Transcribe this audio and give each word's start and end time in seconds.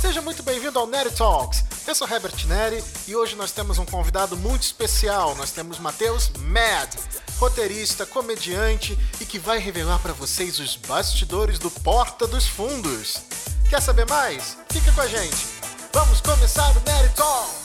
Seja 0.00 0.22
muito 0.22 0.42
bem-vindo 0.42 0.78
ao 0.78 0.86
Neri 0.86 1.10
Talks. 1.10 1.62
Eu 1.86 1.94
sou 1.94 2.08
Herbert 2.08 2.46
Neri 2.46 2.82
e 3.06 3.14
hoje 3.14 3.36
nós 3.36 3.52
temos 3.52 3.78
um 3.78 3.84
convidado 3.84 4.34
muito 4.34 4.62
especial. 4.62 5.34
Nós 5.34 5.50
temos 5.50 5.78
Matheus 5.78 6.30
Mad, 6.38 6.94
roteirista, 7.38 8.06
comediante 8.06 8.98
e 9.20 9.26
que 9.26 9.38
vai 9.38 9.58
revelar 9.58 9.98
para 9.98 10.14
vocês 10.14 10.58
os 10.58 10.76
bastidores 10.76 11.58
do 11.58 11.70
Porta 11.70 12.26
dos 12.26 12.46
Fundos. 12.46 13.22
Quer 13.68 13.82
saber 13.82 14.08
mais? 14.08 14.56
Fica 14.70 14.90
com 14.92 15.02
a 15.02 15.08
gente. 15.08 15.46
Vamos 15.92 16.20
começar 16.22 16.70
o 16.70 16.80
Neri 16.80 17.10
Talks. 17.14 17.63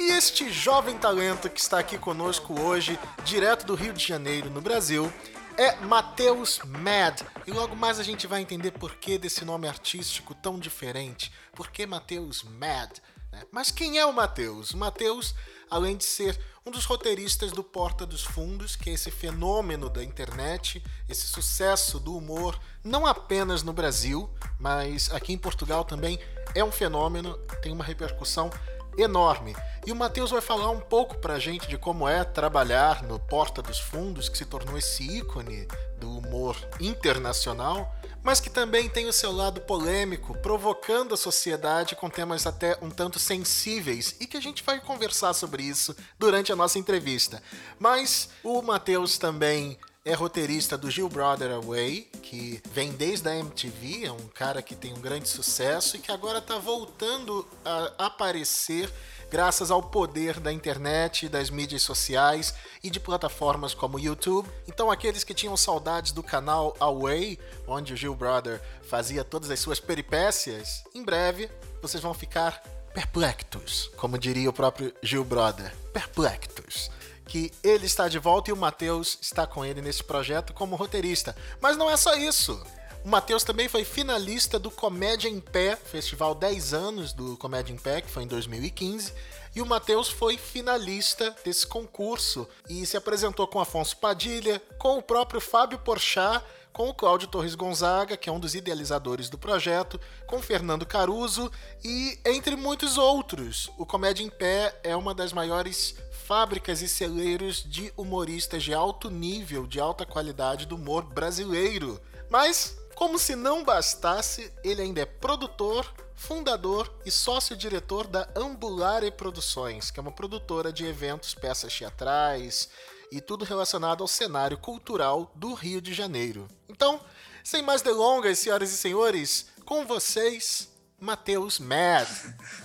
E 0.00 0.12
este 0.12 0.50
jovem 0.50 0.96
talento 0.96 1.50
que 1.50 1.60
está 1.60 1.78
aqui 1.78 1.98
conosco 1.98 2.58
hoje, 2.58 2.98
direto 3.22 3.66
do 3.66 3.74
Rio 3.74 3.92
de 3.92 4.02
Janeiro, 4.02 4.48
no 4.48 4.62
Brasil, 4.62 5.12
é 5.58 5.76
Matheus 5.76 6.58
Mad. 6.64 7.20
E 7.46 7.50
logo 7.50 7.76
mais 7.76 8.00
a 8.00 8.02
gente 8.02 8.26
vai 8.26 8.40
entender 8.40 8.70
por 8.70 8.94
que 8.94 9.18
desse 9.18 9.44
nome 9.44 9.68
artístico 9.68 10.34
tão 10.34 10.58
diferente. 10.58 11.30
Por 11.52 11.70
que 11.70 11.86
Matheus 11.86 12.42
Mad? 12.42 12.92
né? 13.30 13.42
Mas 13.52 13.70
quem 13.70 13.98
é 13.98 14.06
o 14.06 14.12
Matheus? 14.12 14.70
O 14.70 14.78
Matheus, 14.78 15.34
além 15.70 15.98
de 15.98 16.04
ser 16.04 16.40
um 16.64 16.70
dos 16.70 16.86
roteiristas 16.86 17.52
do 17.52 17.62
Porta 17.62 18.06
dos 18.06 18.24
Fundos, 18.24 18.76
que 18.76 18.88
é 18.88 18.94
esse 18.94 19.10
fenômeno 19.10 19.90
da 19.90 20.02
internet, 20.02 20.82
esse 21.10 21.26
sucesso 21.26 22.00
do 22.00 22.16
humor, 22.16 22.58
não 22.82 23.06
apenas 23.06 23.62
no 23.62 23.74
Brasil, 23.74 24.30
mas 24.58 25.12
aqui 25.12 25.34
em 25.34 25.38
Portugal 25.38 25.84
também 25.84 26.18
é 26.54 26.64
um 26.64 26.72
fenômeno, 26.72 27.36
tem 27.60 27.70
uma 27.70 27.84
repercussão 27.84 28.50
enorme. 28.96 29.56
E 29.86 29.92
o 29.92 29.96
Matheus 29.96 30.30
vai 30.30 30.40
falar 30.40 30.70
um 30.70 30.80
pouco 30.80 31.16
pra 31.18 31.38
gente 31.38 31.66
de 31.66 31.78
como 31.78 32.08
é 32.08 32.22
trabalhar 32.22 33.02
no 33.02 33.18
Porta 33.18 33.62
dos 33.62 33.78
Fundos, 33.78 34.28
que 34.28 34.36
se 34.36 34.44
tornou 34.44 34.76
esse 34.76 35.02
ícone 35.02 35.66
do 35.98 36.18
humor 36.18 36.56
internacional, 36.78 37.94
mas 38.22 38.40
que 38.40 38.50
também 38.50 38.88
tem 38.88 39.06
o 39.06 39.12
seu 39.12 39.32
lado 39.32 39.60
polêmico, 39.62 40.36
provocando 40.38 41.14
a 41.14 41.16
sociedade 41.16 41.96
com 41.96 42.10
temas 42.10 42.46
até 42.46 42.76
um 42.82 42.90
tanto 42.90 43.18
sensíveis 43.18 44.16
e 44.20 44.26
que 44.26 44.36
a 44.36 44.42
gente 44.42 44.62
vai 44.62 44.80
conversar 44.80 45.32
sobre 45.32 45.62
isso 45.62 45.96
durante 46.18 46.52
a 46.52 46.56
nossa 46.56 46.78
entrevista. 46.78 47.42
Mas 47.78 48.28
o 48.44 48.60
Matheus 48.60 49.16
também 49.16 49.78
é 50.10 50.14
roteirista 50.14 50.76
do 50.76 50.90
Gil 50.90 51.08
Brother 51.08 51.52
Away, 51.52 52.08
que 52.20 52.60
vem 52.72 52.90
desde 52.90 53.28
a 53.28 53.36
MTV, 53.36 54.06
é 54.06 54.12
um 54.12 54.26
cara 54.34 54.60
que 54.60 54.74
tem 54.74 54.92
um 54.92 55.00
grande 55.00 55.28
sucesso 55.28 55.96
e 55.96 56.00
que 56.00 56.10
agora 56.10 56.38
está 56.38 56.58
voltando 56.58 57.46
a 57.64 58.06
aparecer 58.06 58.92
graças 59.30 59.70
ao 59.70 59.80
poder 59.80 60.40
da 60.40 60.52
internet, 60.52 61.28
das 61.28 61.48
mídias 61.48 61.82
sociais 61.82 62.52
e 62.82 62.90
de 62.90 62.98
plataformas 62.98 63.72
como 63.72 63.98
o 63.98 64.00
YouTube. 64.00 64.50
Então, 64.66 64.90
aqueles 64.90 65.22
que 65.22 65.32
tinham 65.32 65.56
saudades 65.56 66.10
do 66.10 66.24
canal 66.24 66.76
Away, 66.80 67.38
onde 67.68 67.94
o 67.94 67.96
Gil 67.96 68.16
Brother 68.16 68.60
fazia 68.82 69.22
todas 69.22 69.48
as 69.48 69.60
suas 69.60 69.78
peripécias, 69.78 70.82
em 70.92 71.04
breve 71.04 71.48
vocês 71.80 72.02
vão 72.02 72.12
ficar 72.12 72.60
perplexos, 72.92 73.92
como 73.96 74.18
diria 74.18 74.50
o 74.50 74.52
próprio 74.52 74.92
Gil 75.04 75.24
Brother. 75.24 75.72
Perplexos 75.92 76.90
que 77.30 77.52
ele 77.62 77.86
está 77.86 78.08
de 78.08 78.18
volta 78.18 78.50
e 78.50 78.52
o 78.52 78.56
Matheus 78.56 79.16
está 79.22 79.46
com 79.46 79.64
ele 79.64 79.80
nesse 79.80 80.02
projeto 80.02 80.52
como 80.52 80.74
roteirista. 80.74 81.36
Mas 81.60 81.76
não 81.76 81.88
é 81.88 81.96
só 81.96 82.16
isso. 82.16 82.60
O 83.04 83.08
Matheus 83.08 83.44
também 83.44 83.68
foi 83.68 83.84
finalista 83.84 84.58
do 84.58 84.68
Comédia 84.68 85.28
em 85.28 85.38
Pé, 85.38 85.76
festival 85.76 86.34
10 86.34 86.74
anos 86.74 87.12
do 87.12 87.36
Comédia 87.36 87.72
em 87.72 87.76
Pé, 87.76 88.00
que 88.00 88.10
foi 88.10 88.24
em 88.24 88.26
2015. 88.26 89.14
E 89.54 89.62
o 89.62 89.66
Matheus 89.66 90.08
foi 90.08 90.36
finalista 90.36 91.34
desse 91.44 91.64
concurso 91.64 92.48
e 92.68 92.84
se 92.84 92.96
apresentou 92.96 93.46
com 93.46 93.60
Afonso 93.60 93.96
Padilha, 93.96 94.60
com 94.76 94.98
o 94.98 95.02
próprio 95.02 95.40
Fábio 95.40 95.78
Porchat, 95.78 96.44
com 96.72 96.88
o 96.88 96.94
Cláudio 96.94 97.28
Torres 97.28 97.54
Gonzaga, 97.54 98.16
que 98.16 98.28
é 98.28 98.32
um 98.32 98.40
dos 98.40 98.54
idealizadores 98.54 99.28
do 99.28 99.38
projeto, 99.38 100.00
com 100.26 100.42
Fernando 100.42 100.84
Caruso 100.84 101.50
e 101.84 102.18
entre 102.24 102.56
muitos 102.56 102.98
outros. 102.98 103.70
O 103.78 103.86
Comédia 103.86 104.24
em 104.24 104.30
Pé 104.30 104.78
é 104.82 104.96
uma 104.96 105.14
das 105.14 105.32
maiores 105.32 105.94
fábricas 106.30 106.80
e 106.80 106.86
celeiros 106.86 107.60
de 107.68 107.92
humoristas 107.96 108.62
de 108.62 108.72
alto 108.72 109.10
nível, 109.10 109.66
de 109.66 109.80
alta 109.80 110.06
qualidade 110.06 110.64
do 110.64 110.76
humor 110.76 111.02
brasileiro. 111.02 112.00
Mas, 112.30 112.78
como 112.94 113.18
se 113.18 113.34
não 113.34 113.64
bastasse, 113.64 114.52
ele 114.62 114.80
ainda 114.80 115.00
é 115.00 115.04
produtor, 115.04 115.92
fundador 116.14 116.88
e 117.04 117.10
sócio-diretor 117.10 118.06
da 118.06 118.28
Ambulare 118.36 119.10
Produções, 119.10 119.90
que 119.90 119.98
é 119.98 120.02
uma 120.02 120.12
produtora 120.12 120.72
de 120.72 120.86
eventos, 120.86 121.34
peças 121.34 121.76
teatrais 121.76 122.68
e 123.10 123.20
tudo 123.20 123.44
relacionado 123.44 124.00
ao 124.00 124.06
cenário 124.06 124.56
cultural 124.56 125.32
do 125.34 125.52
Rio 125.52 125.80
de 125.80 125.92
Janeiro. 125.92 126.46
Então, 126.68 127.00
sem 127.42 127.60
mais 127.60 127.82
delongas, 127.82 128.38
senhoras 128.38 128.70
e 128.70 128.76
senhores, 128.76 129.48
com 129.64 129.84
vocês, 129.84 130.70
Matheus 131.00 131.58
Mad. 131.58 132.06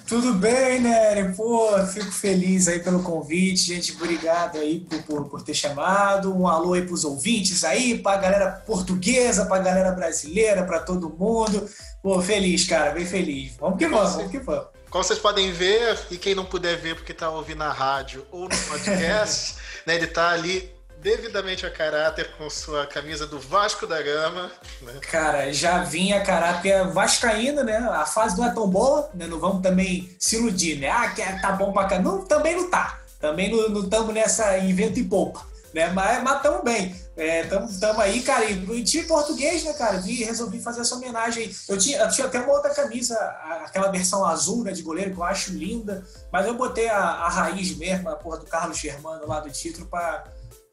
Tudo 0.06 0.34
bem, 0.34 0.82
Nery? 0.82 1.34
Pô, 1.34 1.72
fico 1.88 2.12
feliz 2.12 2.68
aí 2.68 2.80
pelo 2.80 3.02
convite. 3.02 3.64
Gente, 3.74 3.94
obrigado 3.94 4.58
aí 4.58 4.82
por, 4.82 5.04
por, 5.04 5.30
por 5.30 5.42
ter 5.42 5.54
chamado. 5.54 6.36
Um 6.36 6.46
alô 6.46 6.74
aí 6.74 6.82
pros 6.82 7.06
ouvintes 7.06 7.64
aí, 7.64 7.98
pra 7.98 8.18
galera 8.18 8.52
portuguesa, 8.66 9.46
pra 9.46 9.60
galera 9.60 9.92
brasileira, 9.92 10.66
pra 10.66 10.80
todo 10.80 11.10
mundo. 11.10 11.68
Pô, 12.04 12.22
feliz, 12.22 12.68
cara, 12.68 12.92
bem 12.92 13.06
feliz. 13.06 13.54
Vamos 13.58 13.80
que 13.80 13.88
vamos, 13.88 14.16
vamos 14.16 14.32
que 14.32 14.40
vamos. 14.40 14.68
Como 14.90 15.04
vocês 15.04 15.20
podem 15.20 15.52
ver, 15.54 15.98
e 16.12 16.18
quem 16.18 16.36
não 16.36 16.46
puder 16.46 16.78
ver 16.78 16.96
porque 16.96 17.14
tá 17.14 17.30
ouvindo 17.30 17.60
na 17.60 17.72
rádio 17.72 18.26
ou 18.32 18.44
no 18.44 18.58
podcast, 18.68 19.56
né, 19.88 19.96
ele 19.96 20.08
tá 20.08 20.30
ali 20.30 20.75
devidamente 21.06 21.68
a 21.68 21.70
caráter 21.70 22.32
com 22.36 22.50
sua 22.50 22.88
camisa 22.88 23.28
do 23.28 23.40
Vasco 23.40 23.86
da 23.86 24.02
Gama. 24.02 24.52
Né? 24.82 24.94
Cara, 25.02 25.54
já 25.54 25.84
vinha 25.84 26.26
caráter 26.26 26.84
vascaína, 26.88 27.64
né? 27.64 27.78
A 27.78 28.08
fase 28.08 28.36
não 28.36 28.44
é 28.44 28.52
tão 28.52 28.68
boa, 28.68 29.08
né? 29.14 29.28
Não 29.28 29.40
vamos 29.40 29.62
também 29.62 30.10
se 30.18 30.38
iludir, 30.38 30.80
né? 30.80 30.90
Ah, 30.90 31.14
é, 31.16 31.40
tá 31.40 31.52
bom 31.52 31.72
pra 31.72 31.86
cá. 31.86 32.00
Não, 32.00 32.26
também 32.26 32.56
não 32.56 32.72
tá. 32.72 33.02
Também 33.20 33.52
não 33.52 33.84
estamos 33.84 34.16
nessa 34.16 34.58
invento 34.58 34.98
e 34.98 35.04
poupa, 35.04 35.46
né? 35.76 35.90
Mas 35.90 36.24
estamos 36.38 36.64
bem. 36.64 36.96
Estamos 37.16 37.82
é, 37.84 38.02
aí, 38.02 38.24
cara. 38.24 38.46
E 38.50 38.84
time 38.84 39.08
português, 39.08 39.64
né, 39.64 39.74
cara? 39.74 40.00
Vi, 40.00 40.24
resolvi 40.24 40.60
fazer 40.60 40.82
essa 40.82 40.96
homenagem. 40.96 41.54
Eu 41.70 41.78
tinha, 41.78 42.00
eu 42.00 42.10
tinha 42.10 42.26
até 42.26 42.40
uma 42.40 42.52
outra 42.52 42.74
camisa, 42.74 43.16
aquela 43.64 43.92
versão 43.92 44.26
azul, 44.26 44.64
né, 44.64 44.72
de 44.72 44.82
goleiro, 44.82 45.12
que 45.12 45.18
eu 45.18 45.24
acho 45.24 45.54
linda. 45.54 46.04
Mas 46.32 46.48
eu 46.48 46.56
botei 46.56 46.90
a, 46.90 46.98
a 46.98 47.30
raiz 47.30 47.78
mesmo, 47.78 48.10
a 48.10 48.16
porra 48.16 48.40
do 48.40 48.48
Carlos 48.48 48.80
Germano 48.80 49.28
lá 49.28 49.40
do 49.40 49.52
título, 49.52 49.86
para 49.86 50.26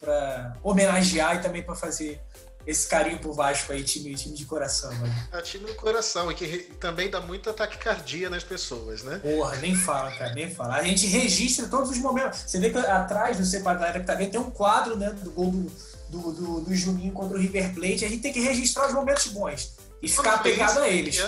para 0.03 0.57
homenagear 0.63 1.37
e 1.37 1.39
também 1.41 1.63
para 1.63 1.77
fazer 1.77 2.21
esse 2.67 2.87
carinho 2.87 3.19
pro 3.19 3.33
Vasco 3.33 3.73
aí, 3.73 3.83
time, 3.83 4.15
time 4.15 4.37
de 4.37 4.45
coração. 4.45 4.93
Né? 4.93 5.29
É 5.33 5.41
time 5.41 5.65
de 5.67 5.75
coração, 5.75 6.31
e 6.31 6.35
que 6.35 6.59
também 6.79 7.11
dá 7.11 7.21
muita 7.21 7.53
taquicardia 7.53 8.29
nas 8.29 8.45
pessoas, 8.45 9.03
né? 9.03 9.19
Porra, 9.19 9.57
nem 9.57 9.75
fala, 9.75 10.11
cara, 10.13 10.33
nem 10.35 10.53
fala. 10.53 10.77
A 10.77 10.83
gente 10.83 11.07
registra 11.07 11.67
todos 11.67 11.91
os 11.91 11.99
momentos. 11.99 12.41
Você 12.47 12.59
vê 12.61 12.71
que 12.71 12.79
atrás, 12.79 13.39
não 13.39 13.45
sei 13.45 13.61
pra 13.61 13.75
galera 13.75 14.01
que 14.01 14.07
tá 14.07 14.15
vendo, 14.15 14.31
tem 14.31 14.41
um 14.41 14.51
quadro, 14.51 14.97
né, 14.97 15.11
do 15.11 15.31
gol 15.31 15.51
do, 15.51 15.71
do, 16.09 16.33
do, 16.33 16.61
do 16.61 16.75
Juninho 16.75 17.13
contra 17.13 17.37
o 17.37 17.41
River 17.41 17.75
Plate. 17.75 18.05
A 18.05 18.09
gente 18.09 18.23
tem 18.23 18.33
que 18.33 18.41
registrar 18.41 18.87
os 18.87 18.95
momentos 18.95 19.27
bons 19.29 19.77
e 20.01 20.09
ficar 20.09 20.35
apegado 20.35 20.79
a 20.81 20.89
eles. 20.89 21.19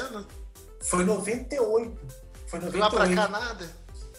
Foi 0.80 1.04
98. 1.04 1.98
Foi 2.46 2.60
98. 2.60 2.70
De 2.70 2.78
lá 2.78 2.90
pra 2.90 3.14
cá 3.14 3.28
nada? 3.28 3.70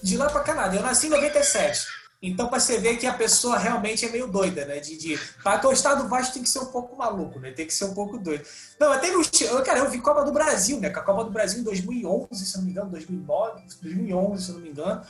De 0.01 0.17
lá 0.17 0.29
pra 0.29 0.41
cá 0.41 0.53
nada. 0.53 0.75
Eu 0.75 0.81
nasci 0.81 1.07
em 1.07 1.11
97. 1.11 1.87
Então, 2.21 2.47
para 2.47 2.59
você 2.59 2.77
ver 2.79 2.97
que 2.97 3.05
a 3.05 3.13
pessoa 3.13 3.57
realmente 3.57 4.05
é 4.05 4.09
meio 4.09 4.27
doida, 4.27 4.65
né? 4.65 4.79
De, 4.79 4.97
de... 4.97 5.19
Para 5.43 5.57
gostar 5.57 5.95
do 5.95 6.07
Vasco 6.07 6.33
tem 6.33 6.43
que 6.43 6.49
ser 6.49 6.59
um 6.59 6.67
pouco 6.67 6.95
maluco, 6.95 7.39
né? 7.39 7.51
Tem 7.51 7.67
que 7.67 7.73
ser 7.73 7.85
um 7.85 7.93
pouco 7.93 8.17
doido. 8.17 8.43
Não, 8.79 8.91
até 8.91 9.11
no... 9.11 9.21
Cara, 9.63 9.79
eu 9.79 9.89
vi 9.89 9.99
Copa 9.99 10.23
do 10.23 10.31
Brasil, 10.31 10.79
né? 10.79 10.89
Com 10.89 10.99
a 10.99 11.03
Copa 11.03 11.23
do 11.23 11.31
Brasil 11.31 11.59
em 11.59 11.63
2011, 11.63 12.45
se 12.45 12.57
não 12.57 12.65
me 12.65 12.71
engano, 12.71 12.89
2009, 12.89 13.61
2011, 13.81 14.43
se 14.43 14.51
não 14.51 14.59
me 14.59 14.69
engano 14.69 15.05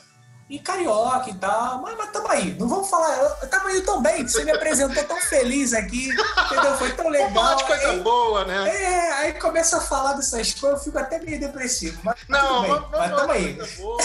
e 0.48 0.60
carioca 0.60 1.30
e 1.32 1.34
tal, 1.34 1.82
mas, 1.82 1.98
mas 1.98 2.12
tamo 2.12 2.28
aí, 2.30 2.56
não 2.60 2.68
vamos 2.68 2.88
falar, 2.88 3.16
tamo 3.50 3.68
aí 3.68 3.82
tão 3.82 4.00
bem, 4.00 4.28
você 4.28 4.44
me 4.44 4.52
apresentou 4.52 5.04
tão 5.04 5.20
feliz 5.22 5.74
aqui, 5.74 6.10
entendeu? 6.10 6.78
Foi 6.78 6.92
tão 6.94 7.10
legal. 7.10 7.32
Vamos 7.32 7.58
de 7.58 7.64
coisa 7.64 7.90
aí, 7.90 8.00
boa, 8.02 8.46
né? 8.46 8.70
É, 8.70 9.12
aí 9.14 9.34
começa 9.34 9.78
a 9.78 9.82
falar 9.82 10.14
dessas 10.14 10.54
coisas, 10.54 10.80
eu 10.80 10.84
fico 10.84 11.00
até 11.00 11.20
meio 11.20 11.40
depressivo, 11.40 12.00
mas 12.04 12.16
não, 12.30 12.62
bem, 12.62 12.72
vamos, 12.72 12.92
mas 12.92 13.16
tamo 13.16 13.32
aí. 13.32 13.54
Boa. 13.78 13.98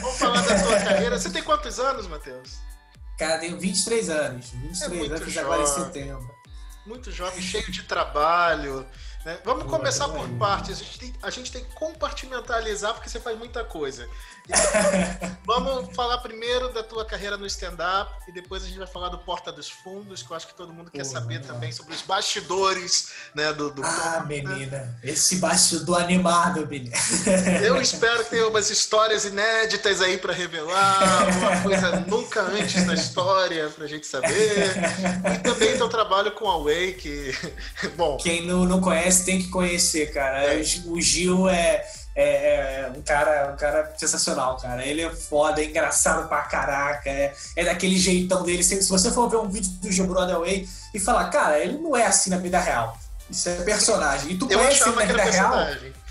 vamos 0.00 0.18
falar 0.18 0.40
da 0.40 0.62
tua 0.62 0.80
carreira. 0.80 1.18
Você 1.18 1.30
tem 1.30 1.42
quantos 1.42 1.78
anos, 1.78 2.06
Matheus? 2.06 2.56
Cara, 3.18 3.38
tenho 3.38 3.58
23 3.58 4.08
anos, 4.08 4.50
23 4.50 4.80
é 4.80 5.14
anos, 5.14 5.20
jovem, 5.20 5.38
agora 5.38 5.62
em 5.62 5.66
setembro. 5.66 6.38
Muito 6.86 7.12
jovem, 7.12 7.42
cheio 7.42 7.70
de 7.70 7.82
trabalho, 7.82 8.86
Né? 9.24 9.38
Vamos 9.44 9.64
Boa, 9.64 9.78
começar 9.78 10.08
por 10.08 10.28
partes. 10.38 10.80
A 10.80 10.84
gente, 10.84 10.98
tem, 10.98 11.14
a 11.22 11.30
gente 11.30 11.52
tem 11.52 11.64
que 11.64 11.74
compartimentalizar 11.74 12.94
porque 12.94 13.08
você 13.08 13.20
faz 13.20 13.36
muita 13.36 13.64
coisa. 13.64 14.08
Então, 14.46 15.36
vamos 15.44 15.94
falar 15.94 16.18
primeiro 16.18 16.72
da 16.72 16.82
tua 16.82 17.04
carreira 17.04 17.36
no 17.36 17.46
stand-up 17.46 18.10
e 18.26 18.32
depois 18.32 18.62
a 18.62 18.66
gente 18.66 18.78
vai 18.78 18.86
falar 18.86 19.08
do 19.10 19.18
Porta 19.18 19.52
dos 19.52 19.68
Fundos, 19.68 20.22
que 20.22 20.30
eu 20.30 20.36
acho 20.36 20.46
que 20.46 20.54
todo 20.54 20.72
mundo 20.72 20.90
quer 20.90 21.04
saber 21.04 21.40
também 21.42 21.70
sobre 21.70 21.94
os 21.94 22.02
bastidores 22.02 23.10
né, 23.34 23.52
do, 23.52 23.70
do 23.70 23.82
Ah, 23.84 24.24
menina, 24.26 24.98
esse 25.02 25.36
bastidor 25.36 26.00
animado, 26.00 26.66
menina. 26.66 26.96
Eu 27.62 27.80
espero 27.80 28.24
que 28.24 28.30
tenha 28.30 28.48
umas 28.48 28.70
histórias 28.70 29.24
inéditas 29.24 30.00
aí 30.00 30.16
para 30.16 30.32
revelar, 30.32 31.28
uma 31.38 31.62
coisa 31.62 32.00
nunca 32.06 32.42
antes 32.42 32.86
na 32.86 32.94
história 32.94 33.68
pra 33.68 33.86
gente 33.86 34.06
saber. 34.06 34.72
E 35.34 35.38
também 35.40 35.76
teu 35.76 35.88
trabalho 35.88 36.32
com 36.32 36.48
a 36.48 36.58
Way, 36.62 36.94
que. 36.94 37.32
Bom. 37.96 38.16
Quem 38.16 38.46
não, 38.46 38.64
não 38.64 38.80
conhece 38.80 39.07
tem 39.16 39.40
que 39.40 39.48
conhecer, 39.48 40.12
cara. 40.12 40.54
É. 40.54 40.62
O 40.86 41.00
Gil 41.00 41.48
é 41.48 41.84
é, 42.18 42.24
é, 42.24 42.92
um, 42.96 43.00
cara, 43.00 43.52
um 43.52 43.56
cara 43.56 43.94
sensacional, 43.96 44.56
cara. 44.56 44.84
Ele 44.84 45.02
é 45.02 45.10
foda, 45.14 45.62
é 45.62 45.66
engraçado 45.66 46.26
pra 46.26 46.42
caraca, 46.42 47.08
é, 47.08 47.32
é 47.54 47.64
daquele 47.64 47.96
jeitão 47.96 48.42
dele. 48.42 48.64
Se, 48.64 48.82
se 48.82 48.88
você 48.88 49.12
for 49.12 49.30
ver 49.30 49.36
um 49.36 49.48
vídeo 49.48 49.70
do 49.80 49.92
Joe 49.92 50.04
Broadway 50.04 50.68
e 50.92 50.98
falar, 50.98 51.30
cara, 51.30 51.60
ele 51.60 51.78
não 51.78 51.96
é 51.96 52.06
assim 52.06 52.28
na 52.28 52.38
vida 52.38 52.58
real. 52.58 52.98
Isso 53.30 53.48
é 53.48 53.54
personagem. 53.62 54.32
E 54.32 54.36
tu 54.36 54.48
Eu 54.50 54.58
conhece 54.58 54.82
ele 54.88 54.96
na 54.96 55.04
vida 55.04 55.22
real. 55.22 55.54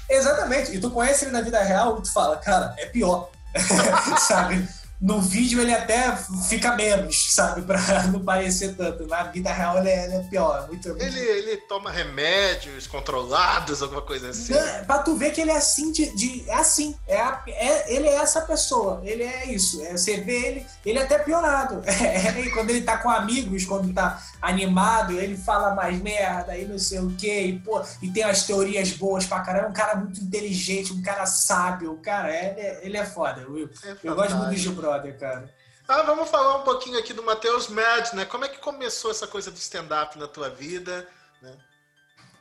Exatamente. 0.09 0.75
E 0.75 0.79
tu 0.79 0.91
conhece 0.91 1.25
ele 1.25 1.31
na 1.31 1.41
vida 1.41 1.61
real 1.61 1.99
e 1.99 2.01
tu 2.01 2.13
fala, 2.13 2.37
cara, 2.37 2.73
é 2.77 2.85
pior. 2.85 3.29
Sabe? 4.25 4.65
No 4.99 5.21
vídeo 5.21 5.61
ele 5.61 5.73
até 5.73 6.15
fica 6.49 6.75
menos, 6.75 7.33
sabe? 7.33 7.61
Pra 7.61 7.77
não 8.11 8.23
parecer 8.23 8.75
tanto. 8.75 9.05
Na 9.05 9.23
vida 9.23 9.51
real 9.51 9.77
ele 9.77 9.89
é, 9.89 10.05
ele 10.05 10.15
é 10.15 10.23
pior. 10.23 10.63
É 10.63 10.67
muito, 10.67 10.89
muito... 10.89 11.03
Ele, 11.03 11.19
ele 11.19 11.57
toma 11.57 11.91
remédios 11.91 12.87
controlados, 12.87 13.83
alguma 13.83 14.01
coisa 14.01 14.29
assim. 14.29 14.53
Não, 14.53 14.85
pra 14.85 14.99
tu 14.99 15.15
ver 15.15 15.31
que 15.31 15.41
ele 15.41 15.51
é 15.51 15.57
assim 15.57 15.91
de. 15.91 16.15
de 16.15 16.49
é 16.49 16.55
assim. 16.55 16.95
É, 17.07 17.19
a, 17.19 17.43
é, 17.47 17.93
ele 17.93 18.07
é 18.07 18.15
essa 18.15 18.41
pessoa. 18.41 19.01
Ele 19.03 19.23
é 19.23 19.51
isso. 19.51 19.83
É, 19.83 19.91
você 19.91 20.19
vê 20.21 20.47
ele, 20.47 20.65
ele 20.83 20.99
é 20.99 21.03
até 21.03 21.19
piorado. 21.19 21.81
É, 22.07 22.49
quando 22.49 22.69
ele 22.69 22.81
tá 22.81 22.97
com 22.97 23.09
amigos, 23.09 23.65
quando 23.65 23.93
tá 23.93 24.21
animado, 24.41 25.19
ele 25.19 25.35
fala 25.35 25.75
mais 25.75 25.99
merda 26.01 26.57
e 26.57 26.65
não 26.65 26.79
sei 26.79 26.99
o 26.99 27.13
quê. 27.17 27.41
E, 27.41 27.59
pô, 27.59 27.81
e 28.01 28.09
tem 28.09 28.23
as 28.23 28.43
teorias 28.43 28.91
boas 28.91 29.25
pra 29.25 29.41
caramba. 29.41 29.65
É 29.65 29.69
um 29.69 29.73
cara 29.73 29.95
muito 29.95 30.21
inteligente, 30.21 30.93
um 30.93 31.01
cara 31.01 31.25
sábio. 31.25 31.99
Cara, 32.01 32.29
ele 32.29 32.59
é, 32.59 32.79
ele 32.83 32.97
é 32.97 33.05
foda. 33.05 33.41
Eu, 33.41 33.69
eu 34.03 34.15
gosto 34.15 34.35
muito 34.35 34.51
do 34.51 34.55
Gil 34.55 34.73
brother, 34.87 35.19
cara. 35.19 35.53
Ah, 35.87 36.01
vamos 36.03 36.29
falar 36.29 36.57
um 36.57 36.63
pouquinho 36.63 36.99
aqui 36.99 37.13
do 37.13 37.23
Matheus 37.23 37.67
Mad, 37.67 38.13
né? 38.13 38.25
Como 38.25 38.45
é 38.45 38.49
que 38.49 38.59
começou 38.59 39.11
essa 39.11 39.27
coisa 39.27 39.51
do 39.51 39.57
stand-up 39.57 40.17
na 40.17 40.27
tua 40.27 40.49
vida? 40.49 41.07
Né? 41.41 41.53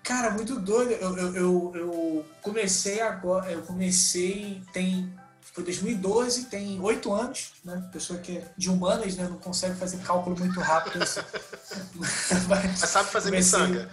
Cara, 0.03 0.31
muito 0.31 0.59
doido. 0.59 0.93
Eu, 0.93 1.17
eu, 1.17 1.37
eu, 1.37 1.73
eu, 1.75 2.27
comecei 2.43 3.01
agora, 3.01 3.51
eu 3.51 3.63
comecei 3.63 4.63
tem 4.73 5.15
foi 5.53 5.65
2012, 5.65 6.47
tem 6.47 6.79
oito 6.83 7.15
anos, 7.15 7.53
né? 7.65 7.89
Pessoa 7.91 8.19
que 8.19 8.37
é 8.37 8.45
de 8.59 8.69
humanas, 8.69 9.17
né? 9.17 9.25
Não 9.25 9.39
consegue 9.39 9.75
fazer 9.77 9.97
cálculo 9.99 10.39
muito 10.39 10.61
rápido. 10.61 11.03
Assim. 11.03 11.21
Mas, 11.95 12.47
Mas, 12.47 12.79
sabe 12.81 13.11
fazer 13.11 13.31
comecei... 13.31 13.59
miçanga. 13.61 13.91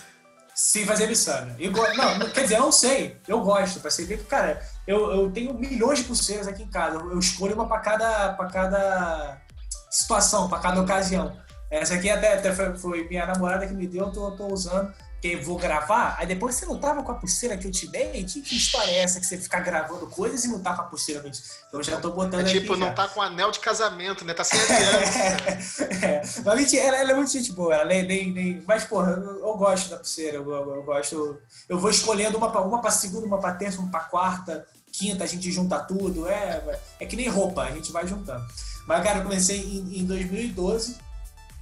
Sim, 0.53 0.85
fazer 0.85 1.07
miçanga. 1.07 1.55
Não, 1.95 2.29
quer 2.31 2.43
dizer, 2.43 2.57
eu 2.57 2.63
não 2.63 2.71
sei. 2.71 3.17
Eu 3.27 3.39
gosto, 3.41 3.79
pra 3.79 3.89
ser 3.89 4.05
feito, 4.05 4.25
cara. 4.25 4.61
Eu, 4.85 5.11
eu 5.11 5.31
tenho 5.31 5.53
milhões 5.53 5.99
de 5.99 6.05
pulseiras 6.05 6.47
aqui 6.47 6.63
em 6.63 6.69
casa. 6.69 6.97
Eu, 6.97 7.11
eu 7.11 7.19
escolho 7.19 7.55
uma 7.55 7.67
para 7.67 7.79
cada, 7.79 8.33
cada 8.51 9.41
situação, 9.89 10.49
para 10.49 10.59
cada 10.59 10.81
ocasião. 10.81 11.37
Essa 11.69 11.95
aqui 11.95 12.09
até, 12.09 12.35
até 12.35 12.53
foi, 12.53 12.77
foi, 12.77 13.07
minha 13.07 13.25
namorada 13.25 13.65
que 13.65 13.73
me 13.73 13.87
deu, 13.87 14.05
eu 14.05 14.11
tô, 14.11 14.31
tô 14.31 14.47
usando 14.47 14.93
que 15.23 15.37
vou 15.37 15.57
gravar, 15.57 16.17
aí 16.19 16.27
depois 16.27 16.53
você 16.53 16.65
não 16.65 16.77
tava 16.77 17.01
com 17.01 17.09
a 17.13 17.15
pulseira 17.15 17.55
que 17.55 17.65
eu 17.65 17.71
te 17.71 17.87
dei? 17.87 18.25
Que, 18.25 18.41
que 18.41 18.57
história 18.57 18.91
é 18.91 18.99
essa 18.99 19.21
que 19.21 19.25
você 19.25 19.37
fica 19.37 19.57
gravando 19.61 20.05
coisas 20.07 20.43
e 20.43 20.49
não 20.49 20.59
tá 20.59 20.73
com 20.73 20.81
a 20.81 20.83
pulseira? 20.83 21.21
Então 21.21 21.79
eu 21.79 21.83
já 21.83 21.95
tô 21.95 22.11
botando 22.11 22.41
é, 22.41 22.51
tipo, 22.51 22.73
aqui, 22.73 22.81
não 22.81 22.87
já. 22.87 22.93
tá 22.93 23.07
com 23.07 23.21
anel 23.21 23.49
de 23.49 23.59
casamento, 23.59 24.25
né? 24.25 24.33
Tá 24.33 24.43
sem 24.43 24.59
aliança. 24.69 25.83
é, 26.05 26.21
mas 26.43 26.59
mentira, 26.59 26.83
ela, 26.83 26.97
ela, 26.97 27.11
é 27.11 27.15
muito 27.15 27.31
gente 27.31 27.53
boa, 27.53 27.73
ela 27.73 27.85
nem, 27.85 28.05
nem, 28.05 28.33
nem... 28.33 28.63
mas 28.67 28.83
porra, 28.83 29.11
eu, 29.11 29.39
eu, 29.39 29.55
gosto 29.55 29.91
da 29.91 29.95
pulseira, 29.95 30.35
eu, 30.35 30.51
eu, 30.51 30.75
eu, 30.75 30.83
gosto, 30.83 31.41
eu 31.69 31.79
vou 31.79 31.89
escolhendo 31.89 32.37
uma 32.37 32.51
pra, 32.51 32.59
uma 32.59 32.81
pra 32.81 32.91
segunda, 32.91 33.25
uma 33.25 33.39
pra 33.39 33.53
terça, 33.53 33.79
uma 33.79 33.89
pra 33.89 34.01
quarta, 34.01 34.67
quinta, 34.91 35.23
a 35.23 35.27
gente 35.27 35.49
junta 35.49 35.79
tudo, 35.79 36.27
é, 36.27 36.81
é 36.99 37.05
que 37.05 37.15
nem 37.15 37.29
roupa, 37.29 37.61
a 37.61 37.71
gente 37.71 37.93
vai 37.93 38.05
juntando. 38.05 38.45
Mas, 38.85 39.01
cara, 39.01 39.19
eu 39.19 39.23
comecei 39.23 39.57
em, 39.57 39.99
em 39.99 40.05
2012, 40.05 40.97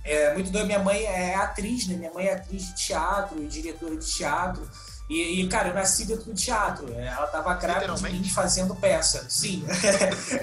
é 0.03 0.33
muito 0.33 0.51
doido. 0.51 0.67
Minha 0.67 0.79
mãe 0.79 1.03
é 1.03 1.35
atriz, 1.35 1.87
né? 1.87 1.95
Minha 1.95 2.11
mãe 2.11 2.27
é 2.27 2.33
atriz 2.33 2.67
de 2.67 2.75
teatro 2.75 3.41
e 3.41 3.47
diretora 3.47 3.95
de 3.95 4.05
teatro. 4.05 4.69
E, 5.11 5.41
e, 5.41 5.47
cara, 5.49 5.67
eu 5.67 5.73
nasci 5.73 6.05
dentro 6.05 6.23
do 6.23 6.33
teatro. 6.33 6.89
Ela 6.93 7.27
tava 7.27 7.53
grávida 7.55 7.93
de 7.93 8.03
mim 8.03 8.23
fazendo 8.29 8.73
peça. 8.73 9.25
Sim. 9.29 9.61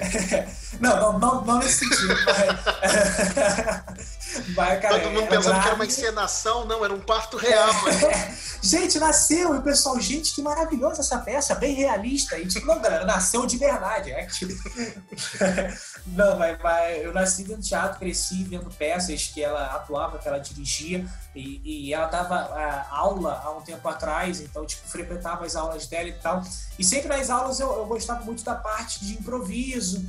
não, 0.79 0.95
não, 0.95 1.19
não, 1.19 1.43
não, 1.43 1.57
nesse 1.57 1.79
sentido. 1.79 2.15
Mas, 2.23 2.59
cara, 4.55 4.99
Todo 4.99 5.11
mundo 5.11 5.27
pensando 5.27 5.59
que 5.61 5.67
era 5.67 5.75
uma 5.75 5.85
encenação, 5.85 6.65
não, 6.65 6.83
era 6.83 6.93
um 6.93 6.99
parto 6.99 7.37
real. 7.37 7.69
gente, 8.61 8.99
nasceu, 8.99 9.55
e 9.55 9.57
o 9.57 9.61
pessoal, 9.61 9.99
gente, 9.99 10.33
que 10.33 10.41
maravilhosa 10.41 11.01
essa 11.01 11.17
peça, 11.19 11.55
bem 11.55 11.73
realista. 11.73 12.37
E 12.37 12.47
tipo, 12.47 12.67
não, 12.67 12.79
galera, 12.79 13.05
nasceu 13.05 13.45
de 13.45 13.57
verdade. 13.57 14.11
É, 14.11 14.27
não, 16.07 16.37
mas, 16.37 16.57
mas, 16.61 17.03
eu 17.03 17.13
nasci 17.13 17.43
dentro 17.43 17.61
do 17.61 17.67
teatro, 17.67 17.99
cresci 17.99 18.43
vendo 18.43 18.69
peças 18.71 19.27
que 19.27 19.43
ela 19.43 19.75
atuava, 19.75 20.19
que 20.19 20.27
ela 20.27 20.39
dirigia. 20.39 21.05
E, 21.35 21.87
e 21.89 21.93
ela 21.93 22.07
dava 22.07 22.35
a, 22.35 22.87
aula 22.89 23.41
há 23.43 23.51
um 23.51 23.61
tempo 23.61 23.87
atrás, 23.87 24.41
então, 24.41 24.65
tipo, 24.65 24.87
frequentava 24.87 25.45
as 25.45 25.55
aulas 25.55 25.87
dela 25.87 26.09
e 26.09 26.13
tal. 26.13 26.43
E 26.77 26.83
sempre 26.83 27.07
nas 27.07 27.29
aulas 27.29 27.59
eu, 27.59 27.71
eu 27.71 27.85
gostava 27.85 28.23
muito 28.23 28.43
da 28.43 28.55
parte 28.55 29.05
de 29.05 29.13
improviso, 29.13 30.05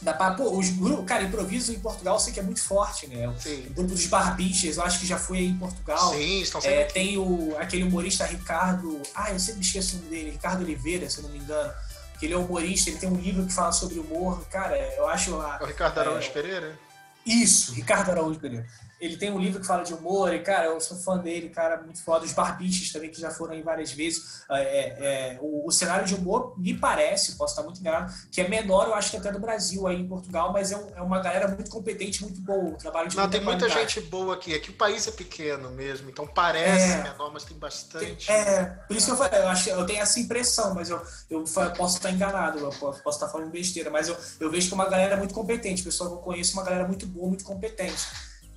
da, 0.00 0.12
pô, 0.12 0.56
os 0.56 0.70
grupos, 0.70 1.04
cara, 1.06 1.24
improviso 1.24 1.72
em 1.72 1.78
Portugal 1.80 2.14
eu 2.14 2.20
sei 2.20 2.32
que 2.32 2.38
é 2.38 2.42
muito 2.42 2.62
forte, 2.62 3.06
né? 3.08 3.32
Sim. 3.38 3.66
O 3.70 3.74
grupo 3.74 3.90
dos 3.90 4.06
Barbichas, 4.06 4.76
eu 4.76 4.82
acho 4.84 5.00
que 5.00 5.06
já 5.06 5.18
foi 5.18 5.38
aí 5.38 5.46
em 5.48 5.58
Portugal. 5.58 6.12
Sim, 6.12 6.40
estão 6.40 6.60
sempre. 6.60 6.76
É, 6.76 6.84
tem 6.84 7.18
o, 7.18 7.56
aquele 7.58 7.82
humorista 7.82 8.24
Ricardo. 8.24 9.00
Ah, 9.14 9.32
eu 9.32 9.40
sempre 9.40 9.60
esqueço 9.60 9.96
o 9.96 9.98
nome 9.98 10.10
dele, 10.10 10.30
Ricardo 10.30 10.62
Oliveira, 10.62 11.10
se 11.10 11.18
eu 11.18 11.24
não 11.24 11.30
me 11.30 11.38
engano. 11.38 11.72
Que 12.18 12.26
ele 12.26 12.34
é 12.34 12.36
humorista, 12.36 12.90
ele 12.90 12.98
tem 12.98 13.08
um 13.08 13.16
livro 13.16 13.46
que 13.46 13.52
fala 13.52 13.72
sobre 13.72 13.98
humor. 13.98 14.44
Cara, 14.46 14.76
eu 14.96 15.08
acho. 15.08 15.40
A, 15.40 15.58
é 15.60 15.64
o 15.64 15.66
Ricardo 15.66 15.98
Araújo 15.98 16.28
é, 16.28 16.30
Pereira? 16.30 16.78
Isso, 17.26 17.72
Ricardo 17.72 18.10
Araújo 18.10 18.38
Pereira. 18.38 18.66
Ele 19.00 19.16
tem 19.16 19.30
um 19.30 19.38
livro 19.38 19.60
que 19.60 19.66
fala 19.66 19.84
de 19.84 19.94
humor, 19.94 20.34
e, 20.34 20.40
cara, 20.40 20.66
eu 20.66 20.80
sou 20.80 20.96
fã 20.96 21.18
dele, 21.18 21.48
cara, 21.48 21.80
muito 21.82 22.02
foda. 22.02 22.24
Os 22.24 22.32
barbichos 22.32 22.92
também, 22.92 23.10
que 23.10 23.20
já 23.20 23.30
foram 23.30 23.54
aí 23.54 23.62
várias 23.62 23.92
vezes. 23.92 24.42
É, 24.50 24.60
é, 24.60 24.96
é, 25.34 25.38
o, 25.40 25.66
o, 25.66 25.70
cenário 25.70 26.06
de 26.06 26.14
humor, 26.14 26.54
me 26.58 26.74
parece, 26.74 27.36
posso 27.36 27.52
estar 27.52 27.62
muito 27.62 27.80
enganado, 27.80 28.12
que 28.32 28.40
é 28.40 28.48
menor, 28.48 28.86
eu 28.86 28.94
acho 28.94 29.10
que 29.10 29.16
até 29.16 29.30
do 29.30 29.38
Brasil, 29.38 29.86
aí 29.86 30.00
em 30.00 30.08
Portugal, 30.08 30.52
mas 30.52 30.72
é, 30.72 30.76
um, 30.76 30.88
é 30.96 31.02
uma 31.02 31.20
galera 31.20 31.48
muito 31.48 31.70
competente, 31.70 32.22
muito 32.22 32.40
boa. 32.40 32.76
Trabalho 32.76 33.08
de 33.08 33.16
Não, 33.16 33.28
tem 33.28 33.40
muita 33.40 33.68
gente 33.68 34.00
boa 34.00 34.34
aqui. 34.34 34.54
Aqui 34.54 34.70
o 34.70 34.74
país 34.74 35.06
é 35.06 35.10
pequeno 35.10 35.70
mesmo, 35.70 36.10
então 36.10 36.26
parece 36.26 36.92
é. 36.92 37.02
menor, 37.02 37.32
mas 37.32 37.44
tem 37.44 37.56
bastante. 37.56 38.30
É, 38.30 38.64
por 38.64 38.96
isso 38.96 39.06
que 39.06 39.12
eu 39.12 39.16
falei, 39.16 39.40
eu, 39.40 39.48
acho, 39.48 39.68
eu 39.70 39.86
tenho 39.86 40.02
essa 40.02 40.18
impressão, 40.18 40.74
mas 40.74 40.90
eu, 40.90 41.00
eu 41.30 41.44
posso 41.76 41.96
estar 41.96 42.10
enganado, 42.10 42.58
eu 42.58 42.70
posso, 42.70 43.02
posso 43.02 43.18
estar 43.18 43.28
falando 43.28 43.50
besteira, 43.50 43.90
mas 43.90 44.08
eu, 44.08 44.16
eu 44.40 44.50
vejo 44.50 44.68
que 44.68 44.74
é 44.74 44.76
uma 44.76 44.88
galera 44.88 45.16
muito 45.16 45.34
competente, 45.34 45.82
pessoal 45.82 46.10
que 46.10 46.16
eu 46.16 46.20
conheço, 46.20 46.54
uma 46.54 46.64
galera 46.64 46.86
muito 46.86 47.06
boa, 47.06 47.28
muito 47.28 47.44
competente. 47.44 48.06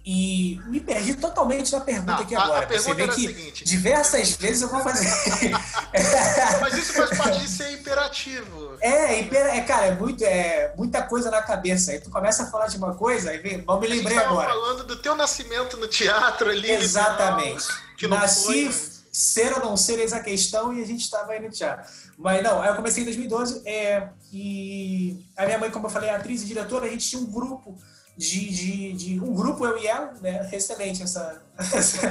E 0.03 0.59
me 0.65 0.79
perdi 0.79 1.13
totalmente 1.13 1.71
na 1.71 1.79
pergunta 1.79 2.13
não, 2.13 2.19
aqui 2.21 2.35
agora. 2.35 2.65
A, 2.65 2.67
pergunta 2.67 2.89
Você 2.89 2.93
vê 2.95 3.07
que 3.07 3.27
seguinte. 3.27 3.63
diversas 3.63 4.31
vezes 4.31 4.63
eu 4.63 4.69
vou 4.69 4.81
fazer. 4.81 5.07
Mas 6.59 6.73
isso 6.73 6.93
faz 6.93 7.15
parte 7.15 7.39
de 7.39 7.47
ser 7.47 7.71
imperativo. 7.73 8.77
É, 8.81 9.19
é, 9.19 9.61
cara, 9.61 9.87
é, 9.87 9.95
muito, 9.95 10.23
é 10.23 10.73
muita 10.75 11.03
coisa 11.03 11.29
na 11.29 11.43
cabeça. 11.43 11.91
Aí 11.91 11.99
tu 11.99 12.09
começa 12.09 12.43
a 12.43 12.45
falar 12.47 12.65
de 12.65 12.77
uma 12.77 12.95
coisa, 12.95 13.29
aí 13.29 13.37
vem, 13.37 13.63
não 13.63 13.79
me 13.79 13.87
lembrei 13.87 14.17
agora. 14.17 14.49
falando 14.49 14.85
do 14.85 14.95
teu 14.95 15.15
nascimento 15.15 15.77
no 15.77 15.87
teatro 15.87 16.49
ali. 16.49 16.71
Exatamente. 16.71 17.67
que 17.95 18.07
Nasci, 18.07 18.71
foi, 18.71 18.91
ser 19.11 19.53
ou 19.53 19.59
não 19.59 19.77
ser, 19.77 19.99
eis 19.99 20.13
a 20.13 20.19
questão, 20.19 20.73
e 20.73 20.81
a 20.81 20.85
gente 20.85 21.01
estava 21.01 21.33
aí 21.33 21.39
no 21.39 21.51
teatro. 21.51 21.85
Mas 22.17 22.41
não, 22.41 22.59
aí 22.59 22.69
eu 22.69 22.75
comecei 22.75 23.03
em 23.03 23.05
2012, 23.05 23.61
é, 23.65 24.07
e 24.33 25.23
a 25.37 25.45
minha 25.45 25.59
mãe, 25.59 25.69
como 25.69 25.85
eu 25.85 25.91
falei, 25.91 26.09
é 26.09 26.15
atriz 26.15 26.41
e 26.41 26.45
diretora, 26.45 26.85
a 26.85 26.89
gente 26.89 27.07
tinha 27.07 27.21
um 27.21 27.25
grupo 27.25 27.77
de, 28.21 28.49
de, 28.49 28.93
de, 28.93 29.19
um 29.19 29.33
grupo, 29.33 29.65
eu 29.65 29.77
e 29.79 29.87
ela, 29.87 30.13
né? 30.21 30.47
Excelente 30.53 31.01
essa. 31.01 31.41
essa... 31.57 32.07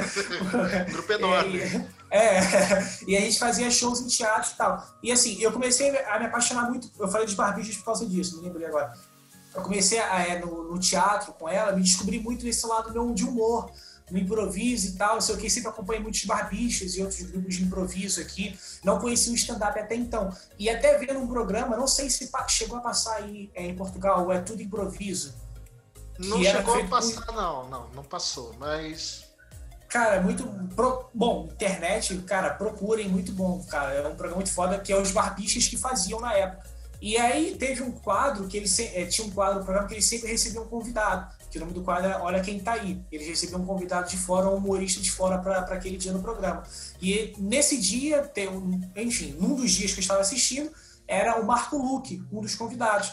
grupo 0.91 1.13
enorme. 1.13 1.59
E, 1.59 1.87
é, 2.11 2.41
e 3.07 3.17
a 3.17 3.21
gente 3.21 3.39
fazia 3.39 3.71
shows 3.71 4.01
em 4.01 4.09
teatro 4.09 4.51
e 4.53 4.57
tal. 4.57 4.85
E 5.05 5.13
assim, 5.13 5.41
eu 5.41 5.53
comecei 5.53 5.97
a 6.05 6.19
me 6.19 6.27
apaixonar 6.27 6.69
muito. 6.69 6.91
Eu 6.99 7.07
falei 7.07 7.27
dos 7.27 7.37
barbichos 7.37 7.77
por 7.77 7.85
causa 7.85 8.05
disso, 8.05 8.39
me 8.39 8.49
lembrei 8.49 8.67
agora. 8.67 8.93
Eu 9.55 9.63
comecei 9.63 10.01
a, 10.01 10.27
é, 10.27 10.41
no, 10.41 10.73
no, 10.73 10.81
teatro 10.81 11.33
com 11.33 11.49
ela, 11.49 11.73
me 11.73 11.83
descobri 11.83 12.19
muito 12.19 12.45
nesse 12.45 12.67
lado 12.67 12.93
meu 12.93 13.13
de 13.15 13.25
humor, 13.25 13.71
no 14.11 14.19
improviso 14.19 14.89
e 14.89 14.93
tal. 14.97 15.21
Sei 15.21 15.37
o 15.37 15.39
que 15.39 15.49
sempre 15.49 15.69
acompanhei 15.69 16.03
muitos 16.03 16.25
barbichos 16.25 16.97
e 16.97 17.03
outros 17.03 17.23
grupos 17.23 17.55
de 17.55 17.63
improviso 17.63 18.21
aqui. 18.21 18.59
Não 18.83 18.99
conhecia 18.99 19.33
o 19.33 19.37
stand-up 19.37 19.79
até 19.79 19.95
então. 19.95 20.29
E 20.59 20.69
até 20.69 20.99
vendo 20.99 21.21
um 21.21 21.29
programa, 21.29 21.77
não 21.77 21.87
sei 21.87 22.11
se 22.11 22.29
chegou 22.49 22.79
a 22.79 22.81
passar 22.81 23.15
aí 23.15 23.49
é, 23.55 23.65
em 23.65 23.77
Portugal, 23.77 24.33
é 24.33 24.41
tudo 24.41 24.61
improviso 24.61 25.50
não 26.27 26.43
chegou 26.43 26.75
a 26.75 26.85
passar, 26.85 27.27
por... 27.27 27.35
não, 27.35 27.69
não, 27.69 27.89
não 27.91 28.05
passou, 28.05 28.55
mas. 28.59 29.25
Cara, 29.89 30.17
é 30.17 30.21
muito. 30.21 30.45
Pro... 30.75 31.09
Bom, 31.13 31.49
internet, 31.51 32.17
cara, 32.23 32.51
procurem, 32.51 33.09
muito 33.09 33.33
bom, 33.33 33.65
cara. 33.65 33.95
É 33.95 34.01
um 34.01 34.15
programa 34.15 34.37
muito 34.37 34.53
foda 34.53 34.79
que 34.79 34.93
é 34.93 34.97
os 34.97 35.11
barbichas 35.11 35.67
que 35.67 35.77
faziam 35.77 36.21
na 36.21 36.33
época. 36.35 36.69
E 37.01 37.17
aí 37.17 37.57
teve 37.57 37.83
um 37.83 37.93
quadro 37.93 38.47
que 38.47 38.59
ele 38.59 38.69
se... 38.69 38.85
é, 38.95 39.07
tinha 39.07 39.27
um 39.27 39.31
quadro 39.31 39.61
no 39.61 39.65
programa 39.65 39.89
que 39.89 39.95
ele 39.95 40.03
sempre 40.03 40.31
recebia 40.31 40.61
um 40.61 40.69
convidado. 40.69 41.35
Que 41.51 41.57
o 41.57 41.61
nome 41.61 41.73
do 41.73 41.83
quadro 41.83 42.11
é 42.11 42.17
Olha 42.19 42.43
Quem 42.43 42.61
Tá 42.61 42.75
Aí. 42.75 43.03
Eles 43.11 43.27
recebiam 43.27 43.63
um 43.63 43.67
convidado 43.67 44.09
de 44.09 44.19
fora, 44.19 44.49
um 44.49 44.57
humorista 44.57 45.01
de 45.01 45.11
fora 45.11 45.39
para 45.39 45.61
aquele 45.61 45.97
dia 45.97 46.13
no 46.13 46.21
programa. 46.21 46.63
E 47.01 47.35
nesse 47.39 47.81
dia, 47.81 48.23
tem 48.23 48.49
um, 48.49 48.81
enfim, 48.95 49.35
num 49.41 49.55
dos 49.55 49.71
dias 49.71 49.93
que 49.93 49.99
eu 49.99 50.03
estava 50.03 50.21
assistindo, 50.21 50.71
era 51.09 51.41
o 51.41 51.47
Marco 51.47 51.77
Luque, 51.77 52.23
um 52.31 52.41
dos 52.43 52.55
convidados. 52.55 53.13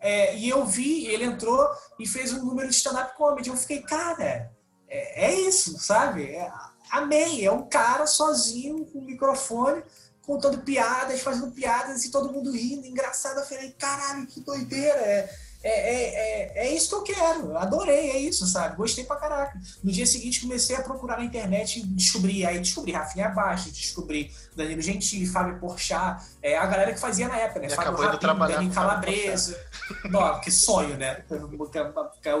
É, 0.00 0.36
e 0.36 0.48
eu 0.48 0.64
vi, 0.64 1.06
ele 1.06 1.24
entrou 1.24 1.68
e 1.98 2.06
fez 2.06 2.32
um 2.32 2.44
número 2.44 2.68
de 2.68 2.74
stand-up 2.74 3.16
comedy. 3.16 3.48
Eu 3.48 3.56
fiquei, 3.56 3.82
cara, 3.82 4.50
é, 4.88 5.26
é 5.26 5.34
isso, 5.40 5.78
sabe? 5.78 6.24
É, 6.30 6.50
amei. 6.90 7.44
É 7.44 7.52
um 7.52 7.68
cara 7.68 8.06
sozinho 8.06 8.86
com 8.86 9.00
microfone, 9.00 9.82
contando 10.22 10.58
piadas, 10.58 11.20
fazendo 11.20 11.50
piadas 11.50 12.04
e 12.04 12.10
todo 12.10 12.32
mundo 12.32 12.50
rindo, 12.52 12.86
engraçado. 12.86 13.38
Eu 13.38 13.46
falei, 13.46 13.70
caralho, 13.72 14.26
que 14.26 14.40
doideira. 14.40 15.00
É, 15.00 15.47
é, 15.62 15.70
é, 15.70 16.04
é, 16.04 16.68
é, 16.68 16.74
isso 16.74 16.88
que 16.88 16.94
eu 17.12 17.16
quero. 17.16 17.56
Adorei, 17.56 18.10
é 18.10 18.18
isso, 18.18 18.46
sabe? 18.46 18.76
Gostei 18.76 19.04
pra 19.04 19.16
caraca. 19.16 19.58
No 19.82 19.90
dia 19.90 20.06
seguinte 20.06 20.40
comecei 20.40 20.76
a 20.76 20.82
procurar 20.82 21.18
na 21.18 21.24
internet 21.24 21.80
e 21.80 21.82
descobri, 21.82 22.46
aí 22.46 22.58
descobri 22.60 22.92
Rafinha 22.92 23.26
Abaixo, 23.26 23.70
descobri 23.70 24.32
Danilo 24.54 24.80
Gentili, 24.80 25.26
Fábio 25.26 25.58
Porchat, 25.58 26.22
é, 26.40 26.56
a 26.56 26.66
galera 26.66 26.92
que 26.92 27.00
fazia 27.00 27.26
na 27.26 27.36
época, 27.36 27.60
né? 27.60 27.66
E 27.66 27.70
Fábio 27.70 27.92
acabou 27.92 28.10
de 28.10 28.20
trabalhar 28.20 28.56
Dani 28.56 28.68
com 28.68 28.74
Fábio 28.74 28.88
Calabresa. 28.90 29.60
Não, 30.08 30.40
que 30.40 30.50
sonho, 30.50 30.96
né? 30.96 31.24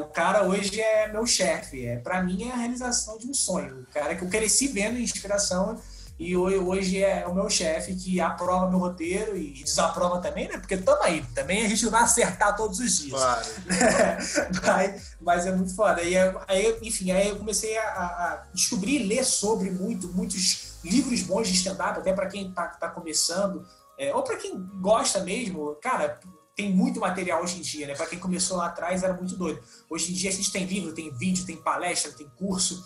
O 0.00 0.04
cara 0.06 0.44
hoje 0.44 0.80
é 0.80 1.08
meu 1.08 1.26
chefe. 1.26 1.86
É, 1.86 1.96
pra 1.96 2.22
mim 2.22 2.48
é 2.48 2.52
a 2.52 2.56
realização 2.56 3.18
de 3.18 3.26
um 3.26 3.34
sonho. 3.34 3.80
O 3.82 3.92
cara 3.92 4.14
que 4.14 4.22
eu 4.22 4.28
cresci 4.28 4.68
vendo 4.68 4.98
inspiração 4.98 5.80
e 6.18 6.36
hoje 6.36 7.02
é 7.02 7.24
o 7.28 7.34
meu 7.34 7.48
chefe 7.48 7.94
que 7.94 8.20
aprova 8.20 8.68
meu 8.68 8.80
roteiro 8.80 9.36
e 9.36 9.52
desaprova 9.62 10.20
também, 10.20 10.48
né? 10.48 10.58
Porque 10.58 10.76
tamo 10.76 11.00
aí, 11.02 11.24
também 11.32 11.64
a 11.64 11.68
gente 11.68 11.84
não 11.84 11.92
vai 11.92 12.02
acertar 12.02 12.56
todos 12.56 12.80
os 12.80 12.98
dias. 12.98 13.12
Claro. 13.12 13.46
mas, 14.66 15.16
mas, 15.20 15.46
é 15.46 15.52
muito 15.54 15.74
foda. 15.76 16.02
E 16.02 16.16
aí, 16.48 16.76
enfim, 16.82 17.12
aí 17.12 17.28
eu 17.28 17.36
comecei 17.36 17.78
a, 17.78 17.84
a 17.84 18.46
descobrir, 18.52 18.98
ler 18.98 19.24
sobre 19.24 19.70
muito, 19.70 20.08
muitos 20.08 20.78
livros 20.82 21.22
bons 21.22 21.46
de 21.46 21.54
stand-up, 21.54 22.00
até 22.00 22.12
para 22.12 22.26
quem 22.26 22.50
tá, 22.52 22.66
tá 22.66 22.88
começando, 22.88 23.64
é, 23.96 24.12
ou 24.12 24.22
para 24.24 24.36
quem 24.36 24.60
gosta 24.80 25.20
mesmo, 25.20 25.76
cara, 25.80 26.18
tem 26.56 26.72
muito 26.72 26.98
material 26.98 27.44
hoje 27.44 27.58
em 27.58 27.62
dia, 27.62 27.86
né? 27.86 27.94
Para 27.94 28.06
quem 28.06 28.18
começou 28.18 28.56
lá 28.56 28.66
atrás 28.66 29.04
era 29.04 29.12
muito 29.12 29.36
doido. 29.36 29.62
Hoje 29.88 30.10
em 30.10 30.14
dia 30.14 30.30
a 30.30 30.32
gente 30.32 30.50
tem 30.50 30.64
livro, 30.64 30.92
tem 30.92 31.16
vídeo, 31.16 31.46
tem 31.46 31.56
palestra, 31.56 32.10
tem 32.10 32.28
curso, 32.36 32.82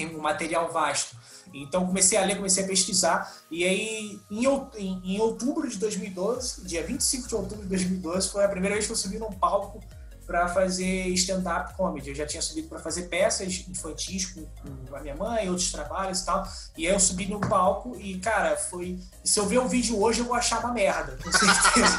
tem 0.00 0.16
um 0.16 0.20
material 0.20 0.72
vasto. 0.72 1.16
Então 1.52 1.86
comecei 1.86 2.16
a 2.16 2.24
ler, 2.24 2.36
comecei 2.36 2.64
a 2.64 2.66
pesquisar, 2.66 3.32
e 3.50 3.64
aí 3.64 4.20
em, 4.30 5.20
outubro 5.20 5.68
de 5.68 5.78
2012, 5.78 6.64
dia 6.64 6.84
25 6.84 7.28
de 7.28 7.34
outubro 7.34 7.62
de 7.64 7.68
2012, 7.68 8.28
foi 8.28 8.44
a 8.44 8.48
primeira 8.48 8.76
vez 8.76 8.86
que 8.86 8.92
eu 8.92 8.96
subi 8.96 9.18
num 9.18 9.32
palco 9.32 9.80
para 10.24 10.46
fazer 10.46 11.08
stand-up 11.08 11.74
comedy. 11.74 12.10
Eu 12.10 12.14
já 12.14 12.24
tinha 12.24 12.40
subido 12.40 12.68
para 12.68 12.78
fazer 12.78 13.08
peças 13.08 13.64
infantis 13.68 14.26
com, 14.26 14.46
com, 14.86 14.94
a 14.94 15.00
minha 15.00 15.16
mãe, 15.16 15.48
outros 15.48 15.72
trabalhos 15.72 16.20
e 16.20 16.24
tal. 16.24 16.46
E 16.78 16.86
aí 16.86 16.92
eu 16.92 17.00
subi 17.00 17.26
no 17.26 17.40
palco 17.40 17.96
e, 17.96 18.20
cara, 18.20 18.56
foi. 18.56 19.00
Se 19.24 19.40
eu 19.40 19.46
ver 19.46 19.58
o 19.58 19.66
vídeo 19.66 20.00
hoje, 20.00 20.20
eu 20.20 20.26
vou 20.26 20.36
achar 20.36 20.60
uma 20.60 20.72
merda, 20.72 21.18
com 21.20 21.32
certeza. 21.32 21.98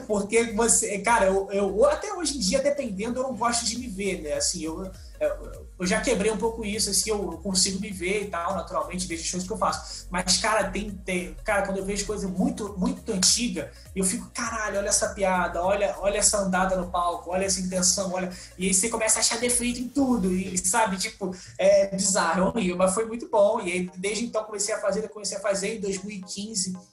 Porque 0.08 0.44
você. 0.54 1.00
Cara, 1.00 1.26
eu, 1.26 1.50
eu, 1.52 1.84
até 1.84 2.10
hoje 2.14 2.38
em 2.38 2.40
dia, 2.40 2.62
dependendo, 2.62 3.20
eu 3.20 3.24
não 3.24 3.36
gosto 3.36 3.66
de 3.66 3.78
me 3.78 3.88
ver, 3.88 4.22
né? 4.22 4.32
Assim, 4.32 4.62
eu 4.62 4.90
eu 5.22 5.66
já 5.86 6.00
quebrei 6.00 6.30
um 6.30 6.36
pouco 6.36 6.64
isso, 6.64 6.90
assim, 6.90 7.10
eu 7.10 7.18
consigo 7.42 7.80
me 7.80 7.90
ver 7.90 8.24
e 8.24 8.26
tal, 8.28 8.54
naturalmente, 8.54 9.12
as 9.12 9.30
coisas 9.30 9.46
que 9.46 9.52
eu 9.52 9.58
faço. 9.58 10.06
Mas, 10.10 10.38
cara, 10.38 10.70
tem, 10.70 10.90
tem 10.90 11.34
cara, 11.44 11.62
quando 11.66 11.78
eu 11.78 11.84
vejo 11.84 12.06
coisa 12.06 12.28
muito, 12.28 12.74
muito 12.78 13.10
antiga, 13.12 13.72
eu 13.94 14.04
fico, 14.04 14.30
caralho, 14.32 14.78
olha 14.78 14.88
essa 14.88 15.08
piada, 15.10 15.62
olha, 15.62 15.96
olha 15.98 16.18
essa 16.18 16.38
andada 16.38 16.76
no 16.76 16.90
palco, 16.90 17.30
olha 17.30 17.44
essa 17.44 17.60
intenção, 17.60 18.12
olha. 18.12 18.30
E 18.58 18.66
aí 18.66 18.74
você 18.74 18.88
começa 18.88 19.18
a 19.18 19.20
achar 19.20 19.38
defeito 19.38 19.80
em 19.80 19.88
tudo, 19.88 20.32
e 20.32 20.56
sabe, 20.58 20.96
tipo, 20.96 21.34
é 21.58 21.94
bizarro, 21.94 22.40
é 22.40 22.44
horrível, 22.44 22.76
mas 22.76 22.94
foi 22.94 23.06
muito 23.06 23.28
bom. 23.28 23.60
E 23.60 23.72
aí, 23.72 23.90
desde 23.96 24.24
então, 24.24 24.44
comecei 24.44 24.74
a 24.74 24.78
fazer, 24.78 25.08
comecei 25.08 25.36
a 25.36 25.40
fazer 25.40 25.76
em 25.76 25.80
2015 25.80 26.91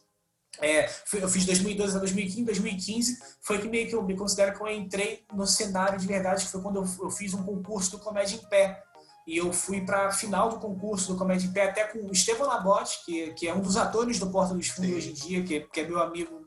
é, 0.61 0.89
eu 1.13 1.29
fiz 1.29 1.45
2012 1.45 1.95
a 1.95 1.99
2015, 1.99 2.43
2015 2.43 3.19
foi 3.41 3.59
que 3.59 3.67
meio 3.67 3.87
que 3.87 3.95
eu 3.95 4.03
me 4.03 4.15
considero 4.15 4.55
que 4.55 4.61
eu 4.61 4.67
entrei 4.69 5.25
no 5.33 5.47
cenário 5.47 5.97
de 5.97 6.05
verdade, 6.05 6.45
que 6.45 6.51
foi 6.51 6.61
quando 6.61 6.77
eu, 6.77 7.05
eu 7.05 7.09
fiz 7.09 7.33
um 7.33 7.43
concurso 7.43 7.91
do 7.91 7.99
Comédia 7.99 8.35
em 8.35 8.49
Pé. 8.49 8.83
E 9.25 9.37
eu 9.37 9.53
fui 9.53 9.81
para 9.81 10.07
a 10.07 10.11
final 10.11 10.49
do 10.49 10.59
concurso 10.59 11.13
do 11.13 11.17
Comédia 11.17 11.47
em 11.47 11.53
Pé, 11.53 11.69
até 11.69 11.83
com 11.85 11.99
o 11.99 12.11
Estevão 12.11 12.47
Labote, 12.47 13.05
que, 13.05 13.31
que 13.33 13.47
é 13.47 13.53
um 13.53 13.61
dos 13.61 13.77
atores 13.77 14.19
do 14.19 14.29
Porta 14.29 14.53
dos 14.53 14.67
Fundos 14.67 14.91
hoje 14.91 15.11
em 15.11 15.13
dia, 15.13 15.43
que, 15.43 15.59
que 15.61 15.81
é 15.81 15.87
meu 15.87 15.99
amigo 15.99 16.38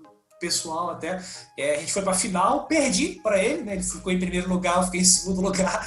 pessoal 0.43 0.91
até. 0.91 1.23
É, 1.57 1.77
a 1.77 1.79
gente 1.79 1.93
foi 1.93 2.03
para 2.03 2.15
final, 2.15 2.67
perdi 2.67 3.21
para 3.23 3.43
ele, 3.43 3.63
né? 3.63 3.75
Ele 3.75 3.83
ficou 3.83 4.13
em 4.13 4.19
primeiro 4.19 4.49
lugar, 4.49 4.79
eu 4.79 4.83
fiquei 4.83 5.01
em 5.01 5.05
segundo 5.05 5.41
lugar. 5.47 5.87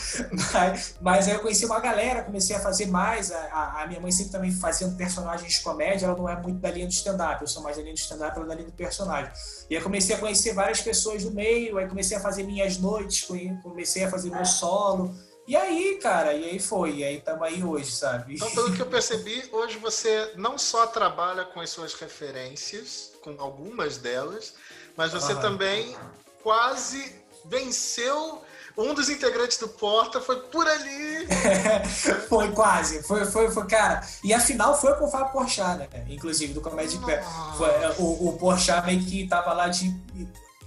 Mas, 0.53 0.95
mas 1.01 1.27
aí 1.27 1.33
eu 1.33 1.41
conheci 1.41 1.65
uma 1.65 1.79
galera, 1.81 2.23
comecei 2.23 2.55
a 2.55 2.59
fazer 2.59 2.87
mais. 2.87 3.31
A, 3.31 3.83
a 3.83 3.87
minha 3.87 3.99
mãe 3.99 4.11
sempre 4.11 4.31
também 4.31 4.51
fazendo 4.51 4.95
personagens 4.95 5.53
de 5.53 5.59
comédia, 5.59 6.05
ela 6.05 6.15
não 6.15 6.29
é 6.29 6.41
muito 6.41 6.59
da 6.59 6.71
linha 6.71 6.87
do 6.87 6.93
stand-up, 6.93 7.41
eu 7.41 7.47
sou 7.47 7.61
mais 7.61 7.75
da 7.75 7.83
linha 7.83 7.93
do 7.93 7.99
stand-up, 7.99 8.35
ela 8.35 8.45
é 8.45 8.49
da 8.49 8.55
linha 8.55 8.67
do 8.67 8.73
personagem. 8.73 9.29
E 9.69 9.75
aí 9.75 9.83
comecei 9.83 10.15
a 10.15 10.19
conhecer 10.19 10.53
várias 10.53 10.81
pessoas 10.81 11.23
do 11.23 11.31
meio, 11.31 11.77
aí 11.77 11.87
comecei 11.87 12.15
a 12.15 12.19
fazer 12.19 12.43
minhas 12.43 12.77
noites, 12.77 13.27
comecei 13.61 14.05
a 14.05 14.09
fazer 14.09 14.29
meu 14.29 14.45
solo. 14.45 15.13
E 15.47 15.55
aí, 15.55 15.99
cara, 16.01 16.33
e 16.33 16.43
aí 16.43 16.59
foi, 16.59 16.95
e 16.95 17.03
aí 17.03 17.17
estamos 17.17 17.43
aí 17.43 17.63
hoje, 17.63 17.91
sabe? 17.91 18.35
Então, 18.35 18.49
pelo 18.51 18.73
que 18.73 18.81
eu 18.81 18.87
percebi, 18.87 19.47
hoje 19.51 19.77
você 19.77 20.33
não 20.35 20.57
só 20.57 20.87
trabalha 20.87 21.45
com 21.45 21.61
as 21.61 21.69
suas 21.69 21.93
referências, 21.93 23.11
com 23.21 23.35
algumas 23.39 23.97
delas, 23.97 24.55
mas 24.97 25.11
você 25.11 25.33
ah, 25.33 25.35
também 25.35 25.95
quase 26.41 27.23
venceu 27.45 28.41
um 28.77 28.93
dos 28.93 29.09
integrantes 29.09 29.57
do 29.57 29.69
Porta 29.69 30.19
foi 30.19 30.41
por 30.47 30.67
ali. 30.67 31.27
foi 32.27 32.51
quase, 32.51 33.03
foi, 33.03 33.25
foi, 33.25 33.49
foi, 33.49 33.65
cara. 33.67 34.05
E 34.23 34.33
a 34.33 34.39
final 34.39 34.79
foi 34.79 34.93
com 34.95 35.05
o 35.05 35.11
Fábio 35.11 35.31
Porchat, 35.31 35.77
né? 35.77 35.87
Inclusive, 36.09 36.53
do 36.53 36.61
Comédia 36.61 36.99
Pé. 37.01 37.23
Foi, 37.57 37.69
é, 37.69 37.95
o, 37.99 38.29
o 38.29 38.37
Porchat 38.37 38.85
meio 38.85 39.03
que 39.05 39.27
tava 39.27 39.53
lá 39.53 39.69
de 39.69 39.95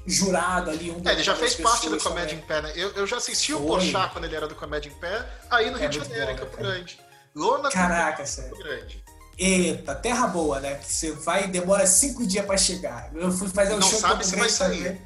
jurado 0.09 0.71
ali. 0.71 0.91
Um 0.91 1.03
é, 1.07 1.13
ele 1.13 1.23
já 1.23 1.35
fez 1.35 1.55
parte 1.55 1.89
do 1.89 1.99
Comédia 1.99 2.35
em 2.35 2.41
Pé, 2.41 2.63
né? 2.63 2.73
Eu, 2.75 2.91
eu 2.93 3.07
já 3.07 3.19
assisti 3.19 3.53
Foi. 3.53 3.61
o 3.61 3.67
Porchat 3.67 4.13
quando 4.13 4.25
ele 4.25 4.35
era 4.35 4.49
do 4.49 4.55
Comédia 4.55 4.89
em 4.89 4.95
Pé, 4.95 5.27
aí 5.51 5.71
no 5.71 5.77
é 5.77 5.81
Rio 5.81 5.91
de 5.91 5.99
Janeiro, 5.99 6.31
em 6.33 6.37
Campo 6.37 6.57
Grande. 6.57 6.99
Lona 7.35 7.71
Caraca, 7.71 8.25
sério. 8.27 8.57
Grande. 8.57 9.05
Eita, 9.39 9.95
terra 9.95 10.27
boa, 10.27 10.59
né? 10.59 10.75
Que 10.77 10.93
você 10.93 11.13
vai 11.13 11.45
e 11.45 11.49
demora 11.49 11.87
cinco 11.87 12.27
dias 12.27 12.45
pra 12.45 12.57
chegar. 12.57 13.11
Eu 13.15 13.31
fui 13.31 13.49
fazer 13.49 13.75
um 13.75 13.79
Não 13.79 13.89
show 13.89 14.01
sabe 14.01 14.27
se 14.27 14.35
vai 14.35 14.49
sair. 14.49 15.01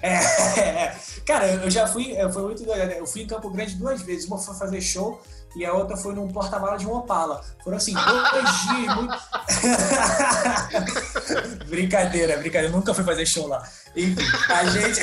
É, 0.00 0.14
é, 0.60 0.96
cara, 1.26 1.46
eu 1.48 1.70
já 1.70 1.86
fui, 1.86 2.14
foi 2.32 2.42
muito 2.42 2.62
doido. 2.64 2.86
Né? 2.86 3.00
Eu 3.00 3.06
fui 3.06 3.22
em 3.22 3.26
Campo 3.26 3.50
Grande 3.50 3.74
duas 3.74 4.00
vezes. 4.02 4.26
Uma 4.26 4.38
foi 4.38 4.54
fazer 4.54 4.80
show 4.80 5.20
e 5.54 5.64
a 5.64 5.72
outra 5.72 5.96
foi 5.96 6.14
num 6.14 6.28
porta-mala 6.28 6.76
de 6.76 6.86
um 6.86 6.92
Opala. 6.92 7.44
Foram 7.62 7.76
assim, 7.76 7.94
dois 8.32 8.60
dias 8.62 8.96
muito. 8.96 9.18
brincadeira, 11.68 12.36
brincadeira. 12.38 12.68
Eu 12.68 12.72
nunca 12.72 12.94
fui 12.94 13.04
fazer 13.04 13.26
show 13.26 13.46
lá. 13.46 13.62
Enfim, 13.94 14.24
a 14.48 14.64
gente. 14.64 15.00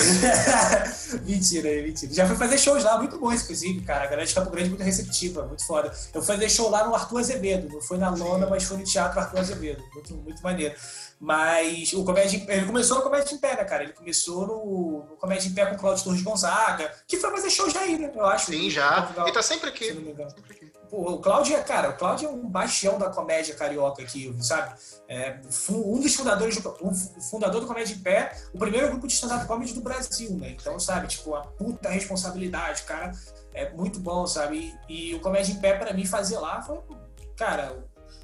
mentira, 1.23 1.69
mentira. 1.83 2.13
Já 2.13 2.25
fui 2.25 2.35
fazer 2.35 2.57
shows 2.57 2.83
lá, 2.83 2.97
muito 2.97 3.19
bons, 3.19 3.43
inclusive, 3.43 3.81
cara. 3.81 4.05
A 4.05 4.07
galera 4.07 4.25
de 4.25 4.33
Campo 4.33 4.49
Grande 4.49 4.67
é 4.67 4.69
muito 4.69 4.83
receptiva, 4.83 5.45
muito 5.45 5.65
foda. 5.65 5.91
Eu 6.13 6.21
fui 6.21 6.35
fazer 6.35 6.49
show 6.49 6.69
lá 6.69 6.85
no 6.87 6.95
Arthur 6.95 7.19
Azevedo. 7.19 7.69
Não 7.71 7.81
foi 7.81 7.97
na 7.97 8.09
Lona, 8.09 8.47
mas 8.47 8.63
foi 8.63 8.77
no 8.77 8.83
Teatro 8.83 9.19
Arthur 9.19 9.39
Azevedo. 9.39 9.83
Muito, 9.93 10.15
muito 10.15 10.41
maneiro. 10.41 10.73
Mas 11.19 11.91
o 11.91 12.05
comédia, 12.05 12.41
ele 12.47 12.65
começou 12.65 12.97
no 12.97 13.03
Comédia 13.03 13.35
em 13.35 13.37
Pé, 13.37 13.57
né, 13.57 13.65
cara? 13.65 13.83
Ele 13.83 13.91
começou 13.91 14.47
no, 14.47 15.05
no 15.09 15.17
Comédia 15.17 15.49
em 15.49 15.53
Pé 15.53 15.65
com 15.65 15.75
o 15.75 15.77
Cláudio 15.77 16.03
Torres 16.05 16.21
Gonzaga, 16.21 16.93
que 17.05 17.17
foi 17.17 17.29
fazer 17.31 17.49
show 17.49 17.69
já 17.69 17.81
aí, 17.81 17.97
né? 17.97 18.09
Eu 18.15 18.25
acho. 18.25 18.45
Sim, 18.45 18.69
já. 18.69 19.01
Portugal, 19.01 19.27
e 19.27 19.33
tá 19.33 19.41
sempre 19.41 19.69
aqui. 19.69 19.91
Pô, 20.89 21.11
o 21.11 21.19
Cláudio 21.19 21.57
é, 21.57 21.61
cara, 21.61 21.89
o 21.89 21.97
Cláudio 21.97 22.29
é 22.29 22.31
um 22.31 22.47
bastião 22.47 22.97
da 22.97 23.09
comédia 23.09 23.53
carioca 23.53 24.01
aqui, 24.01 24.33
sabe? 24.39 24.73
É, 25.09 25.39
um 25.69 25.99
dos 25.99 26.15
fundadores, 26.15 26.57
do, 26.57 26.77
um 26.81 26.93
fundador 26.93 27.61
do 27.61 27.67
Comédia 27.67 27.93
em 27.93 27.99
Pé, 27.99 28.35
o 28.53 28.57
primeiro 28.57 28.87
grupo 28.89 29.05
de 29.05 29.13
stand-up 29.13 29.45
comedy 29.45 29.73
do 29.73 29.81
Brasil, 29.81 30.31
né? 30.37 30.55
Então, 30.59 30.79
sabe, 30.79 31.07
tipo, 31.07 31.35
a 31.35 31.41
puta 31.41 31.89
responsabilidade, 31.89 32.83
cara, 32.83 33.11
é 33.53 33.69
muito 33.71 33.99
bom, 33.99 34.25
sabe? 34.25 34.73
E, 34.87 35.11
e 35.11 35.15
o 35.15 35.19
Comédia 35.19 35.51
em 35.51 35.59
Pé, 35.59 35.73
para 35.77 35.93
mim, 35.93 36.05
fazer 36.05 36.39
lá 36.39 36.61
foi, 36.61 36.79
cara, 37.35 37.77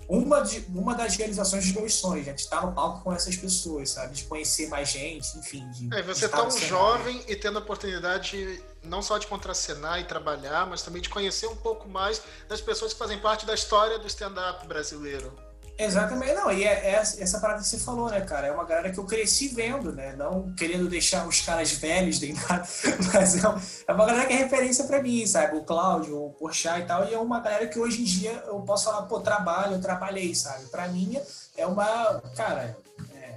uma, 0.08 0.42
de, 0.42 0.66
uma 0.74 0.94
das 0.94 1.16
realizações 1.16 1.66
dos 1.66 1.74
meus 1.74 1.94
sonhos, 1.94 2.26
gente 2.26 2.40
estar 2.40 2.66
no 2.66 2.74
palco 2.74 3.04
com 3.04 3.14
essas 3.14 3.36
pessoas, 3.36 3.92
sabe? 3.92 4.14
De 4.14 4.24
conhecer 4.26 4.68
mais 4.68 4.90
gente, 4.90 5.38
enfim. 5.38 5.68
De, 5.72 5.96
é, 5.96 6.02
você 6.04 6.30
tão 6.30 6.50
jovem 6.52 7.22
e 7.28 7.36
tendo 7.36 7.58
a 7.58 7.62
oportunidade 7.62 8.62
não 8.84 9.02
só 9.02 9.18
de 9.18 9.28
contracenar 9.28 10.00
e 10.00 10.04
trabalhar, 10.04 10.68
mas 10.68 10.82
também 10.82 11.02
de 11.02 11.10
conhecer 11.10 11.48
um 11.48 11.56
pouco 11.56 11.90
mais 11.90 12.22
das 12.48 12.62
pessoas 12.62 12.94
que 12.94 13.00
fazem 13.00 13.20
parte 13.20 13.46
da 13.46 13.54
história 13.54 13.98
do 13.98 14.08
stand-up 14.08 14.68
brasileiro. 14.68 15.34
Exatamente, 15.78 16.34
não, 16.34 16.52
e 16.52 16.64
é, 16.64 16.92
é, 16.92 16.94
essa 16.96 17.40
parada 17.40 17.62
que 17.62 17.68
você 17.68 17.78
falou, 17.78 18.10
né, 18.10 18.22
cara? 18.22 18.48
É 18.48 18.52
uma 18.52 18.64
galera 18.64 18.92
que 18.92 18.98
eu 18.98 19.06
cresci 19.06 19.50
vendo, 19.50 19.92
né? 19.92 20.16
Não 20.16 20.54
querendo 20.54 20.88
deixar 20.88 21.28
os 21.28 21.42
caras 21.42 21.72
velhos 21.74 22.20
nem 22.20 22.34
nada, 22.50 22.66
mas 23.14 23.36
é, 23.36 23.48
é 23.88 23.94
uma 23.94 24.06
galera 24.06 24.26
que 24.26 24.34
é 24.34 24.38
referência 24.38 24.86
para 24.86 25.02
mim, 25.02 25.26
sabe? 25.28 25.58
O 25.58 25.64
Cláudio, 25.64 26.28
o 26.28 26.30
Porchat 26.32 26.80
e 26.80 26.86
tal, 26.86 27.06
e 27.06 27.14
é 27.14 27.20
uma 27.20 27.42
galera 27.42 27.68
que 27.68 27.78
hoje 27.78 28.02
em 28.02 28.06
dia 28.06 28.44
eu 28.48 28.62
posso 28.62 28.86
falar, 28.86 29.04
pô, 29.04 29.20
trabalho, 29.20 29.74
eu 29.74 29.82
trabalhei, 29.82 30.34
sabe? 30.34 30.66
Para 30.68 30.88
mim 30.88 31.20
é 31.58 31.66
uma, 31.66 32.22
cara, 32.38 32.78
é, 33.14 33.36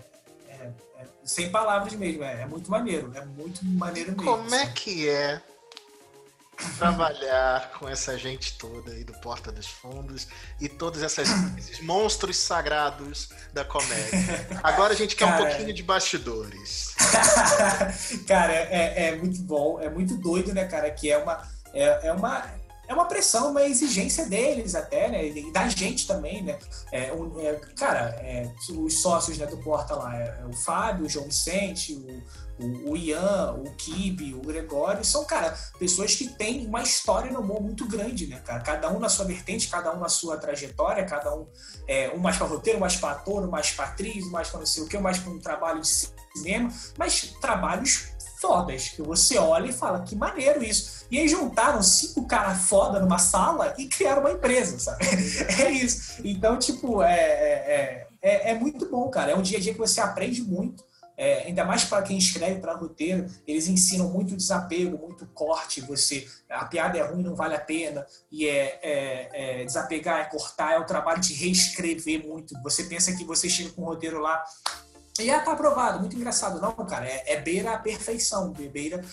é, 0.49 0.71
é, 0.99 1.04
sem 1.25 1.50
palavras 1.50 1.92
mesmo, 1.95 2.23
é, 2.23 2.47
muito 2.47 2.71
maneiro, 2.71 3.11
é 3.16 3.25
muito 3.25 3.64
maneiro 3.64 4.12
mesmo. 4.12 4.25
Como 4.25 4.54
é 4.54 4.66
que 4.66 5.09
é 5.09 5.42
trabalhar 6.77 7.71
com 7.79 7.88
essa 7.88 8.19
gente 8.19 8.59
toda 8.59 8.91
aí 8.91 9.05
do 9.05 9.12
Porta 9.15 9.53
dos 9.53 9.67
Fundos 9.67 10.27
e 10.61 10.69
todos 10.69 11.03
essas, 11.03 11.29
esses 11.57 11.81
monstros 11.81 12.37
sagrados 12.37 13.31
da 13.53 13.65
comédia. 13.65 14.47
Agora 14.62 14.93
a 14.93 14.97
gente 14.97 15.15
quer 15.15 15.27
Cara, 15.27 15.43
um 15.43 15.47
pouquinho 15.47 15.73
de 15.73 15.83
bastidores. 15.83 16.95
cara, 18.27 18.53
é, 18.53 19.09
é, 19.09 19.17
muito 19.17 19.41
bom, 19.43 19.81
é 19.81 19.88
muito 19.88 20.17
doido, 20.17 20.53
né, 20.53 20.65
cara? 20.65 20.91
Que 20.91 21.11
é 21.11 21.19
uma, 21.19 21.49
é, 21.73 22.09
é 22.09 22.12
uma, 22.12 22.45
é 22.88 22.95
uma 22.95 23.04
pressão, 23.04 23.50
uma 23.50 23.62
exigência 23.64 24.25
deles 24.25 24.75
até, 24.75 25.09
né? 25.11 25.28
E 25.28 25.52
da 25.52 25.68
gente 25.68 26.07
também, 26.07 26.42
né? 26.42 26.59
É, 26.90 27.12
um, 27.12 27.38
é, 27.38 27.54
cara, 27.76 28.16
é, 28.21 28.50
os 28.71 29.02
sócios 29.02 29.37
né, 29.37 29.47
do 29.47 29.59
Porta 29.59 29.95
lá, 29.95 30.16
é, 30.16 30.40
é 30.40 30.47
o 30.47 30.52
Fábio, 30.54 31.04
o 31.04 31.09
João 31.09 31.26
Vicente, 31.26 31.92
o, 31.92 32.64
o, 32.64 32.92
o 32.92 32.97
Ian, 32.97 33.52
o 33.52 33.71
Kibe, 33.76 34.33
o 34.35 34.40
Gregório, 34.40 35.04
são, 35.04 35.23
cara, 35.26 35.54
pessoas 35.78 36.14
que 36.14 36.30
têm 36.30 36.66
uma 36.66 36.83
história 36.83 37.30
no 37.30 37.40
humor 37.40 37.61
muito 37.61 37.87
grande, 37.87 38.26
né, 38.26 38.40
cara? 38.40 38.61
Cada 38.61 38.90
um 38.90 38.99
na 38.99 39.11
sua 39.11 39.26
vertente, 39.26 39.68
cada 39.68 39.95
um 39.95 40.00
na 40.00 40.09
sua 40.09 40.38
trajetória, 40.38 41.04
cada 41.04 41.35
um, 41.35 41.47
é, 41.87 42.11
um 42.14 42.18
mais 42.18 42.38
para 42.38 42.47
roteiro, 42.47 42.80
mais 42.80 42.97
para 42.97 43.11
ator, 43.11 43.47
mais 43.49 43.71
para 43.71 43.85
atriz, 43.85 44.25
mais 44.30 44.49
para 44.49 44.61
não 44.61 44.66
sei 44.66 44.83
o 44.83 44.88
que, 44.88 44.97
mais 44.97 45.18
para 45.18 45.30
um 45.30 45.38
trabalho 45.38 45.83
de 45.83 45.88
cinema, 46.35 46.73
mas 46.97 47.35
trabalhos 47.40 48.16
fodas, 48.40 48.88
que 48.88 49.02
você 49.02 49.38
olha 49.38 49.68
e 49.68 49.73
fala, 49.73 50.02
que 50.02 50.14
maneiro 50.16 50.62
isso. 50.62 51.07
E 51.11 51.18
aí 51.18 51.28
juntaram 51.28 51.83
cinco 51.83 52.26
caras 52.26 52.62
foda 52.62 53.00
numa 53.00 53.18
sala 53.18 53.75
e 53.78 53.87
criaram 53.87 54.21
uma 54.21 54.33
empresa, 54.33 54.78
sabe? 54.78 55.04
É 55.61 55.71
isso. 55.71 56.21
Então, 56.25 56.59
tipo, 56.59 57.02
é, 57.02 57.14
é, 57.14 58.07
é, 58.23 58.50
é 58.50 58.54
muito 58.54 58.88
bom, 58.88 59.09
cara. 59.09 59.33
É 59.33 59.37
um 59.37 59.42
dia 59.42 59.59
a 59.59 59.61
dia 59.61 59.73
que 59.73 59.78
você 59.78 60.00
aprende 60.00 60.42
muito 60.42 60.85
é, 61.18 61.49
ainda 61.49 61.64
mais 61.64 61.85
para 61.85 62.00
quem 62.02 62.16
escreve 62.16 62.61
para 62.61 62.76
roteiro, 62.76 63.26
eles 63.45 63.66
ensinam 63.66 64.09
muito 64.09 64.37
desapego, 64.37 64.97
muito 64.97 65.26
corte. 65.35 65.80
Você, 65.80 66.28
a 66.49 66.64
piada 66.64 66.97
é 66.97 67.02
ruim, 67.02 67.25
não 67.25 67.35
vale 67.35 67.57
a 67.57 67.61
pena. 67.61 68.07
E 68.30 68.47
é, 68.47 68.78
é, 68.80 69.62
é 69.62 69.64
desapegar, 69.64 70.21
é 70.21 70.25
cortar, 70.26 70.75
é 70.75 70.78
o 70.78 70.87
trabalho 70.87 71.21
de 71.21 71.35
reescrever 71.35 72.25
muito. 72.25 72.54
Você 72.62 72.85
pensa 72.85 73.12
que 73.16 73.25
você 73.25 73.49
chega 73.49 73.71
com 73.71 73.83
um 73.83 73.87
roteiro 73.87 74.21
lá 74.21 74.45
e 75.19 75.31
ah, 75.31 75.41
tá 75.41 75.53
aprovado, 75.53 76.01
muito 76.01 76.17
engraçado. 76.17 76.61
Não, 76.61 76.73
cara, 76.87 77.07
é, 77.07 77.35
é 77.35 77.41
beira 77.41 77.73
a 77.73 77.79
perfeição, 77.79 78.53
beira 78.53 79.05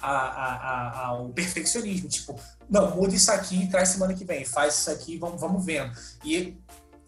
a, 0.00 0.10
a, 0.10 0.54
a, 0.54 1.06
ao 1.06 1.28
perfeccionismo. 1.30 2.08
Tipo, 2.08 2.38
não, 2.68 2.94
muda 2.96 3.14
isso 3.14 3.30
aqui, 3.30 3.68
traz 3.68 3.90
semana 3.90 4.14
que 4.14 4.24
vem, 4.24 4.44
faz 4.44 4.78
isso 4.78 4.90
aqui, 4.90 5.18
vamos, 5.18 5.40
vamos 5.40 5.64
vendo. 5.64 5.92
E 6.24 6.56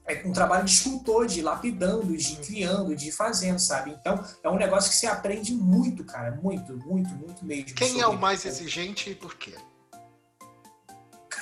é 0.07 0.23
um 0.25 0.33
trabalho 0.33 0.65
de 0.65 0.71
escultor, 0.71 1.27
de 1.27 1.43
lapidando, 1.43 2.17
de 2.17 2.37
criando, 2.37 2.95
de 2.95 3.11
fazendo, 3.11 3.59
sabe? 3.59 3.91
Então, 3.91 4.25
é 4.43 4.49
um 4.49 4.57
negócio 4.57 4.91
que 4.91 4.97
você 4.97 5.07
aprende 5.07 5.53
muito, 5.53 6.05
cara. 6.05 6.39
Muito, 6.43 6.77
muito, 6.79 7.11
muito 7.15 7.45
mesmo. 7.45 7.75
Quem 7.75 8.01
é 8.01 8.07
o 8.07 8.17
mais 8.17 8.45
exigente 8.45 9.11
e 9.11 9.15
por 9.15 9.37
quê? 9.37 9.55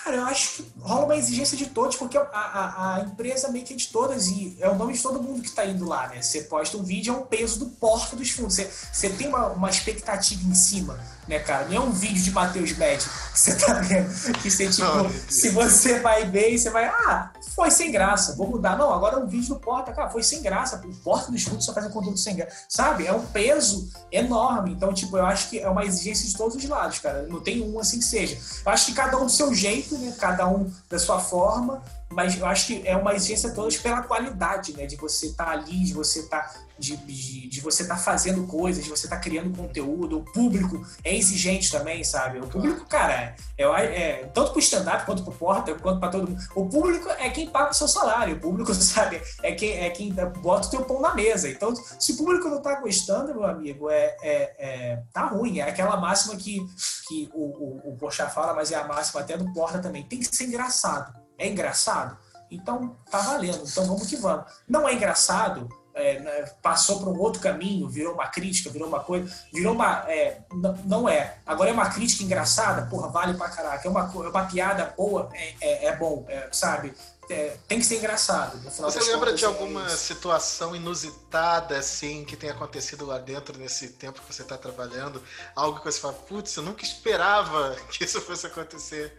Cara, 0.04 0.18
eu 0.18 0.24
acho 0.26 0.56
que 0.56 0.72
rola 0.80 1.06
uma 1.06 1.16
exigência 1.16 1.56
de 1.56 1.64
todos, 1.64 1.96
porque 1.96 2.18
a, 2.18 2.20
a, 2.20 2.96
a, 2.96 3.00
empresa 3.00 3.48
meio 3.48 3.64
que 3.64 3.72
é 3.72 3.76
de 3.76 3.88
todas 3.88 4.26
e 4.26 4.54
é 4.60 4.68
o 4.68 4.74
nome 4.74 4.92
de 4.92 5.02
todo 5.02 5.22
mundo 5.22 5.40
que 5.40 5.48
está 5.48 5.64
indo 5.64 5.88
lá, 5.88 6.08
né? 6.08 6.20
Você 6.20 6.42
posta 6.42 6.76
um 6.76 6.82
vídeo, 6.82 7.14
é 7.14 7.16
um 7.16 7.22
peso 7.22 7.58
do 7.58 7.66
porta 7.66 8.14
dos 8.14 8.28
fundos. 8.28 8.54
Você, 8.54 8.70
você 8.92 9.08
tem 9.08 9.28
uma, 9.28 9.46
uma 9.46 9.70
expectativa 9.70 10.46
em 10.46 10.54
cima, 10.54 11.00
né, 11.26 11.38
cara? 11.38 11.66
Não 11.68 11.76
é 11.76 11.80
um 11.80 11.90
vídeo 11.90 12.22
de 12.22 12.30
Matheus 12.32 12.76
Médio 12.76 13.08
que 13.32 13.40
você 13.40 13.54
tá 13.54 13.80
vendo. 13.80 14.12
Que 14.42 14.50
você, 14.50 14.68
tipo, 14.68 14.84
não, 14.86 15.10
se 15.26 15.48
você 15.48 15.98
vai 16.00 16.26
bem, 16.26 16.58
você 16.58 16.68
vai, 16.68 16.84
ah, 16.84 17.32
foi 17.54 17.70
sem 17.70 17.90
graça, 17.90 18.34
vou 18.34 18.48
mudar. 18.48 18.76
Não, 18.76 18.92
agora 18.92 19.16
é 19.16 19.18
um 19.18 19.26
vídeo 19.26 19.54
do 19.54 19.60
porta, 19.60 19.90
cara, 19.92 20.10
foi 20.10 20.22
sem 20.22 20.42
graça. 20.42 20.82
O 20.84 20.94
porta 20.96 21.32
dos 21.32 21.42
fundos 21.44 21.64
só 21.64 21.72
faz 21.72 21.86
um 21.86 21.90
conteúdo 21.90 22.18
sem 22.18 22.36
graça. 22.36 22.66
Sabe? 22.68 23.06
É 23.06 23.12
um 23.12 23.24
peso 23.24 23.88
enorme. 24.12 24.72
Então, 24.72 24.92
tipo, 24.92 25.16
eu 25.16 25.24
acho 25.24 25.48
que 25.48 25.60
é 25.60 25.68
uma 25.70 25.84
exigência 25.84 26.28
de 26.28 26.36
todos 26.36 26.56
os 26.56 26.64
lados, 26.68 26.98
cara. 26.98 27.22
Não 27.22 27.40
tem 27.40 27.62
um 27.62 27.78
assim 27.78 27.98
que 27.98 28.04
seja. 28.04 28.36
Eu 28.66 28.70
acho 28.70 28.86
que 28.86 28.92
cada 28.92 29.16
um 29.16 29.24
do 29.24 29.32
seu 29.32 29.54
jeito 29.54 29.93
né? 29.98 30.14
Cada 30.18 30.46
um 30.48 30.70
da 30.88 30.98
sua 30.98 31.20
forma, 31.20 31.82
mas 32.10 32.38
eu 32.38 32.46
acho 32.46 32.66
que 32.66 32.86
é 32.86 32.96
uma 32.96 33.14
exigência 33.14 33.50
toda 33.52 33.76
pela 33.78 34.02
qualidade, 34.02 34.76
né? 34.76 34.86
De 34.86 34.96
você 34.96 35.26
estar 35.26 35.46
tá 35.46 35.50
ali, 35.50 35.84
de 35.84 35.92
você 35.92 36.20
estar 36.20 36.42
tá, 36.42 36.60
de, 36.78 36.96
de, 36.96 37.48
de, 37.48 37.60
você 37.60 37.82
estar 37.82 37.96
tá 37.96 38.00
fazendo 38.00 38.46
coisas, 38.46 38.84
de 38.84 38.90
você 38.90 39.06
estar 39.06 39.16
tá 39.16 39.22
criando 39.22 39.56
conteúdo. 39.56 40.18
O 40.18 40.24
público 40.24 40.86
é 41.02 41.14
exigente 41.14 41.70
também, 41.70 42.04
sabe? 42.04 42.38
O 42.38 42.46
público, 42.46 42.86
cara, 42.86 43.34
é, 43.58 43.64
é 43.64 44.26
tanto 44.32 44.50
para 44.50 44.58
o 44.58 44.60
stand-up 44.60 45.04
quanto 45.04 45.24
para 45.24 45.32
o 45.32 45.36
porta, 45.36 45.74
quanto 45.74 46.00
para 46.00 46.10
todo 46.10 46.28
mundo. 46.28 46.42
O 46.54 46.68
público 46.68 47.08
é 47.10 47.30
quem 47.30 47.50
paga 47.50 47.70
o 47.70 47.74
seu 47.74 47.88
salário. 47.88 48.36
O 48.36 48.40
público, 48.40 48.72
sabe? 48.74 49.20
É 49.42 49.52
quem, 49.52 49.72
é 49.72 49.90
quem 49.90 50.12
bota 50.40 50.68
o 50.68 50.70
teu 50.70 50.84
pão 50.84 51.00
na 51.00 51.14
mesa. 51.14 51.48
Então, 51.48 51.74
se 51.98 52.12
o 52.12 52.16
público 52.16 52.48
não 52.48 52.58
está 52.58 52.80
gostando, 52.80 53.34
meu 53.34 53.44
amigo, 53.44 53.90
é, 53.90 54.16
é, 54.22 54.54
é, 54.58 55.02
tá 55.12 55.26
ruim. 55.26 55.58
É 55.58 55.68
aquela 55.68 55.96
máxima 55.96 56.36
que, 56.36 56.60
que 57.08 57.28
o, 57.32 57.44
o, 57.44 57.92
o 57.92 57.96
Pochá 57.96 58.28
fala, 58.28 58.54
mas 58.54 58.70
é 58.70 58.76
a 58.76 58.86
máxima 58.86 59.20
até 59.20 59.36
do 59.36 59.52
porta 59.52 59.78
também. 59.80 60.04
Tem 60.04 60.20
que 60.20 60.34
ser 60.34 60.44
engraçado 60.44 61.23
é 61.38 61.48
engraçado? 61.48 62.16
Então 62.50 62.96
tá 63.10 63.18
valendo, 63.18 63.64
então 63.66 63.86
vamos 63.86 64.06
que 64.06 64.16
vamos. 64.16 64.44
Não 64.68 64.88
é 64.88 64.94
engraçado, 64.94 65.68
é, 65.94 66.18
né, 66.18 66.42
passou 66.60 67.00
para 67.00 67.08
um 67.08 67.18
outro 67.18 67.40
caminho, 67.40 67.88
virou 67.88 68.14
uma 68.14 68.26
crítica, 68.26 68.68
virou 68.68 68.88
uma 68.88 69.00
coisa, 69.00 69.32
virou 69.52 69.72
uma. 69.72 70.04
É, 70.08 70.40
não 70.84 71.08
é. 71.08 71.38
Agora 71.46 71.70
é 71.70 71.72
uma 71.72 71.88
crítica 71.88 72.24
engraçada, 72.24 72.86
porra, 72.86 73.08
vale 73.08 73.34
pra 73.34 73.48
caraca. 73.48 73.86
É 73.86 73.90
uma, 73.90 74.00
é 74.02 74.28
uma 74.28 74.44
piada 74.44 74.92
boa, 74.96 75.30
é, 75.32 75.54
é, 75.60 75.84
é 75.86 75.96
bom, 75.96 76.24
é, 76.28 76.48
sabe? 76.52 76.94
É, 77.30 77.56
tem 77.66 77.78
que 77.78 77.86
ser 77.86 77.98
engraçado. 77.98 78.58
Você 78.58 79.00
lembra 79.00 79.30
contas, 79.30 79.38
de 79.38 79.46
alguma 79.46 79.88
situação 79.88 80.76
inusitada, 80.76 81.78
assim, 81.78 82.24
que 82.24 82.36
tenha 82.36 82.52
acontecido 82.52 83.06
lá 83.06 83.18
dentro 83.18 83.56
nesse 83.58 83.90
tempo 83.90 84.20
que 84.20 84.34
você 84.34 84.42
está 84.42 84.58
trabalhando? 84.58 85.22
Algo 85.56 85.78
que 85.78 85.84
você 85.84 86.00
fala, 86.00 86.12
putz, 86.12 86.54
eu 86.56 86.62
nunca 86.62 86.84
esperava 86.84 87.74
que 87.90 88.04
isso 88.04 88.20
fosse 88.20 88.46
acontecer. 88.46 89.16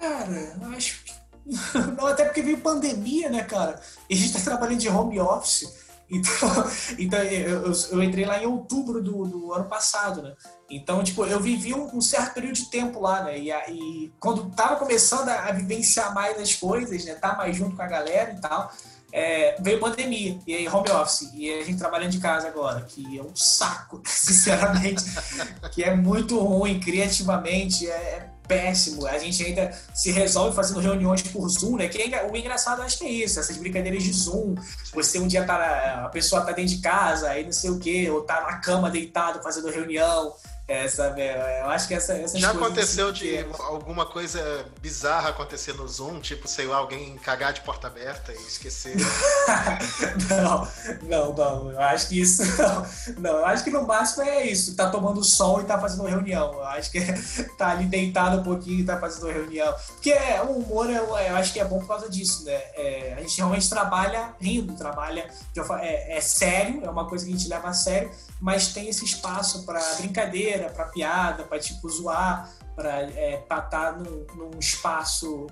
Cara, 0.00 0.56
acho 0.76 1.04
que. 1.04 1.14
Não, 1.96 2.06
até 2.06 2.24
porque 2.24 2.42
veio 2.42 2.60
pandemia, 2.60 3.28
né, 3.28 3.42
cara? 3.42 3.80
E 4.08 4.14
a 4.14 4.16
gente 4.16 4.32
tá 4.32 4.40
trabalhando 4.40 4.80
de 4.80 4.88
home 4.88 5.20
office. 5.20 5.84
Então, 6.10 6.48
então 6.98 7.18
eu, 7.22 7.72
eu, 7.92 8.02
entrei 8.02 8.24
lá 8.24 8.42
em 8.42 8.46
outubro 8.46 9.02
do, 9.02 9.24
do, 9.24 9.52
ano 9.52 9.64
passado, 9.64 10.22
né? 10.22 10.34
Então, 10.70 11.02
tipo, 11.02 11.24
eu 11.24 11.40
vivi 11.40 11.74
um, 11.74 11.96
um 11.96 12.00
certo 12.00 12.34
período 12.34 12.54
de 12.54 12.70
tempo 12.70 13.00
lá, 13.00 13.24
né? 13.24 13.38
E, 13.38 13.50
e 13.50 14.12
quando 14.20 14.50
tava 14.50 14.76
começando 14.76 15.28
a, 15.28 15.52
vivenciar 15.52 16.14
mais 16.14 16.38
as 16.38 16.54
coisas, 16.54 17.04
né? 17.04 17.14
Tá 17.14 17.34
mais 17.36 17.56
junto 17.56 17.76
com 17.76 17.82
a 17.82 17.86
galera 17.86 18.32
e 18.32 18.40
tal, 18.40 18.70
é, 19.12 19.56
veio 19.60 19.78
pandemia, 19.78 20.40
e 20.44 20.54
aí 20.56 20.68
home 20.68 20.90
office, 20.90 21.30
e 21.34 21.48
a 21.48 21.62
gente 21.62 21.78
trabalhando 21.78 22.10
de 22.10 22.18
casa 22.18 22.48
agora, 22.48 22.80
que 22.82 23.16
é 23.16 23.22
um 23.22 23.34
saco, 23.34 24.02
sinceramente, 24.04 25.04
que 25.70 25.84
é 25.84 25.94
muito 25.94 26.36
ruim 26.40 26.80
criativamente, 26.80 27.88
é, 27.88 28.28
péssimo. 28.46 29.06
A 29.06 29.18
gente 29.18 29.42
ainda 29.44 29.72
se 29.94 30.10
resolve 30.10 30.54
fazendo 30.54 30.80
reuniões 30.80 31.22
por 31.22 31.48
Zoom, 31.48 31.76
né? 31.76 31.88
Que 31.88 32.14
é, 32.14 32.26
o 32.30 32.36
engraçado 32.36 32.82
acho 32.82 32.98
que 32.98 33.04
é 33.04 33.10
isso, 33.10 33.40
essas 33.40 33.56
brincadeiras 33.56 34.02
de 34.02 34.12
Zoom. 34.12 34.54
Você 34.92 35.18
um 35.18 35.26
dia 35.26 35.44
tá, 35.44 36.04
a 36.04 36.08
pessoa 36.08 36.42
tá 36.42 36.52
dentro 36.52 36.74
de 36.74 36.82
casa, 36.82 37.30
aí 37.30 37.44
não 37.44 37.52
sei 37.52 37.70
o 37.70 37.78
quê, 37.78 38.10
ou 38.10 38.22
tá 38.22 38.42
na 38.42 38.58
cama 38.58 38.90
deitado 38.90 39.42
fazendo 39.42 39.70
reunião. 39.70 40.34
É, 40.66 40.88
sabe, 40.88 41.20
eu 41.20 41.68
acho 41.68 41.86
que 41.86 41.92
essa, 41.92 42.26
Já 42.38 42.52
aconteceu 42.52 43.10
assim, 43.10 43.18
de 43.18 43.46
alguma 43.58 44.06
coisa 44.06 44.64
bizarra 44.80 45.28
acontecer 45.28 45.74
no 45.74 45.86
Zoom, 45.86 46.20
tipo, 46.20 46.48
sei 46.48 46.66
lá, 46.66 46.78
alguém 46.78 47.18
cagar 47.18 47.52
de 47.52 47.60
porta 47.60 47.86
aberta 47.86 48.32
e 48.32 48.46
esquecer? 48.46 48.96
não, 50.30 50.68
não, 51.02 51.34
não, 51.34 51.70
eu 51.70 51.80
acho 51.80 52.08
que 52.08 52.18
isso 52.18 52.42
não, 52.56 52.86
não, 53.18 53.38
eu 53.40 53.46
acho 53.46 53.62
que 53.62 53.70
no 53.70 53.86
máximo 53.86 54.22
é 54.22 54.46
isso, 54.46 54.74
tá 54.74 54.88
tomando 54.88 55.22
sol 55.22 55.60
e 55.60 55.64
tá 55.64 55.78
fazendo 55.78 56.04
reunião, 56.04 56.54
eu 56.54 56.64
acho 56.64 56.90
que 56.90 56.96
é, 56.96 57.14
tá 57.58 57.68
ali 57.72 57.84
deitado 57.84 58.38
um 58.38 58.42
pouquinho 58.42 58.80
e 58.80 58.84
tá 58.84 58.98
fazendo 58.98 59.30
reunião, 59.30 59.70
porque 59.92 60.12
é, 60.12 60.40
o 60.40 60.52
humor, 60.52 60.88
eu, 60.88 61.14
eu 61.18 61.36
acho 61.36 61.52
que 61.52 61.60
é 61.60 61.64
bom 61.66 61.78
por 61.78 61.88
causa 61.88 62.08
disso, 62.08 62.42
né, 62.42 62.54
é, 62.74 63.14
a 63.18 63.20
gente 63.20 63.36
realmente 63.36 63.68
trabalha 63.68 64.34
rindo, 64.40 64.72
trabalha, 64.72 65.28
é, 65.82 66.16
é 66.16 66.20
sério, 66.22 66.82
é 66.82 66.88
uma 66.88 67.06
coisa 67.06 67.26
que 67.26 67.34
a 67.34 67.36
gente 67.36 67.48
leva 67.48 67.68
a 67.68 67.74
sério, 67.74 68.10
mas 68.40 68.68
tem 68.68 68.88
esse 68.88 69.04
espaço 69.04 69.64
para 69.64 69.80
brincadeira, 69.96 70.53
para 70.58 70.86
piada, 70.86 71.44
para 71.44 71.58
tipo 71.58 71.88
zoar, 71.88 72.50
para 72.74 73.02
é, 73.02 73.40
estar 73.40 73.62
tá 73.62 73.92
num, 73.92 74.26
num 74.34 74.58
espaço 74.58 75.46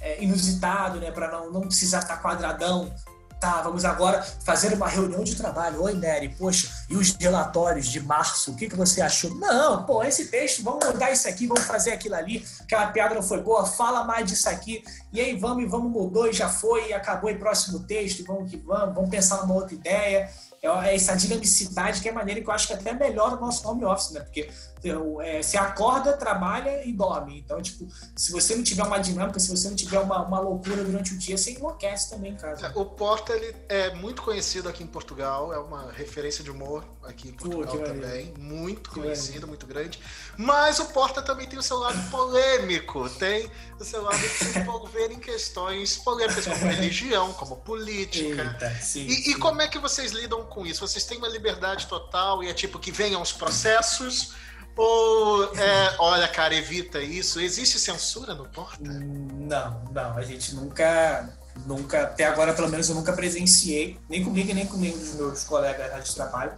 é, 0.00 0.22
inusitado, 0.22 0.98
né? 0.98 1.10
Para 1.10 1.30
não, 1.30 1.50
não 1.50 1.60
precisar 1.62 2.00
estar 2.00 2.16
tá 2.16 2.22
quadradão. 2.22 2.92
tá, 3.40 3.60
vamos 3.60 3.84
agora 3.84 4.22
fazer 4.44 4.72
uma 4.72 4.86
reunião 4.86 5.24
de 5.24 5.34
trabalho. 5.34 5.82
Oi, 5.82 5.94
Nery, 5.94 6.28
poxa, 6.28 6.68
e 6.88 6.96
os 6.96 7.10
relatórios 7.16 7.86
de 7.86 7.98
março, 8.00 8.52
o 8.52 8.56
que, 8.56 8.68
que 8.68 8.76
você 8.76 9.00
achou? 9.02 9.34
Não, 9.34 9.84
pô, 9.84 10.02
esse 10.04 10.28
texto, 10.28 10.62
vamos 10.62 10.86
mudar 10.86 11.10
isso 11.10 11.28
aqui, 11.28 11.48
vamos 11.48 11.64
fazer 11.64 11.90
aquilo 11.90 12.14
ali, 12.14 12.44
aquela 12.60 12.86
piada 12.92 13.16
não 13.16 13.22
foi 13.22 13.40
boa, 13.40 13.66
fala 13.66 14.04
mais 14.04 14.26
disso 14.26 14.48
aqui, 14.48 14.84
e 15.12 15.20
aí 15.20 15.36
vamos 15.36 15.64
e 15.64 15.66
vamos, 15.66 15.90
mudou 15.90 16.28
e 16.28 16.32
já 16.32 16.48
foi, 16.48 16.90
e 16.90 16.92
acabou 16.92 17.30
e 17.30 17.34
próximo 17.36 17.80
texto, 17.80 18.24
vamos 18.24 18.48
que 18.48 18.56
vamos, 18.58 18.94
vamos 18.94 19.10
pensar 19.10 19.38
numa 19.38 19.54
outra 19.54 19.74
ideia. 19.74 20.30
É, 20.62 20.68
é 20.68 20.94
essa 20.94 21.16
dinamicidade 21.16 22.00
que 22.00 22.08
é 22.08 22.12
maneira 22.12 22.40
que 22.40 22.48
eu 22.48 22.52
acho 22.52 22.68
que 22.68 22.72
até 22.72 22.92
melhora 22.92 23.34
o 23.34 23.40
nosso 23.40 23.68
home 23.68 23.84
office, 23.84 24.12
né? 24.12 24.20
Porque 24.20 24.48
é, 24.84 25.42
você 25.42 25.56
acorda, 25.56 26.12
trabalha 26.16 26.84
e 26.84 26.92
dorme. 26.92 27.38
Então, 27.38 27.60
tipo, 27.62 27.86
se 28.16 28.32
você 28.32 28.56
não 28.56 28.64
tiver 28.64 28.82
uma 28.82 28.98
dinâmica, 28.98 29.38
se 29.38 29.48
você 29.48 29.68
não 29.68 29.76
tiver 29.76 29.98
uma, 30.00 30.22
uma 30.22 30.40
loucura 30.40 30.82
durante 30.82 31.14
o 31.14 31.18
dia, 31.18 31.38
você 31.38 31.52
enlouquece 31.52 32.10
também, 32.10 32.34
cara. 32.34 32.58
É, 32.66 32.78
o 32.78 32.84
Porta, 32.84 33.32
ele 33.32 33.54
é 33.68 33.94
muito 33.94 34.22
conhecido 34.22 34.68
aqui 34.68 34.82
em 34.82 34.86
Portugal, 34.86 35.52
é 35.52 35.58
uma 35.58 35.92
referência 35.92 36.42
de 36.42 36.50
humor 36.50 36.84
aqui 37.04 37.28
em 37.28 37.32
Portugal 37.32 37.76
Pô, 37.76 37.84
também. 37.84 38.34
Muito 38.38 38.90
que 38.90 39.00
conhecido, 39.00 39.46
muito 39.46 39.66
grande. 39.66 40.00
Mas 40.36 40.78
o 40.78 40.86
Porta 40.86 41.22
também 41.22 41.46
tem 41.46 41.58
o 41.58 41.62
seu 41.62 41.78
lado 41.78 42.10
polêmico, 42.10 43.08
tem 43.10 43.50
o 43.78 43.84
seu 43.84 44.02
lado 44.02 44.18
de 44.18 44.28
se 44.28 44.58
envolver 44.58 45.12
em 45.12 45.18
questões 45.18 45.96
polêmicas, 45.98 46.44
como 46.44 46.56
religião, 46.66 47.32
como 47.34 47.56
política. 47.56 48.42
Eita, 48.42 48.74
sim, 48.80 49.06
e, 49.06 49.14
sim. 49.14 49.30
e 49.30 49.34
como 49.36 49.62
é 49.62 49.68
que 49.68 49.78
vocês 49.78 50.12
lidam 50.12 50.44
com 50.44 50.66
isso? 50.66 50.86
Vocês 50.86 51.04
têm 51.04 51.18
uma 51.18 51.28
liberdade 51.28 51.86
total 51.86 52.42
e 52.42 52.48
é 52.48 52.54
tipo 52.54 52.78
que 52.78 52.90
venham 52.90 53.22
os 53.22 53.32
processos? 53.32 54.34
Ou 54.76 55.44
é, 55.54 55.96
olha, 55.98 56.26
cara, 56.28 56.54
evita 56.54 57.00
isso? 57.00 57.40
Existe 57.40 57.78
censura 57.78 58.34
no 58.34 58.48
Porta? 58.48 58.82
Não, 58.82 59.82
não. 59.92 60.16
A 60.16 60.22
gente 60.22 60.54
nunca, 60.54 61.28
nunca, 61.66 62.02
até 62.02 62.24
agora 62.24 62.54
pelo 62.54 62.68
menos 62.68 62.88
eu 62.88 62.94
nunca 62.94 63.12
presenciei, 63.12 63.98
nem 64.08 64.24
comigo 64.24 64.52
nem 64.54 64.66
com 64.66 64.76
nenhum 64.76 64.98
dos 64.98 65.14
meus 65.14 65.44
colegas 65.44 66.08
de 66.08 66.14
trabalho, 66.14 66.52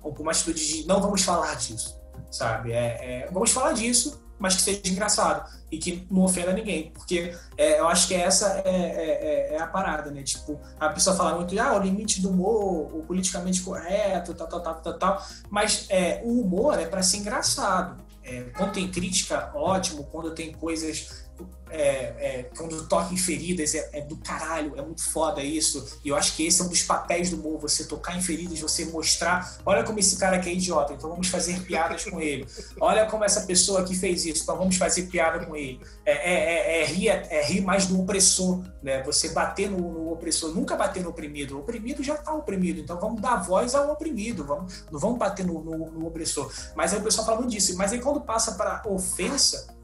com 0.00 0.22
uma 0.22 0.30
atitude 0.30 0.64
de 0.64 0.86
não 0.86 1.00
vamos 1.00 1.22
falar 1.22 1.56
disso, 1.56 2.00
sabe? 2.30 2.72
É, 2.72 3.24
é, 3.24 3.28
vamos 3.32 3.50
falar 3.50 3.72
disso, 3.72 4.22
mas 4.38 4.54
que 4.54 4.62
seja 4.62 4.82
engraçado 4.84 5.50
e 5.70 5.78
que 5.78 6.06
não 6.10 6.22
ofenda 6.22 6.52
ninguém, 6.52 6.90
porque 6.92 7.34
é, 7.56 7.80
eu 7.80 7.88
acho 7.88 8.06
que 8.06 8.14
essa 8.14 8.62
é, 8.64 8.70
é, 8.70 9.52
é, 9.52 9.54
é, 9.54 9.60
a 9.60 9.66
parada, 9.66 10.10
né? 10.10 10.22
Tipo, 10.22 10.60
a 10.78 10.88
pessoa 10.90 11.16
fala 11.16 11.34
muito, 11.36 11.58
ah, 11.60 11.76
o 11.76 11.82
limite 11.82 12.20
do 12.20 12.30
humor, 12.30 12.96
o 12.96 13.02
politicamente 13.02 13.60
correto, 13.62 14.32
tal, 14.34 14.46
tal, 14.46 14.60
tal, 14.60 14.74
tal, 14.76 14.94
tal, 14.94 15.26
mas 15.50 15.86
é, 15.90 16.22
o 16.24 16.40
humor 16.40 16.78
é 16.78 16.86
para 16.86 17.02
ser 17.02 17.18
engraçado. 17.18 18.04
É, 18.22 18.42
quando 18.56 18.72
tem 18.72 18.90
crítica, 18.90 19.52
ótimo, 19.54 20.04
quando 20.04 20.32
tem 20.32 20.52
coisas 20.52 21.25
é, 21.70 22.14
é, 22.18 22.50
quando 22.56 22.86
toca 22.86 23.12
em 23.12 23.16
feridas 23.16 23.74
é, 23.74 23.90
é, 23.92 24.00
do 24.00 24.16
caralho, 24.16 24.78
é 24.78 24.82
muito 24.82 25.02
foda 25.10 25.42
isso. 25.42 26.00
E 26.04 26.08
eu 26.08 26.16
acho 26.16 26.34
que 26.36 26.46
esse 26.46 26.60
é 26.60 26.64
um 26.64 26.68
dos 26.68 26.82
papéis 26.82 27.30
do 27.30 27.36
humor, 27.36 27.60
você 27.60 27.84
tocar 27.84 28.16
em 28.16 28.20
feridas, 28.20 28.60
você 28.60 28.84
mostrar, 28.86 29.58
olha 29.64 29.82
como 29.82 29.98
esse 29.98 30.16
cara 30.16 30.36
aqui 30.36 30.48
é 30.48 30.52
idiota, 30.52 30.92
então 30.92 31.10
vamos 31.10 31.28
fazer 31.28 31.60
piadas 31.62 32.04
com 32.04 32.20
ele. 32.20 32.46
Olha 32.80 33.06
como 33.06 33.24
essa 33.24 33.42
pessoa 33.42 33.80
aqui 33.80 33.94
fez 33.94 34.24
isso, 34.24 34.42
então 34.42 34.56
vamos 34.56 34.76
fazer 34.76 35.02
piada 35.04 35.44
com 35.44 35.56
ele. 35.56 35.80
É, 36.04 36.12
é, 36.12 36.34
é, 36.34 36.82
é 36.82 36.86
rir, 36.86 37.08
é, 37.08 37.44
rir 37.44 37.60
mais 37.60 37.86
do 37.86 38.00
opressor, 38.00 38.62
né? 38.82 39.02
Você 39.02 39.30
bater 39.30 39.70
no, 39.70 39.78
no, 39.78 40.12
opressor, 40.12 40.54
nunca 40.54 40.76
bater 40.76 41.02
no 41.02 41.10
oprimido. 41.10 41.56
O 41.56 41.60
oprimido 41.60 42.02
já 42.02 42.14
está 42.14 42.32
oprimido, 42.32 42.80
então 42.80 42.98
vamos 42.98 43.20
dar 43.20 43.36
voz 43.36 43.74
ao 43.74 43.90
oprimido, 43.90 44.44
vamos, 44.44 44.84
não 44.90 45.00
vamos 45.00 45.18
bater 45.18 45.44
no, 45.44 45.62
no, 45.62 45.90
no 45.90 46.06
opressor. 46.06 46.50
Mas 46.74 46.92
aí 46.92 47.00
o 47.00 47.02
pessoal 47.02 47.26
fala 47.26 47.46
disso. 47.46 47.76
Mas 47.76 47.92
aí 47.92 48.00
quando 48.00 48.20
passa 48.20 48.52
para 48.52 48.82
ofensa, 48.86 49.75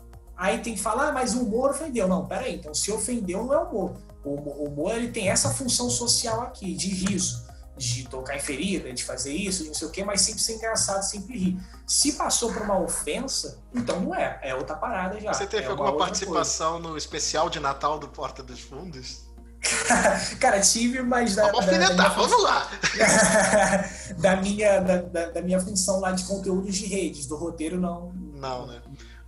Aí 0.42 0.58
tem 0.58 0.74
que 0.74 0.80
falar, 0.80 1.10
ah, 1.10 1.12
mas 1.12 1.36
o 1.36 1.42
humor 1.42 1.70
ofendeu. 1.70 2.08
Não, 2.08 2.26
peraí, 2.26 2.56
então 2.56 2.74
se 2.74 2.90
ofendeu 2.90 3.44
não 3.44 3.54
é 3.54 3.58
humor. 3.58 3.94
O 4.24 4.64
humor 4.66 4.92
ele 4.92 5.12
tem 5.12 5.28
essa 5.28 5.50
função 5.50 5.88
social 5.88 6.40
aqui, 6.40 6.74
de 6.74 6.88
riso, 6.88 7.46
de 7.76 8.08
tocar 8.08 8.36
em 8.36 8.40
ferida, 8.40 8.92
de 8.92 9.04
fazer 9.04 9.32
isso, 9.32 9.62
de 9.62 9.68
não 9.68 9.74
sei 9.76 9.86
o 9.86 9.90
quê, 9.92 10.04
mas 10.04 10.20
sempre 10.20 10.40
ser 10.40 10.54
engraçado, 10.54 11.00
sempre 11.04 11.38
rir. 11.38 11.60
Se 11.86 12.14
passou 12.14 12.52
por 12.52 12.62
uma 12.62 12.76
ofensa, 12.76 13.62
então 13.72 14.00
não 14.00 14.12
é, 14.12 14.40
é 14.42 14.52
outra 14.52 14.74
parada 14.74 15.20
já. 15.20 15.32
Você 15.32 15.46
teve 15.46 15.66
é 15.66 15.70
alguma 15.70 15.96
participação 15.96 16.72
coisa. 16.72 16.88
no 16.88 16.96
especial 16.96 17.48
de 17.48 17.60
Natal 17.60 18.00
do 18.00 18.08
Porta 18.08 18.42
dos 18.42 18.58
Fundos? 18.58 19.30
Cara, 20.40 20.60
tive, 20.60 21.02
mas 21.02 21.36
da, 21.36 21.52
vamos 21.52 21.66
da, 21.66 21.88
da 21.90 22.08
vamos 22.08 22.42
lá. 22.42 22.68
da 24.18 24.34
minha 24.34 24.80
da, 24.80 25.26
da, 25.26 25.40
minha 25.40 25.60
função 25.60 26.00
lá 26.00 26.10
de 26.10 26.24
conteúdos 26.24 26.74
de 26.74 26.86
redes, 26.86 27.26
do 27.26 27.36
roteiro 27.36 27.80
não. 27.80 28.12
Não, 28.34 28.66
né? 28.66 28.82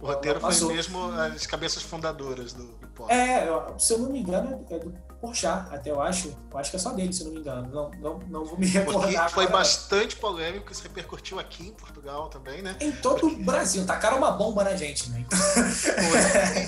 O 0.05 0.07
roteiro 0.07 0.39
foi 0.39 0.75
mesmo 0.75 1.11
as 1.13 1.47
cabeças 1.47 1.83
fundadoras 1.83 2.53
do, 2.53 2.65
do. 2.65 3.11
É, 3.11 3.49
se 3.79 3.95
eu 3.95 3.99
não 4.01 4.11
me 4.11 4.21
engano, 4.21 4.63
é 4.69 4.79
do 4.79 4.93
Porchat, 5.19 5.75
até 5.75 5.91
eu 5.91 5.99
acho. 5.99 6.37
Eu 6.51 6.59
acho 6.59 6.69
que 6.69 6.77
é 6.77 6.79
só 6.79 6.93
dele, 6.93 7.11
se 7.11 7.23
eu 7.23 7.29
não 7.29 7.33
me 7.33 7.41
engano. 7.41 7.69
Não, 7.73 7.91
não, 7.93 8.19
não 8.29 8.45
vou 8.45 8.59
me 8.59 8.67
recordar. 8.67 9.11
Porque 9.11 9.33
foi 9.33 9.47
bastante 9.47 10.17
polêmico, 10.17 10.71
isso 10.71 10.83
repercutiu 10.83 11.39
aqui 11.39 11.69
em 11.69 11.73
Portugal 11.73 12.29
também, 12.29 12.61
né? 12.61 12.77
Em 12.81 12.93
todo 12.93 13.21
Porque... 13.21 13.37
o 13.37 13.45
Brasil. 13.47 13.87
Tacaram 13.87 14.19
uma 14.19 14.31
bomba 14.33 14.63
na 14.63 14.77
gente, 14.77 15.09
né? 15.09 15.25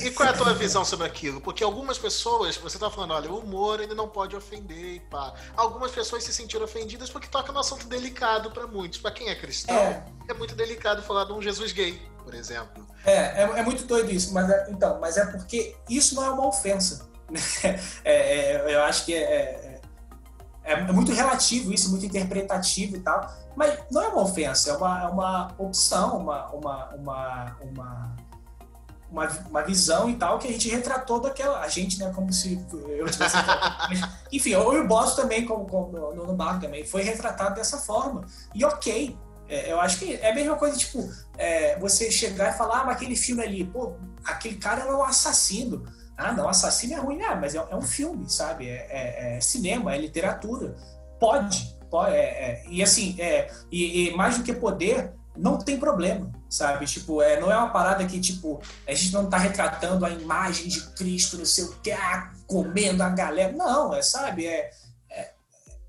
e, 0.02 0.06
e, 0.06 0.10
qual 0.12 0.30
é 0.30 0.32
a 0.32 0.34
tua 0.34 0.54
visão 0.56 0.82
sobre 0.82 1.06
aquilo? 1.06 1.38
Porque 1.38 1.62
algumas 1.62 1.98
pessoas, 1.98 2.56
você 2.56 2.78
tá 2.78 2.88
falando, 2.88 3.12
olha, 3.12 3.30
o 3.30 3.40
humor 3.40 3.82
ele 3.82 3.94
não 3.94 4.08
pode 4.08 4.34
ofender 4.34 4.94
e 4.94 5.00
pá. 5.00 5.34
Algumas 5.54 5.90
pessoas 5.90 6.24
se 6.24 6.32
sentiram 6.32 6.64
ofendidas 6.64 7.10
porque 7.10 7.28
toca 7.28 7.52
num 7.52 7.60
assunto 7.60 7.86
delicado 7.86 8.50
para 8.50 8.66
muitos. 8.66 8.98
Para 8.98 9.10
quem 9.10 9.28
é 9.28 9.34
cristão, 9.34 9.76
é. 9.76 10.06
é 10.26 10.32
muito 10.32 10.54
delicado 10.54 11.02
falar 11.02 11.24
de 11.24 11.34
um 11.34 11.42
Jesus 11.42 11.72
gay, 11.72 12.00
por 12.26 12.34
exemplo. 12.34 12.84
É, 13.04 13.12
é, 13.12 13.42
é 13.42 13.62
muito 13.62 13.84
doido 13.84 14.10
isso, 14.10 14.34
mas 14.34 14.50
é, 14.50 14.66
então, 14.68 14.98
mas 15.00 15.16
é 15.16 15.24
porque 15.26 15.76
isso 15.88 16.16
não 16.16 16.24
é 16.24 16.30
uma 16.30 16.48
ofensa. 16.48 17.06
É, 18.04 18.52
é, 18.52 18.74
eu 18.74 18.82
acho 18.82 19.04
que 19.04 19.14
é, 19.14 19.20
é, 19.22 19.80
é, 20.64 20.92
muito 20.92 21.12
relativo 21.12 21.72
isso, 21.72 21.90
muito 21.90 22.06
interpretativo 22.06 22.96
e 22.96 23.00
tal, 23.00 23.32
mas 23.56 23.78
não 23.90 24.02
é 24.02 24.08
uma 24.08 24.22
ofensa, 24.22 24.70
é 24.70 24.76
uma, 24.76 25.08
uma 25.08 25.54
opção, 25.58 26.18
uma, 26.18 26.46
uma, 26.50 26.94
uma, 26.94 27.56
uma, 27.60 28.16
uma, 29.10 29.26
uma 29.48 29.62
visão 29.62 30.08
e 30.08 30.16
tal 30.16 30.38
que 30.38 30.46
a 30.46 30.52
gente 30.52 30.68
retratou 30.68 31.20
daquela. 31.20 31.60
A 31.60 31.68
gente, 31.68 31.98
né, 31.98 32.12
como 32.14 32.32
se 32.32 32.64
eu 32.70 33.06
tivesse. 33.08 33.36
enfim, 34.32 34.50
eu 34.50 34.72
e 34.74 34.80
o 34.80 34.86
Boss 34.86 35.14
também, 35.16 35.44
como, 35.44 35.66
como 35.66 35.92
no, 35.92 36.26
no 36.26 36.34
bar 36.34 36.60
também, 36.60 36.84
foi 36.84 37.02
retratado 37.02 37.56
dessa 37.56 37.78
forma. 37.78 38.24
E 38.54 38.64
ok, 38.64 39.16
é, 39.48 39.72
eu 39.72 39.80
acho 39.80 39.98
que 39.98 40.14
é 40.14 40.30
a 40.30 40.34
mesma 40.34 40.56
coisa, 40.56 40.76
tipo, 40.76 41.08
é, 41.38 41.78
você 41.78 42.10
chegar 42.10 42.54
e 42.54 42.58
falar, 42.58 42.80
ah, 42.80 42.84
mas 42.84 42.96
aquele 42.96 43.16
filme 43.16 43.42
ali, 43.42 43.64
pô, 43.64 43.94
aquele 44.24 44.56
cara 44.56 44.82
é 44.82 44.92
um 44.92 45.02
assassino. 45.02 45.84
Ah, 46.16 46.32
não, 46.32 46.48
assassino 46.48 46.94
é 46.94 46.96
ruim, 46.96 47.22
ah, 47.22 47.36
mas 47.36 47.54
é, 47.54 47.58
é 47.58 47.76
um 47.76 47.82
filme, 47.82 48.28
sabe? 48.28 48.68
É, 48.68 48.86
é, 48.88 49.36
é, 49.36 49.40
cinema, 49.40 49.94
é 49.94 49.98
literatura. 49.98 50.74
Pode, 51.20 51.76
pode 51.90 52.14
é, 52.14 52.62
e 52.68 52.82
assim, 52.82 53.16
e, 53.70 54.08
e, 54.08 54.16
mais 54.16 54.36
do 54.36 54.44
que 54.44 54.52
poder, 54.52 55.12
não 55.36 55.58
tem 55.58 55.78
problema, 55.78 56.30
sabe? 56.48 56.86
Tipo, 56.86 57.22
é, 57.22 57.38
não 57.38 57.50
é 57.50 57.56
uma 57.56 57.70
parada 57.70 58.04
que, 58.04 58.20
tipo, 58.20 58.60
a 58.86 58.94
gente 58.94 59.12
não 59.12 59.28
tá 59.28 59.36
retratando 59.36 60.04
a 60.04 60.10
imagem 60.10 60.68
de 60.68 60.80
Cristo, 60.94 61.38
não 61.38 61.44
sei 61.44 61.64
o 61.64 61.72
que, 61.76 61.92
ah, 61.92 62.32
comendo 62.46 63.02
a 63.02 63.10
galera. 63.10 63.52
Não, 63.52 63.94
é, 63.94 64.02
sabe? 64.02 64.46
É, 64.46 64.70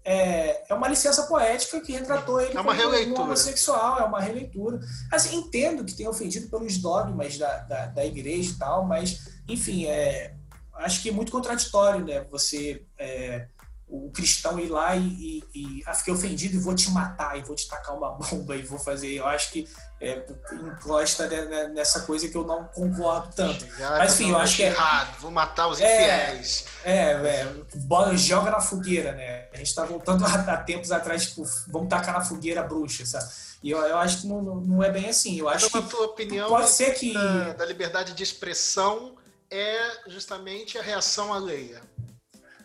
é, 0.07 0.63
é 0.69 0.73
uma 0.73 0.87
licença 0.87 1.23
poética 1.23 1.81
que 1.81 1.91
retratou 1.91 2.39
ele 2.39 2.55
é 2.57 2.61
uma 2.61 2.73
como 2.73 3.19
um 3.19 3.21
homossexual, 3.23 3.99
é 3.99 4.03
uma 4.03 4.21
releitura. 4.21 4.79
Assim, 5.11 5.35
entendo 5.35 5.83
que 5.83 5.93
tenha 5.93 6.09
ofendido 6.09 6.47
pelos 6.47 6.77
dogmas 6.77 7.37
da, 7.37 7.57
da, 7.57 7.85
da 7.87 8.05
igreja 8.05 8.51
e 8.51 8.53
tal, 8.53 8.85
mas, 8.85 9.27
enfim, 9.49 9.85
é, 9.85 10.33
acho 10.75 11.01
que 11.01 11.09
é 11.09 11.11
muito 11.11 11.29
contraditório, 11.29 12.05
né? 12.05 12.25
Você 12.31 12.85
é, 12.97 13.47
o 13.89 14.11
cristão 14.11 14.59
ir 14.59 14.67
lá 14.67 14.95
e, 14.97 15.01
e, 15.01 15.43
e 15.55 15.83
ah, 15.85 15.93
fiquei 15.93 16.13
ofendido 16.13 16.55
e 16.55 16.59
vou 16.59 16.75
te 16.75 16.91
matar, 16.91 17.37
e 17.37 17.41
vou 17.41 17.55
te 17.55 17.67
tacar 17.69 17.95
uma 17.95 18.11
bomba, 18.19 18.55
e 18.55 18.61
vou 18.61 18.77
fazer. 18.77 19.13
Eu 19.13 19.25
acho 19.25 19.51
que 19.51 19.67
é, 20.01 20.25
encosta 20.51 21.27
nessa 21.69 22.01
coisa 22.01 22.27
que 22.27 22.35
eu 22.35 22.45
não 22.45 22.65
concordo 22.65 23.33
tanto. 23.33 23.65
Mas 23.79 24.13
enfim, 24.13 24.31
eu 24.31 24.37
acho 24.37 24.57
que 24.57 24.63
é. 24.63 24.67
Errado, 24.67 25.19
vou 25.19 25.31
matar 25.31 25.67
os 25.67 25.79
é, 25.79 25.85
infiéis. 25.85 26.65
É, 26.83 27.11
é, 27.11 27.53
bola, 27.75 28.15
joga 28.17 28.51
na 28.51 28.59
fogueira, 28.59 29.13
né? 29.13 29.47
A 29.53 29.57
gente 29.57 29.73
tá 29.73 29.85
voltando 29.85 30.25
há 30.25 30.57
tempos 30.57 30.91
atrás, 30.91 31.27
tipo, 31.27 31.43
vamos 31.69 31.87
tacar 31.87 32.13
na 32.13 32.21
fogueira 32.23 32.61
bruxa, 32.63 33.05
sabe? 33.05 33.31
E 33.63 33.71
eu, 33.71 33.79
eu 33.79 33.97
acho 33.97 34.21
que 34.21 34.27
não, 34.27 34.41
não 34.41 34.83
é 34.83 34.91
bem 34.91 35.09
assim. 35.09 35.39
Eu 35.39 35.47
acho 35.47 35.67
então, 35.67 35.81
que. 35.81 35.89
tua 35.89 36.05
opinião 36.05 36.49
pode 36.49 36.69
ser 36.69 36.93
que. 36.93 37.13
Da, 37.13 37.53
da 37.53 37.65
liberdade 37.65 38.13
de 38.13 38.21
expressão 38.21 39.15
é 39.49 40.09
justamente 40.09 40.77
a 40.77 40.81
reação 40.81 41.33
alheia. 41.33 41.81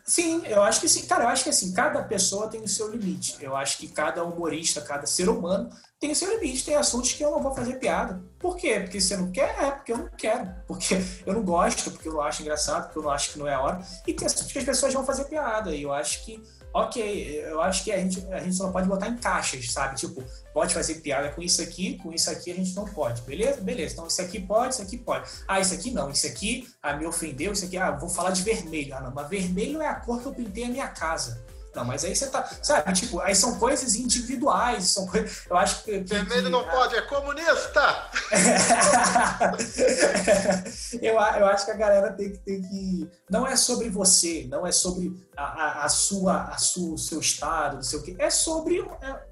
Sim, 0.04 0.42
eu 0.46 0.62
acho 0.62 0.80
que 0.80 0.88
sim. 0.88 1.06
Cara, 1.06 1.24
eu 1.24 1.28
acho 1.28 1.44
que 1.44 1.50
assim, 1.50 1.72
cada 1.72 2.02
pessoa 2.02 2.48
tem 2.48 2.60
o 2.60 2.68
seu 2.68 2.90
limite. 2.90 3.36
Eu 3.40 3.56
acho 3.56 3.78
que 3.78 3.88
cada 3.88 4.24
humorista, 4.24 4.80
cada 4.80 5.06
ser 5.06 5.28
humano 5.28 5.70
tem 6.00 6.10
o 6.10 6.16
seu 6.16 6.28
limite. 6.28 6.64
Tem 6.64 6.74
assuntos 6.74 7.12
que 7.12 7.24
eu 7.24 7.30
não 7.30 7.42
vou 7.42 7.54
fazer 7.54 7.74
piada. 7.78 8.22
Por 8.38 8.56
quê? 8.56 8.80
Porque 8.80 9.00
você 9.00 9.16
não 9.16 9.30
quer? 9.30 9.54
É, 9.62 9.70
porque 9.70 9.92
eu 9.92 9.98
não 9.98 10.08
quero. 10.08 10.54
Porque 10.66 10.98
eu 11.24 11.34
não 11.34 11.42
gosto, 11.42 11.90
porque 11.90 12.08
eu 12.08 12.14
não 12.14 12.22
acho 12.22 12.42
engraçado, 12.42 12.84
porque 12.84 12.98
eu 12.98 13.02
não 13.02 13.10
acho 13.10 13.32
que 13.32 13.38
não 13.38 13.46
é 13.46 13.54
a 13.54 13.60
hora. 13.60 13.80
E 14.06 14.12
tem 14.12 14.26
assuntos 14.26 14.52
que 14.52 14.58
as 14.58 14.64
pessoas 14.64 14.92
vão 14.92 15.06
fazer 15.06 15.24
piada. 15.24 15.74
E 15.74 15.82
eu 15.82 15.92
acho 15.92 16.24
que 16.24 16.42
ok, 16.74 17.44
eu 17.44 17.60
acho 17.60 17.84
que 17.84 17.92
a 17.92 17.98
gente, 17.98 18.26
a 18.32 18.40
gente 18.40 18.56
só 18.56 18.70
pode 18.70 18.88
botar 18.88 19.08
em 19.08 19.16
caixas, 19.16 19.70
sabe? 19.70 19.96
Tipo, 19.96 20.24
pode 20.52 20.74
fazer 20.74 20.96
piada 20.96 21.30
com 21.30 21.42
isso 21.42 21.62
aqui, 21.62 21.96
com 21.98 22.12
isso 22.12 22.30
aqui 22.30 22.50
a 22.50 22.54
gente 22.54 22.74
não 22.74 22.84
pode, 22.84 23.22
beleza? 23.22 23.60
Beleza, 23.60 23.94
então 23.94 24.06
isso 24.06 24.20
aqui 24.20 24.40
pode, 24.40 24.74
isso 24.74 24.82
aqui 24.82 24.98
pode. 24.98 25.28
Ah, 25.48 25.60
isso 25.60 25.74
aqui 25.74 25.90
não, 25.90 26.10
isso 26.10 26.26
aqui 26.26 26.68
ah, 26.82 26.96
me 26.96 27.06
ofendeu, 27.06 27.52
isso 27.52 27.64
aqui, 27.64 27.76
ah, 27.76 27.90
vou 27.90 28.08
falar 28.08 28.30
de 28.30 28.42
vermelho. 28.42 28.94
Ah, 28.94 29.00
não, 29.00 29.12
mas 29.12 29.28
vermelho 29.28 29.80
é 29.80 29.86
a 29.86 29.94
cor 29.94 30.20
que 30.20 30.26
eu 30.26 30.34
pintei 30.34 30.64
a 30.64 30.68
minha 30.68 30.88
casa. 30.88 31.42
Não, 31.74 31.86
mas 31.86 32.04
aí 32.04 32.14
você 32.14 32.26
tá. 32.26 32.46
Sabe, 32.62 32.92
tipo, 32.92 33.18
aí 33.20 33.34
são 33.34 33.58
coisas 33.58 33.94
individuais. 33.94 34.90
São 34.90 35.06
coisas. 35.06 35.46
Eu 35.48 35.56
acho 35.56 35.84
que. 35.84 36.00
Vermelho 36.00 36.50
não 36.50 36.68
pode, 36.68 36.94
é 36.94 37.00
comunista! 37.02 38.10
eu, 41.00 41.14
eu 41.14 41.46
acho 41.46 41.64
que 41.64 41.70
a 41.70 41.76
galera 41.76 42.12
tem 42.12 42.32
que, 42.32 42.38
tem 42.40 42.60
que. 42.60 43.08
Não 43.30 43.46
é 43.46 43.56
sobre 43.56 43.88
você, 43.88 44.46
não 44.50 44.66
é 44.66 44.72
sobre 44.72 45.18
a, 45.34 45.44
a, 45.44 45.84
a 45.84 45.88
sua, 45.88 46.42
a 46.42 46.58
sua, 46.58 46.94
o 46.94 46.98
seu 46.98 47.20
estado, 47.20 47.76
não 47.76 47.82
sei 47.82 47.98
o 47.98 48.02
quê. 48.02 48.16
É 48.18 48.28
sobre. 48.28 48.86
É, 49.00 49.31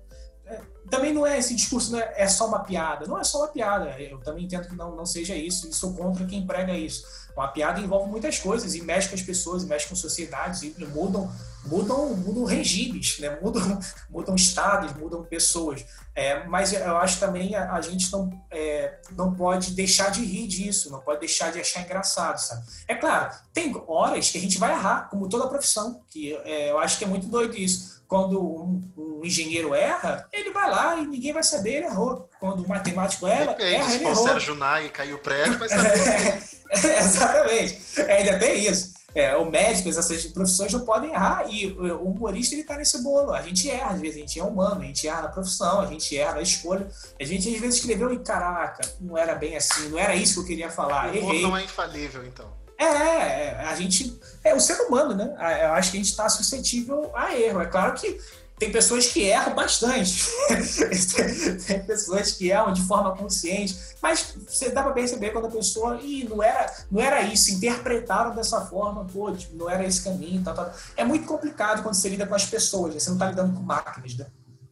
não 1.21 1.27
é 1.27 1.39
esse 1.39 1.55
discurso, 1.55 1.93
não 1.93 1.99
é, 1.99 2.27
só 2.27 2.49
uma 2.49 2.61
piada. 2.61 3.07
Não 3.07 3.19
é 3.19 3.25
só 3.25 3.39
uma 3.39 3.49
piada. 3.49 3.91
Eu 4.01 4.19
também 4.19 4.45
entendo 4.45 4.69
que 4.69 4.75
não, 4.75 4.97
não 4.97 5.07
seja 5.07 5.35
isso. 5.35 5.69
E 5.69 5.73
sou 5.73 5.95
contra 5.95 6.25
quem 6.25 6.47
prega 6.47 6.73
isso. 6.73 7.07
Uma 7.37 7.49
piada 7.49 7.81
envolve 7.81 8.11
muitas 8.11 8.39
coisas 8.39 8.75
e 8.75 8.83
mexe 8.83 9.09
com 9.09 9.15
as 9.15 9.23
pessoas, 9.23 9.65
mexe 9.65 9.89
com 9.89 9.95
sociedades, 9.95 10.63
e 10.63 10.75
mudam, 10.87 11.31
mudam, 11.67 12.15
mudam 12.17 12.45
regimes, 12.45 13.19
né? 13.19 13.39
mudam, 13.41 13.79
mudam 14.11 14.35
estados, 14.35 14.95
mudam 14.95 15.25
pessoas. 15.25 15.85
É, 16.15 16.45
mas 16.47 16.73
eu 16.73 16.97
acho 16.97 17.19
também 17.21 17.55
a, 17.55 17.73
a 17.73 17.81
gente 17.81 18.11
não, 18.13 18.31
é, 18.51 18.99
não 19.13 19.35
pode 19.35 19.73
deixar 19.73 20.11
de 20.11 20.25
rir 20.25 20.47
disso, 20.47 20.91
não 20.91 21.01
pode 21.01 21.21
deixar 21.21 21.53
de 21.53 21.61
achar 21.61 21.83
engraçado, 21.83 22.39
sabe? 22.39 22.65
É 22.89 22.95
claro, 22.95 23.33
tem 23.53 23.73
horas 23.87 24.31
que 24.31 24.39
a 24.39 24.41
gente 24.41 24.59
vai 24.59 24.73
errar, 24.73 25.09
como 25.09 25.29
toda 25.29 25.49
profissão, 25.49 26.03
que 26.11 26.35
é, 26.45 26.71
eu 26.71 26.79
acho 26.79 26.99
que 26.99 27.05
é 27.05 27.07
muito 27.07 27.27
doido 27.27 27.57
isso 27.57 28.01
quando 28.11 28.43
um, 28.43 28.83
um, 28.99 29.21
engenheiro 29.25 29.73
erra, 29.73 30.27
ele 30.33 30.51
vai 30.51 30.69
lá 30.69 30.97
e 30.97 31.07
ninguém 31.07 31.33
vai 31.33 31.45
saber, 31.45 31.77
ele 31.77 31.87
errou. 31.87 32.29
Quando 32.41 32.65
o 32.65 32.69
matemático 32.69 33.25
erra, 33.25 33.53
Depende, 33.53 33.75
erra 33.77 33.95
ele 33.95 34.05
errou. 34.05 34.17
Se 34.17 34.23
o 34.23 34.25
Sérgio 34.25 34.55
Nai 34.57 34.89
caiu 34.89 35.15
o 35.15 35.21
prédio, 35.21 35.57
vai 35.57 35.69
saber. 35.69 36.43
exatamente. 36.99 38.01
É, 38.01 38.13
ainda 38.15 38.39
tem 38.41 38.67
isso. 38.67 38.95
É, 39.15 39.37
o 39.37 39.51
médico, 39.51 39.89
essas 39.89 40.27
profissões 40.27 40.73
não 40.73 40.81
podem 40.81 41.11
errar 41.11 41.47
e 41.51 41.67
o 41.67 42.05
humorista 42.05 42.55
ele 42.55 42.65
tá 42.65 42.77
nesse 42.77 43.03
bolo. 43.03 43.33
A 43.33 43.43
gente 43.43 43.69
erra, 43.69 43.91
às 43.91 44.01
vezes, 44.01 44.17
a 44.17 44.21
gente 44.21 44.39
é 44.39 44.45
humano, 44.45 44.83
a 44.83 44.85
gente 44.85 45.07
erra 45.07 45.23
na 45.23 45.29
profissão, 45.29 45.81
a 45.81 45.87
gente 45.87 46.17
erra 46.17 46.35
na 46.35 46.43
escolha. 46.43 46.89
A 47.21 47.25
gente 47.25 47.53
às 47.53 47.61
vezes 47.61 47.77
escreveu 47.81 48.13
e 48.13 48.19
caraca, 48.19 48.83
não 49.01 49.17
era 49.19 49.35
bem 49.35 49.57
assim, 49.57 49.89
não 49.89 49.99
era 49.99 50.15
isso 50.15 50.35
que 50.35 50.41
eu 50.41 50.47
queria 50.47 50.71
falar. 50.71 51.15
O 51.15 51.19
humor 51.19 51.35
não 51.35 51.57
é 51.57 51.65
infalível, 51.65 52.25
então. 52.25 52.61
É, 52.81 52.85
é, 52.85 53.65
a 53.69 53.75
gente. 53.75 54.19
É 54.43 54.55
o 54.55 54.61
ser 54.61 54.81
humano, 54.81 55.15
né? 55.15 55.35
Eu 55.63 55.73
acho 55.73 55.91
que 55.91 55.99
a 55.99 56.01
gente 56.01 56.09
está 56.09 56.27
suscetível 56.31 57.11
a 57.15 57.37
erro. 57.37 57.61
É 57.61 57.67
claro 57.67 57.93
que 57.93 58.19
tem 58.61 58.71
pessoas 58.71 59.07
que 59.07 59.23
erram 59.23 59.55
bastante. 59.55 60.29
tem 61.67 61.81
pessoas 61.81 62.33
que 62.33 62.51
erram 62.51 62.75
de 62.75 62.83
forma 62.83 63.17
consciente. 63.17 63.75
Mas 64.03 64.35
você 64.47 64.69
dá 64.69 64.83
para 64.83 64.93
perceber 64.93 65.31
quando 65.31 65.47
a 65.47 65.51
pessoa. 65.51 65.99
Ih, 66.03 66.29
não 66.29 66.43
era, 66.43 66.71
não 66.91 67.01
era 67.01 67.23
isso, 67.23 67.51
interpretaram 67.51 68.35
dessa 68.35 68.61
forma, 68.67 69.07
pô, 69.07 69.33
tipo, 69.33 69.57
não 69.57 69.69
era 69.69 69.85
esse 69.87 70.05
caminho, 70.05 70.45
tal, 70.45 70.55
tal. 70.55 70.75
É 70.95 71.03
muito 71.03 71.27
complicado 71.27 71.83
quando 71.83 71.95
você 71.95 72.11
lida 72.11 72.27
com 72.27 72.35
as 72.35 72.45
pessoas, 72.45 72.93
né? 72.93 73.01
você 73.01 73.09
não 73.09 73.17
está 73.17 73.31
lidando 73.31 73.57
com 73.57 73.63
máquinas, 73.63 74.15
né? 74.15 74.27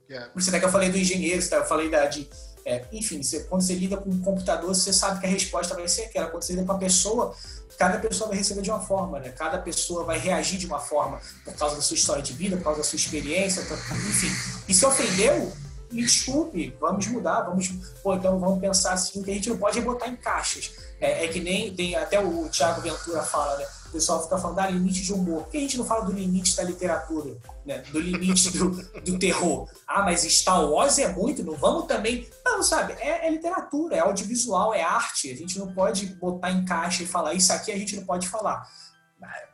Yeah. 0.08 0.30
Por 0.32 0.38
isso 0.38 0.50
até 0.50 0.58
que 0.58 0.66
eu 0.66 0.70
falei 0.70 0.90
do 0.90 0.98
engenheiro, 0.98 1.42
eu 1.50 1.64
falei 1.64 1.90
da, 1.90 2.04
de, 2.06 2.28
é, 2.66 2.84
enfim, 2.92 3.22
você, 3.22 3.44
quando 3.44 3.62
você 3.62 3.74
lida 3.74 3.96
com 3.96 4.10
um 4.10 4.20
computador, 4.20 4.74
você 4.74 4.92
sabe 4.92 5.20
que 5.20 5.26
a 5.26 5.30
resposta 5.30 5.74
vai 5.74 5.88
ser 5.88 6.02
aquela. 6.02 6.28
Quando 6.28 6.42
você 6.42 6.52
lida 6.52 6.66
com 6.66 6.72
a 6.72 6.78
pessoa, 6.78 7.34
cada 7.78 7.98
pessoa 7.98 8.28
vai 8.28 8.38
receber 8.38 8.60
de 8.60 8.70
uma 8.70 8.80
forma, 8.80 9.20
né? 9.20 9.30
Cada 9.30 9.56
pessoa 9.58 10.04
vai 10.04 10.18
reagir 10.18 10.58
de 10.58 10.66
uma 10.66 10.80
forma 10.80 11.20
por 11.44 11.54
causa 11.54 11.76
da 11.76 11.80
sua 11.80 11.94
história 11.94 12.22
de 12.22 12.32
vida, 12.32 12.56
por 12.56 12.64
causa 12.64 12.80
da 12.80 12.84
sua 12.84 12.96
experiência, 12.96 13.62
enfim. 13.62 14.30
E 14.68 14.74
se 14.74 14.84
ofendeu, 14.84 15.52
me 15.90 16.02
desculpe, 16.02 16.76
vamos 16.80 17.06
mudar, 17.06 17.42
vamos, 17.42 17.68
pô, 18.02 18.14
então 18.14 18.38
vamos 18.40 18.58
pensar 18.60 18.94
assim, 18.94 19.22
que 19.22 19.30
a 19.30 19.34
gente 19.34 19.48
não 19.48 19.56
pode 19.56 19.80
botar 19.80 20.08
em 20.08 20.16
caixas. 20.16 20.72
É, 21.00 21.24
é 21.24 21.28
que 21.28 21.38
nem 21.38 21.72
tem 21.72 21.94
até 21.94 22.18
o 22.18 22.48
Tiago 22.48 22.80
Ventura 22.80 23.22
fala, 23.22 23.56
né? 23.56 23.66
O 23.88 23.92
pessoal 23.92 24.22
fica 24.22 24.38
falando, 24.38 24.58
ah, 24.58 24.70
limite 24.70 25.02
de 25.02 25.12
humor. 25.12 25.42
Por 25.44 25.50
que 25.50 25.56
a 25.56 25.60
gente 25.60 25.78
não 25.78 25.84
fala 25.84 26.04
do 26.04 26.12
limite 26.12 26.54
da 26.54 26.62
literatura? 26.62 27.36
Né? 27.64 27.78
Do 27.90 27.98
limite 27.98 28.50
do, 28.50 28.70
do 28.70 29.18
terror? 29.18 29.68
Ah, 29.86 30.02
mas 30.02 30.22
Star 30.22 30.64
Wars 30.70 30.98
é 30.98 31.08
muito, 31.08 31.42
não 31.42 31.54
vamos 31.54 31.86
também. 31.86 32.28
Não, 32.44 32.62
sabe? 32.62 32.92
É, 32.94 33.26
é, 33.26 33.30
literatura, 33.30 33.96
é 33.96 34.00
audiovisual, 34.00 34.74
é 34.74 34.82
arte. 34.82 35.30
A 35.30 35.36
gente 35.36 35.58
não 35.58 35.72
pode 35.72 36.06
botar 36.16 36.50
em 36.50 36.64
caixa 36.64 37.02
e 37.02 37.06
falar, 37.06 37.34
isso 37.34 37.52
aqui 37.52 37.72
a 37.72 37.78
gente 37.78 37.96
não 37.96 38.04
pode 38.04 38.28
falar. 38.28 38.68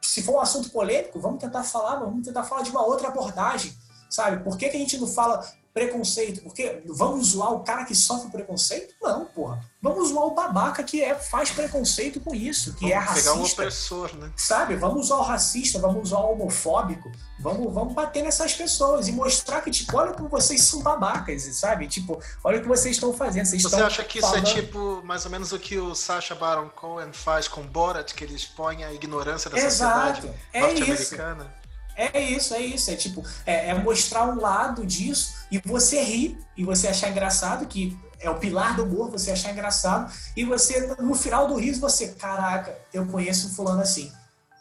Se 0.03 0.23
for 0.23 0.35
um 0.35 0.41
assunto 0.41 0.71
polêmico, 0.71 1.21
vamos 1.21 1.41
tentar 1.41 1.63
falar, 1.63 1.97
vamos 1.97 2.27
tentar 2.27 2.45
falar 2.45 2.63
de 2.63 2.71
uma 2.71 2.85
outra 2.85 3.09
abordagem, 3.09 3.73
sabe? 4.11 4.43
Por 4.45 4.59
que, 4.59 4.69
que 4.69 4.77
a 4.77 4.81
gente 4.81 4.99
não 4.99 5.07
fala 5.07 5.43
preconceito. 5.75 6.41
Porque 6.43 6.83
vamos 6.87 7.33
zoar 7.33 7.53
o 7.53 7.65
cara 7.65 7.85
que 7.85 7.95
sofre 7.95 8.31
preconceito? 8.31 8.95
Não, 9.03 9.27
porra. 9.27 9.61
Vamos 9.85 10.09
zoar 10.09 10.25
o 10.25 10.31
babaca 10.31 10.83
que 10.83 11.05
é, 11.05 11.15
faz 11.15 11.51
preconceito 11.51 12.19
com 12.19 12.35
isso, 12.35 12.73
que 12.73 12.91
é 12.91 12.95
vamos 12.95 13.05
é 13.05 13.11
racista. 13.11 13.31
Pegar 13.31 13.43
um 13.43 13.45
opressor, 13.45 14.17
né? 14.17 14.33
Sabe? 14.35 14.77
Vamos 14.77 15.05
usar 15.05 15.17
o 15.17 15.23
racista, 15.23 15.79
vamos 15.79 16.05
usar 16.05 16.21
o 16.21 16.33
homofóbico, 16.33 17.13
vamos, 17.39 17.71
vamos 17.71 17.93
bater 17.93 18.23
nessas 18.23 18.55
pessoas 18.55 19.09
e 19.09 19.13
mostrar 19.13 19.61
que, 19.61 19.71
tipo, 19.71 19.95
olha 19.95 20.15
como 20.15 20.27
vocês 20.31 20.63
são 20.63 20.83
babacas, 20.83 21.43
sabe? 21.55 21.87
Tipo, 21.87 22.19
olha 22.43 22.61
o 22.61 22.63
que 22.63 22.67
vocês 22.69 22.97
estão 22.97 23.13
fazendo. 23.13 23.45
Vocês 23.45 23.63
Você 23.63 23.77
acha 23.77 24.03
que 24.05 24.23
falando... 24.23 24.47
isso 24.47 24.57
é 24.57 24.63
tipo 24.63 25.03
mais 25.05 25.27
ou 25.27 25.31
menos 25.31 25.53
o 25.53 25.59
que 25.59 25.77
o 25.77 25.95
Sacha 25.95 26.35
Baron 26.35 26.71
Cohen 26.71 27.13
faz 27.13 27.47
com 27.47 27.61
Borat, 27.61 28.15
que 28.15 28.25
ele 28.25 28.35
expõe 28.35 28.85
a 28.85 28.93
ignorância 28.95 29.51
da 29.51 29.59
Exato. 29.59 30.23
sociedade 30.23 30.41
é 30.55 30.61
norte-americana? 30.63 31.55
É 31.95 32.21
isso, 32.21 32.55
é 32.55 32.61
isso. 32.61 32.91
É 32.91 32.97
tipo, 32.97 33.23
é, 33.45 33.69
é, 33.69 33.75
mostrar 33.75 34.25
um 34.25 34.41
lado 34.41 34.87
disso 34.87 35.35
e 35.51 35.59
você 35.59 36.03
rir 36.03 36.39
e 36.57 36.65
você 36.65 36.89
achar 36.89 37.11
engraçado, 37.11 37.67
que 37.67 37.95
é 38.25 38.31
o 38.31 38.39
pilar 38.39 38.75
do 38.77 38.85
humor, 38.85 39.11
você 39.11 39.31
achar 39.31 39.53
engraçado, 39.53 40.13
e 40.37 40.45
você, 40.45 40.95
no 40.99 41.15
final 41.15 41.47
do 41.47 41.57
riso, 41.57 41.81
você, 41.81 42.09
caraca, 42.09 42.77
eu 42.93 43.07
conheço 43.07 43.49
um 43.49 43.51
fulano 43.51 43.83
assim. 43.83 44.11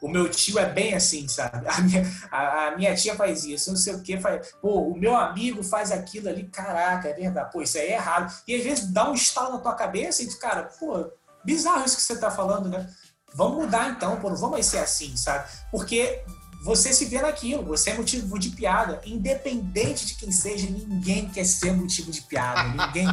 O 0.01 0.09
meu 0.09 0.29
tio 0.29 0.59
é 0.59 0.69
bem 0.69 0.93
assim, 0.93 1.29
sabe? 1.29 1.65
A 1.65 1.79
minha, 1.79 2.11
a, 2.29 2.67
a 2.67 2.75
minha 2.75 2.93
tia 2.93 3.15
faz 3.15 3.45
isso, 3.45 3.69
não 3.69 3.77
sei 3.77 3.95
o 3.95 4.01
que, 4.01 4.19
faz. 4.19 4.53
Pô, 4.61 4.81
o 4.81 4.99
meu 4.99 5.15
amigo 5.15 5.63
faz 5.63 5.93
aquilo 5.93 6.27
ali, 6.27 6.43
caraca, 6.43 7.07
é 7.07 7.13
verdade. 7.13 7.51
Pô, 7.53 7.61
isso 7.61 7.77
aí 7.77 7.87
é 7.87 7.93
errado. 7.93 8.33
E 8.45 8.53
às 8.53 8.63
vezes 8.63 8.91
dá 8.91 9.09
um 9.09 9.13
estalo 9.13 9.53
na 9.53 9.59
tua 9.59 9.73
cabeça 9.75 10.21
e 10.21 10.27
tu, 10.27 10.37
cara, 10.37 10.63
pô, 10.77 11.09
bizarro 11.45 11.85
isso 11.85 11.95
que 11.95 12.03
você 12.03 12.17
tá 12.17 12.29
falando, 12.29 12.67
né? 12.67 12.89
Vamos 13.33 13.63
mudar 13.63 13.91
então, 13.91 14.19
pô, 14.19 14.29
não 14.29 14.35
vamos 14.35 14.65
ser 14.65 14.79
assim, 14.79 15.15
sabe? 15.15 15.47
Porque 15.71 16.21
você 16.63 16.93
se 16.93 17.05
vê 17.05 17.21
naquilo, 17.21 17.63
você 17.63 17.89
é 17.89 17.93
motivo 17.93 18.39
de 18.39 18.49
piada. 18.51 19.01
Independente 19.05 20.05
de 20.05 20.15
quem 20.15 20.31
seja, 20.31 20.69
ninguém 20.69 21.29
quer 21.29 21.45
ser 21.45 21.73
motivo 21.73 22.09
de 22.09 22.21
piada. 22.21 22.63
Ninguém. 22.85 23.05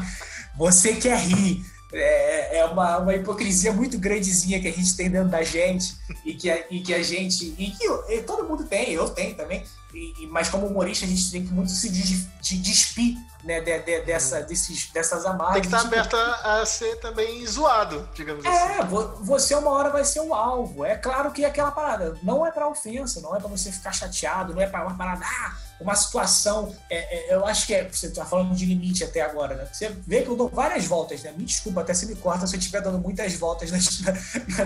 Você 0.56 0.94
quer 0.94 1.18
rir. 1.18 1.64
É, 1.92 2.58
é 2.58 2.64
uma, 2.66 2.98
uma 2.98 3.14
hipocrisia 3.14 3.72
muito 3.72 3.98
grandezinha 3.98 4.60
que 4.60 4.68
a 4.68 4.72
gente 4.72 4.96
tem 4.96 5.10
dentro 5.10 5.28
da 5.28 5.42
gente 5.42 5.96
e 6.24 6.34
que 6.34 6.48
a, 6.48 6.64
e 6.70 6.80
que 6.80 6.94
a 6.94 7.02
gente. 7.02 7.52
E 7.58 7.72
que 7.72 7.84
eu, 7.84 8.04
e 8.08 8.22
todo 8.22 8.46
mundo 8.46 8.64
tem, 8.64 8.92
eu 8.92 9.10
tenho 9.10 9.34
também. 9.34 9.64
E, 9.92 10.26
mas 10.28 10.48
como 10.48 10.66
humorista, 10.66 11.04
a 11.04 11.08
gente 11.08 11.30
tem 11.30 11.44
que 11.44 11.52
muito 11.52 11.72
se 11.72 11.90
de, 11.90 12.58
despir 12.58 13.16
né, 13.42 13.60
de, 13.60 13.76
de, 13.80 14.02
dessa, 14.02 14.40
desses, 14.42 14.88
dessas 14.92 15.26
amarras. 15.26 15.54
Tem 15.54 15.62
que 15.62 15.66
estar 15.66 15.80
aberto 15.80 16.14
a, 16.14 16.60
a, 16.60 16.66
ser 16.66 16.96
também 17.00 17.44
zoado, 17.44 18.08
digamos 18.14 18.44
é, 18.44 18.48
assim. 18.48 18.80
É, 18.80 18.84
você 18.84 19.54
uma 19.56 19.70
hora 19.70 19.90
vai 19.90 20.04
ser 20.04 20.20
o 20.20 20.32
alvo. 20.32 20.84
É 20.84 20.96
claro 20.96 21.32
que 21.32 21.44
aquela 21.44 21.72
parada 21.72 22.16
não 22.22 22.46
é 22.46 22.52
para 22.52 22.68
ofensa, 22.68 23.20
não 23.20 23.34
é 23.34 23.40
para 23.40 23.48
você 23.48 23.72
ficar 23.72 23.92
chateado, 23.92 24.54
não 24.54 24.62
é 24.62 24.66
para 24.66 24.86
uma 24.86 24.96
parada, 24.96 25.24
ah, 25.24 25.56
uma 25.80 25.94
situação. 25.94 26.74
É, 26.88 27.30
é, 27.30 27.34
eu 27.34 27.44
acho 27.46 27.66
que 27.66 27.74
é, 27.74 27.88
você 27.88 28.06
está 28.06 28.24
falando 28.24 28.54
de 28.54 28.66
limite 28.66 29.02
até 29.02 29.20
agora, 29.20 29.54
né? 29.54 29.68
Você 29.72 29.88
vê 30.06 30.22
que 30.22 30.28
eu 30.28 30.36
dou 30.36 30.48
várias 30.48 30.84
voltas, 30.84 31.22
né? 31.22 31.32
Me 31.36 31.44
desculpa, 31.44 31.80
até 31.80 31.94
se 31.94 32.06
me 32.06 32.14
corta 32.16 32.46
se 32.46 32.54
eu 32.54 32.58
estiver 32.58 32.82
dando 32.82 32.98
muitas 32.98 33.34
voltas 33.34 33.70
nas, 33.70 34.00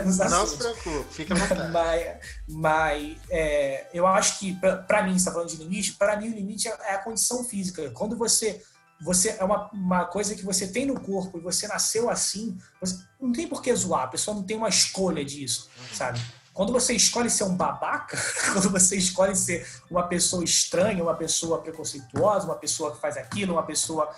nos 0.05 0.21
assuntos. 0.21 0.31
Não 0.31 0.47
se 0.47 0.57
preocupe, 0.57 1.15
fica 1.15 1.35
à 1.35 1.37
vontade. 1.37 1.73
mas, 1.73 2.17
mas 2.49 3.17
é, 3.31 3.87
eu 3.95 4.07
acho 4.07 4.39
que, 4.39 4.59
para 4.87 5.03
mim, 5.03 5.13
você 5.13 5.19
está 5.19 5.33
falando 5.33 5.49
de 5.49 5.57
limite, 5.57 5.93
para 5.93 6.17
mim 6.17 6.31
o 6.31 6.35
limite 6.35 6.69
é, 6.69 6.77
é 6.89 6.95
a 6.95 6.99
condição 6.99 7.45
física. 7.45 7.91
Quando 7.91 8.17
você 8.17 8.63
você 9.01 9.37
é 9.39 9.45
uma, 9.45 9.71
uma 9.73 10.05
coisa 10.07 10.35
que 10.35 10.45
você 10.45 10.67
tem 10.69 10.87
no 10.87 10.99
corpo 10.99 11.37
e 11.37 11.41
você 11.41 11.67
nasceu 11.67 12.09
assim, 12.09 12.57
você, 12.81 12.99
não 13.21 13.33
tem 13.33 13.47
por 13.47 13.61
que 13.61 13.75
zoar, 13.75 14.05
a 14.05 14.09
pessoa 14.09 14.35
não 14.35 14.43
tem 14.43 14.57
uma 14.57 14.69
escolha 14.69 15.23
disso, 15.25 15.69
sabe? 15.93 16.21
Quando 16.55 16.73
você 16.73 16.95
escolhe 16.95 17.29
ser 17.29 17.43
um 17.45 17.57
babaca, 17.57 18.17
quando 18.55 18.71
você 18.71 18.97
escolhe 18.97 19.35
ser 19.35 19.67
uma 19.91 20.05
pessoa 20.05 20.45
estranha, 20.45 21.03
uma 21.03 21.15
pessoa 21.15 21.61
preconceituosa, 21.61 22.47
uma 22.47 22.55
pessoa 22.55 22.93
que 22.93 23.01
faz 23.01 23.17
aquilo, 23.17 23.55
uma 23.55 23.65
pessoa. 23.65 24.09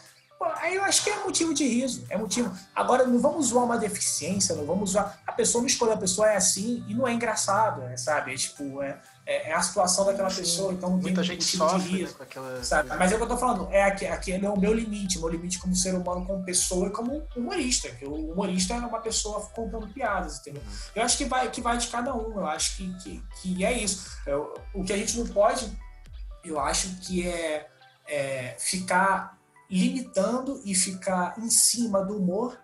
Aí 0.56 0.74
eu 0.74 0.84
acho 0.84 1.02
que 1.02 1.08
é 1.08 1.24
motivo 1.24 1.54
de 1.54 1.66
riso, 1.66 2.04
é 2.10 2.18
motivo. 2.18 2.54
Agora, 2.74 3.06
não 3.06 3.18
vamos 3.18 3.46
zoar 3.46 3.64
uma 3.64 3.78
deficiência, 3.78 4.54
não 4.54 4.66
vamos 4.66 4.90
zoar. 4.90 5.18
A 5.26 5.32
pessoa 5.32 5.62
não 5.62 5.66
escolheu, 5.66 5.94
a 5.94 5.98
pessoa 5.98 6.30
é 6.30 6.36
assim 6.36 6.84
e 6.86 6.94
não 6.94 7.08
é 7.08 7.14
engraçado, 7.14 7.80
né, 7.80 7.96
sabe? 7.96 8.34
É 8.34 8.36
tipo, 8.36 8.82
é, 8.82 9.00
é, 9.26 9.50
é, 9.50 9.52
a 9.52 9.60
situação 9.60 10.04
daquela 10.04 10.30
pessoa, 10.30 10.72
então 10.72 10.90
não 10.90 10.98
muita 10.98 11.22
gente 11.22 11.42
sofre 11.44 12.04
né, 12.04 12.08
com 12.16 12.22
aquela 12.22 12.62
sabe? 12.62 12.88
Mas 12.96 13.10
é 13.10 13.16
o 13.16 13.18
que 13.18 13.24
eu 13.24 13.28
tô 13.28 13.36
falando, 13.36 13.68
é 13.72 13.82
aqui, 13.82 14.06
aquele 14.06 14.46
é 14.46 14.48
o 14.48 14.58
meu 14.58 14.72
limite, 14.72 15.18
meu 15.18 15.28
limite 15.28 15.58
como 15.58 15.74
ser 15.74 15.94
humano, 15.94 16.24
como 16.24 16.44
pessoa 16.44 16.86
e 16.86 16.90
como 16.90 17.26
humorista, 17.34 17.90
que 17.90 18.04
o 18.04 18.14
humorista 18.30 18.74
é 18.74 18.78
uma 18.78 19.00
pessoa 19.00 19.40
contando 19.54 19.88
piadas, 19.88 20.38
entendeu? 20.38 20.62
Eu 20.94 21.02
acho 21.02 21.18
que 21.18 21.24
vai, 21.24 21.50
que 21.50 21.60
vai 21.60 21.76
de 21.76 21.88
cada 21.88 22.14
um, 22.14 22.38
eu 22.38 22.46
acho 22.46 22.76
que, 22.76 22.94
que, 22.98 23.22
que 23.42 23.64
é 23.64 23.72
isso. 23.72 24.16
Eu, 24.24 24.54
o 24.72 24.84
que 24.84 24.92
a 24.92 24.96
gente 24.96 25.18
não 25.18 25.26
pode, 25.26 25.76
eu 26.44 26.60
acho 26.60 26.96
que 27.00 27.26
é, 27.26 27.66
é 28.06 28.56
ficar 28.60 29.36
limitando 29.68 30.62
e 30.64 30.72
ficar 30.72 31.34
em 31.38 31.50
cima 31.50 32.04
do 32.04 32.16
humor 32.16 32.56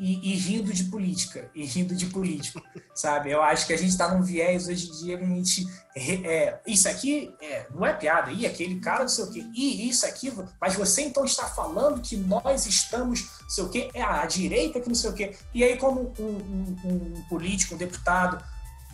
e, 0.00 0.32
e, 0.32 0.34
rindo 0.34 0.72
de 0.72 0.84
política, 0.84 1.50
e 1.54 1.62
rindo 1.66 1.94
de 1.94 2.06
político, 2.06 2.62
sabe? 2.94 3.30
Eu 3.30 3.42
acho 3.42 3.66
que 3.66 3.74
a 3.74 3.76
gente 3.76 3.90
está 3.90 4.08
num 4.08 4.22
viés 4.22 4.66
hoje 4.66 4.88
em 4.88 4.92
dia 4.92 5.18
que 5.18 5.24
a 5.24 5.26
gente. 5.26 5.66
É, 5.94 6.58
isso 6.66 6.88
aqui 6.88 7.34
é, 7.42 7.66
não 7.70 7.84
é 7.84 7.92
piada, 7.92 8.32
e 8.32 8.46
aquele 8.46 8.80
cara 8.80 9.00
não 9.00 9.08
sei 9.08 9.24
o 9.24 9.30
quê, 9.30 9.44
e 9.54 9.90
isso 9.90 10.06
aqui, 10.06 10.32
mas 10.58 10.74
você 10.74 11.02
então 11.02 11.22
está 11.22 11.46
falando 11.48 12.00
que 12.00 12.16
nós 12.16 12.64
estamos, 12.64 13.28
não 13.42 13.50
sei 13.50 13.64
o 13.64 13.68
quê, 13.68 13.90
é 13.92 14.02
a 14.02 14.24
direita 14.24 14.80
que 14.80 14.88
não 14.88 14.94
sei 14.94 15.10
o 15.10 15.12
quê. 15.12 15.36
E 15.52 15.62
aí, 15.62 15.76
como 15.76 16.14
um, 16.18 16.24
um, 16.24 16.76
um 17.18 17.22
político, 17.28 17.74
um 17.74 17.78
deputado, 17.78 18.42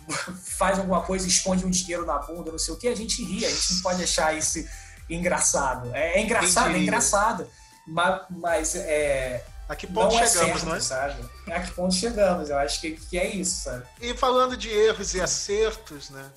faz 0.57 0.77
alguma 0.77 1.03
coisa, 1.03 1.25
esconde 1.25 1.65
um 1.65 1.69
dinheiro 1.69 2.05
na 2.05 2.17
bunda, 2.17 2.51
não 2.51 2.59
sei 2.59 2.73
o 2.73 2.77
quê, 2.77 2.89
a 2.89 2.95
gente 2.95 3.23
ri, 3.23 3.45
a 3.45 3.49
gente 3.49 3.75
não 3.75 3.81
pode 3.81 4.03
achar 4.03 4.37
isso 4.37 4.61
engraçado. 5.09 5.89
É, 5.95 6.19
é 6.19 6.21
engraçado, 6.21 6.75
é 6.75 6.79
engraçado, 6.79 7.47
mas, 7.87 8.21
mas 8.29 8.75
é 8.75 9.45
a 9.69 9.75
que 9.75 9.85
ponto 9.85 10.15
não 10.15 10.21
é 10.21 10.27
chegamos, 10.27 10.49
é 10.49 10.53
certo, 10.53 10.65
não 10.65 10.75
é? 10.75 10.79
Sabe? 10.79 11.29
A 11.47 11.59
que 11.61 11.71
ponto 11.71 11.93
chegamos? 11.93 12.49
Eu 12.49 12.57
acho 12.57 12.79
que, 12.79 12.91
que 12.91 13.17
é 13.17 13.27
isso, 13.27 13.63
sabe? 13.63 13.85
E 14.01 14.13
falando 14.13 14.55
de 14.55 14.69
erros 14.69 15.13
e 15.13 15.21
acertos, 15.21 16.09
né? 16.09 16.29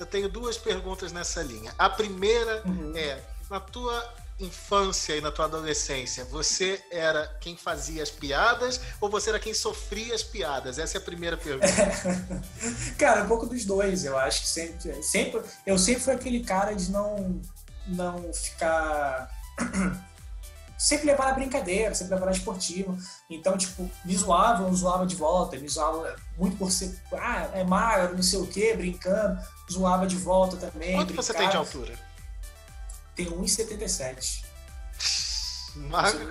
Eu 0.00 0.06
tenho 0.06 0.28
duas 0.28 0.56
perguntas 0.56 1.12
nessa 1.12 1.42
linha. 1.42 1.72
A 1.78 1.90
primeira 1.90 2.62
uhum. 2.64 2.96
é: 2.96 3.20
na 3.50 3.60
tua 3.60 4.14
infância 4.40 5.16
e 5.16 5.20
na 5.20 5.32
tua 5.32 5.46
adolescência, 5.46 6.24
você 6.26 6.80
era 6.90 7.26
quem 7.40 7.56
fazia 7.56 8.02
as 8.02 8.10
piadas 8.10 8.80
ou 9.00 9.10
você 9.10 9.30
era 9.30 9.40
quem 9.40 9.52
sofria 9.52 10.14
as 10.14 10.22
piadas? 10.22 10.78
Essa 10.78 10.98
é 10.98 11.00
a 11.00 11.04
primeira 11.04 11.36
pergunta. 11.36 11.66
cara, 12.96 13.24
um 13.24 13.28
pouco 13.28 13.46
dos 13.46 13.64
dois. 13.64 14.04
Eu 14.04 14.16
acho 14.16 14.42
que 14.42 14.48
sempre, 14.48 15.02
sempre, 15.02 15.42
eu 15.66 15.76
sempre 15.76 16.02
fui 16.02 16.14
aquele 16.14 16.44
cara 16.44 16.72
de 16.72 16.90
não, 16.90 17.42
não 17.86 18.32
ficar 18.32 19.28
sempre 20.78 21.06
levar 21.06 21.26
na 21.26 21.32
brincadeira, 21.32 21.94
sempre 21.94 22.14
levar 22.14 22.26
na 22.26 22.32
esportiva. 22.32 22.96
Então, 23.28 23.58
tipo, 23.58 23.90
me 24.04 24.16
zoavam, 24.16 24.72
zoava 24.72 25.04
de 25.04 25.16
volta, 25.16 25.58
me 25.58 25.68
zoava 25.68 26.14
muito 26.38 26.56
por 26.56 26.70
ser, 26.70 26.96
ah, 27.12 27.50
é 27.52 27.64
magro, 27.64 28.14
não 28.14 28.22
sei 28.22 28.38
o 28.38 28.46
quê, 28.46 28.74
brincando, 28.74 29.40
zoava 29.70 30.06
de 30.06 30.16
volta 30.16 30.56
também. 30.56 30.94
Quanto 30.94 31.08
brincava. 31.08 31.22
você 31.22 31.34
tem 31.34 31.48
de 31.48 31.56
altura? 31.56 31.94
Tenho 33.16 33.32
1,77. 33.42 34.44
Magro, 35.74 36.28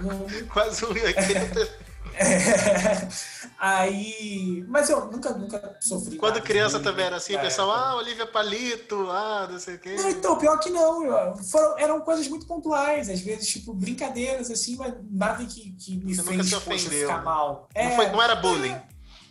quase 0.52 0.86
1,80. 0.86 1.70
É, 2.18 3.08
aí. 3.60 4.66
Mas 4.68 4.90
eu 4.90 5.06
nunca, 5.06 5.32
nunca 5.34 5.78
sofri. 5.80 6.18
Quando 6.18 6.42
criança 6.42 6.80
também 6.80 7.06
era 7.06 7.18
assim, 7.18 7.36
o 7.36 7.40
pessoal, 7.40 7.72
ah, 7.72 7.96
Olivia 7.96 8.26
Palito, 8.26 9.10
ah, 9.10 9.48
não 9.50 9.60
sei 9.60 9.76
o 9.76 9.80
quê. 9.80 9.96
Não, 9.96 10.10
então, 10.10 10.38
pior 10.38 10.60
que 10.60 10.70
não. 10.70 11.36
Foram, 11.38 11.78
eram 11.78 12.02
coisas 12.02 12.28
muito 12.28 12.46
pontuais, 12.48 13.10
às 13.10 13.22
vezes, 13.22 13.48
tipo, 13.48 13.74
brincadeiras, 13.74 14.50
assim, 14.50 14.76
mas 14.76 14.94
nada 15.10 15.46
que, 15.46 15.72
que 15.74 15.98
me 15.98 16.16
Você 16.16 16.24
fez 16.24 16.54
poxa, 16.54 16.90
ficar 16.90 17.24
mal. 17.24 17.70
Não, 17.76 17.92
foi, 17.92 18.08
não 18.10 18.22
era 18.22 18.36
bullying. 18.36 18.76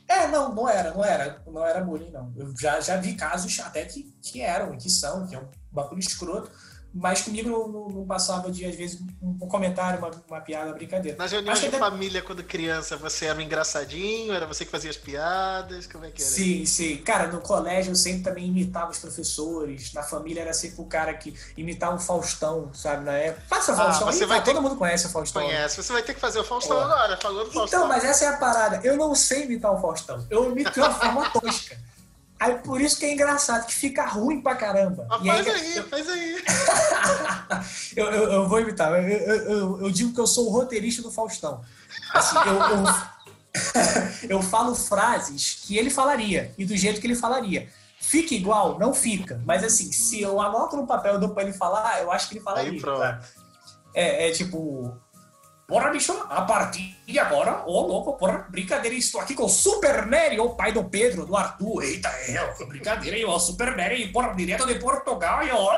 É, 0.08 0.24
é, 0.24 0.28
não, 0.28 0.54
não 0.54 0.68
era, 0.68 0.94
não 0.94 1.04
era. 1.04 1.42
Não 1.46 1.66
era 1.66 1.80
bullying, 1.80 2.10
não. 2.10 2.32
Eu 2.36 2.54
já, 2.56 2.80
já 2.80 2.96
vi 2.96 3.14
casos 3.14 3.58
até 3.60 3.84
que, 3.84 4.14
que 4.22 4.40
eram, 4.40 4.76
que 4.76 4.88
são, 4.88 5.26
que 5.26 5.34
é 5.34 5.38
um 5.38 5.48
bagulho 5.72 5.98
escroto 5.98 6.50
mas 6.98 7.20
comigo 7.20 7.50
não, 7.50 7.88
não, 7.88 8.06
passava 8.06 8.50
de, 8.50 8.64
às 8.64 8.74
vezes, 8.74 8.98
um, 9.20 9.46
comentário, 9.46 9.98
uma, 9.98 10.10
uma 10.28 10.40
piada, 10.40 10.70
uma 10.70 10.74
brincadeira. 10.74 11.18
Nas 11.18 11.30
reuniões 11.30 11.60
de 11.60 11.70
família, 11.70 12.22
quando 12.22 12.42
criança, 12.42 12.96
você 12.96 13.26
era 13.26 13.38
um 13.38 13.42
engraçadinho? 13.42 14.32
Era 14.32 14.46
você 14.46 14.64
que 14.64 14.70
fazia 14.70 14.88
as 14.88 14.96
piadas? 14.96 15.86
Como 15.86 16.06
é 16.06 16.10
que 16.10 16.22
era? 16.22 16.30
Sim, 16.30 16.64
sim. 16.64 16.96
Cara, 16.98 17.26
no 17.28 17.42
colégio 17.42 17.92
eu 17.92 17.96
sempre 17.96 18.22
também 18.22 18.46
imitava 18.46 18.90
os 18.90 18.98
professores. 18.98 19.92
Na 19.92 20.02
família 20.02 20.40
era 20.40 20.54
sempre 20.54 20.80
o 20.80 20.86
cara 20.86 21.12
que 21.12 21.34
imitava 21.54 21.96
o 21.96 22.00
Faustão, 22.00 22.72
sabe? 22.72 23.04
Na 23.04 23.12
época. 23.12 23.44
Faça 23.46 23.72
ah, 23.72 23.76
Faustão. 23.76 24.06
Você 24.06 24.24
vai 24.24 24.42
ter... 24.42 24.52
Todo 24.52 24.62
mundo 24.62 24.76
conhece 24.76 25.06
o 25.06 25.10
Faustão. 25.10 25.42
Conhece. 25.42 25.82
Você 25.82 25.92
vai 25.92 26.02
ter 26.02 26.14
que 26.14 26.20
fazer 26.20 26.38
o 26.38 26.44
Faustão 26.44 26.78
oh. 26.78 26.80
agora, 26.80 27.18
falando 27.18 27.48
então, 27.48 27.52
Faustão. 27.52 27.80
Então, 27.80 27.88
mas 27.88 28.04
essa 28.04 28.24
é 28.24 28.28
a 28.28 28.36
parada. 28.38 28.80
Eu 28.82 28.96
não 28.96 29.14
sei 29.14 29.44
imitar 29.44 29.70
o 29.70 29.78
Faustão. 29.78 30.26
Eu 30.30 30.50
imito 30.50 30.72
de 30.72 30.80
uma 30.80 30.90
forma 30.90 31.28
tosca. 31.30 31.76
Aí 32.38 32.58
por 32.58 32.80
isso 32.80 32.98
que 32.98 33.06
é 33.06 33.12
engraçado, 33.12 33.66
que 33.66 33.74
fica 33.74 34.06
ruim 34.06 34.42
pra 34.42 34.54
caramba. 34.54 35.06
Ah, 35.10 35.18
faz 35.18 35.46
aí, 35.46 35.78
aí, 35.78 35.82
faz 35.82 36.08
aí. 36.08 36.44
eu, 37.96 38.06
eu, 38.06 38.32
eu, 38.32 38.48
vou 38.48 38.60
imitar. 38.60 38.92
Eu, 38.92 39.08
eu, 39.08 39.80
eu, 39.82 39.90
digo 39.90 40.12
que 40.12 40.20
eu 40.20 40.26
sou 40.26 40.46
o 40.46 40.50
roteirista 40.50 41.00
do 41.00 41.10
Faustão. 41.10 41.62
Assim, 42.12 42.36
eu, 42.46 44.28
eu, 44.36 44.42
falo 44.42 44.74
frases 44.74 45.62
que 45.64 45.78
ele 45.78 45.88
falaria 45.88 46.52
e 46.58 46.66
do 46.66 46.76
jeito 46.76 47.00
que 47.00 47.06
ele 47.06 47.14
falaria. 47.14 47.68
Fica 47.98 48.34
igual? 48.34 48.78
Não 48.78 48.92
fica. 48.92 49.40
Mas 49.46 49.64
assim, 49.64 49.90
se 49.90 50.20
eu 50.20 50.38
anoto 50.38 50.76
no 50.76 50.86
papel 50.86 51.16
e 51.16 51.18
dou 51.18 51.30
pra 51.30 51.42
ele 51.42 51.54
falar, 51.54 52.02
eu 52.02 52.12
acho 52.12 52.28
que 52.28 52.34
ele 52.34 52.44
falaria. 52.44 52.70
Aí, 52.70 52.80
pronto. 52.80 53.18
É, 53.94 54.28
é 54.28 54.30
tipo, 54.30 54.94
Porra, 55.66 55.90
bicho, 55.90 56.12
a 56.30 56.42
partir 56.42 56.96
de 57.04 57.18
agora, 57.18 57.64
ô 57.66 57.72
oh, 57.72 57.86
louco, 57.88 58.12
porra, 58.12 58.46
brincadeira, 58.48 58.94
estou 58.94 59.20
aqui 59.20 59.34
com 59.34 59.46
o 59.46 59.48
Super 59.48 60.06
Nery, 60.06 60.38
o 60.38 60.50
pai 60.50 60.70
do 60.70 60.84
Pedro, 60.84 61.26
do 61.26 61.36
Arthur. 61.36 61.82
Eita, 61.82 62.08
é, 62.08 62.64
brincadeira, 62.66 63.28
o 63.28 63.36
Super 63.40 63.76
Nery, 63.76 64.12
porra, 64.12 64.32
direto 64.32 64.64
de 64.64 64.76
Portugal, 64.76 65.44
e 65.44 65.50
ó, 65.50 65.76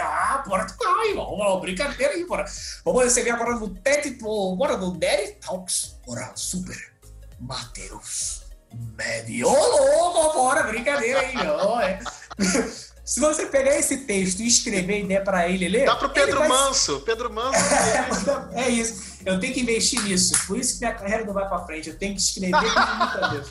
ah, 0.00 0.42
Portugal, 0.44 0.96
ó, 1.16 1.60
brincadeira 1.60 2.26
porra. 2.26 2.44
Vamos 2.84 3.04
receber 3.04 3.30
agora 3.30 3.54
no 3.54 3.68
TED, 3.68 4.18
porra, 4.18 4.76
do 4.76 4.94
Nery 4.94 5.36
Talks, 5.36 5.96
porra, 6.04 6.32
Super 6.34 6.92
Matheus 7.38 8.42
Médio. 8.96 9.46
Ô, 9.46 10.10
louco, 10.10 10.32
porra, 10.32 10.64
brincadeira 10.64 11.20
aí, 11.20 11.36
ó, 11.46 11.80
é. 11.80 12.00
Se 13.04 13.20
você 13.20 13.46
pegar 13.46 13.76
esse 13.76 13.98
texto 13.98 14.40
e 14.40 14.46
escrever 14.46 15.00
e 15.00 15.06
der 15.06 15.22
para 15.22 15.46
ele 15.46 15.68
ler. 15.68 15.84
Dá 15.84 15.94
pro 15.94 16.08
Pedro 16.08 16.38
vai... 16.38 16.48
Manso. 16.48 17.00
Pedro 17.00 17.30
Manso. 17.30 17.58
é 18.54 18.68
isso. 18.70 19.18
Eu 19.26 19.38
tenho 19.38 19.52
que 19.52 19.60
investir 19.60 20.02
nisso. 20.02 20.34
Por 20.46 20.58
isso 20.58 20.74
que 20.74 20.80
minha 20.80 20.94
carreira 20.94 21.24
não 21.24 21.34
vai 21.34 21.46
para 21.46 21.64
frente. 21.66 21.90
Eu 21.90 21.98
tenho 21.98 22.14
que 22.14 22.20
escrever 22.22 22.52
Deus. 23.30 23.50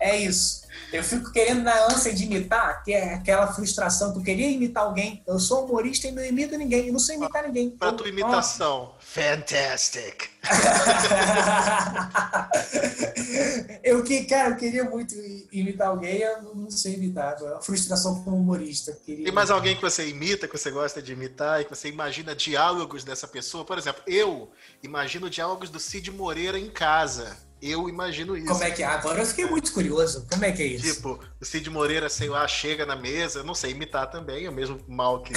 É 0.00 0.16
isso. 0.16 0.61
Eu 0.92 1.02
fico 1.02 1.32
querendo 1.32 1.62
na 1.62 1.86
ânsia 1.86 2.12
de 2.12 2.24
imitar, 2.24 2.84
que 2.84 2.92
é 2.92 3.14
aquela 3.14 3.50
frustração 3.50 4.12
que 4.12 4.18
eu 4.18 4.22
queria 4.22 4.50
imitar 4.50 4.84
alguém. 4.84 5.22
Eu 5.26 5.38
sou 5.38 5.64
humorista 5.64 6.06
e 6.06 6.12
não 6.12 6.22
imito 6.22 6.58
ninguém. 6.58 6.88
Eu 6.88 6.92
não 6.92 7.00
sei 7.00 7.16
imitar 7.16 7.44
ninguém. 7.44 7.70
Pra 7.70 7.92
tua 7.92 8.08
imitação. 8.08 8.94
Fantastic. 9.00 10.30
eu 13.82 14.04
que, 14.04 14.24
cara, 14.24 14.50
eu 14.50 14.56
queria 14.56 14.84
muito 14.84 15.14
imitar 15.50 15.88
alguém, 15.88 16.18
eu 16.18 16.54
não 16.54 16.70
sei 16.70 16.94
imitar. 16.94 17.36
É 17.40 17.44
uma 17.44 17.62
frustração 17.62 18.22
como 18.22 18.36
humorista. 18.36 18.92
Queria 18.92 19.24
Tem 19.24 19.32
mais 19.32 19.50
alguém 19.50 19.74
que 19.74 19.82
você 19.82 20.06
imita, 20.06 20.46
que 20.46 20.58
você 20.58 20.70
gosta 20.70 21.00
de 21.00 21.12
imitar 21.12 21.62
e 21.62 21.64
que 21.64 21.74
você 21.74 21.88
imagina 21.88 22.36
diálogos 22.36 23.02
dessa 23.02 23.26
pessoa? 23.26 23.64
Por 23.64 23.78
exemplo, 23.78 24.02
eu 24.06 24.52
imagino 24.82 25.30
diálogos 25.30 25.70
do 25.70 25.80
Cid 25.80 26.10
Moreira 26.10 26.58
em 26.58 26.68
casa. 26.68 27.34
Eu 27.62 27.88
imagino 27.88 28.36
isso. 28.36 28.48
Como 28.48 28.64
é 28.64 28.72
que 28.72 28.82
é? 28.82 28.86
Agora 28.86 29.20
eu 29.20 29.26
fiquei 29.26 29.46
muito 29.46 29.72
curioso. 29.72 30.26
Como 30.28 30.44
é 30.44 30.50
que 30.50 30.64
é 30.64 30.66
isso? 30.66 30.94
Tipo, 30.94 31.20
o 31.40 31.44
Cid 31.44 31.70
Moreira, 31.70 32.08
sei 32.08 32.28
lá, 32.28 32.46
chega 32.48 32.84
na 32.84 32.96
mesa, 32.96 33.44
não 33.44 33.54
sei 33.54 33.70
imitar 33.70 34.10
também, 34.10 34.46
é 34.46 34.50
o 34.50 34.52
mesmo 34.52 34.80
mal 34.88 35.22
que 35.22 35.32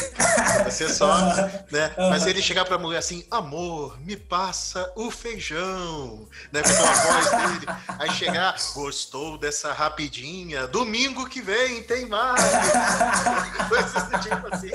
você 0.63 0.89
só, 0.89 1.15
né? 1.71 1.93
Mas 2.09 2.25
ele 2.25 2.41
chegar 2.41 2.65
pra 2.65 2.79
mulher 2.79 2.97
assim, 2.97 3.23
amor, 3.29 3.95
me 4.01 4.17
passa 4.17 4.91
o 4.95 5.11
feijão, 5.11 6.27
né? 6.51 6.63
Com 6.63 6.69
a 6.69 6.93
voz 6.93 7.29
dele. 7.29 7.79
Aí 7.99 8.09
chegar, 8.09 8.55
gostou 8.73 9.37
dessa 9.37 9.71
rapidinha, 9.71 10.65
domingo 10.65 11.29
que 11.29 11.43
vem 11.43 11.83
tem 11.83 12.07
mais. 12.07 12.41
Coisas 13.69 14.23
tipo 14.23 14.47
assim. 14.51 14.71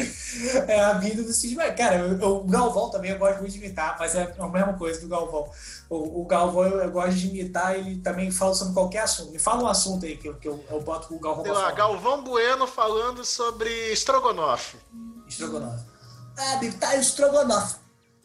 É 0.69 0.81
a 0.81 0.93
vida 0.93 1.25
do 1.25 1.33
Cid 1.33 1.57
Moreira. 1.57 1.75
Cara, 1.75 2.07
o 2.25 2.45
Galvão 2.45 2.91
também 2.91 3.11
eu 3.11 3.19
gosto 3.19 3.41
muito 3.41 3.53
de 3.53 3.59
imitar, 3.59 3.97
mas 3.99 4.15
é 4.15 4.33
a 4.39 4.49
mesma 4.49 4.75
coisa 4.75 5.01
do 5.01 5.09
Galvão. 5.09 5.51
O, 5.89 6.23
o 6.23 6.25
Galvão 6.25 6.65
eu, 6.65 6.81
eu 6.81 6.91
gosto 6.93 7.15
de 7.15 7.27
imitar 7.27 7.40
imitar, 7.41 7.77
ele 7.77 8.01
também 8.01 8.31
fala 8.31 8.55
sobre 8.55 8.75
qualquer 8.75 9.01
assunto. 9.01 9.33
Me 9.33 9.39
fala 9.39 9.63
um 9.63 9.67
assunto 9.67 10.05
aí 10.07 10.17
que 10.17 10.29
eu, 10.29 10.35
que 10.35 10.49
eu, 10.49 10.65
eu 10.71 10.81
boto 10.81 11.15
o 11.15 11.19
Galvão 11.19 11.45
Sei 11.45 11.53
lá, 11.53 11.73
Galvão 11.73 12.23
Bueno 12.23 12.67
falando 12.67 13.25
sobre 13.25 13.71
estrogonofe. 13.93 14.77
Estrogonofe. 15.27 15.85
Ah, 16.37 16.55
amigo, 16.55 16.79
tá 16.79 16.89
aí 16.91 17.01
estrogonofe. 17.01 17.77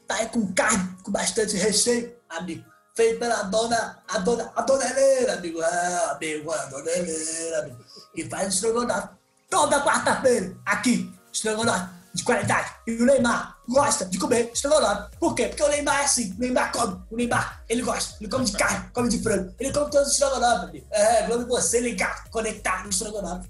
Tá 0.08 0.15
aí 0.15 0.30
com 0.30 0.54
carne, 0.54 0.95
com 1.04 1.12
bastante 1.12 1.56
recheio, 1.56 2.15
amigo. 2.30 2.63
Feito 2.95 3.19
pela 3.19 3.43
dona, 3.43 4.01
a 4.08 4.19
dona, 4.19 4.51
a 4.56 4.62
dona 4.62 4.86
Helena, 4.86 5.34
amigo. 5.34 5.62
Ah, 5.62 6.12
amigo, 6.15 6.51
a 6.51 6.65
dona 6.65 6.91
Helena, 6.91 7.60
amigo. 7.60 7.78
E 8.13 8.30
faz 8.30 8.54
estrogonofe 8.54 9.10
toda 9.49 9.82
quarta-feira, 9.84 10.56
aqui, 10.65 11.12
estrogonofe 11.32 11.95
de 12.15 12.23
qualidade. 12.23 12.71
E 12.88 12.93
o 12.93 13.06
Neymar 13.06 13.58
gosta 13.67 14.06
de 14.06 14.17
comer 14.17 14.49
estrogonofe. 14.54 15.17
Por 15.19 15.36
quê? 15.36 15.47
Porque 15.47 15.62
o 15.62 15.67
Neymar 15.67 15.99
é 15.99 16.06
assim. 16.06 16.34
O 16.38 16.39
Neymar 16.39 16.71
come. 16.71 16.97
O 17.12 17.17
Neymar, 17.17 17.62
ele 17.67 17.82
gosta. 17.82 18.15
Ele 18.21 18.30
come 18.30 18.45
de 18.45 18.54
carne, 18.54 18.89
come 18.93 19.10
de 19.10 19.21
frango. 19.21 19.54
Ele 19.60 19.73
come 19.73 19.91
todos 19.91 20.08
os 20.08 20.13
estrogonofe, 20.13 20.69
amigo. 20.69 20.88
É, 20.91 21.28
vendo 21.28 21.45
você 21.45 21.82
ligado, 21.82 22.30
conectado 22.30 22.86
no 22.86 22.89
estrogonofe. 22.89 23.49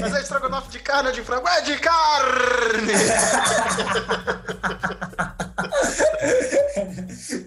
Mas 0.00 0.14
é 0.14 0.22
estrogonofe 0.22 0.70
de 0.70 0.78
carne 0.78 1.10
ou 1.10 1.14
de 1.14 1.22
frango? 1.22 1.46
É 1.46 1.60
de 1.60 1.78
carne! 1.78 2.92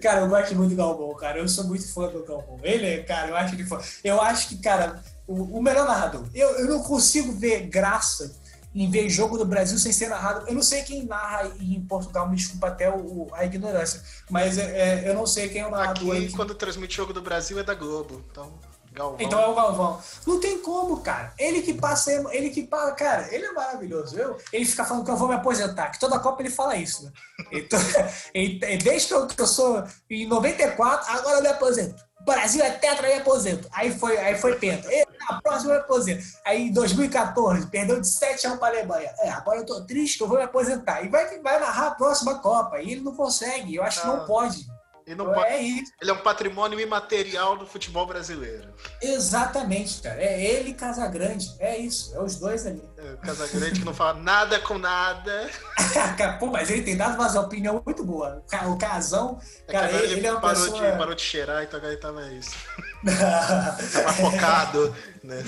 cara, 0.00 0.20
eu 0.20 0.28
gosto 0.28 0.54
muito 0.54 0.70
do 0.70 0.76
Galvão, 0.76 1.12
cara. 1.16 1.38
Eu 1.38 1.48
sou 1.48 1.64
muito 1.64 1.92
fã 1.92 2.06
do 2.06 2.24
Galvão. 2.24 2.60
Ele 2.62 2.86
é, 2.86 3.02
cara, 3.02 3.28
eu 3.28 3.36
acho 3.36 3.56
que 3.56 3.64
foi. 3.64 3.80
Eu 4.04 4.22
acho 4.22 4.48
que, 4.48 4.58
cara, 4.58 5.02
o, 5.26 5.58
o 5.58 5.62
melhor 5.62 5.86
narrador. 5.86 6.26
Eu, 6.32 6.48
eu 6.58 6.68
não 6.68 6.82
consigo 6.82 7.32
ver 7.32 7.66
graça 7.68 8.32
em 8.74 8.90
ver 8.90 9.08
jogo 9.08 9.36
do 9.36 9.44
Brasil 9.44 9.78
sem 9.78 9.92
ser 9.92 10.08
narrado. 10.08 10.46
Eu 10.48 10.54
não 10.54 10.62
sei 10.62 10.82
quem 10.82 11.04
narra 11.04 11.50
em 11.60 11.80
Portugal, 11.80 12.28
me 12.28 12.36
desculpa 12.36 12.68
até 12.68 12.90
o, 12.90 13.28
a 13.32 13.44
ignorância, 13.44 14.02
mas 14.30 14.58
é, 14.58 15.04
é, 15.04 15.08
eu 15.08 15.14
não 15.14 15.26
sei 15.26 15.48
quem 15.48 15.62
é 15.62 15.66
o 15.66 15.70
narrador. 15.70 16.16
Aqui, 16.16 16.32
quando 16.32 16.54
transmite 16.54 16.96
jogo 16.96 17.12
do 17.12 17.22
Brasil, 17.22 17.58
é 17.58 17.62
da 17.62 17.74
Globo. 17.74 18.24
Então. 18.30 18.52
Galvão. 18.92 19.18
Então 19.20 19.40
é 19.40 19.46
o 19.46 19.54
Galvão. 19.54 20.00
Não 20.26 20.40
tem 20.40 20.58
como, 20.58 21.00
cara. 21.00 21.32
Ele 21.38 21.62
que 21.62 21.74
passa, 21.74 22.10
ele 22.32 22.50
que 22.50 22.64
passa, 22.64 22.92
cara, 22.92 23.32
ele 23.32 23.46
é 23.46 23.52
maravilhoso. 23.52 24.18
Eu, 24.18 24.36
ele 24.52 24.64
fica 24.64 24.84
falando 24.84 25.04
que 25.04 25.10
eu 25.10 25.16
vou 25.16 25.28
me 25.28 25.34
aposentar, 25.34 25.90
que 25.90 26.00
toda 26.00 26.18
Copa 26.18 26.42
ele 26.42 26.50
fala 26.50 26.76
isso, 26.76 27.04
né? 27.04 27.12
Então, 27.52 27.78
desde 28.82 29.08
que 29.08 29.14
eu, 29.14 29.26
que 29.28 29.40
eu 29.40 29.46
sou 29.46 29.84
em 30.10 30.26
94, 30.26 31.08
agora 31.08 31.38
eu 31.38 31.42
me 31.42 31.48
aposento. 31.48 32.02
Brasil 32.24 32.62
é 32.62 32.70
tetra 32.70 33.08
e 33.08 33.14
aposento. 33.14 33.68
Aí 33.72 33.96
foi, 33.96 34.18
aí 34.18 34.36
foi 34.36 34.56
penta. 34.56 34.92
E, 34.92 35.06
na 35.32 35.40
próxima 35.40 35.74
eu 35.74 35.80
aposento. 35.80 36.24
Aí 36.44 36.68
em 36.68 36.72
2014, 36.72 37.66
perdeu 37.66 38.00
de 38.00 38.08
7 38.08 38.46
a 38.46 38.52
1 38.52 38.58
para 38.58 38.68
a 38.68 38.78
Alemanha. 38.78 39.10
É, 39.18 39.30
agora 39.30 39.58
eu 39.58 39.66
tô 39.66 39.80
triste 39.82 40.18
que 40.18 40.22
eu 40.22 40.28
vou 40.28 40.38
me 40.38 40.44
aposentar. 40.44 41.02
E 41.04 41.08
vai, 41.08 41.38
vai 41.40 41.60
narrar 41.60 41.88
a 41.88 41.94
próxima 41.94 42.38
Copa. 42.38 42.80
E 42.80 42.92
ele 42.92 43.00
não 43.00 43.14
consegue. 43.14 43.74
Eu 43.74 43.82
acho 43.82 44.00
que 44.00 44.06
não 44.06 44.24
pode. 44.26 44.66
Ele, 45.06 45.16
não 45.16 45.34
é 45.42 45.60
isso. 45.60 45.92
ele 46.00 46.10
é 46.10 46.14
um 46.14 46.22
patrimônio 46.22 46.78
imaterial 46.78 47.56
do 47.56 47.66
futebol 47.66 48.06
brasileiro. 48.06 48.72
Exatamente, 49.00 50.02
cara. 50.02 50.20
É 50.22 50.40
ele 50.40 50.70
e 50.70 50.74
Casagrande. 50.74 51.54
É 51.58 51.76
isso. 51.76 52.14
É 52.14 52.22
os 52.22 52.36
dois 52.36 52.66
ali. 52.66 52.82
É, 52.96 53.16
Casagrande 53.16 53.80
que 53.80 53.86
não 53.86 53.94
fala 53.94 54.14
nada 54.14 54.58
com 54.60 54.78
nada. 54.78 55.50
Pô, 56.38 56.46
mas 56.46 56.70
ele 56.70 56.82
tem 56.82 56.96
dado 56.96 57.14
uma 57.14 57.40
opinião 57.40 57.82
muito 57.84 58.04
boa. 58.04 58.42
O 58.68 58.76
Casão, 58.76 59.40
é 59.66 59.72
cara, 59.72 59.92
ele, 59.92 60.14
ele, 60.14 60.26
é 60.26 60.32
uma 60.32 60.40
parou 60.40 60.62
pessoa... 60.62 60.90
De, 60.90 60.98
parou 60.98 61.14
de 61.14 61.22
cheirar, 61.22 61.62
então 61.62 61.78
agora 61.78 61.92
ele 61.92 62.00
tava 62.00 62.32
isso. 62.32 62.56
tava 63.92 64.12
focado, 64.12 64.94
né? 65.22 65.42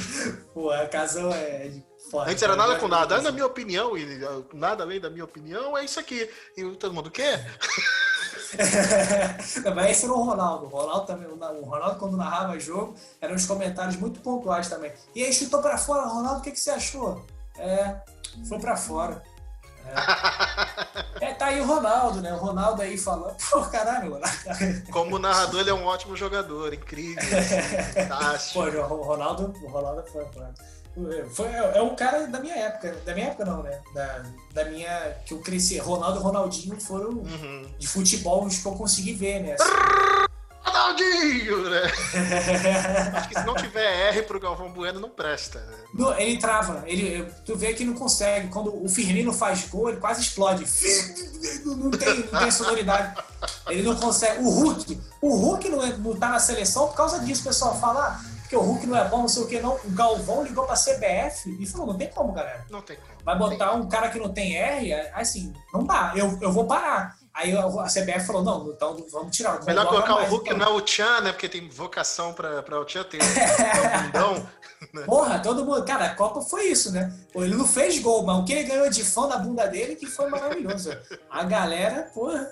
Pô, 0.53 0.75
o 0.75 0.89
Casão 0.89 1.33
é... 1.33 1.71
Foda, 2.11 2.31
Antes 2.31 2.43
era 2.43 2.55
nada 2.55 2.77
com 2.77 2.89
nada. 2.89 3.17
Ah, 3.17 3.23
na 3.23 3.33
minha 3.33 3.47
opinião, 3.47 3.97
e 3.97 4.21
nada 4.53 4.83
além 4.85 5.01
da 5.01 5.09
minha 5.09 5.25
opinião, 5.25 5.79
é 5.79 5.85
isso 5.85 5.99
aqui. 5.99 6.29
E 6.55 6.63
todo 6.73 6.93
mundo 6.93 7.11
quer? 7.11 7.59
Mas 9.75 9.91
esse 9.91 10.05
era 10.05 10.13
o 10.13 10.23
Ronaldo. 10.23 10.67
O 10.67 10.69
Ronaldo 10.69 11.07
também, 11.07 11.27
o 11.29 11.65
Ronaldo 11.65 11.99
quando 11.99 12.17
narrava 12.17 12.59
jogo, 12.59 12.95
eram 13.21 13.35
uns 13.35 13.47
comentários 13.47 13.97
muito 13.97 14.21
pontuais 14.21 14.69
também. 14.69 14.93
E 15.15 15.25
aí 15.25 15.33
chutou 15.33 15.61
para 15.61 15.79
fora, 15.79 16.07
Ronaldo, 16.07 16.41
o 16.41 16.43
que, 16.43 16.51
que 16.51 16.61
você 16.61 16.71
achou? 16.71 17.25
É, 17.57 17.97
foi 18.49 18.59
para 18.59 18.77
fora. 18.77 19.23
É. 21.21 21.27
é. 21.27 21.35
tá 21.35 21.47
aí 21.47 21.61
o 21.61 21.67
Ronaldo, 21.67 22.21
né? 22.21 22.33
O 22.33 22.37
Ronaldo 22.37 22.83
aí 22.83 22.97
falando, 22.97 23.37
pô, 23.51 23.61
caralho, 23.63 24.21
Como 24.91 25.19
narrador, 25.19 25.61
ele 25.61 25.71
é 25.71 25.75
um 25.75 25.85
ótimo 25.85 26.17
jogador, 26.17 26.73
incrível. 26.73 27.23
fantástico. 27.95 28.63
Pô, 28.63 28.95
o 28.95 29.03
Ronaldo, 29.03 29.53
o 29.63 29.69
Ronaldo 29.69 30.05
foi, 30.11 30.25
foi. 30.27 30.45
Foi, 31.31 31.47
é 31.47 31.81
um 31.81 31.97
cara 31.97 32.27
da 32.27 32.39
minha 32.39 32.55
época. 32.55 32.95
Da 33.05 33.15
minha 33.15 33.29
época 33.29 33.45
não, 33.45 33.63
né? 33.63 33.81
Da, 33.95 34.23
da 34.53 34.65
minha. 34.67 35.17
Que 35.25 35.33
eu 35.33 35.39
cresci. 35.39 35.79
Ronaldo 35.79 36.19
e 36.19 36.23
Ronaldinho 36.23 36.79
foram 36.81 37.11
uhum. 37.11 37.67
de 37.79 37.89
futebol 37.89 38.45
os 38.45 38.59
que 38.59 38.67
eu 38.67 38.73
consegui 38.73 39.15
ver, 39.15 39.41
né? 39.41 39.55
Assim. 39.55 39.71
Ronaldinho, 40.65 41.71
né? 41.71 41.83
Acho 43.17 43.29
que 43.29 43.39
se 43.39 43.47
não 43.47 43.55
tiver 43.55 44.09
R 44.11 44.23
pro 44.23 44.39
Galvão 44.39 44.71
Bueno, 44.71 45.01
não 45.01 45.09
presta. 45.09 45.61
Né? 45.61 46.15
ele 46.19 46.39
trava. 46.39 46.85
Ele, 46.87 47.25
tu 47.45 47.57
vê 47.57 47.73
que 47.73 47.85
não 47.85 47.95
consegue. 47.95 48.49
Quando 48.49 48.85
o 48.85 48.89
Firmino 48.89 49.33
faz 49.33 49.67
gol, 49.69 49.89
ele 49.89 49.99
quase 49.99 50.21
explode. 50.21 50.65
Não 51.65 51.91
tem, 51.91 52.19
não 52.31 52.41
tem 52.41 52.51
sonoridade. 52.51 53.23
Ele 53.69 53.83
não 53.83 53.97
consegue. 53.97 54.43
O 54.43 54.51
Hulk. 54.51 55.01
O 55.21 55.35
Hulk 55.37 55.69
não, 55.69 55.83
é, 55.83 55.97
não 55.97 56.17
tá 56.17 56.29
na 56.29 56.39
seleção 56.39 56.89
por 56.89 56.97
causa 56.97 57.19
disso. 57.21 57.41
O 57.41 57.45
pessoal 57.45 57.79
fala. 57.81 58.21
Porque 58.53 58.57
o 58.57 58.69
Hulk 58.69 58.87
não 58.87 58.99
é 58.99 59.09
bom, 59.09 59.21
não 59.23 59.29
sei 59.29 59.43
o 59.43 59.47
que, 59.47 59.61
não. 59.61 59.77
O 59.77 59.91
Galvão 59.93 60.45
ligou 60.45 60.67
pra 60.67 60.75
CBF 60.75 61.57
e 61.59 61.65
falou: 61.65 61.87
não 61.87 61.97
tem 61.97 62.09
como, 62.09 62.35
galera. 62.35 62.67
Não 62.69 62.83
tem 62.83 62.99
como. 62.99 63.13
Vai 63.25 63.39
botar 63.39 63.73
um 63.73 63.89
cara 63.89 64.11
que 64.11 64.19
não 64.19 64.31
tem 64.31 64.55
R, 64.55 64.93
assim, 65.15 65.55
não 65.73 65.85
dá, 65.85 66.13
eu, 66.15 66.39
eu 66.43 66.53
vou 66.53 66.67
parar. 66.67 67.17
Aí 67.33 67.57
a 67.57 67.85
CBF 67.85 68.27
falou: 68.27 68.43
não, 68.43 68.71
então 68.71 69.07
vamos 69.11 69.35
tirar. 69.35 69.53
Vamos 69.53 69.67
Melhor 69.67 69.87
colocar 69.87 70.15
mais, 70.17 70.29
o 70.29 70.33
Hulk 70.33 70.51
então. 70.51 70.59
não 70.59 70.67
é 70.67 70.77
o 70.77 70.83
Tchan, 70.83 71.21
né? 71.23 71.33
Porque 71.33 71.49
tem 71.49 71.67
vocação 71.67 72.35
pra, 72.35 72.63
pra 72.63 72.79
o 72.79 72.85
Tchan 72.85 73.05
ter 73.05 73.21
bundão. 74.03 74.47
Né? 74.93 75.03
Porra, 75.07 75.39
todo 75.39 75.65
mundo. 75.65 75.83
Cara, 75.85 76.07
a 76.07 76.15
Copa 76.15 76.43
foi 76.43 76.67
isso, 76.67 76.93
né? 76.93 77.11
Ele 77.35 77.55
não 77.55 77.67
fez 77.67 78.01
gol, 78.01 78.23
mas 78.23 78.37
o 78.37 78.45
que 78.45 78.53
ele 78.53 78.65
ganhou 78.65 78.91
de 78.91 79.03
fã 79.03 79.29
na 79.29 79.39
bunda 79.39 79.67
dele 79.67 79.97
que 79.97 80.05
foi 80.07 80.29
maravilhoso. 80.29 80.91
A 81.31 81.43
galera, 81.45 82.11
porra. 82.13 82.51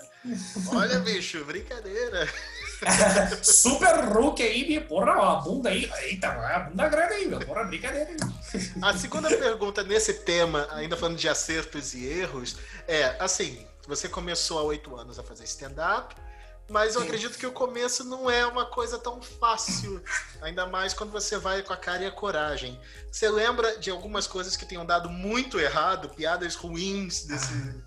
Olha, 0.73 0.99
bicho, 0.99 1.45
brincadeira. 1.45 2.27
Super 3.43 4.05
Hulk 4.05 4.41
aí, 4.41 4.79
porra, 4.81 5.11
a 5.11 5.35
bunda 5.35 5.69
aí. 5.69 5.91
Eita, 6.03 6.29
a 6.29 6.59
bunda 6.61 6.89
grande 6.89 7.13
aí, 7.13 7.27
meu. 7.27 7.39
Porra, 7.39 7.63
brincadeira 7.63 8.09
aí. 8.09 8.17
A 8.81 8.97
segunda 8.97 9.29
pergunta 9.29 9.83
nesse 9.83 10.13
tema, 10.13 10.67
ainda 10.71 10.97
falando 10.97 11.17
de 11.17 11.29
acertos 11.29 11.93
e 11.93 12.05
erros, 12.05 12.57
é 12.87 13.15
assim: 13.19 13.65
você 13.87 14.09
começou 14.09 14.59
há 14.59 14.63
oito 14.63 14.95
anos 14.95 15.19
a 15.19 15.23
fazer 15.23 15.43
stand-up. 15.43 16.15
Mas 16.69 16.95
eu 16.95 17.01
Sim. 17.01 17.07
acredito 17.07 17.37
que 17.37 17.45
o 17.45 17.51
começo 17.51 18.05
não 18.05 18.29
é 18.29 18.45
uma 18.45 18.65
coisa 18.65 18.97
tão 18.97 19.21
fácil, 19.21 20.01
ainda 20.41 20.65
mais 20.65 20.93
quando 20.93 21.11
você 21.11 21.37
vai 21.37 21.61
com 21.61 21.73
a 21.73 21.77
cara 21.77 22.03
e 22.03 22.05
a 22.05 22.11
coragem. 22.11 22.79
Você 23.11 23.29
lembra 23.29 23.77
de 23.77 23.91
algumas 23.91 24.25
coisas 24.25 24.55
que 24.55 24.65
tenham 24.65 24.85
dado 24.85 25.09
muito 25.09 25.59
errado, 25.59 26.07
piadas 26.07 26.55
ruins 26.55 27.25
desse. 27.25 27.83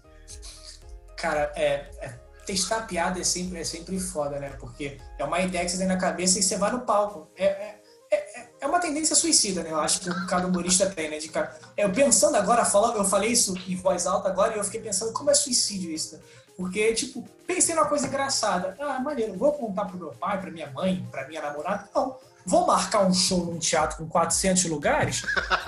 Cara, 1.17 1.51
é, 1.57 1.89
é 2.03 2.24
testar 2.45 2.87
piada 2.87 3.21
é 3.21 3.25
sempre, 3.25 3.61
é 3.61 3.65
sempre 3.65 3.99
foda, 3.99 4.39
né? 4.39 4.51
Porque 4.59 4.99
é 5.19 5.25
uma 5.25 5.41
ideia 5.41 5.65
que 5.65 5.71
você 5.71 5.79
tem 5.79 5.87
na 5.87 5.97
cabeça 5.97 6.39
e 6.39 6.43
você 6.43 6.57
vai 6.57 6.71
no 6.71 6.81
palco. 6.81 7.29
É, 7.37 7.45
é, 7.45 7.81
é, 8.11 8.49
é 8.61 8.67
uma 8.67 8.81
tendência 8.81 9.17
suicida, 9.17 9.63
né? 9.63 9.71
Eu 9.71 9.81
acho 9.81 10.01
que 10.01 10.27
cada 10.27 10.47
humorista 10.47 10.87
tem, 10.87 11.11
né? 11.11 11.19
De 11.19 11.29
cara... 11.29 11.59
Eu 11.77 11.93
pensando 11.93 12.37
agora, 12.37 12.63
eu 12.97 13.05
falei 13.05 13.31
isso 13.31 13.55
em 13.67 13.77
voz 13.77 14.07
alta 14.07 14.29
agora 14.29 14.55
e 14.55 14.59
eu 14.59 14.65
fiquei 14.65 14.81
pensando 14.81 15.13
como 15.13 15.31
é 15.31 15.35
suicídio 15.35 15.91
isso, 15.91 16.17
né? 16.17 16.23
Porque, 16.57 16.95
tipo, 16.95 17.27
pensei 17.47 17.75
numa 17.75 17.87
coisa 17.87 18.07
engraçada. 18.07 18.77
Ah, 18.79 19.01
maneiro, 19.01 19.37
vou 19.37 19.53
contar 19.53 19.87
pro 19.87 19.99
meu 19.99 20.11
pai, 20.13 20.41
pra 20.41 20.51
minha 20.51 20.71
mãe, 20.71 21.07
pra 21.11 21.27
minha 21.27 21.43
namorada. 21.43 21.89
Não, 21.95 22.17
vou 22.47 22.67
marcar 22.67 23.05
um 23.05 23.13
show 23.13 23.45
num 23.45 23.59
teatro 23.59 23.99
com 23.99 24.09
400 24.09 24.65
lugares 24.67 25.23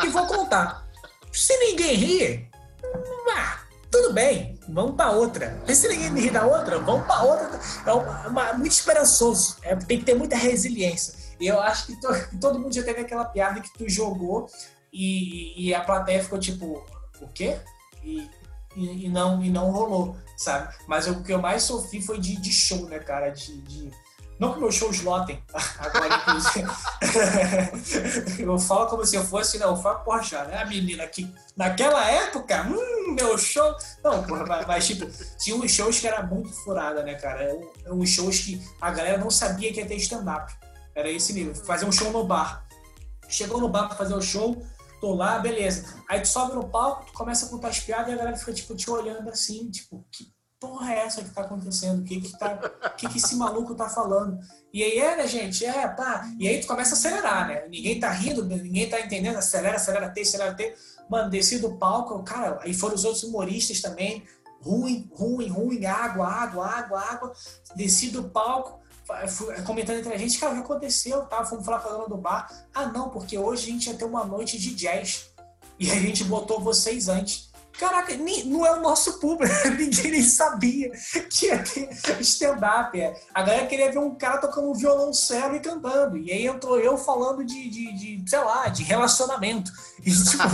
e 0.05 0.09
vou 0.09 0.27
contar. 0.27 0.87
Se 1.33 1.57
ninguém 1.59 1.95
rir, 1.97 2.51
ah, 3.37 3.61
tudo 3.91 4.13
bem, 4.13 4.56
vamos 4.69 4.97
para 4.97 5.11
outra. 5.11 5.63
Se 5.67 5.89
ninguém 5.89 6.25
rir 6.25 6.31
da 6.31 6.45
outra, 6.47 6.79
vamos 6.79 7.07
para 7.07 7.23
outra. 7.23 7.61
É 7.87 7.93
uma, 7.93 8.29
uma, 8.29 8.53
muito 8.55 8.73
esperançoso. 8.73 9.57
É, 9.63 9.75
tem 9.77 9.99
que 9.99 10.05
ter 10.05 10.15
muita 10.15 10.37
resiliência. 10.37 11.15
E 11.39 11.47
eu 11.47 11.61
acho 11.61 11.87
que, 11.87 12.01
to, 12.01 12.09
todo 12.41 12.59
mundo 12.59 12.75
já 12.75 12.83
teve 12.83 13.01
aquela 13.01 13.25
piada 13.25 13.61
que 13.61 13.73
tu 13.73 13.89
jogou 13.89 14.49
e, 14.93 15.69
e 15.69 15.75
a 15.75 15.81
plateia 15.81 16.23
ficou 16.23 16.39
tipo, 16.39 16.85
o 17.21 17.29
quê? 17.29 17.59
E, 18.03 18.29
e, 18.77 19.07
e, 19.07 19.09
não, 19.09 19.43
e 19.43 19.51
não 19.51 19.71
rolou, 19.71 20.17
sabe? 20.37 20.75
Mas 20.87 21.07
o 21.07 21.23
que 21.23 21.33
eu 21.33 21.41
mais 21.41 21.63
sofri 21.63 22.01
foi 22.01 22.19
de, 22.19 22.37
de 22.41 22.53
show, 22.53 22.87
né, 22.89 22.99
cara? 22.99 23.31
De, 23.31 23.61
de 23.63 23.91
não 24.39 24.53
que 24.53 24.61
meus 24.61 24.75
shows 24.75 25.01
lotem, 25.03 25.43
agora, 25.79 26.15
inclusive. 26.15 26.69
eu 28.43 28.59
falo 28.59 28.87
como 28.87 29.05
se 29.05 29.17
eu 29.17 29.25
fosse, 29.25 29.59
não, 29.59 29.71
eu 29.71 29.77
falo 29.77 30.01
Porsche, 30.01 30.35
né? 30.35 30.59
A 30.59 30.67
menina 30.67 31.07
que 31.07 31.33
naquela 31.57 32.05
época, 32.11 32.63
hum, 32.63 33.15
meu 33.15 33.39
show. 33.39 33.75
Não, 34.05 34.23
porra, 34.23 34.45
mas, 34.47 34.67
mas, 34.67 34.87
tipo, 34.87 35.07
tinha 35.39 35.57
uns 35.57 35.71
shows 35.71 35.99
que 35.99 36.07
era 36.07 36.23
muito 36.23 36.53
furada, 36.53 37.03
né, 37.03 37.15
cara? 37.15 37.57
Uns 37.87 38.11
shows 38.11 38.41
que 38.41 38.63
a 38.81 38.91
galera 38.91 39.19
não 39.19 39.31
sabia 39.31 39.73
que 39.73 39.81
ia 39.81 39.87
ter 39.87 39.97
stand-up. 39.97 40.53
Era 40.95 41.11
esse 41.11 41.33
nível. 41.33 41.55
Fazer 41.55 41.87
um 41.87 41.93
show 41.93 42.11
no 42.11 42.25
bar. 42.25 42.67
Chegou 43.29 43.61
no 43.61 43.69
bar 43.69 43.89
pra 43.89 43.97
fazer 43.97 44.15
o 44.15 44.23
show, 44.23 44.63
tô 45.01 45.15
lá, 45.15 45.39
beleza. 45.39 45.95
Aí 46.09 46.21
tu 46.21 46.29
sobe 46.29 46.55
no 46.55 46.69
palco, 46.69 47.07
tu 47.07 47.13
começa 47.13 47.47
a 47.47 47.49
contar 47.49 47.69
as 47.69 47.81
piadas 47.81 48.09
e 48.09 48.13
a 48.13 48.17
galera 48.17 48.37
fica, 48.37 48.53
tipo, 48.53 48.77
te 48.77 48.89
olhando 48.91 49.29
assim, 49.29 49.71
tipo, 49.71 50.07
que 50.13 50.36
porra 50.67 50.93
é 50.93 50.99
essa 50.99 51.23
que 51.23 51.31
tá 51.31 51.43
acontecendo? 51.43 52.01
O 52.01 52.05
que 52.05 52.21
que, 52.21 52.37
tá, 52.37 52.57
que 52.97 53.09
que 53.09 53.19
esse 53.19 53.37
maluco 53.37 53.75
tá 53.75 53.89
falando? 53.89 54.39
E 54.73 54.83
aí 54.83 54.99
é, 54.99 55.27
gente? 55.27 55.65
É, 55.65 55.87
tá. 55.89 56.29
E 56.39 56.49
aí 56.49 56.61
tu 56.61 56.67
começa 56.67 56.95
a 56.95 56.99
acelerar, 56.99 57.47
né? 57.47 57.67
Ninguém 57.69 58.01
tá 58.01 58.11
rindo, 58.11 58.45
ninguém 58.45 58.89
tá 58.89 59.01
entendendo. 59.01 59.37
Acelera, 59.37 59.77
acelera, 59.77 60.11
T, 60.11 60.21
acelera, 60.21 60.55
T. 60.55 60.75
Mano, 61.09 61.31
desci 61.31 61.59
do 61.61 61.77
palco, 61.77 62.23
cara, 62.25 62.59
aí 62.63 62.75
foram 62.75 62.97
os 62.97 63.05
outros 63.05 63.23
humoristas 63.23 63.81
também. 63.81 64.25
Ruim, 64.61 65.09
ruim, 65.15 65.49
ruim, 65.49 65.87
água, 65.87 66.27
água, 66.27 66.67
água, 66.67 67.01
água. 67.01 67.33
Desci 67.77 68.11
do 68.11 68.25
palco, 68.25 68.81
comentando 69.65 69.99
entre 69.99 70.13
a 70.13 70.19
gente, 70.19 70.39
cara, 70.39 70.53
o 70.53 70.57
que 70.57 70.63
aconteceu? 70.63 71.23
Tá? 71.27 71.45
Fomos 71.45 71.65
falar 71.65 71.79
com 71.79 71.89
a 71.89 71.93
dona 71.93 72.09
do 72.09 72.17
bar. 72.17 72.51
Ah, 72.75 72.87
não, 72.87 73.09
porque 73.11 73.39
hoje 73.39 73.69
a 73.69 73.73
gente 73.73 73.87
ia 73.89 73.95
ter 73.95 74.05
uma 74.05 74.25
noite 74.25 74.59
de 74.59 74.75
jazz. 74.75 75.31
E 75.79 75.91
a 75.91 75.95
gente 75.95 76.25
botou 76.25 76.61
vocês 76.61 77.09
antes. 77.09 77.53
Caraca, 77.79 78.17
não 78.17 78.65
é 78.65 78.73
o 78.73 78.81
nosso 78.81 79.21
público, 79.21 79.55
ninguém 79.77 80.13
nem 80.13 80.23
sabia 80.23 80.91
que 81.31 81.47
ia 81.47 81.63
ter 81.63 81.91
stand-up. 82.21 82.99
É. 82.99 83.15
A 83.35 83.43
galera 83.43 83.67
queria 83.67 83.93
ver 83.93 83.99
um 83.99 84.15
cara 84.15 84.39
tocando 84.39 84.71
um 84.71 84.75
violoncelo 84.75 85.57
e 85.57 85.61
cantando. 85.61 86.17
E 86.17 86.33
aí 86.33 86.47
entrou 86.47 86.79
eu 86.79 86.97
falando 86.97 87.45
de, 87.45 87.69
de, 87.69 87.93
de 87.93 88.31
sei 88.31 88.39
lá, 88.39 88.69
de 88.69 88.83
relacionamento. 88.83 89.71
E, 90.03 90.11
tipo, 90.11 90.45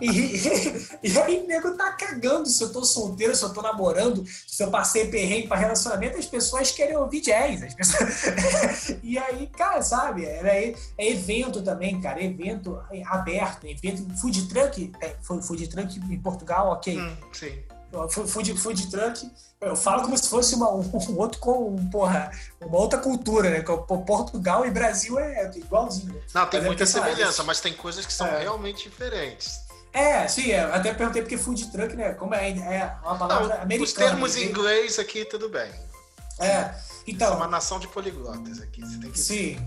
e, 0.00 1.08
e, 1.08 1.18
aí 1.18 1.40
o 1.40 1.46
nego 1.46 1.76
tá 1.76 1.92
cagando 1.92 2.48
se 2.48 2.62
eu 2.62 2.72
tô 2.72 2.84
solteiro, 2.84 3.34
se 3.34 3.42
eu 3.42 3.52
tô 3.52 3.60
namorando, 3.60 4.24
se 4.46 4.62
eu 4.62 4.70
passei 4.70 5.08
perrengue 5.08 5.48
pra 5.48 5.56
relacionamento, 5.56 6.18
as 6.18 6.26
pessoas 6.26 6.70
querem 6.70 6.96
ouvir 6.96 7.20
jazz. 7.20 7.62
As 7.62 7.74
pessoas... 7.74 8.96
e 9.02 9.18
aí, 9.18 9.46
cara, 9.48 9.82
sabe? 9.82 10.24
Era, 10.24 10.54
é 10.54 10.74
evento 10.98 11.62
também, 11.62 12.00
cara, 12.00 12.22
evento 12.22 12.80
aberto, 13.06 13.66
evento 13.66 14.08
food 14.16 14.48
truck, 14.48 14.92
é, 15.00 15.16
food 15.22 15.68
truck 15.68 15.89
truck 15.98 16.14
em 16.14 16.20
Portugal, 16.20 16.68
ok. 16.68 16.98
Hum, 16.98 17.16
sim. 17.32 17.62
Food, 18.28 18.56
food 18.56 18.88
truck, 18.88 19.28
eu 19.60 19.74
falo 19.74 20.02
como 20.02 20.16
se 20.16 20.28
fosse 20.28 20.54
uma, 20.54 20.70
um 20.72 21.18
outro 21.18 21.40
com 21.40 21.76
porra, 21.90 22.30
uma 22.60 22.78
outra 22.78 22.98
cultura, 22.98 23.50
né? 23.50 23.62
Portugal 23.62 24.64
e 24.64 24.70
Brasil 24.70 25.18
é 25.18 25.50
igualzinho. 25.56 26.22
Não, 26.32 26.46
tem 26.46 26.60
mas 26.60 26.64
é 26.64 26.66
muita 26.68 26.82
é 26.84 26.86
semelhança, 26.86 27.42
mas 27.42 27.60
tem 27.60 27.72
coisas 27.72 28.06
que 28.06 28.12
são 28.12 28.26
é. 28.26 28.40
realmente 28.40 28.88
diferentes. 28.88 29.68
É, 29.92 30.28
sim, 30.28 30.52
é, 30.52 30.60
até 30.60 30.94
perguntei 30.94 31.20
porque 31.20 31.36
food 31.36 31.70
truck, 31.72 31.96
né? 31.96 32.14
Como 32.14 32.32
é, 32.34 32.50
é 32.50 32.96
uma 33.02 33.18
palavra 33.18 33.56
Não, 33.56 33.62
americana. 33.62 33.84
Os 33.84 33.92
termos 33.92 34.36
em 34.36 34.44
inglês 34.44 34.98
aqui, 35.00 35.24
tudo 35.24 35.48
bem. 35.48 35.70
É, 36.38 36.72
então. 37.06 37.32
É 37.32 37.36
uma 37.36 37.48
nação 37.48 37.80
de 37.80 37.88
poliglotas 37.88 38.60
aqui, 38.60 38.80
você 38.80 38.98
tem 38.98 39.10
que. 39.10 39.18
Sim. 39.18 39.58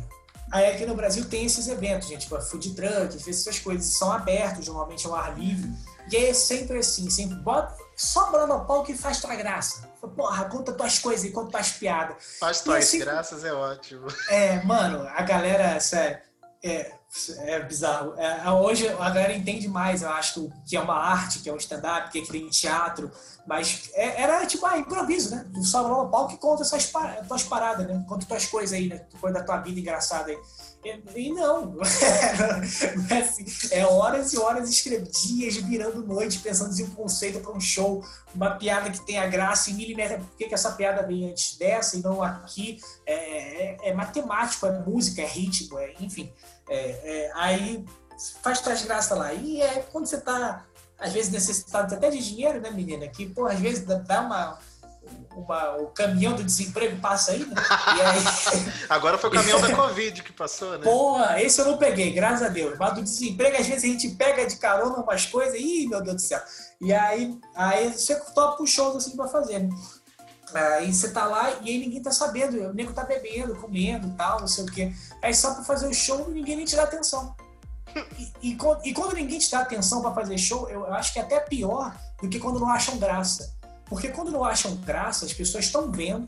Aí 0.51 0.67
aqui 0.67 0.85
no 0.85 0.95
Brasil 0.95 1.25
tem 1.25 1.45
esses 1.45 1.67
eventos, 1.67 2.07
gente, 2.07 2.21
tipo 2.21 2.39
food 2.39 2.73
truck, 2.73 3.29
essas 3.29 3.59
coisas, 3.59 3.85
são 3.87 4.11
abertos, 4.11 4.67
normalmente 4.67 5.05
ao 5.05 5.15
ar 5.15 5.37
livre. 5.37 5.69
E 6.11 6.17
aí 6.17 6.25
é 6.25 6.33
sempre 6.33 6.77
assim, 6.77 7.09
sempre 7.09 7.35
bota, 7.37 7.75
só 7.95 8.31
bola 8.31 8.47
no 8.47 8.65
pau 8.65 8.83
que 8.83 8.95
faz 8.95 9.21
tua 9.21 9.35
graça. 9.35 9.87
Porra, 10.15 10.45
conta 10.45 10.73
tuas 10.73 10.99
coisas 10.99 11.25
e 11.25 11.31
conta 11.31 11.51
tuas 11.51 11.71
piadas. 11.71 12.37
Faz 12.39 12.61
tuas 12.61 12.85
assim, 12.85 12.99
graças, 12.99 13.43
é 13.43 13.53
ótimo. 13.53 14.07
É, 14.29 14.61
mano, 14.63 15.07
a 15.07 15.21
galera, 15.21 15.79
sério, 15.79 16.19
é, 16.63 16.93
é 17.39 17.59
bizarro. 17.61 18.15
É, 18.17 18.49
hoje 18.51 18.87
a 18.87 19.09
galera 19.09 19.33
entende 19.33 19.67
mais, 19.67 20.01
eu 20.01 20.09
acho, 20.09 20.51
que 20.67 20.75
é 20.75 20.79
uma 20.79 20.95
arte, 20.95 21.39
que 21.39 21.49
é 21.49 21.53
um 21.53 21.57
stand-up, 21.57 22.09
que 22.09 22.19
é 22.19 22.21
que 22.21 22.31
tem 22.31 22.49
teatro. 22.49 23.11
Mas 23.45 23.89
é, 23.93 24.21
era 24.21 24.45
tipo, 24.45 24.65
ah, 24.65 24.77
improviso, 24.77 25.35
né? 25.35 25.45
Tu 25.53 25.63
só 25.63 25.87
no 25.87 26.09
palco 26.09 26.33
e 26.33 26.37
conta 26.37 26.63
essas 26.63 26.91
tuas 27.27 27.43
paradas, 27.43 27.85
né? 27.85 28.03
Conta 28.07 28.25
tuas 28.25 28.45
coisas 28.45 28.73
aí, 28.73 28.87
né? 28.87 29.05
Coisa 29.19 29.39
da 29.39 29.45
tua 29.45 29.57
vida 29.57 29.79
engraçada 29.79 30.31
aí. 30.31 30.37
E 31.15 31.31
não, 31.31 31.77
é, 33.09 33.17
assim, 33.17 33.45
é 33.71 33.85
horas 33.85 34.33
e 34.33 34.37
horas 34.37 34.69
escrevendo, 34.69 35.09
dias 35.09 35.55
virando 35.55 36.05
noite, 36.05 36.39
pensando 36.39 36.77
em 36.77 36.83
um 36.83 36.89
conceito 36.89 37.39
para 37.39 37.53
um 37.53 37.59
show, 37.59 38.03
uma 38.35 38.51
piada 38.51 38.89
que 38.89 39.05
tenha 39.05 39.25
graça 39.27 39.71
em 39.71 39.75
milímetros. 39.75 40.25
Por 40.25 40.37
que, 40.37 40.47
que 40.47 40.53
essa 40.53 40.73
piada 40.73 41.01
vem 41.03 41.29
antes 41.29 41.57
dessa 41.57 41.95
e 41.95 42.01
não 42.01 42.21
aqui? 42.21 42.81
É, 43.05 43.13
é, 43.13 43.89
é 43.89 43.93
matemático, 43.93 44.65
é 44.65 44.79
música, 44.79 45.21
é 45.21 45.25
ritmo, 45.25 45.79
é, 45.79 45.93
enfim. 46.01 46.33
É, 46.69 47.27
é, 47.27 47.31
aí 47.35 47.85
faz 48.41 48.59
tuas 48.59 48.83
graças 48.83 49.17
lá. 49.17 49.33
E 49.33 49.61
é 49.61 49.85
quando 49.89 50.05
você 50.05 50.17
está, 50.17 50.65
às 50.99 51.13
vezes, 51.13 51.31
necessitado 51.31 51.95
até 51.95 52.09
de 52.09 52.19
dinheiro, 52.19 52.59
né, 52.59 52.69
menina? 52.71 53.07
Que, 53.07 53.25
pô, 53.29 53.45
às 53.45 53.59
vezes 53.59 53.85
dá 53.85 54.21
uma 54.21 54.59
uma, 55.35 55.77
o 55.77 55.87
caminhão 55.87 56.33
do 56.33 56.43
desemprego 56.43 56.99
passa 56.99 57.31
aí, 57.31 57.45
né? 57.45 57.55
Aí... 57.57 58.73
Agora 58.89 59.17
foi 59.17 59.29
o 59.29 59.33
caminhão 59.33 59.61
da 59.61 59.75
Covid 59.75 60.23
que 60.23 60.31
passou, 60.31 60.77
né? 60.77 60.83
Porra, 60.83 61.41
esse 61.41 61.59
eu 61.59 61.65
não 61.65 61.77
peguei, 61.77 62.11
graças 62.11 62.43
a 62.43 62.49
Deus. 62.49 62.77
Mas 62.77 62.93
do 62.93 63.03
desemprego, 63.03 63.57
às 63.57 63.67
vezes 63.67 63.83
a 63.83 63.87
gente 63.87 64.09
pega 64.09 64.45
de 64.45 64.55
carona 64.57 64.97
umas 64.97 65.25
coisas, 65.25 65.59
ih, 65.59 65.87
meu 65.87 66.01
Deus 66.01 66.15
do 66.15 66.21
céu. 66.21 66.41
E 66.81 66.93
aí, 66.93 67.39
aí 67.55 67.91
você 67.91 68.15
topa 68.33 68.61
os 68.61 68.69
shows 68.69 68.95
assim 68.95 69.15
pra 69.15 69.27
fazer, 69.27 69.59
né? 69.59 69.69
Aí 70.53 70.93
você 70.93 71.11
tá 71.11 71.25
lá 71.25 71.51
e 71.61 71.69
aí 71.69 71.79
ninguém 71.79 72.01
tá 72.01 72.11
sabendo, 72.11 72.69
o 72.69 72.73
nego 72.73 72.93
tá 72.93 73.03
bebendo, 73.03 73.55
comendo 73.55 74.13
tal, 74.15 74.39
não 74.39 74.47
sei 74.47 74.63
o 74.63 74.71
quê. 74.71 74.93
Aí 75.21 75.33
só 75.33 75.53
pra 75.55 75.63
fazer 75.63 75.87
o 75.87 75.93
show, 75.93 76.29
ninguém 76.29 76.57
nem 76.57 76.65
te 76.65 76.75
dá 76.75 76.83
atenção. 76.83 77.35
E, 78.41 78.49
e, 78.49 78.57
e 78.85 78.93
quando 78.93 79.13
ninguém 79.13 79.37
te 79.37 79.51
dá 79.51 79.59
atenção 79.59 80.01
para 80.01 80.15
fazer 80.15 80.35
show, 80.37 80.67
eu 80.67 80.91
acho 80.93 81.13
que 81.13 81.19
é 81.19 81.21
até 81.21 81.39
pior 81.39 81.95
do 82.19 82.27
que 82.27 82.39
quando 82.39 82.59
não 82.59 82.67
acham 82.67 82.97
graça. 82.97 83.55
Porque 83.93 84.09
quando 84.09 84.31
não 84.31 84.43
acham 84.43 84.75
graça, 84.77 85.23
as 85.23 85.33
pessoas 85.33 85.65
estão 85.65 85.91
vendo 85.91 86.27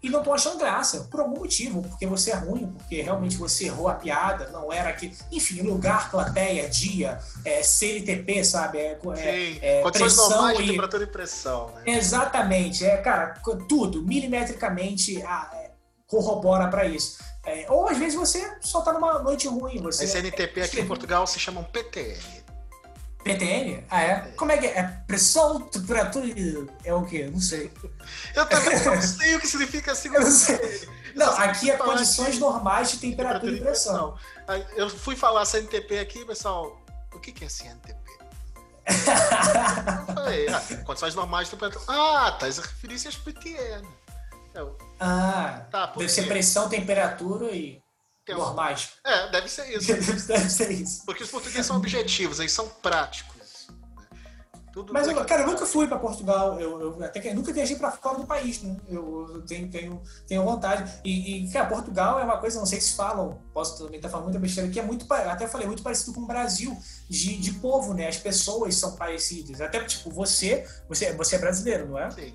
e 0.00 0.08
não 0.08 0.20
estão 0.20 0.32
achando 0.32 0.58
graça, 0.58 1.08
por 1.10 1.18
algum 1.20 1.40
motivo, 1.40 1.82
porque 1.82 2.06
você 2.06 2.30
é 2.30 2.36
ruim, 2.36 2.68
porque 2.68 3.02
realmente 3.02 3.36
você 3.36 3.66
errou 3.66 3.88
a 3.88 3.94
piada, 3.94 4.48
não 4.50 4.72
era 4.72 4.88
aqui. 4.88 5.12
Enfim, 5.30 5.60
lugar, 5.62 6.08
plateia, 6.08 6.68
dia, 6.68 7.18
é, 7.44 7.64
CLTP, 7.64 8.44
sabe? 8.44 8.78
É, 8.78 8.98
é, 9.16 9.58
é 9.60 9.82
Condições 9.82 10.16
normais 10.16 10.56
de 10.56 10.66
temperatura 10.68 11.02
e 11.02 11.06
pressão. 11.08 11.72
Né? 11.74 11.96
Exatamente, 11.98 12.84
é, 12.84 12.96
cara, 12.98 13.34
tudo, 13.68 14.02
milimetricamente 14.02 15.20
é, 15.20 15.70
corrobora 16.06 16.68
para 16.68 16.86
isso. 16.86 17.18
É, 17.44 17.66
ou 17.68 17.88
às 17.88 17.98
vezes 17.98 18.14
você 18.14 18.56
só 18.60 18.78
está 18.78 18.92
numa 18.92 19.18
noite 19.18 19.48
ruim. 19.48 19.82
Você, 19.82 20.04
a 20.04 20.06
CNTP 20.06 20.62
aqui 20.62 20.80
em 20.80 20.86
Portugal 20.86 21.26
se 21.26 21.40
chamam 21.40 21.64
PTL. 21.64 22.20
PTN? 23.24 23.84
Ah, 23.90 24.02
é? 24.02 24.32
Como 24.36 24.50
é 24.50 24.58
que 24.58 24.66
é? 24.66 24.78
é? 24.78 24.82
Pressão, 25.06 25.60
temperatura 25.60 26.26
é 26.84 26.94
o 26.94 27.04
quê? 27.04 27.28
Não 27.30 27.40
sei. 27.40 27.70
Eu 28.34 28.46
também 28.46 28.82
não 28.84 29.02
sei 29.02 29.36
o 29.36 29.40
que 29.40 29.46
significa 29.46 29.92
assim. 29.92 30.08
Não 30.10 30.22
sei. 30.22 30.88
Não, 31.14 31.30
aqui 31.38 31.70
é 31.70 31.76
condições 31.76 32.38
normais 32.38 32.92
de 32.92 32.98
temperatura, 32.98 33.52
e 33.52 33.60
pressão. 33.60 34.16
Eu 34.76 34.88
fui 34.88 35.16
falar 35.16 35.44
CNTP 35.44 35.98
aqui, 35.98 36.24
pessoal. 36.24 36.80
O 37.12 37.18
que 37.18 37.44
é 37.44 37.48
CNTP? 37.48 37.98
falei, 40.14 40.48
ah, 40.48 40.62
condições 40.84 41.14
normais 41.14 41.48
de 41.48 41.56
temperatura. 41.56 41.84
Ah, 41.88 42.32
tá, 42.38 42.46
as 42.46 42.58
referências 42.58 43.16
PTN. 43.16 43.86
Eu, 44.54 44.76
ah, 44.98 45.66
tá, 45.70 45.86
deve 45.86 46.08
ser 46.08 46.26
pressão, 46.26 46.68
temperatura 46.68 47.50
e 47.50 47.80
tem 48.30 48.38
normais. 48.38 48.92
É, 49.04 49.30
deve 49.30 49.48
ser 49.48 49.76
isso. 49.76 49.88
deve 50.26 50.50
ser 50.50 50.70
isso. 50.70 51.04
Porque 51.04 51.22
os 51.22 51.30
portugueses 51.30 51.66
são 51.66 51.76
objetivos, 51.76 52.38
eles 52.38 52.52
são 52.52 52.68
práticos. 52.68 53.36
Né? 53.36 53.40
Tudo 54.72 54.92
Mas, 54.92 55.08
eu, 55.08 55.24
cara, 55.24 55.42
eu 55.42 55.48
nunca 55.48 55.66
fui 55.66 55.88
para 55.88 55.98
Portugal, 55.98 56.60
eu, 56.60 56.80
eu 56.80 57.04
até 57.04 57.18
que 57.18 57.34
nunca 57.34 57.52
viajei 57.52 57.74
para 57.74 57.90
fora 57.90 58.18
do 58.18 58.26
país, 58.26 58.62
né? 58.62 58.76
Eu, 58.88 59.42
tenho, 59.44 59.68
tenho, 59.68 60.00
tenho 60.28 60.44
vontade. 60.44 61.00
E, 61.04 61.44
e, 61.44 61.52
cara, 61.52 61.66
Portugal 61.66 62.20
é 62.20 62.24
uma 62.24 62.38
coisa, 62.38 62.58
não 62.58 62.66
sei 62.66 62.80
se 62.80 62.94
falam, 62.94 63.40
posso 63.52 63.82
também 63.82 63.96
estar 63.96 64.08
falando 64.08 64.26
muita 64.26 64.38
besteira, 64.38 64.70
que 64.70 64.78
é 64.78 64.82
muito, 64.82 65.12
até 65.12 65.48
falei, 65.48 65.66
muito 65.66 65.82
parecido 65.82 66.12
com 66.12 66.20
o 66.20 66.26
Brasil, 66.26 66.76
de, 67.08 67.36
de 67.38 67.52
povo, 67.54 67.94
né? 67.94 68.06
As 68.06 68.16
pessoas 68.16 68.76
são 68.76 68.94
parecidas. 68.94 69.60
Até, 69.60 69.82
tipo, 69.84 70.08
você, 70.08 70.64
você, 70.88 71.12
você 71.14 71.34
é 71.34 71.38
brasileiro, 71.38 71.88
não 71.88 71.98
é? 71.98 72.08
Sim. 72.12 72.34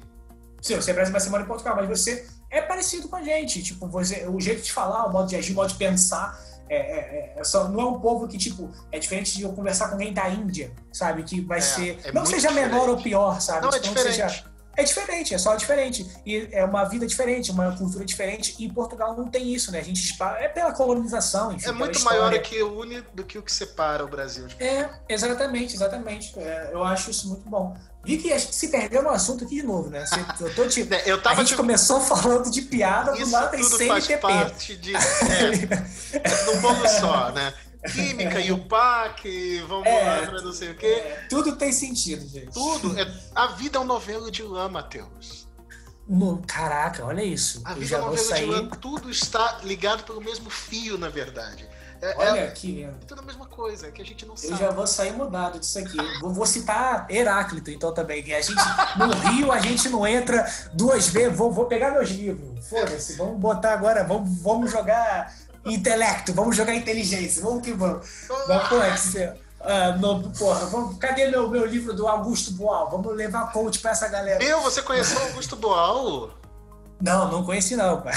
Sim, 0.61 0.75
você 0.75 0.91
é 0.91 0.93
brasileiro, 0.93 1.13
mas 1.13 1.23
você 1.23 1.29
mora 1.29 1.43
em 1.43 1.47
Portugal, 1.47 1.75
mas 1.77 1.87
você 1.87 2.27
é 2.49 2.61
parecido 2.61 3.07
com 3.07 3.15
a 3.15 3.23
gente. 3.23 3.61
Tipo, 3.61 3.87
você, 3.87 4.27
o 4.27 4.39
jeito 4.39 4.61
de 4.61 4.71
falar, 4.71 5.05
o 5.05 5.11
modo 5.11 5.27
de 5.27 5.35
agir, 5.35 5.53
o 5.53 5.55
modo 5.55 5.69
de 5.69 5.75
pensar. 5.75 6.39
É, 6.67 6.75
é, 6.75 7.33
é, 7.37 7.43
só, 7.43 7.67
não 7.67 7.79
é 7.79 7.85
um 7.85 7.99
povo 7.99 8.27
que, 8.27 8.39
tipo, 8.39 8.71
é 8.91 8.97
diferente 8.97 9.37
de 9.37 9.43
eu 9.43 9.53
conversar 9.53 9.87
com 9.87 9.93
alguém 9.93 10.11
da 10.11 10.27
Índia, 10.27 10.71
sabe? 10.91 11.21
Que 11.21 11.39
vai 11.41 11.59
é, 11.59 11.61
ser. 11.61 11.99
É 12.03 12.11
não 12.11 12.25
seja 12.25 12.47
diferente. 12.47 12.71
menor 12.71 12.89
ou 12.89 12.97
pior, 12.97 13.39
sabe? 13.39 13.61
Não, 13.61 13.69
é 13.69 13.79
tipo, 13.79 13.93
diferente. 13.93 14.15
Seja, 14.15 14.55
é 14.77 14.83
diferente, 14.83 15.33
é 15.33 15.37
só 15.37 15.55
diferente. 15.55 16.05
E 16.25 16.49
é 16.51 16.65
uma 16.65 16.83
vida 16.83 17.07
diferente, 17.07 17.51
uma 17.51 17.75
cultura 17.77 18.03
diferente. 18.03 18.55
E 18.59 18.69
Portugal 18.71 19.15
não 19.15 19.27
tem 19.27 19.53
isso, 19.53 19.71
né? 19.71 19.79
A 19.79 19.83
gente 19.83 20.15
é 20.39 20.49
pela 20.49 20.73
colonização, 20.73 21.51
enfim. 21.51 21.69
É 21.69 21.71
muito 21.71 22.03
maior 22.03 22.31
do 22.31 22.41
que 22.41 22.61
une 22.61 23.01
do 23.13 23.23
que 23.23 23.37
o 23.37 23.41
que 23.41 23.51
separa 23.51 24.03
o 24.03 24.07
Brasil. 24.07 24.47
É, 24.59 24.89
exatamente, 25.07 25.75
exatamente. 25.75 26.37
É, 26.37 26.71
eu 26.73 26.83
acho 26.83 27.09
isso 27.09 27.29
muito 27.29 27.49
bom. 27.49 27.75
Vi 28.05 28.17
que 28.17 28.31
a 28.31 28.37
gente 28.37 28.53
se 28.53 28.67
perdeu 28.67 29.01
no 29.01 29.09
assunto 29.09 29.43
aqui 29.43 29.55
de 29.55 29.63
novo, 29.63 29.89
né? 29.89 30.05
Eu, 30.39 30.53
tô, 30.53 30.67
tipo, 30.67 30.93
é, 30.93 31.03
eu 31.05 31.21
tava, 31.21 31.35
a 31.35 31.39
gente 31.39 31.49
tipo, 31.49 31.61
começou 31.61 31.99
falando 31.99 32.51
de 32.51 32.61
piada, 32.61 33.13
do 33.13 33.31
lado 33.31 33.51
tem 33.51 33.63
CNTP. 33.63 33.87
Faz 33.87 34.19
parte 34.19 34.77
de, 34.77 34.93
é, 34.95 34.99
é, 36.13 36.45
num 36.45 36.61
bolo 36.61 36.87
só, 36.87 37.31
né? 37.31 37.53
Química 37.91 38.39
e 38.39 38.51
o 38.51 38.57
PAC, 38.65 39.59
vamos 39.67 39.87
é, 39.87 40.03
lá 40.03 40.27
pra 40.27 40.41
não 40.41 40.53
sei 40.53 40.71
o 40.71 40.75
quê. 40.75 40.85
É, 40.85 41.25
tudo 41.29 41.55
tem 41.55 41.71
sentido, 41.71 42.27
gente. 42.27 42.51
Tudo. 42.51 42.97
É, 42.99 43.11
a 43.33 43.47
vida 43.47 43.77
é 43.77 43.81
um 43.81 43.85
novelo 43.85 44.31
de 44.31 44.41
lã, 44.43 44.69
Matheus. 44.69 45.47
No, 46.07 46.41
caraca, 46.45 47.03
olha 47.05 47.23
isso. 47.23 47.61
A 47.63 47.73
vida 47.73 47.95
é 47.95 47.99
um 47.99 48.05
novelo 48.05 48.23
sair... 48.23 48.45
de 48.45 48.51
lã. 48.51 48.69
Tudo 48.69 49.09
está 49.09 49.59
ligado 49.63 50.03
pelo 50.03 50.21
mesmo 50.21 50.49
fio, 50.49 50.97
na 50.97 51.09
verdade. 51.09 51.67
É, 52.05 52.11
é 52.11 52.15
olha 52.17 52.43
aqui, 52.45 52.83
É 52.83 53.05
tudo 53.07 53.21
a 53.21 53.23
mesma 53.23 53.47
coisa, 53.47 53.91
que 53.91 54.01
a 54.01 54.05
gente 54.05 54.25
não 54.25 54.37
sabe. 54.37 54.53
Eu 54.53 54.57
já 54.57 54.69
vou 54.69 54.85
sair 54.85 55.11
mudado 55.13 55.59
disso 55.59 55.79
aqui. 55.79 55.97
vou, 56.21 56.31
vou, 56.31 56.45
citar 56.45 57.07
Heráclito, 57.09 57.71
então, 57.71 57.91
também. 57.91 58.21
A 58.33 58.41
gente, 58.41 58.63
no 58.97 59.11
Rio, 59.29 59.51
a 59.51 59.59
gente 59.59 59.89
não 59.89 60.05
entra 60.05 60.47
duas 60.73 61.07
vezes. 61.07 61.35
Vou, 61.35 61.51
vou 61.51 61.65
pegar 61.65 61.91
meus 61.91 62.09
livros. 62.09 62.67
Foda-se, 62.67 63.15
vamos 63.15 63.39
botar 63.39 63.73
agora, 63.73 64.03
vamos, 64.03 64.39
vamos 64.41 64.71
jogar 64.71 65.33
intelecto, 65.65 66.31
vamos 66.31 66.55
jogar 66.55 66.75
inteligência, 66.75 67.41
vamos 67.41 67.63
que 67.63 67.73
vamos. 67.73 68.07
Vamos, 68.47 68.67
pô, 68.67 68.81
é 68.81 68.95
que 68.95 69.45
ah, 69.61 69.97
no, 69.99 70.29
porra, 70.31 70.67
vamos, 70.67 70.97
cadê 70.99 71.27
meu, 71.27 71.49
meu 71.49 71.65
livro 71.65 71.91
do 71.91 72.07
Augusto 72.07 72.51
Boal? 72.51 72.89
Vamos 72.91 73.15
levar 73.15 73.51
coach 73.51 73.79
pra 73.79 73.91
essa 73.91 74.07
galera. 74.07 74.37
Meu, 74.37 74.61
você 74.61 74.81
conheceu 74.81 75.19
o 75.19 75.23
Augusto 75.23 75.55
Boal? 75.55 76.29
Não, 77.01 77.31
não 77.31 77.43
conheci 77.43 77.75
não, 77.75 78.01
pai. 78.01 78.13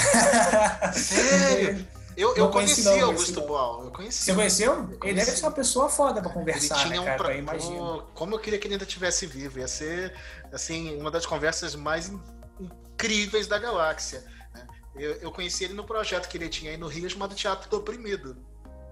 Sério? 0.93 1.87
Eu, 2.19 2.35
eu 2.35 2.49
conheci 2.49 2.83
não, 2.83 3.05
Augusto 3.05 3.39
Boal. 3.41 3.85
Eu 3.85 3.91
conheci. 3.91 4.25
Você 4.25 4.35
conheceu? 4.35 4.89
Ele 5.01 5.13
deve 5.13 5.31
ser 5.31 5.45
uma 5.45 5.51
pessoa 5.51 5.87
foda 5.87 6.21
pra 6.21 6.29
conversar, 6.29 6.81
ele 6.81 6.89
tinha 6.89 7.01
né, 7.01 7.17
cara? 7.17 7.37
Um 7.37 7.45
pra... 7.45 8.05
Como 8.13 8.35
eu 8.35 8.39
queria 8.39 8.59
que 8.59 8.67
ele 8.67 8.73
ainda 8.73 8.85
tivesse 8.85 9.25
vivo. 9.25 9.59
Ia 9.59 9.69
ser, 9.69 10.13
assim, 10.51 10.99
uma 10.99 11.09
das 11.09 11.25
conversas 11.25 11.75
mais 11.75 12.11
incríveis 12.59 13.47
da 13.47 13.57
galáxia. 13.57 14.21
Né? 14.53 14.67
Eu, 14.95 15.11
eu 15.13 15.31
conheci 15.31 15.63
ele 15.63 15.73
no 15.73 15.85
projeto 15.85 16.27
que 16.27 16.37
ele 16.37 16.49
tinha 16.49 16.71
aí 16.71 16.77
no 16.77 16.87
Rio 16.87 17.09
chamado 17.09 17.33
Teatro 17.33 17.69
do 17.69 17.77
Oprimido. 17.77 18.35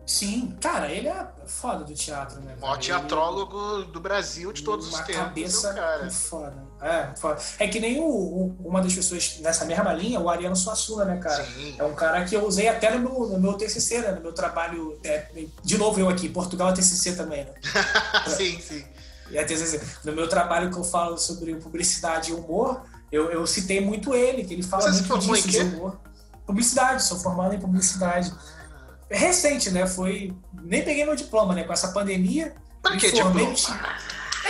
Sim, 0.08 0.56
cara, 0.62 0.90
ele 0.90 1.10
é 1.10 1.28
foda 1.46 1.84
do 1.84 1.94
teatro, 1.94 2.40
né? 2.40 2.56
O 2.58 2.62
maior 2.62 2.78
teatrólogo 2.78 3.84
do 3.84 4.00
Brasil 4.00 4.54
de 4.54 4.64
todos 4.64 4.88
os 4.88 4.98
tempos. 5.02 5.16
Uma 5.16 5.26
cabeça 5.26 5.74
cara. 5.74 6.10
foda. 6.10 6.64
É, 6.82 7.14
foda. 7.18 7.42
É 7.60 7.68
que 7.68 7.78
nem 7.78 8.00
o, 8.00 8.06
o, 8.06 8.56
uma 8.64 8.82
das 8.82 8.96
pessoas 8.96 9.38
nessa 9.42 9.66
mesma 9.66 9.92
linha, 9.92 10.18
o 10.18 10.30
Ariano 10.30 10.56
Suassuna, 10.56 11.04
né, 11.04 11.18
cara? 11.18 11.44
Sim. 11.44 11.76
É 11.78 11.84
um 11.84 11.94
cara 11.94 12.24
que 12.24 12.34
eu 12.34 12.48
usei 12.48 12.70
até 12.70 12.90
no 12.92 13.00
meu, 13.02 13.28
no 13.28 13.38
meu 13.38 13.54
TCC, 13.56 14.00
né? 14.00 14.12
No 14.14 14.22
meu 14.22 14.32
trabalho. 14.32 14.98
É, 15.04 15.28
de 15.62 15.78
novo 15.78 16.00
eu 16.00 16.08
aqui, 16.08 16.30
Portugal 16.30 16.70
é 16.70 16.74
TCC 16.74 17.18
também, 17.18 17.44
né? 17.44 17.54
sim, 18.34 18.62
sim. 18.62 18.86
E 19.30 19.38
a 19.38 19.46
TCC. 19.46 19.82
No 20.06 20.14
meu 20.14 20.30
trabalho 20.30 20.72
que 20.72 20.78
eu 20.78 20.86
falo 20.86 21.18
sobre 21.18 21.54
publicidade 21.56 22.32
e 22.32 22.34
humor, 22.34 22.82
eu, 23.12 23.30
eu 23.30 23.46
citei 23.46 23.82
muito 23.82 24.16
ele, 24.16 24.46
que 24.46 24.54
ele 24.54 24.64
fala 24.64 24.84
Você 24.84 25.02
muito 25.02 25.20
disso 25.20 25.50
de 25.50 25.60
humor. 25.60 26.00
Publicidade, 26.46 27.04
sou 27.04 27.20
formado 27.20 27.54
em 27.54 27.60
publicidade 27.60 28.34
recente, 29.10 29.70
né? 29.72 29.88
Foi. 29.88 30.34
Nem 30.54 30.84
peguei 30.84 31.06
meu 31.06 31.16
diploma, 31.16 31.54
né? 31.54 31.64
Com 31.64 31.74
essa 31.74 31.90
pandemia. 31.90 32.54
Pra 32.82 32.98
que 32.98 33.12
diploma? 33.12 33.54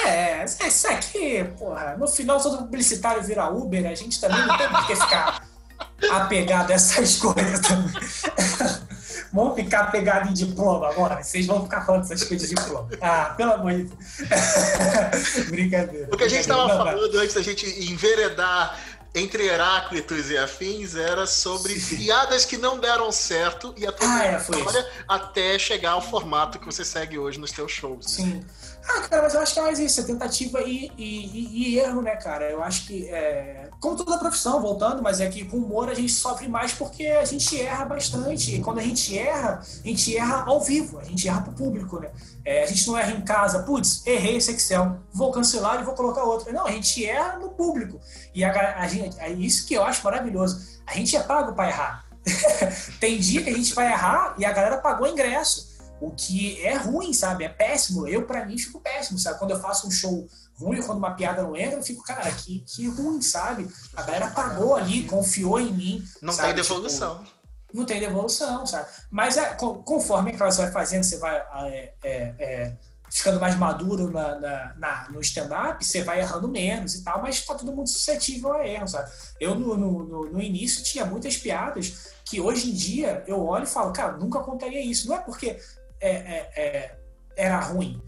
É, 0.05 0.45
isso 0.45 0.87
aqui, 0.87 1.43
porra, 1.57 1.95
no 1.97 2.07
final 2.07 2.39
todo 2.41 2.57
publicitário 2.59 3.23
vira 3.23 3.49
Uber, 3.49 3.87
a 3.87 3.95
gente 3.95 4.21
também 4.21 4.45
não 4.45 4.55
tem 4.55 4.69
por 4.69 4.85
que 4.85 4.95
ficar 4.95 5.43
apegado 6.11 6.71
a 6.71 6.75
essas 6.75 7.15
coisas 7.15 7.59
também. 7.61 7.91
Vamos 9.33 9.55
ficar 9.55 9.81
apegado 9.81 10.29
em 10.29 10.33
diploma 10.33 10.89
agora? 10.89 11.21
Vocês 11.21 11.45
vão 11.45 11.63
ficar 11.63 11.85
falando 11.85 12.03
essas 12.03 12.23
coisas 12.23 12.49
de 12.49 12.55
diploma. 12.55 12.87
Ah, 13.01 13.33
pelo 13.35 13.53
amor 13.53 13.73
de 13.73 13.83
Deus. 13.83 15.49
brincadeira. 15.49 16.07
O 16.11 16.17
que 16.17 16.23
a 16.23 16.29
gente 16.29 16.41
estava 16.41 16.69
falando 16.69 17.19
antes 17.19 17.35
da 17.35 17.41
gente 17.41 17.65
enveredar 17.91 18.79
entre 19.15 19.45
Heráclitos 19.45 20.29
e 20.29 20.37
afins 20.37 20.95
era 20.95 21.25
sobre 21.25 21.79
Sim. 21.79 21.97
piadas 21.97 22.45
que 22.45 22.57
não 22.57 22.79
deram 22.79 23.11
certo 23.11 23.73
e 23.77 23.85
a 23.85 23.93
ah, 23.99 24.25
é, 24.25 24.37
história 24.37 24.87
até 25.07 25.57
chegar 25.57 25.91
ao 25.91 26.01
formato 26.01 26.59
que 26.59 26.65
você 26.65 26.85
segue 26.85 27.17
hoje 27.17 27.39
nos 27.39 27.51
teus 27.51 27.71
shows. 27.71 28.17
Né? 28.17 28.25
Sim. 28.25 28.45
Ah, 28.87 29.01
cara, 29.01 29.23
mas 29.23 29.33
eu 29.33 29.41
acho 29.41 29.53
que 29.53 29.59
é 29.59 29.63
mais 29.63 29.79
isso, 29.79 29.99
é 29.99 30.03
tentativa 30.03 30.61
e, 30.61 30.91
e, 30.97 31.73
e, 31.73 31.79
erro, 31.79 32.01
né, 32.01 32.15
cara? 32.15 32.49
Eu 32.49 32.63
acho 32.63 32.87
que, 32.87 33.07
é, 33.09 33.66
como 33.79 33.95
toda 33.95 34.17
profissão, 34.17 34.59
voltando, 34.59 35.03
mas 35.03 35.21
é 35.21 35.29
que 35.29 35.45
com 35.45 35.57
humor 35.57 35.89
a 35.89 35.93
gente 35.93 36.11
sofre 36.11 36.47
mais 36.47 36.73
porque 36.73 37.05
a 37.05 37.25
gente 37.25 37.61
erra 37.61 37.85
bastante. 37.85 38.55
E 38.55 38.61
quando 38.61 38.79
a 38.79 38.81
gente 38.81 39.17
erra, 39.17 39.61
a 39.61 39.87
gente 39.87 40.17
erra 40.17 40.43
ao 40.47 40.59
vivo, 40.61 40.99
a 40.99 41.03
gente 41.03 41.27
erra 41.27 41.41
pro 41.41 41.53
público, 41.53 41.99
né? 41.99 42.09
É, 42.43 42.63
a 42.63 42.65
gente 42.65 42.87
não 42.87 42.97
erra 42.97 43.11
em 43.11 43.21
casa, 43.21 43.63
putz, 43.63 44.05
errei 44.05 44.37
esse 44.37 44.51
Excel, 44.51 44.97
vou 45.13 45.31
cancelar 45.31 45.79
e 45.79 45.83
vou 45.83 45.93
colocar 45.93 46.23
outro. 46.23 46.51
Não, 46.51 46.65
a 46.65 46.71
gente 46.71 47.05
erra 47.05 47.37
no 47.37 47.49
público. 47.49 47.99
E 48.33 48.43
a, 48.43 48.79
a 48.79 48.87
gente, 48.87 49.19
é 49.19 49.29
isso 49.29 49.67
que 49.67 49.75
eu 49.75 49.83
acho 49.83 50.03
maravilhoso. 50.03 50.79
A 50.85 50.93
gente 50.93 51.15
é 51.15 51.21
pago 51.21 51.53
para 51.53 51.69
errar. 51.69 52.05
Tem 52.99 53.19
dia 53.19 53.43
que 53.43 53.49
a 53.49 53.53
gente 53.53 53.73
vai 53.75 53.91
errar 53.91 54.35
e 54.37 54.45
a 54.45 54.51
galera 54.51 54.77
pagou 54.77 55.07
ingresso. 55.07 55.77
O 55.99 56.11
que 56.11 56.63
é 56.63 56.75
ruim, 56.75 57.11
sabe? 57.13 57.43
É 57.43 57.49
péssimo. 57.49 58.07
Eu, 58.07 58.25
para 58.25 58.45
mim, 58.45 58.57
fico 58.57 58.79
péssimo, 58.79 59.17
sabe? 59.17 59.39
Quando 59.39 59.51
eu 59.51 59.59
faço 59.59 59.87
um 59.87 59.91
show 59.91 60.27
ruim, 60.59 60.81
quando 60.81 60.97
uma 60.97 61.11
piada 61.11 61.43
não 61.43 61.55
entra, 61.55 61.77
eu 61.77 61.83
fico, 61.83 62.03
cara, 62.03 62.31
que, 62.31 62.59
que 62.59 62.87
ruim, 62.87 63.21
sabe? 63.21 63.67
A 63.95 64.03
galera 64.03 64.31
pagou 64.31 64.75
ali, 64.75 65.03
confiou 65.03 65.59
em 65.59 65.71
mim. 65.71 66.03
Não 66.21 66.33
sabe? 66.33 66.47
tem 66.53 66.63
devolução. 66.63 67.23
Tipo, 67.23 67.37
não 67.73 67.85
tem 67.85 67.99
devolução, 67.99 68.65
sabe? 68.65 68.87
Mas 69.11 69.37
é, 69.37 69.55
conforme 69.55 70.31
que 70.31 70.37
você 70.37 70.63
vai 70.63 70.71
fazendo, 70.71 71.03
você 71.03 71.17
vai 71.17 71.35
é, 71.35 71.93
é, 72.03 72.11
é, 72.39 72.77
ficando 73.09 73.39
mais 73.39 73.55
maduro 73.55 74.09
na, 74.11 74.39
na, 74.39 74.73
na 74.77 75.09
no 75.09 75.21
stand-up, 75.21 75.83
você 75.83 76.03
vai 76.03 76.19
errando 76.19 76.47
menos 76.47 76.95
e 76.95 77.03
tal, 77.03 77.21
mas 77.21 77.45
tá 77.45 77.55
todo 77.55 77.71
mundo 77.71 77.87
suscetível 77.87 78.53
a 78.53 78.67
erro, 78.67 78.87
sabe? 78.87 79.11
Eu, 79.39 79.55
no, 79.55 79.77
no, 79.77 80.29
no 80.31 80.41
início, 80.41 80.83
tinha 80.83 81.05
muitas 81.05 81.37
piadas 81.37 82.11
que 82.25 82.41
hoje 82.41 82.69
em 82.69 82.73
dia 82.73 83.23
eu 83.27 83.45
olho 83.45 83.63
e 83.63 83.67
falo, 83.67 83.93
cara, 83.93 84.13
nunca 84.13 84.39
contaria 84.39 84.81
isso. 84.81 85.07
Não 85.07 85.15
é 85.15 85.19
porque 85.19 85.59
é, 86.01 86.09
é, 86.09 86.97
era 87.35 87.59
ruim. 87.59 88.01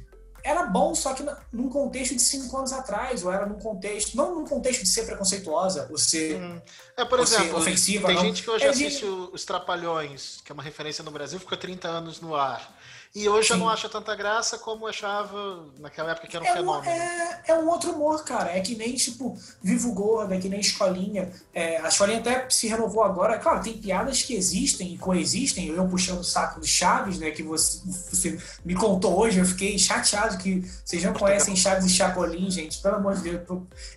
Era 0.43 0.63
bom, 0.65 0.93
só 0.95 1.13
que 1.13 1.23
num 1.51 1.69
contexto 1.69 2.15
de 2.15 2.21
cinco 2.21 2.57
anos 2.57 2.73
atrás, 2.73 3.23
ou 3.23 3.31
era 3.31 3.45
num 3.45 3.59
contexto, 3.59 4.15
não 4.15 4.35
num 4.35 4.45
contexto 4.45 4.83
de 4.83 4.89
ser 4.89 5.05
preconceituosa, 5.05 5.87
ou 5.89 5.97
ser, 5.97 6.41
hum. 6.41 6.61
é, 6.97 7.05
por 7.05 7.19
exemplo, 7.19 7.57
ofensiva. 7.57 8.07
Tem 8.07 8.15
não. 8.15 8.23
gente 8.23 8.43
que 8.43 8.49
hoje 8.49 8.65
é 8.65 8.69
assiste 8.69 9.01
de... 9.01 9.05
Os 9.05 9.45
Trapalhões, 9.45 10.41
que 10.43 10.51
é 10.51 10.53
uma 10.53 10.63
referência 10.63 11.03
no 11.03 11.11
Brasil, 11.11 11.39
ficou 11.39 11.57
30 11.57 11.87
anos 11.87 12.21
no 12.21 12.35
ar. 12.35 12.78
E 13.15 13.27
hoje 13.27 13.47
Sim. 13.47 13.53
eu 13.55 13.59
não 13.59 13.69
acha 13.69 13.89
tanta 13.89 14.15
graça 14.15 14.59
como 14.59 14.85
achava 14.85 15.65
naquela 15.79 16.11
época 16.11 16.27
que 16.27 16.37
era 16.37 16.45
um 16.45 16.47
é 16.47 16.53
fenômeno. 16.53 16.91
Um, 16.91 16.95
é, 16.95 17.41
é, 17.47 17.53
um 17.55 17.67
outro 17.67 17.91
humor, 17.91 18.23
cara. 18.23 18.55
É 18.55 18.59
que 18.59 18.75
nem, 18.75 18.93
tipo, 18.93 19.35
Vivo 19.63 19.91
Gordo, 19.93 20.31
é 20.31 20.37
que 20.37 20.47
nem 20.47 20.59
Escolinha. 20.59 21.31
É, 21.51 21.77
a 21.77 21.87
Escolinha 21.87 22.19
até 22.19 22.47
se 22.51 22.67
renovou 22.67 23.03
agora. 23.03 23.39
Claro, 23.39 23.63
tem 23.63 23.73
piadas 23.73 24.21
que 24.21 24.35
existem 24.35 24.93
e 24.93 24.97
coexistem. 24.97 25.69
Eu 25.69 25.87
puxando 25.87 26.19
o 26.19 26.23
saco 26.23 26.59
do 26.59 26.67
Chaves, 26.67 27.17
né, 27.17 27.31
que 27.31 27.41
você, 27.41 27.81
você 27.87 28.39
me 28.63 28.75
contou 28.75 29.19
hoje, 29.19 29.39
eu 29.39 29.45
fiquei 29.45 29.79
chateado 29.79 30.37
que 30.37 30.63
vocês 30.85 31.03
não 31.03 31.13
conhecem 31.13 31.55
Chaves 31.55 31.85
e 31.85 31.89
Chapolin, 31.89 32.51
gente. 32.51 32.79
Pelo 32.79 32.97
amor 32.97 33.15
de 33.15 33.23
Deus. 33.23 33.41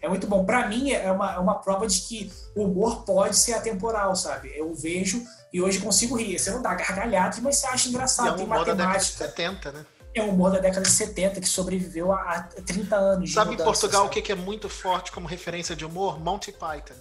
É 0.01 0.09
muito 0.09 0.27
bom. 0.27 0.43
Para 0.47 0.67
mim, 0.69 0.91
é 0.91 1.13
uma, 1.13 1.35
é 1.35 1.39
uma 1.39 1.57
prova 1.57 1.87
de 1.87 2.01
que 2.01 2.33
o 2.57 2.65
humor 2.65 3.05
pode 3.05 3.37
ser 3.37 3.53
atemporal, 3.53 4.17
sabe? 4.17 4.51
Eu 4.57 4.75
vejo 4.75 5.23
e 5.53 5.61
hoje 5.61 5.79
consigo 5.79 6.17
rir. 6.17 6.39
Você 6.39 6.51
não 6.51 6.63
dá 6.63 6.75
gargalhada, 6.75 7.37
mas 7.43 7.57
você 7.57 7.67
acha 7.67 7.89
engraçado. 7.89 8.29
é 8.29 8.33
um 8.33 8.37
tem 8.37 8.47
matemática. 8.47 8.75
Da 8.77 8.85
década 8.87 9.05
de 9.05 9.11
70, 9.11 9.73
né? 9.73 9.87
É 10.15 10.23
um 10.23 10.31
humor 10.31 10.51
da 10.51 10.59
década 10.59 10.83
de 10.83 10.91
70 10.91 11.41
que 11.41 11.49
sobreviveu 11.49 12.13
há 12.13 12.49
30 12.67 12.97
anos. 12.97 13.33
Sabe 13.33 13.55
em 13.55 13.57
Portugal 13.57 14.07
o 14.07 14.09
que 14.09 14.31
é 14.31 14.35
muito 14.35 14.69
forte 14.69 15.11
como 15.11 15.27
referência 15.27 15.75
de 15.75 15.85
humor? 15.85 16.21
Monty 16.21 16.53
Python. 16.53 16.95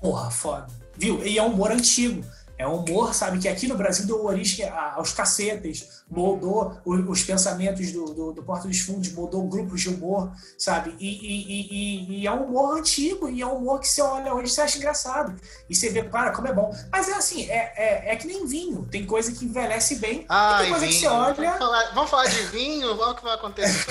Porra, 0.00 0.30
foda. 0.30 0.66
Viu? 0.96 1.24
E 1.24 1.38
é 1.38 1.42
um 1.42 1.46
humor 1.46 1.70
antigo. 1.70 2.24
É 2.56 2.66
um 2.66 2.76
humor, 2.76 3.14
sabe, 3.14 3.38
que 3.38 3.48
aqui 3.48 3.66
no 3.66 3.76
Brasil 3.76 4.06
deu 4.06 4.24
origem 4.24 4.68
aos 4.68 5.12
cacetes, 5.12 6.04
moldou 6.08 6.80
os 6.84 7.22
pensamentos 7.22 7.90
do, 7.92 8.14
do, 8.14 8.32
do 8.32 8.42
Porto 8.42 8.68
dos 8.68 8.80
Fundos, 8.80 9.12
moldou 9.12 9.48
grupos 9.48 9.80
de 9.80 9.88
humor, 9.88 10.32
sabe? 10.56 10.94
E, 10.98 11.08
e, 11.08 11.44
e, 11.48 12.20
e, 12.20 12.26
é 12.26 12.32
um 12.32 12.44
humor 12.44 12.78
antigo, 12.78 13.28
e 13.28 13.42
é 13.42 13.46
um 13.46 13.56
humor 13.56 13.80
que 13.80 13.88
você 13.88 14.02
olha 14.02 14.34
hoje 14.34 14.46
e 14.46 14.54
você 14.54 14.60
acha 14.60 14.78
engraçado. 14.78 15.34
E 15.68 15.74
você 15.74 15.90
vê, 15.90 16.02
cara, 16.04 16.30
como 16.32 16.46
é 16.46 16.52
bom. 16.52 16.74
Mas 16.92 17.08
é 17.08 17.14
assim, 17.14 17.48
é, 17.50 17.72
é, 17.76 18.12
é 18.12 18.16
que 18.16 18.26
nem 18.26 18.46
vinho. 18.46 18.86
Tem 18.90 19.04
coisa 19.04 19.32
que 19.32 19.44
envelhece 19.44 19.96
bem, 19.96 20.24
ah, 20.28 20.58
tem 20.60 20.70
coisa 20.70 20.86
vinho. 20.86 21.00
que 21.00 21.00
você 21.00 21.08
olha... 21.08 21.34
Vamos 21.34 21.58
falar, 21.58 21.94
vamos 21.94 22.10
falar 22.10 22.26
de 22.26 22.42
vinho, 22.46 22.96
vamos 22.96 23.14
o 23.14 23.16
que 23.16 23.24
vai 23.24 23.34
acontecer. 23.34 23.86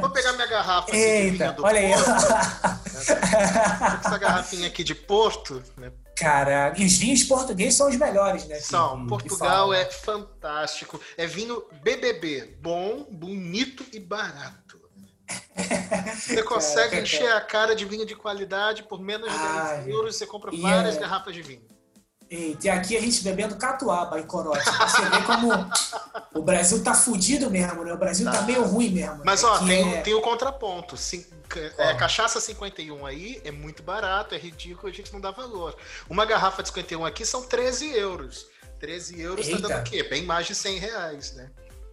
Vou 0.00 0.10
pegar 0.10 0.32
minha 0.32 0.45
garrafa 0.56 0.88
aqui 0.88 0.96
Eita, 0.96 1.30
de 1.30 1.38
vinho 1.38 1.52
do 1.54 1.64
olha 1.64 1.80
Porto. 1.80 2.10
Aí. 2.96 4.00
Essa 4.04 4.18
garrafinha 4.18 4.68
aqui 4.68 4.82
de 4.82 4.94
Porto, 4.94 5.62
né? 5.76 5.92
Cara, 6.16 6.72
os 6.78 6.96
vinhos 6.96 7.22
portugueses 7.24 7.74
são 7.74 7.88
os 7.90 7.96
melhores, 7.96 8.46
né? 8.46 8.58
São. 8.58 9.02
Que, 9.02 9.08
Portugal 9.08 9.70
que 9.70 9.76
é 9.76 9.84
fantástico. 9.84 11.00
É 11.16 11.26
vinho 11.26 11.62
BBB. 11.82 12.56
Bom, 12.60 13.06
bonito 13.10 13.84
e 13.92 14.00
barato. 14.00 14.80
Você 16.14 16.40
consegue 16.44 16.90
cara, 16.90 17.02
encher 17.02 17.26
cara. 17.26 17.36
a 17.36 17.40
cara 17.42 17.76
de 17.76 17.84
vinho 17.84 18.06
de 18.06 18.16
qualidade 18.16 18.82
por 18.84 18.98
menos 19.00 19.30
de 19.30 19.38
10 19.38 19.48
Ai, 19.48 19.92
euros. 19.92 20.16
Você 20.16 20.26
compra 20.26 20.50
várias 20.56 20.96
é... 20.96 21.00
garrafas 21.00 21.34
de 21.34 21.42
vinho. 21.42 21.75
E 22.28 22.68
aqui 22.68 22.96
a 22.96 23.00
gente 23.00 23.22
bebendo 23.22 23.56
catuaba 23.56 24.18
em 24.18 24.24
corote. 24.24 24.64
Você 24.64 25.02
vê 25.08 25.22
como 25.24 25.70
o 26.34 26.42
Brasil 26.42 26.82
tá 26.82 26.92
fudido 26.92 27.48
mesmo, 27.48 27.84
né? 27.84 27.92
O 27.92 27.98
Brasil 27.98 28.26
tá, 28.26 28.38
tá 28.38 28.42
meio 28.42 28.64
ruim 28.64 28.90
mesmo. 28.90 29.22
Mas, 29.24 29.44
ó, 29.44 29.58
tem, 29.58 29.94
é... 29.94 30.00
tem 30.00 30.14
o 30.14 30.20
contraponto. 30.20 30.96
Sim, 30.96 31.24
é, 31.78 31.94
cachaça 31.94 32.40
51 32.40 33.06
aí 33.06 33.40
é 33.44 33.52
muito 33.52 33.82
barato, 33.82 34.34
é 34.34 34.38
ridículo, 34.38 34.88
a 34.88 34.92
gente 34.92 35.12
não 35.12 35.20
dá 35.20 35.30
valor. 35.30 35.76
Uma 36.10 36.26
garrafa 36.26 36.62
de 36.62 36.68
51 36.70 37.04
aqui 37.04 37.24
são 37.24 37.42
13 37.46 37.96
euros. 37.96 38.46
13 38.80 39.20
euros 39.20 39.46
Eita. 39.46 39.62
tá 39.62 39.68
dando 39.68 39.80
o 39.80 39.84
quê? 39.84 40.02
Bem 40.02 40.24
mais 40.24 40.46
de 40.46 40.54
100 40.54 40.78
reais, 40.78 41.32
né? 41.32 41.50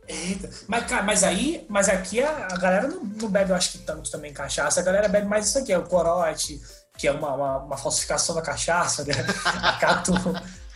Eita. 0.08 0.50
Mas, 0.68 0.86
cara, 0.86 1.04
mas 1.04 1.24
aí, 1.24 1.66
mas 1.70 1.88
aqui 1.88 2.22
a, 2.22 2.48
a 2.52 2.58
galera 2.58 2.88
não, 2.88 3.04
não, 3.04 3.30
bebe, 3.30 3.52
eu 3.52 3.56
acho 3.56 3.72
que 3.72 3.78
tanto 3.80 4.12
também 4.12 4.34
cachaça, 4.34 4.80
a 4.80 4.84
galera 4.84 5.08
bebe 5.08 5.28
mais 5.28 5.48
isso 5.48 5.60
aqui, 5.60 5.72
é 5.72 5.78
o 5.78 5.84
corote, 5.84 6.62
que 6.98 7.08
é 7.08 7.12
uma, 7.12 7.34
uma, 7.34 7.58
uma 7.58 7.78
falsificação 7.78 8.36
da 8.36 8.42
cachaça, 8.42 9.04
né? 9.04 9.14
A 9.46 9.74
catu, 9.74 10.14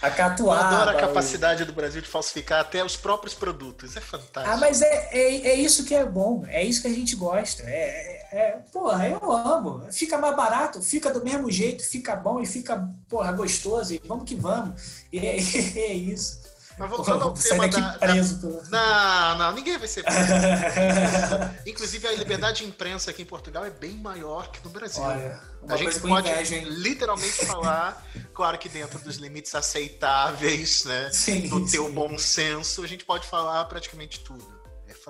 a 0.02 0.10
catuaba. 0.10 0.62
Eu 0.62 0.78
adoro 0.78 0.90
a 0.98 1.00
capacidade 1.00 1.64
do 1.64 1.74
Brasil 1.74 2.02
de 2.02 2.08
falsificar 2.08 2.62
até 2.62 2.84
os 2.84 2.96
próprios 2.96 3.34
produtos. 3.34 3.96
É 3.96 4.02
fantástico. 4.02 4.56
Ah, 4.56 4.58
mas 4.58 4.82
é, 4.82 5.10
é, 5.12 5.48
é 5.50 5.56
isso 5.56 5.86
que 5.86 5.94
é 5.94 6.06
bom. 6.06 6.44
É 6.48 6.64
isso 6.64 6.82
que 6.82 6.88
a 6.88 6.94
gente 6.94 7.16
gosta. 7.16 7.64
É, 7.64 8.28
é, 8.32 8.40
é, 8.40 8.52
porra, 8.72 9.08
eu 9.08 9.32
amo. 9.32 9.86
Fica 9.92 10.18
mais 10.18 10.36
barato, 10.36 10.82
fica 10.82 11.12
do 11.12 11.24
mesmo 11.24 11.52
jeito, 11.52 11.84
fica 11.84 12.16
bom 12.16 12.42
e 12.42 12.46
fica, 12.46 12.88
porra, 13.08 13.32
gostoso. 13.32 13.94
E 13.94 14.02
vamos 14.06 14.26
que 14.26 14.36
vamos. 14.36 15.06
E 15.12 15.20
é, 15.20 15.38
é 15.80 15.94
isso. 15.94 16.47
Mas 16.78 16.90
voltando 16.90 17.24
ao 17.24 17.34
daqui 17.58 17.82
da, 17.82 17.94
preso. 17.94 18.62
Da... 18.70 18.70
Não, 18.70 19.38
não, 19.38 19.52
ninguém 19.54 19.78
vai 19.78 19.88
ser 19.88 20.04
preso. 20.04 20.20
Inclusive, 21.66 22.08
a 22.08 22.12
liberdade 22.14 22.64
de 22.64 22.70
imprensa 22.70 23.12
aqui 23.12 23.24
em 23.24 23.26
Portugal 23.26 23.66
é 23.66 23.72
bem 23.72 23.98
maior 23.98 24.52
que 24.52 24.64
no 24.64 24.70
Brasil. 24.70 25.04
Olha, 25.04 25.42
a 25.68 25.76
gente 25.76 26.00
pode 26.00 26.30
inveja, 26.30 26.62
literalmente 26.66 27.34
falar, 27.46 28.06
claro 28.34 28.58
que 28.58 28.70
dentro 28.70 29.00
dos 29.00 29.18
limites 29.18 29.56
aceitáveis, 29.56 30.84
né? 30.86 31.10
Sim, 31.12 31.48
do 31.48 31.66
sim. 31.66 31.72
teu 31.72 31.92
bom 31.92 32.18
senso, 32.18 32.84
a 32.84 32.88
gente 32.88 33.04
pode 33.04 33.28
falar 33.28 33.66
praticamente 33.66 34.20
tudo. 34.20 34.57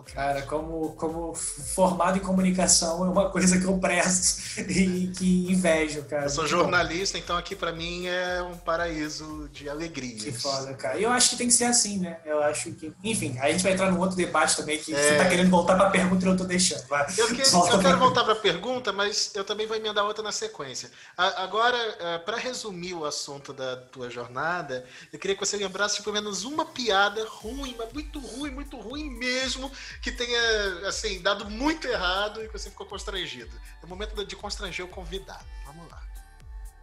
Cara, 0.04 0.44
como, 0.44 0.92
como 0.94 1.34
formado 1.34 2.18
em 2.18 2.22
comunicação 2.22 3.04
é 3.04 3.10
uma 3.10 3.30
coisa 3.30 3.60
que 3.60 3.66
eu 3.66 3.78
presto 3.80 4.60
e 4.70 5.08
que 5.08 5.52
invejo, 5.52 6.04
cara. 6.04 6.26
Eu 6.26 6.30
sou 6.30 6.46
jornalista, 6.46 7.18
então 7.18 7.36
aqui 7.36 7.56
para 7.56 7.72
mim 7.72 8.06
é 8.06 8.42
um 8.44 8.56
paraíso 8.58 9.50
de 9.52 9.68
alegria. 9.68 10.16
Que 10.16 10.32
foda, 10.32 10.74
cara. 10.76 11.00
E 11.00 11.04
eu 11.04 11.12
acho 11.12 11.32
que 11.32 11.38
tem 11.38 11.48
que 11.48 11.54
ser 11.54 11.66
assim, 11.66 11.98
né? 11.98 12.20
Eu 12.26 12.42
acho 12.44 12.72
que. 12.74 12.94
Enfim, 13.04 13.38
a 13.40 13.52
gente 13.52 13.64
vai 13.64 13.74
entrar 13.74 13.92
num 13.92 14.00
outro 14.00 14.16
debate 14.16 14.56
também 14.56 14.78
que 14.78 14.94
é... 14.94 15.02
você 15.02 15.18
tá 15.18 15.28
querendo 15.28 15.50
voltar 15.50 15.76
pra 15.76 15.90
pergunta 15.90 16.26
e 16.26 16.30
eu 16.30 16.38
tô 16.38 16.44
deixando. 16.44 16.86
Vai. 16.88 17.06
Eu, 17.18 17.28
que, 17.28 17.42
eu 17.42 17.80
quero 17.80 17.98
voltar 17.98 18.24
pra 18.24 18.36
pergunta, 18.36 18.94
mas 18.94 19.32
eu 19.34 19.44
também 19.44 19.66
vou 19.66 19.76
emendar 19.76 20.06
outra 20.06 20.24
na 20.24 20.32
sequência. 20.32 20.92
Agora, 21.18 21.78
é, 22.00 22.18
para 22.20 22.38
resumir 22.38 22.94
o 22.94 23.04
assunto 23.04 23.52
da 23.52 23.76
tua 23.78 24.10
jornada, 24.10 24.86
eu 25.12 25.18
queria 25.18 25.36
que 25.36 25.44
você 25.46 25.58
lembrasse 25.58 26.04
pelo 26.04 26.14
menos 26.14 26.44
uma 26.44 26.66
piada 26.66 27.26
ruim, 27.28 27.76
mas 27.78 27.92
muito 27.92 28.20
ruim, 28.20 28.52
muito 28.52 28.78
ruim 28.78 29.10
mesmo 29.10 29.72
que 30.02 30.12
tenha, 30.12 30.88
assim, 30.88 31.22
dado 31.22 31.50
muito 31.50 31.88
errado 31.88 32.44
e 32.44 32.48
que 32.48 32.54
você 32.54 32.70
ficou 32.70 32.86
constrangido. 32.86 33.56
É 33.82 33.86
o 33.86 33.90
momento 33.90 34.26
de 34.26 34.36
constranger 34.36 34.86
o 34.86 34.90
convidado. 34.90 35.46
Vamos 35.66 35.90
lá. 35.90 36.02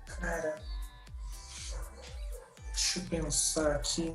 Cara. 0.06 0.62
Deixa 2.72 2.98
eu 2.98 3.04
pensar 3.04 3.76
aqui. 3.76 4.12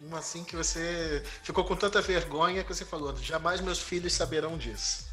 Uma 0.00 0.18
assim 0.18 0.44
que 0.44 0.54
você 0.54 1.22
ficou 1.42 1.64
com 1.64 1.74
tanta 1.74 2.02
vergonha 2.02 2.62
que 2.62 2.74
você 2.74 2.84
falou, 2.84 3.16
jamais 3.16 3.60
meus 3.60 3.80
filhos 3.80 4.12
saberão 4.12 4.58
disso. 4.58 5.06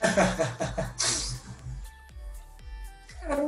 Cara, 3.20 3.42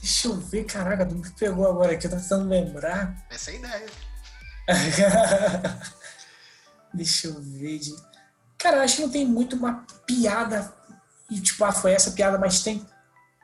deixa 0.00 0.28
eu 0.28 0.36
ver, 0.36 0.64
caraca, 0.64 1.06
tu 1.06 1.14
me 1.14 1.30
pegou 1.30 1.68
agora 1.68 1.92
aqui, 1.92 2.06
eu 2.06 2.10
tô 2.10 2.16
tentando 2.16 2.48
lembrar. 2.48 3.14
Essa 3.30 3.52
é 3.52 3.54
a 3.54 3.56
ideia. 3.56 3.86
Deixa 6.92 7.28
eu 7.28 7.40
ver. 7.40 7.78
De... 7.78 7.94
Cara, 8.56 8.82
acho 8.82 8.96
que 8.96 9.02
não 9.02 9.10
tem 9.10 9.26
muito 9.26 9.56
uma 9.56 9.84
piada. 10.06 10.72
E, 11.30 11.40
tipo, 11.40 11.64
ah, 11.64 11.72
foi 11.72 11.92
essa 11.92 12.10
piada, 12.12 12.38
mas 12.38 12.62
tem 12.62 12.84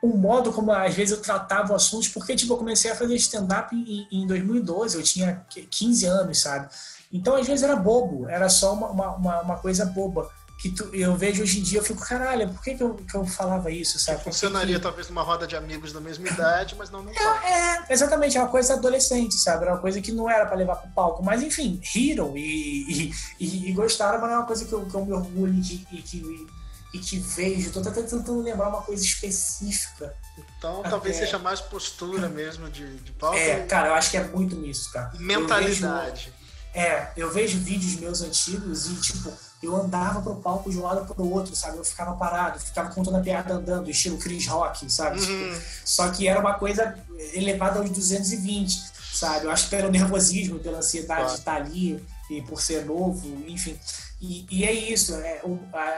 o 0.01 0.17
modo 0.17 0.51
como 0.51 0.71
às 0.71 0.93
vezes 0.93 1.15
eu 1.15 1.21
tratava 1.21 1.73
o 1.73 1.75
assunto, 1.75 2.11
porque, 2.13 2.35
tipo, 2.35 2.53
eu 2.53 2.57
comecei 2.57 2.91
a 2.91 2.95
fazer 2.95 3.15
stand-up 3.15 3.75
em, 3.75 4.07
em 4.11 4.27
2012, 4.27 4.97
eu 4.97 5.03
tinha 5.03 5.45
15 5.49 6.05
anos, 6.05 6.41
sabe? 6.41 6.69
Então, 7.11 7.35
às 7.35 7.47
vezes 7.47 7.63
era 7.63 7.75
bobo, 7.75 8.27
era 8.27 8.49
só 8.49 8.73
uma, 8.73 9.15
uma, 9.15 9.41
uma 9.41 9.57
coisa 9.57 9.85
boba 9.85 10.29
que 10.65 10.71
tu, 10.71 10.95
eu 10.95 11.15
vejo 11.15 11.43
hoje 11.43 11.59
em 11.59 11.61
dia, 11.61 11.77
eu 11.77 11.83
fico, 11.83 12.03
caralho, 12.03 12.49
por 12.49 12.61
que, 12.63 12.73
que, 12.73 12.81
eu, 12.81 12.95
que 12.95 13.15
eu 13.15 13.23
falava 13.23 13.69
isso, 13.69 13.99
sabe? 13.99 14.17
Que 14.17 14.23
funcionaria 14.23 14.77
que... 14.77 14.81
talvez 14.81 15.07
numa 15.07 15.21
roda 15.21 15.45
de 15.45 15.55
amigos 15.55 15.93
da 15.93 15.99
mesma 15.99 16.27
idade, 16.27 16.75
mas 16.75 16.89
não 16.89 17.03
no 17.03 17.11
é, 17.11 17.13
é, 17.13 17.93
exatamente, 17.93 18.35
é 18.35 18.41
uma 18.41 18.49
coisa 18.49 18.73
adolescente, 18.73 19.35
sabe? 19.35 19.63
Era 19.63 19.73
uma 19.73 19.81
coisa 19.81 20.01
que 20.01 20.11
não 20.11 20.27
era 20.27 20.45
para 20.47 20.55
levar 20.55 20.77
pro 20.77 20.89
palco, 20.89 21.23
mas 21.23 21.43
enfim, 21.43 21.79
riram 21.83 22.35
e, 22.35 23.11
e, 23.39 23.69
e, 23.69 23.71
gostaram, 23.73 24.19
mas 24.19 24.31
é 24.31 24.37
uma 24.37 24.45
coisa 24.45 24.65
que 24.65 24.73
eu, 24.73 24.85
que 24.87 24.95
eu 24.95 25.05
me 25.05 25.13
orgulho 25.13 25.53
e 25.53 25.61
que, 25.61 25.87
e 25.91 26.01
que, 26.01 26.47
e 26.95 26.99
que 26.99 27.19
vejo. 27.19 27.71
Tô 27.71 27.79
até 27.81 27.91
tentando 27.91 28.41
lembrar 28.41 28.69
uma 28.69 28.81
coisa 28.81 29.03
específica. 29.03 30.15
Então 30.57 30.81
talvez 30.81 31.17
seja 31.17 31.37
mais 31.37 31.61
postura 31.61 32.27
mesmo 32.27 32.71
de, 32.71 32.97
de 32.97 33.11
palco. 33.11 33.37
É, 33.37 33.61
cara, 33.65 33.89
eu 33.89 33.93
acho 33.93 34.09
que 34.09 34.17
é 34.17 34.23
muito 34.23 34.55
nisso, 34.55 34.91
cara. 34.91 35.11
Mentalidade. 35.19 36.33
Vejo, 36.73 36.87
é, 36.87 37.11
eu 37.15 37.31
vejo 37.31 37.59
vídeos 37.59 37.95
meus 37.97 38.21
antigos 38.21 38.87
e, 38.87 38.95
tipo, 38.95 39.31
eu 39.63 39.75
andava 39.75 40.21
pro 40.21 40.35
palco 40.35 40.69
de 40.69 40.77
um 40.77 40.83
lado 40.83 41.05
pro 41.13 41.29
outro, 41.29 41.55
sabe? 41.55 41.77
Eu 41.77 41.83
ficava 41.83 42.15
parado, 42.15 42.59
ficava 42.59 42.93
contando 42.93 43.17
a 43.17 43.21
piada 43.21 43.53
andando, 43.53 43.89
estilo 43.89 44.17
Chris 44.17 44.47
Rock, 44.47 44.91
sabe? 44.91 45.19
Uhum. 45.19 45.53
Tipo, 45.53 45.61
só 45.83 46.09
que 46.09 46.27
era 46.27 46.39
uma 46.39 46.53
coisa 46.55 46.97
elevada 47.33 47.79
aos 47.79 47.89
220, 47.89 48.91
sabe? 49.13 49.45
Eu 49.45 49.51
acho 49.51 49.65
que 49.65 49.75
pelo 49.75 49.89
nervosismo, 49.89 50.59
pela 50.59 50.79
ansiedade 50.79 51.21
claro. 51.21 51.33
de 51.33 51.39
estar 51.39 51.55
ali, 51.55 52.05
e 52.29 52.41
por 52.41 52.61
ser 52.61 52.85
novo, 52.85 53.27
enfim. 53.47 53.79
E, 54.19 54.45
e 54.49 54.63
é 54.65 54.71
isso, 54.71 55.15
é, 55.15 55.41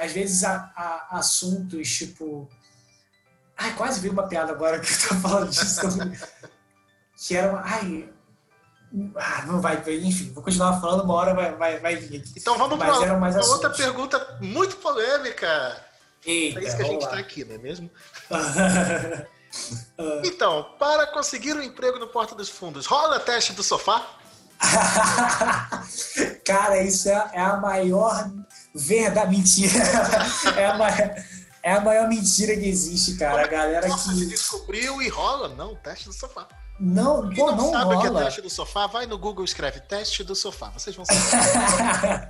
às 0.02 0.12
vezes 0.12 0.44
há, 0.44 0.72
há, 0.76 1.18
assuntos 1.18 1.90
tipo. 1.90 2.50
Ai, 3.56 3.74
quase 3.76 4.00
vi 4.00 4.10
uma 4.10 4.28
piada 4.28 4.52
agora 4.52 4.80
que 4.80 4.92
eu 4.92 5.00
tava 5.00 5.22
falando 5.22 5.50
disso. 5.50 5.82
que 7.16 7.36
era 7.36 7.52
uma. 7.52 7.62
Ai, 7.64 8.10
ah, 9.16 9.46
não 9.46 9.62
vai, 9.62 9.84
enfim, 10.02 10.32
vou 10.34 10.44
continuar 10.44 10.80
falando, 10.80 11.04
uma 11.04 11.14
hora 11.14 11.34
vai, 11.34 11.56
vai, 11.56 11.80
vai 11.80 11.96
vir. 11.96 12.24
Então 12.36 12.58
vamos 12.58 12.78
para 12.78 13.14
uma 13.14 13.46
outra 13.48 13.70
pergunta 13.70 14.38
muito 14.42 14.78
polêmica. 14.78 15.84
Eita, 16.26 16.60
é 16.60 16.64
isso 16.64 16.78
que 16.78 16.84
a 16.84 16.86
gente 16.86 17.04
está 17.04 17.18
aqui, 17.18 17.46
não 17.46 17.56
é 17.56 17.58
mesmo? 17.58 17.90
então, 20.26 20.76
para 20.78 21.08
conseguir 21.08 21.56
um 21.56 21.62
emprego 21.62 22.00
no 22.00 22.08
Porta 22.08 22.36
dos 22.36 22.50
Fundos, 22.50 22.86
rola 22.86 23.20
teste 23.20 23.54
do 23.54 23.64
sofá? 23.64 24.06
Cara, 26.46 26.82
isso 26.82 27.10
é, 27.10 27.32
é 27.34 27.42
a 27.42 27.58
maior 27.58 28.30
verdade, 28.74 29.32
mentira. 29.32 29.84
é, 30.58 30.66
a 30.66 30.78
maior, 30.78 31.16
é 31.68 31.74
a 31.74 31.82
maior 31.82 32.08
mentira 32.08 32.56
que 32.56 32.66
existe, 32.66 33.18
cara. 33.18 33.44
A 33.44 33.48
galera 33.48 33.90
Nossa, 33.90 34.14
que. 34.14 34.26
descobriu 34.26 35.02
e 35.02 35.10
rola. 35.10 35.50
Não, 35.50 35.76
teste 35.76 36.06
do 36.06 36.14
sofá. 36.14 36.48
Não, 36.80 37.30
pô, 37.32 37.48
não, 37.52 37.58
não 37.58 37.72
sabe 37.72 37.84
rola. 37.84 37.98
o 37.98 38.02
que 38.02 38.08
é 38.08 38.24
teste 38.24 38.42
do 38.42 38.50
sofá? 38.50 38.88
Vai 38.88 39.06
no 39.06 39.18
Google 39.18 39.44
e 39.44 39.46
escreve 39.46 39.82
teste 39.82 40.24
do 40.24 40.34
sofá. 40.34 40.70
Vocês 40.70 40.96
vão 40.96 41.04
saber. 41.04 42.30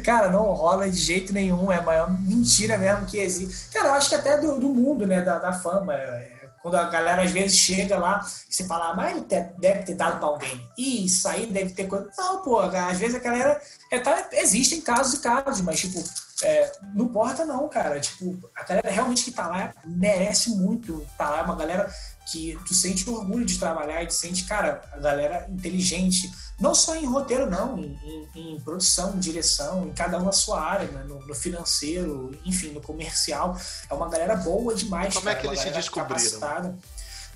Cara, 0.02 0.30
não 0.30 0.44
rola 0.44 0.88
de 0.88 0.96
jeito 0.96 1.30
nenhum. 1.34 1.70
É 1.70 1.76
a 1.76 1.82
maior 1.82 2.10
mentira 2.10 2.78
mesmo 2.78 3.04
que 3.04 3.18
existe. 3.18 3.68
Cara, 3.70 3.88
eu 3.88 3.92
acho 3.92 4.08
que 4.08 4.14
até 4.14 4.40
do, 4.40 4.58
do 4.58 4.68
mundo, 4.70 5.06
né? 5.06 5.20
Da, 5.20 5.38
da 5.38 5.52
fama. 5.52 5.92
É, 5.92 6.39
quando 6.62 6.76
a 6.76 6.84
galera 6.84 7.22
às 7.22 7.30
vezes 7.30 7.56
chega 7.56 7.98
lá 7.98 8.24
e 8.48 8.54
você 8.54 8.64
fala, 8.64 8.90
ah, 8.90 8.94
mas 8.94 9.16
ele 9.16 9.26
deve 9.58 9.82
ter 9.82 9.94
dado 9.94 10.18
pra 10.18 10.28
alguém. 10.28 10.68
E 10.76 11.06
isso 11.06 11.26
aí 11.28 11.46
deve 11.46 11.70
ter 11.70 11.86
coisa. 11.86 12.10
Não, 12.16 12.42
pô, 12.42 12.60
às 12.60 12.98
vezes 12.98 13.16
a 13.16 13.18
galera. 13.18 13.60
É, 13.90 13.98
tá, 13.98 14.28
existem 14.32 14.80
casos 14.80 15.14
e 15.14 15.22
casos, 15.22 15.60
mas 15.62 15.80
tipo, 15.80 16.02
é, 16.42 16.72
não 16.94 17.06
importa 17.06 17.44
não, 17.44 17.68
cara. 17.68 17.98
Tipo, 18.00 18.38
a 18.56 18.62
galera 18.64 18.90
realmente 18.90 19.24
que 19.24 19.32
tá 19.32 19.46
lá 19.46 19.72
merece 19.84 20.50
muito. 20.50 21.06
Tá 21.16 21.30
lá, 21.30 21.38
é 21.38 21.42
uma 21.42 21.56
galera 21.56 21.90
que 22.26 22.58
tu 22.66 22.74
sente 22.74 23.08
orgulho 23.08 23.44
de 23.44 23.58
trabalhar 23.58 24.02
e 24.02 24.06
tu 24.06 24.14
sente, 24.14 24.44
cara, 24.44 24.82
a 24.92 24.98
galera 24.98 25.46
inteligente, 25.48 26.30
não 26.58 26.74
só 26.74 26.94
em 26.94 27.06
roteiro, 27.06 27.50
não, 27.50 27.78
em, 27.78 28.28
em, 28.34 28.54
em 28.54 28.60
produção, 28.60 29.16
em 29.16 29.18
direção, 29.18 29.86
em 29.86 29.92
cada 29.92 30.18
uma 30.18 30.30
a 30.30 30.32
sua 30.32 30.60
área, 30.60 30.86
né? 30.88 31.04
no, 31.04 31.26
no, 31.26 31.34
financeiro, 31.34 32.30
enfim, 32.44 32.68
no 32.68 32.80
comercial. 32.80 33.58
É 33.88 33.94
uma 33.94 34.08
galera 34.08 34.36
boa 34.36 34.74
demais. 34.74 35.14
Como 35.14 35.24
cara, 35.24 35.38
é 35.38 35.40
que 35.40 35.46
eles 35.46 35.60
se 35.60 35.70
descobriram? 35.70 36.08
Capacitada. 36.08 36.78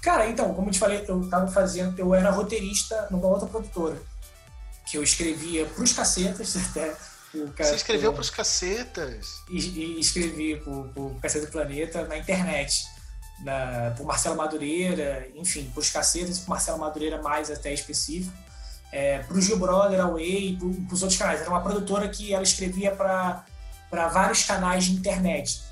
Cara, 0.01 0.28
então, 0.28 0.53
como 0.55 0.68
eu 0.68 0.72
te 0.72 0.78
falei, 0.78 1.05
eu 1.09 1.28
tava 1.28 1.51
fazendo, 1.51 1.99
eu 1.99 2.14
era 2.14 2.30
roteirista 2.30 3.09
numa 3.11 3.26
outra 3.26 3.49
produtora, 3.49 4.01
que 4.87 4.99
eu 4.99 5.03
escrevia 5.03 5.64
pros 5.66 5.93
cacetas, 5.93 6.57
até. 6.70 6.95
Você 7.59 7.74
escreveu 7.74 8.12
pros 8.12 8.30
cacetas? 8.30 9.43
E, 9.51 9.59
e 9.59 9.99
escrevi 9.99 10.55
pro, 10.61 10.89
pro 10.91 11.16
Caceta 11.20 11.47
do 11.47 11.51
Planeta 11.51 12.07
na 12.07 12.16
internet 12.16 12.85
na, 13.41 13.93
por 13.97 14.07
Marcelo 14.07 14.37
Madureira, 14.37 15.28
enfim, 15.35 15.70
por 15.74 15.80
os 15.80 15.91
cacetas, 15.91 16.39
por 16.39 16.51
Marcelo 16.51 16.78
Madureira 16.78 17.20
mais 17.20 17.51
até 17.51 17.72
específico, 17.72 18.32
é, 18.93 19.18
para 19.18 19.37
o 19.37 19.41
Gil 19.41 19.59
Brother, 19.59 20.01
a 20.01 20.09
Way, 20.09 20.59
para 20.87 20.95
os 20.95 21.03
outros 21.03 21.18
canais. 21.18 21.41
Era 21.41 21.51
uma 21.51 21.61
produtora 21.61 22.09
que 22.09 22.32
ela 22.32 22.43
escrevia 22.43 22.93
para 22.93 23.45
vários 24.09 24.45
canais 24.45 24.85
de 24.85 24.93
internet. 24.93 25.62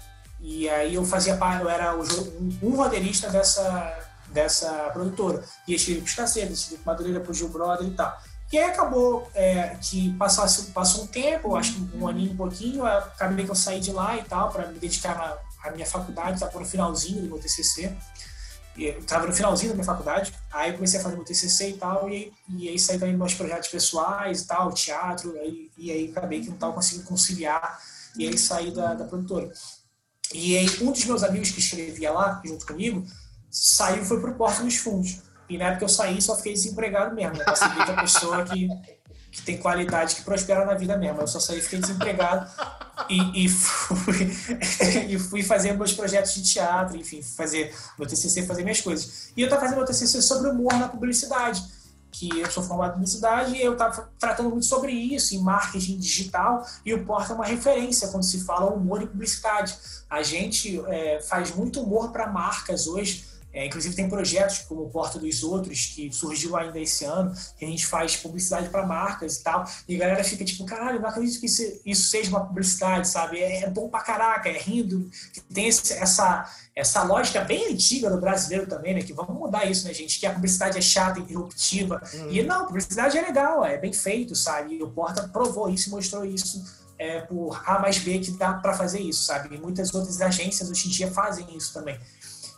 E 0.41 0.69
aí 0.69 0.95
eu 0.95 1.05
fazia 1.05 1.37
parte, 1.37 1.63
eu 1.63 1.71
era 1.71 1.97
um, 1.97 2.59
um 2.63 2.77
roteirista 2.77 3.31
dessa, 3.31 3.97
dessa 4.29 4.71
produtora. 4.93 5.45
E 5.69 5.75
escrevi 5.75 6.01
para 6.01 6.09
os 6.09 6.15
cacetas, 6.15 6.59
escrevi 6.59 6.83
para 6.83 6.93
Madureira, 6.93 7.21
para 7.21 7.31
o 7.31 7.35
Gil 7.35 7.49
Brother 7.49 7.87
e 7.87 7.93
tal. 7.93 8.21
E 8.53 8.59
aí 8.59 8.65
acabou 8.65 9.31
é, 9.35 9.77
que 9.81 10.13
passasse, 10.15 10.73
passou 10.73 11.05
um 11.05 11.07
tempo, 11.07 11.57
acho 11.57 11.73
que 11.73 11.97
um 11.97 12.07
aninho, 12.07 12.33
um 12.33 12.37
pouquinho, 12.37 12.85
acabei 12.85 13.47
que 13.47 13.51
eu 13.51 13.55
saí 13.55 13.81
de 13.81 13.93
lá 13.93 14.17
e 14.19 14.25
tal, 14.25 14.51
para 14.51 14.67
me 14.67 14.79
dedicar 14.79 15.17
na, 15.17 15.39
a 15.65 15.71
minha 15.71 15.87
faculdade, 15.87 16.35
estava 16.35 16.59
no 16.59 16.67
finalzinho 16.67 17.23
do 17.23 17.29
meu 17.29 17.39
TCC, 17.39 17.95
estava 18.77 19.27
no 19.27 19.33
finalzinho 19.33 19.71
da 19.71 19.75
minha 19.75 19.85
faculdade, 19.85 20.33
aí 20.51 20.73
comecei 20.73 20.99
a 20.99 21.03
fazer 21.03 21.17
meu 21.17 21.25
TCC 21.25 21.71
e 21.71 21.73
tal, 21.75 22.09
e, 22.09 22.33
e 22.49 22.69
aí 22.69 22.79
saí 22.79 22.99
também 22.99 23.17
meus 23.17 23.35
projetos 23.35 23.69
pessoais 23.69 24.43
e 24.43 24.47
tal, 24.47 24.73
teatro, 24.73 25.37
e, 25.45 25.71
e 25.77 25.91
aí 25.91 26.11
acabei 26.11 26.41
que 26.41 26.49
não 26.49 26.55
estava 26.55 26.73
conseguindo 26.73 27.07
conciliar, 27.07 27.81
e 28.17 28.27
aí 28.27 28.39
saí 28.39 28.71
da, 28.73 28.95
da 28.95 29.05
produtora. 29.05 29.53
E 30.35 30.57
aí 30.57 30.67
um 30.81 30.93
dos 30.93 31.05
meus 31.05 31.23
amigos 31.23 31.51
que 31.51 31.61
escrevia 31.61 32.13
lá, 32.13 32.41
junto 32.45 32.67
comigo, 32.67 33.07
saiu 33.51 34.03
e 34.03 34.07
foi 34.07 34.21
pro 34.21 34.35
Porta 34.35 34.63
dos 34.63 34.77
Fundos. 34.77 35.21
E 35.49 35.59
na 35.59 35.67
época 35.67 35.85
eu 35.85 35.89
saí, 35.89 36.21
só 36.23 36.35
fiquei 36.37 36.55
desempregado 36.55 37.15
mesmo, 37.15 37.37
né? 37.37 37.45
Pra 37.45 38.03
pessoa 38.03 38.43
que 38.45 38.67
que 39.33 39.41
tem 39.41 39.57
qualidade, 39.57 40.16
que 40.16 40.22
prospera 40.22 40.66
na 40.66 40.74
vida 40.74 40.97
mesmo. 40.97 41.22
Eu 41.22 41.26
só 41.26 41.41
saí, 41.41 41.61
fiquei 41.62 41.80
desempregado 41.80 42.47
e, 43.09 43.45
e, 43.45 43.49
fui, 43.49 44.30
e 45.09 45.18
fui 45.18 45.43
fazer 45.43 45.72
meus 45.72 45.95
projetos 45.95 46.35
de 46.35 46.43
teatro, 46.43 46.97
enfim, 46.99 47.22
fazer 47.22 47.74
meu 47.99 48.07
TCC, 48.07 48.47
fazer 48.47 48.62
minhas 48.62 48.83
coisas. 48.83 49.33
E 49.35 49.41
eu 49.41 49.47
estava 49.47 49.62
fazendo 49.62 49.78
meu 49.78 49.87
TCC 49.87 50.20
sobre 50.20 50.51
humor 50.51 50.74
na 50.74 50.87
publicidade. 50.87 51.64
que 52.11 52.28
eu 52.41 52.51
sou 52.51 52.62
formado 52.62 52.91
em 52.91 52.95
publicidade 52.97 53.57
e 53.57 53.62
eu 53.62 53.72
estava 53.72 54.12
tratando 54.18 54.51
muito 54.51 54.66
sobre 54.66 54.93
isso, 54.93 55.35
em 55.35 55.39
marketing 55.39 55.99
digital, 55.99 56.66
e 56.85 56.93
o 56.93 57.03
Porta 57.07 57.33
é 57.33 57.35
uma 57.35 57.47
referência 57.47 58.09
quando 58.09 58.24
se 58.24 58.45
fala 58.45 58.70
humor 58.70 59.01
e 59.01 59.07
publicidade. 59.07 59.74
A 60.11 60.22
gente 60.22 60.78
é, 60.89 61.22
faz 61.22 61.55
muito 61.57 61.80
humor 61.80 62.12
para 62.12 62.26
marcas 62.26 62.87
hoje, 62.87 63.32
é, 63.53 63.67
inclusive 63.67 63.95
tem 63.95 64.09
projetos 64.09 64.61
como 64.61 64.83
o 64.83 64.91
Porta 64.91 65.19
dos 65.19 65.43
Outros, 65.43 65.93
que 65.95 66.11
surgiu 66.11 66.57
ainda 66.57 66.79
esse 66.81 67.05
ano, 67.05 67.35
que 67.59 67.65
a 67.65 67.69
gente 67.69 67.87
faz 67.87 68.17
publicidade 68.17 68.69
para 68.71 68.87
marcas 68.87 69.37
e 69.37 69.43
tal, 69.43 69.65
e 69.87 69.95
a 69.95 69.99
galera 69.99 70.25
fica 70.25 70.45
tipo, 70.45 70.65
caralho, 70.65 71.01
não 71.01 71.09
acredito 71.09 71.39
que 71.39 71.47
isso, 71.47 71.63
isso 71.85 72.09
seja 72.09 72.31
uma 72.31 72.47
publicidade, 72.47 73.07
sabe? 73.07 73.41
É, 73.41 73.65
é, 73.65 73.71
bom 73.71 73.89
pra 73.89 74.01
caraca, 74.01 74.49
é 74.49 74.57
rindo, 74.57 75.11
tem 75.53 75.69
esse, 75.69 75.93
essa, 75.93 76.51
essa 76.75 77.03
lógica 77.03 77.43
bem 77.43 77.73
antiga 77.73 78.09
do 78.09 78.19
brasileiro 78.19 78.67
também, 78.67 78.95
né? 78.95 79.03
Que 79.03 79.13
vamos 79.13 79.37
mudar 79.37 79.67
isso, 79.67 79.87
né, 79.87 79.93
gente? 79.93 80.19
Que 80.19 80.27
a 80.27 80.33
publicidade 80.33 80.79
é 80.79 80.83
chata, 80.83 81.21
interruptiva. 81.21 82.03
Hum. 82.15 82.29
E 82.31 82.43
não, 82.43 82.67
publicidade 82.67 83.19
é 83.19 83.23
legal, 83.23 83.65
é 83.65 83.77
bem 83.77 83.93
feito, 83.93 84.35
sabe? 84.35 84.77
E 84.77 84.83
o 84.83 84.89
Porta 84.89 85.29
provou 85.29 85.69
isso 85.69 85.89
e 85.89 85.93
mostrou 85.93 86.25
isso 86.25 86.83
é, 86.99 87.21
por 87.21 87.61
A 87.67 87.79
mais 87.79 87.99
B 87.99 88.19
que 88.21 88.31
dá 88.33 88.55
para 88.55 88.75
fazer 88.75 89.01
isso, 89.01 89.25
sabe? 89.25 89.55
E 89.55 89.59
muitas 89.59 89.93
outras 89.93 90.21
agências 90.21 90.71
hoje 90.71 90.89
em 90.89 90.91
dia 90.91 91.11
fazem 91.11 91.47
isso 91.57 91.73
também. 91.73 91.99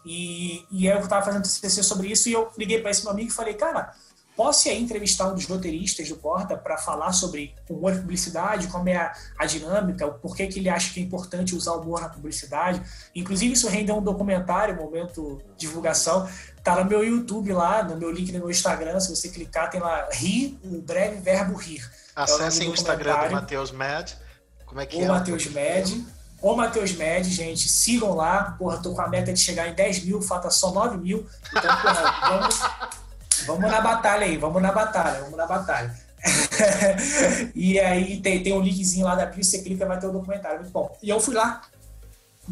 E, 0.05 0.65
e 0.71 0.87
eu 0.87 1.01
estava 1.01 1.25
fazendo 1.25 1.43
TCC 1.43 1.83
sobre 1.83 2.09
isso 2.09 2.29
e 2.29 2.33
eu 2.33 2.51
liguei 2.59 2.81
para 2.81 2.91
esse 2.91 3.03
meu 3.03 3.13
amigo 3.13 3.29
e 3.29 3.33
falei, 3.33 3.55
cara, 3.55 3.95
posso 4.37 4.69
ir 4.69 4.73
aí 4.73 4.83
entrevistar 4.83 5.29
um 5.29 5.35
dos 5.35 5.47
roteiristas 5.47 6.09
do 6.09 6.17
Porta 6.17 6.57
para 6.57 6.77
falar 6.77 7.13
sobre 7.13 7.55
humor 7.69 7.95
e 7.95 7.99
publicidade, 7.99 8.69
como 8.69 8.89
é 8.89 8.97
a, 8.97 9.15
a 9.39 9.47
dinâmica, 9.47 10.07
o 10.07 10.15
porquê 10.15 10.47
que 10.47 10.59
ele 10.59 10.69
acha 10.69 10.93
que 10.93 11.01
é 11.01 11.03
importante 11.03 11.55
usar 11.55 11.73
humor 11.73 12.01
na 12.01 12.09
publicidade. 12.09 12.83
Inclusive, 13.15 13.53
isso 13.53 13.69
rendeu 13.69 13.97
um 13.97 14.03
documentário, 14.03 14.77
momento 14.77 15.41
divulgação. 15.57 16.29
Tá 16.63 16.83
no 16.83 16.89
meu 16.89 17.05
YouTube 17.05 17.53
lá, 17.53 17.83
no 17.83 17.97
meu 17.97 18.11
link 18.11 18.33
no 18.33 18.41
meu 18.41 18.51
Instagram. 18.51 18.99
Se 19.01 19.15
você 19.15 19.29
clicar, 19.29 19.71
tem 19.71 19.81
lá 19.81 20.09
rir, 20.11 20.59
o 20.65 20.81
breve 20.81 21.17
verbo 21.21 21.55
rir. 21.55 21.89
É 22.17 22.23
Acessem 22.23 22.67
é 22.67 22.69
o, 22.69 22.73
o 22.73 22.75
Instagram 22.75 23.29
do 23.29 23.33
Matheus 23.33 23.71
Mad. 23.71 24.13
Como 24.67 24.81
é 24.81 24.87
que 24.87 24.97
o 24.97 25.03
é? 25.03 25.05
O 25.05 25.09
Matheus 25.09 25.47
Med. 25.47 26.05
O 26.45 26.55
Matheus 26.55 26.93
Med, 26.93 27.25
gente, 27.25 27.71
sigam 27.71 28.15
lá. 28.15 28.55
Porra, 28.59 28.77
tô 28.77 28.93
com 28.95 29.01
a 29.01 29.09
meta 29.09 29.33
de 29.33 29.41
chegar 29.41 29.67
em 29.67 29.73
10 29.73 30.05
mil, 30.05 30.21
falta 30.21 30.51
só 30.51 30.71
9 30.71 30.99
mil. 30.99 31.27
Então, 31.49 31.75
porra, 31.81 32.29
vamos, 32.29 32.61
vamos 33.47 33.71
na 33.71 33.81
batalha 33.81 34.27
aí, 34.27 34.37
vamos 34.37 34.61
na 34.61 34.71
batalha, 34.71 35.23
vamos 35.23 35.39
na 35.39 35.47
batalha. 35.47 35.99
e 37.57 37.81
aí 37.81 38.21
tem, 38.21 38.43
tem 38.43 38.53
um 38.53 38.61
linkzinho 38.61 39.07
lá 39.07 39.15
da 39.15 39.25
bio, 39.25 39.43
você 39.43 39.63
clica 39.63 39.87
vai 39.87 39.99
ter 39.99 40.07
o 40.07 40.11
um 40.11 40.13
documentário, 40.13 40.61
muito 40.61 40.71
bom. 40.71 40.95
E 41.03 41.09
eu 41.09 41.19
fui 41.19 41.35
lá, 41.35 41.63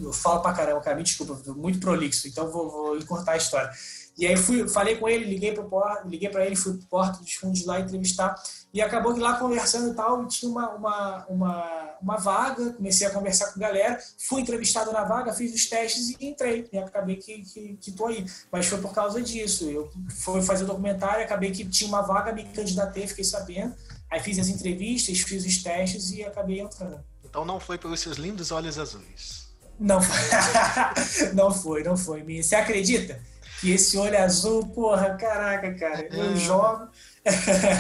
eu 0.01 0.11
falo 0.11 0.41
pra 0.41 0.55
caramba, 0.55 0.81
cara, 0.81 0.97
me 0.97 1.03
desculpa, 1.03 1.39
muito 1.53 1.79
prolixo, 1.79 2.27
então 2.27 2.51
vou, 2.51 2.71
vou 2.71 2.97
encurtar 2.97 3.33
a 3.33 3.37
história. 3.37 3.71
E 4.17 4.27
aí 4.27 4.37
fui, 4.37 4.69
falei 4.69 4.97
com 4.97 5.09
ele, 5.09 5.25
liguei 5.25 5.53
porta, 5.55 6.07
liguei 6.07 6.29
para 6.29 6.45
ele, 6.45 6.55
fui 6.55 6.75
pro 6.75 6.87
porta 6.87 7.19
dos 7.19 7.33
fundos 7.33 7.65
lá 7.65 7.81
entrevistar. 7.81 8.35
E 8.73 8.81
acabou 8.81 9.15
que 9.15 9.21
lá 9.21 9.39
conversando 9.39 9.93
e 9.93 9.95
tal, 9.95 10.27
tinha 10.27 10.51
uma, 10.51 10.71
uma, 10.71 11.27
uma, 11.27 11.97
uma 12.01 12.17
vaga, 12.19 12.75
comecei 12.75 13.07
a 13.07 13.11
conversar 13.11 13.53
com 13.53 13.59
a 13.59 13.63
galera, 13.63 13.99
fui 14.19 14.43
entrevistado 14.43 14.93
na 14.93 15.05
vaga, 15.05 15.33
fiz 15.33 15.55
os 15.55 15.67
testes 15.67 16.11
e 16.11 16.27
entrei. 16.27 16.69
E 16.73 16.79
acabei 16.79 17.17
que, 17.17 17.43
que, 17.43 17.77
que 17.81 17.93
tô 17.93 18.07
aí. 18.07 18.27
Mas 18.51 18.67
foi 18.67 18.79
por 18.81 18.93
causa 18.95 19.21
disso. 19.23 19.69
Eu 19.71 19.91
fui 20.11 20.43
fazer 20.43 20.65
o 20.65 20.67
documentário, 20.67 21.25
acabei 21.25 21.51
que 21.51 21.67
tinha 21.67 21.89
uma 21.89 22.03
vaga, 22.03 22.33
me 22.33 22.45
candidatei, 22.45 23.07
fiquei 23.07 23.25
sabendo. 23.25 23.75
Aí 24.11 24.21
fiz 24.21 24.39
as 24.39 24.49
entrevistas, 24.49 25.21
fiz 25.21 25.45
os 25.47 25.63
testes 25.63 26.11
e 26.11 26.23
acabei 26.23 26.61
entrando. 26.61 27.03
Então 27.25 27.47
não 27.47 27.59
foi 27.59 27.79
pelos 27.79 27.99
seus 28.01 28.19
lindos 28.19 28.53
olhos 28.53 28.79
azuis. 28.79 29.51
Não 29.81 30.01
foi. 30.03 31.33
não 31.33 31.51
foi, 31.51 31.83
não 31.83 31.97
foi. 31.97 32.43
Você 32.43 32.55
acredita? 32.55 33.32
Que 33.63 33.73
esse 33.73 33.97
olho 33.97 34.19
azul, 34.19 34.67
porra, 34.67 35.17
caraca, 35.17 35.73
cara, 35.75 36.07
eu 36.13 36.33
é. 36.35 36.37
jogo 36.37 36.91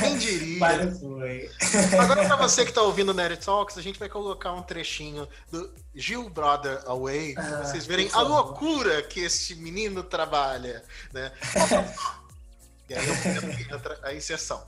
quem 0.00 0.16
diria? 0.18 0.58
Mas 0.58 0.84
não 0.84 1.00
foi. 1.00 1.50
Agora, 1.98 2.24
para 2.26 2.36
você 2.36 2.62
que 2.62 2.70
está 2.70 2.82
ouvindo 2.82 3.08
o 3.10 3.14
Nerd 3.14 3.44
Talks, 3.44 3.76
a 3.76 3.82
gente 3.82 3.98
vai 3.98 4.08
colocar 4.08 4.52
um 4.52 4.62
trechinho 4.62 5.28
do 5.50 5.72
Gil 5.94 6.30
Brother 6.30 6.80
Away, 6.86 7.34
ah, 7.36 7.64
vocês 7.64 7.84
verem 7.84 8.08
a 8.12 8.22
loucura 8.22 9.02
que 9.02 9.20
esse 9.20 9.56
menino 9.56 10.02
trabalha. 10.04 10.84
Né? 11.12 11.32
e 12.88 12.94
aí 12.94 13.66
entra 13.68 13.98
a 14.04 14.14
inserção. 14.14 14.64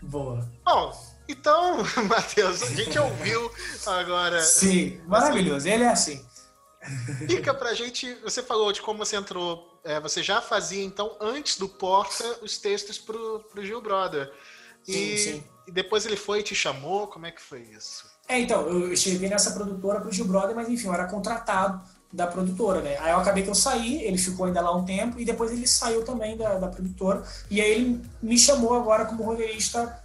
Boa. 0.00 0.48
Bom, 0.64 0.98
então, 1.28 1.84
Matheus, 2.08 2.62
a 2.62 2.74
gente 2.74 2.98
ouviu 2.98 3.52
agora. 3.86 4.40
Sim, 4.40 4.98
maravilhoso. 5.06 5.68
Ele 5.68 5.84
é 5.84 5.88
assim. 5.88 6.24
Fica 7.26 7.52
pra 7.52 7.74
gente. 7.74 8.14
Você 8.22 8.42
falou 8.42 8.72
de 8.72 8.80
como 8.80 8.98
você 8.98 9.16
entrou. 9.16 9.67
É, 9.84 10.00
você 10.00 10.22
já 10.22 10.40
fazia, 10.40 10.84
então, 10.84 11.16
antes 11.20 11.58
do 11.58 11.68
Porta, 11.68 12.38
os 12.42 12.58
textos 12.58 12.98
pro, 12.98 13.40
pro 13.50 13.64
Gil 13.64 13.80
Brother. 13.80 14.32
E, 14.86 14.92
sim, 14.92 15.16
sim. 15.16 15.44
e 15.66 15.72
depois 15.72 16.06
ele 16.06 16.16
foi 16.16 16.40
e 16.40 16.42
te 16.42 16.54
chamou? 16.54 17.06
Como 17.06 17.26
é 17.26 17.30
que 17.30 17.40
foi 17.40 17.62
isso? 17.62 18.06
É, 18.28 18.38
então, 18.38 18.68
eu 18.68 18.94
cheguei 18.96 19.28
nessa 19.28 19.52
produtora 19.52 20.00
pro 20.00 20.12
Gil 20.12 20.26
Brother, 20.26 20.54
mas 20.54 20.68
enfim, 20.68 20.86
eu 20.86 20.94
era 20.94 21.06
contratado 21.06 21.80
da 22.12 22.26
produtora, 22.26 22.80
né? 22.80 22.96
Aí 22.98 23.12
eu 23.12 23.18
acabei 23.18 23.42
que 23.42 23.50
eu 23.50 23.54
saí, 23.54 24.02
ele 24.02 24.18
ficou 24.18 24.46
ainda 24.46 24.60
lá 24.60 24.74
um 24.74 24.84
tempo, 24.84 25.20
e 25.20 25.24
depois 25.24 25.52
ele 25.52 25.66
saiu 25.66 26.04
também 26.04 26.36
da, 26.36 26.58
da 26.58 26.68
produtora. 26.68 27.22
E 27.50 27.60
aí 27.60 27.70
ele 27.70 28.02
me 28.22 28.38
chamou 28.38 28.74
agora 28.74 29.04
como 29.06 29.22
roteirista 29.22 30.02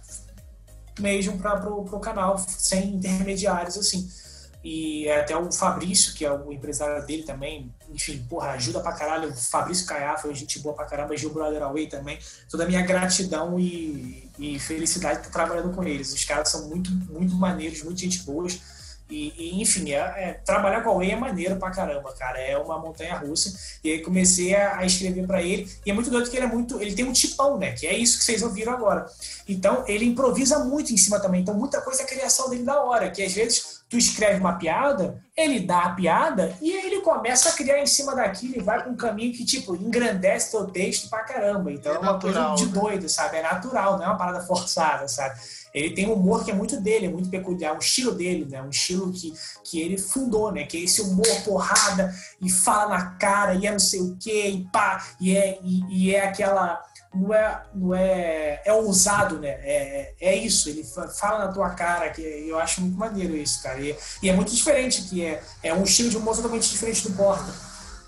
mesmo 0.98 1.38
para 1.38 1.56
pro, 1.56 1.84
pro 1.84 2.00
canal, 2.00 2.38
sem 2.38 2.94
intermediários, 2.94 3.76
assim. 3.76 4.08
E 4.64 5.06
é 5.06 5.20
até 5.20 5.36
o 5.36 5.52
Fabrício, 5.52 6.14
que 6.14 6.24
é 6.24 6.32
o 6.32 6.50
empresário 6.50 7.04
dele 7.06 7.22
também, 7.24 7.70
enfim, 7.92 8.24
porra, 8.30 8.52
ajuda 8.52 8.80
pra 8.80 8.94
caralho. 8.94 9.28
O 9.28 9.36
Fabrício 9.36 9.84
Caiá 9.84 10.16
foi 10.16 10.34
gente 10.34 10.58
boa 10.58 10.74
pra 10.74 10.86
caramba, 10.86 11.14
Gil 11.14 11.34
Brother 11.34 11.62
Away 11.62 11.86
também. 11.86 12.18
Toda 12.50 12.64
a 12.64 12.66
minha 12.66 12.80
gratidão 12.80 13.60
e, 13.60 14.30
e 14.38 14.58
felicidade 14.58 15.20
por 15.20 15.30
trabalhando 15.30 15.74
com 15.74 15.84
eles. 15.84 16.14
Os 16.14 16.24
caras 16.24 16.48
são 16.48 16.66
muito, 16.66 16.90
muito 16.90 17.34
maneiros, 17.34 17.82
muito 17.82 18.00
gente 18.00 18.22
boas. 18.22 18.58
E, 19.10 19.34
e, 19.36 19.60
enfim, 19.60 19.92
é, 19.92 19.98
é, 19.98 20.40
trabalhar 20.44 20.80
com 20.82 20.96
Way 20.96 21.10
é 21.10 21.16
maneiro 21.16 21.56
pra 21.56 21.70
caramba, 21.70 22.12
cara. 22.14 22.38
É 22.38 22.56
uma 22.56 22.78
montanha 22.78 23.16
russa. 23.18 23.54
E 23.84 23.90
aí 23.92 24.02
comecei 24.02 24.54
a, 24.56 24.78
a 24.78 24.86
escrever 24.86 25.26
para 25.26 25.42
ele. 25.42 25.70
E 25.84 25.90
é 25.90 25.94
muito 25.94 26.10
doido 26.10 26.30
que 26.30 26.36
ele 26.36 26.46
é 26.46 26.48
muito. 26.48 26.80
Ele 26.80 26.94
tem 26.94 27.04
um 27.04 27.12
tipão, 27.12 27.58
né? 27.58 27.72
Que 27.72 27.86
é 27.86 27.96
isso 27.96 28.18
que 28.18 28.24
vocês 28.24 28.42
ouviram 28.42 28.72
agora. 28.72 29.04
Então, 29.46 29.84
ele 29.86 30.06
improvisa 30.06 30.60
muito 30.60 30.92
em 30.92 30.96
cima 30.96 31.20
também. 31.20 31.42
Então, 31.42 31.52
muita 31.52 31.82
coisa 31.82 32.02
é 32.02 32.06
criação 32.06 32.48
dele 32.48 32.62
da 32.62 32.82
hora. 32.82 33.10
Que 33.10 33.22
às 33.22 33.32
vezes 33.34 33.83
tu 33.94 33.98
escreve 33.98 34.40
uma 34.40 34.54
piada, 34.54 35.22
ele 35.36 35.60
dá 35.60 35.84
a 35.84 35.90
piada 35.90 36.52
e 36.60 36.72
aí 36.72 36.86
ele 36.86 37.00
começa 37.00 37.48
a 37.48 37.52
criar 37.52 37.80
em 37.80 37.86
cima 37.86 38.12
daquilo 38.12 38.56
e 38.56 38.60
vai 38.60 38.82
com 38.82 38.90
um 38.90 38.96
caminho 38.96 39.32
que, 39.32 39.44
tipo, 39.44 39.76
engrandece 39.76 40.50
teu 40.50 40.66
texto 40.66 41.08
pra 41.08 41.22
caramba. 41.22 41.70
Então 41.70 41.92
é, 41.92 41.94
é 41.94 41.98
uma 42.00 42.12
natural, 42.14 42.48
coisa 42.48 42.64
de 42.64 42.74
né? 42.74 42.80
doido, 42.80 43.08
sabe? 43.08 43.36
É 43.36 43.42
natural, 43.42 43.96
não 43.96 44.04
é 44.04 44.08
uma 44.08 44.18
parada 44.18 44.40
forçada, 44.40 45.06
sabe? 45.06 45.38
Ele 45.72 45.94
tem 45.94 46.08
um 46.08 46.14
humor 46.14 46.44
que 46.44 46.50
é 46.50 46.54
muito 46.54 46.80
dele, 46.80 47.06
é 47.06 47.08
muito 47.08 47.30
peculiar, 47.30 47.72
um 47.72 47.78
estilo 47.78 48.12
dele, 48.12 48.46
né? 48.50 48.60
Um 48.62 48.70
estilo 48.70 49.12
que, 49.12 49.32
que 49.62 49.80
ele 49.80 49.96
fundou, 49.96 50.50
né? 50.50 50.64
Que 50.64 50.78
é 50.78 50.80
esse 50.80 51.00
humor 51.00 51.42
porrada 51.44 52.12
e 52.42 52.50
fala 52.50 52.98
na 52.98 53.06
cara 53.12 53.54
e 53.54 53.64
é 53.64 53.70
não 53.70 53.78
sei 53.78 54.00
o 54.00 54.16
quê, 54.18 54.48
e 54.48 54.64
pá, 54.72 55.04
e 55.20 55.36
é, 55.36 55.60
e, 55.62 56.08
e 56.08 56.14
é 56.14 56.26
aquela 56.26 56.82
não 57.14 57.32
é, 57.32 57.62
não 57.74 57.94
é, 57.94 58.62
é 58.64 58.72
ousado, 58.72 59.38
né? 59.38 59.48
É, 59.62 60.14
é 60.20 60.36
isso, 60.36 60.68
ele 60.68 60.84
fala 61.18 61.46
na 61.46 61.52
tua 61.52 61.70
cara, 61.70 62.10
que 62.10 62.20
eu 62.22 62.58
acho 62.58 62.80
muito 62.80 62.98
maneiro 62.98 63.36
isso, 63.36 63.62
cara. 63.62 63.80
E, 63.80 63.96
e 64.22 64.28
é 64.28 64.32
muito 64.32 64.52
diferente, 64.52 65.02
que 65.02 65.24
é, 65.24 65.42
é 65.62 65.72
um 65.72 65.84
estilo 65.84 66.10
de 66.10 66.16
humor 66.16 66.34
totalmente 66.34 66.68
diferente 66.68 67.08
do 67.08 67.16
Porta. 67.16 67.52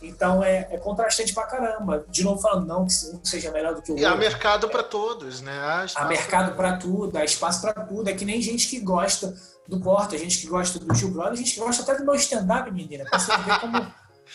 Então 0.02 0.42
é, 0.42 0.68
é 0.70 0.78
contrastante 0.78 1.32
pra 1.32 1.46
caramba. 1.46 2.04
De 2.08 2.22
novo 2.22 2.40
falando, 2.40 2.66
não 2.66 2.86
que 2.86 2.92
um 3.12 3.24
seja 3.24 3.50
melhor 3.50 3.74
do 3.74 3.82
que 3.82 3.90
o 3.90 3.94
outro. 3.94 4.02
E 4.02 4.06
há 4.06 4.14
mercado 4.14 4.68
para 4.68 4.82
todos, 4.82 5.40
né? 5.40 5.52
Há, 5.52 5.86
há 5.94 6.04
mercado 6.04 6.54
para 6.54 6.76
tudo, 6.76 7.16
há 7.16 7.24
espaço 7.24 7.62
para 7.62 7.72
tudo. 7.72 8.08
É 8.08 8.12
que 8.12 8.24
nem 8.24 8.40
gente 8.40 8.68
que 8.68 8.78
gosta 8.80 9.34
do 9.66 9.80
Porta, 9.80 10.16
gente 10.16 10.38
que 10.38 10.46
gosta 10.46 10.78
do 10.78 10.94
Gil 10.94 11.10
Brother, 11.10 11.36
gente 11.36 11.54
que 11.54 11.60
gosta 11.60 11.82
até 11.82 11.98
do 11.98 12.04
meu 12.04 12.14
stand-up, 12.14 12.70
menina. 12.70 13.04
Pra 13.04 13.18
você 13.18 13.36
ver 13.38 13.58
como 13.60 13.86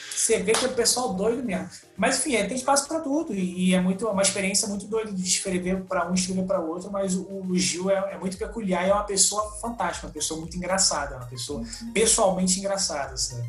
você 0.09 0.41
vê 0.41 0.53
que 0.53 0.65
é 0.65 0.67
o 0.67 0.73
pessoal 0.73 1.13
doido 1.13 1.43
mesmo. 1.43 1.69
Mas 1.97 2.19
enfim, 2.19 2.35
é, 2.35 2.45
tem 2.45 2.55
espaço 2.55 2.87
para 2.87 2.99
tudo 2.99 3.33
e, 3.33 3.73
é 3.73 3.81
muito 3.81 4.07
uma 4.07 4.21
experiência 4.21 4.67
muito 4.67 4.87
doida 4.87 5.11
de 5.11 5.21
escrever 5.21 5.83
para 5.83 6.09
um 6.09 6.13
escrever 6.13 6.45
para 6.45 6.59
outro. 6.59 6.91
Mas 6.91 7.15
o, 7.15 7.23
o 7.23 7.57
Gil 7.57 7.89
é, 7.89 8.13
é, 8.13 8.17
muito 8.17 8.37
peculiar 8.37 8.85
e 8.85 8.89
é 8.89 8.93
uma 8.93 9.03
pessoa 9.03 9.51
fantástica, 9.59 10.07
uma 10.07 10.13
pessoa 10.13 10.39
muito 10.39 10.55
engraçada, 10.57 11.17
uma 11.17 11.27
pessoa 11.27 11.63
pessoalmente 11.93 12.59
engraçada. 12.59 13.15
Sabe? 13.17 13.47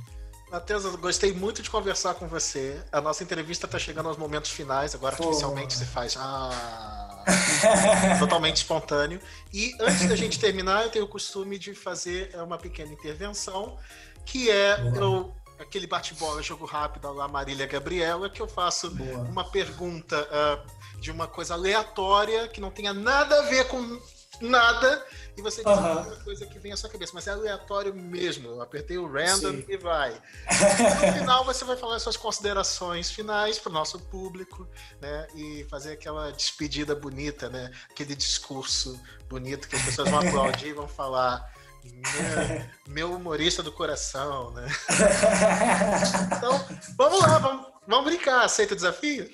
Matheus, 0.51 0.84
eu 0.84 0.99
gostei 0.99 1.32
muito 1.32 1.62
de 1.62 1.70
conversar 1.70 2.14
com 2.14 2.28
você. 2.28 2.78
A 2.93 3.01
nossa 3.01 3.24
entrevista 3.24 3.64
está 3.64 3.78
chegando 3.78 4.11
aos 4.11 4.18
momentos 4.18 4.51
finais. 4.51 4.95
Agora, 4.95 5.16
Pô. 5.16 5.22
artificialmente, 5.22 5.74
você 5.74 5.86
faz. 5.86 6.14
Ah, 6.18 7.24
totalmente 8.18 8.57
espontâneo. 8.57 9.18
E 9.51 9.74
antes 9.80 10.07
da 10.07 10.14
gente 10.14 10.38
terminar, 10.38 10.82
eu 10.82 10.90
tenho 10.90 11.07
o 11.07 11.09
costume 11.09 11.59
de 11.59 11.74
fazer 11.74 12.30
uma 12.36 12.59
pequena 12.59 12.93
intervenção, 12.93 13.78
que 14.26 14.51
é 14.51 14.78
eu 14.95 15.34
aquele 15.62 15.86
bate-bola, 15.86 16.42
jogo 16.42 16.64
rápido 16.64 17.12
lá, 17.12 17.28
Marília 17.28 17.66
Gabriela, 17.66 18.28
que 18.28 18.40
eu 18.40 18.48
faço 18.48 18.90
Boa. 18.90 19.18
uma 19.20 19.44
pergunta 19.44 20.16
uh, 20.22 21.00
de 21.00 21.10
uma 21.10 21.26
coisa 21.26 21.54
aleatória 21.54 22.48
que 22.48 22.60
não 22.60 22.70
tenha 22.70 22.92
nada 22.92 23.38
a 23.38 23.42
ver 23.42 23.66
com 23.68 24.00
nada 24.40 25.04
e 25.36 25.40
você 25.40 25.62
diz 25.62 25.72
uhum. 25.72 25.92
uma 25.92 26.16
coisa 26.16 26.46
que 26.46 26.58
vem 26.58 26.72
à 26.72 26.76
sua 26.76 26.90
cabeça, 26.90 27.12
mas 27.14 27.26
é 27.26 27.30
aleatório 27.30 27.94
mesmo. 27.94 28.48
Eu 28.48 28.60
apertei 28.60 28.98
o 28.98 29.10
random 29.10 29.52
Sim. 29.52 29.64
e 29.68 29.76
vai. 29.76 30.20
No 31.06 31.18
final 31.18 31.44
você 31.44 31.64
vai 31.64 31.76
falar 31.76 31.98
suas 31.98 32.16
considerações 32.16 33.10
finais 33.10 33.58
para 33.58 33.70
o 33.70 33.72
nosso 33.72 33.98
público, 33.98 34.68
né? 35.00 35.26
E 35.34 35.64
fazer 35.70 35.92
aquela 35.92 36.30
despedida 36.30 36.94
bonita, 36.94 37.48
né? 37.48 37.70
Aquele 37.90 38.14
discurso 38.14 39.00
bonito 39.28 39.68
que 39.68 39.76
as 39.76 39.82
pessoas 39.82 40.10
vão 40.10 40.20
aplaudir 40.26 40.68
e 40.68 40.72
vão 40.72 40.88
falar. 40.88 41.50
Meu, 41.84 42.64
meu 42.88 43.16
humorista 43.16 43.62
do 43.62 43.72
coração, 43.72 44.52
né? 44.52 44.66
Então, 46.36 46.64
vamos 46.96 47.20
lá, 47.20 47.38
vamos, 47.38 47.66
vamos 47.86 48.04
brincar. 48.04 48.44
Aceita 48.44 48.72
o 48.72 48.76
desafio? 48.76 49.28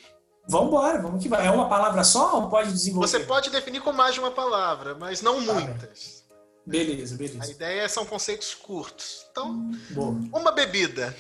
Vamos 0.49 0.69
embora, 0.69 1.01
vamos 1.01 1.23
que 1.23 1.29
vai. 1.29 1.47
É 1.47 1.51
uma 1.51 1.69
palavra 1.69 2.03
só 2.03 2.37
ou 2.37 2.49
pode 2.49 2.73
desenvolver? 2.73 3.07
Você 3.07 3.21
pode 3.21 3.51
definir 3.51 3.83
com 3.83 3.93
mais 3.93 4.15
de 4.15 4.21
uma 4.21 4.31
palavra, 4.31 4.95
mas 4.95 5.21
não 5.21 5.45
tá 5.45 5.53
muitas. 5.53 6.25
Beleza, 6.67 7.17
beleza. 7.17 7.45
A 7.45 7.49
ideia 7.49 7.89
são 7.89 8.05
conceitos 8.05 8.55
curtos. 8.55 9.27
Então, 9.31 9.71
Boa. 9.91 10.11
uma 10.33 10.53
bebida. 10.53 11.15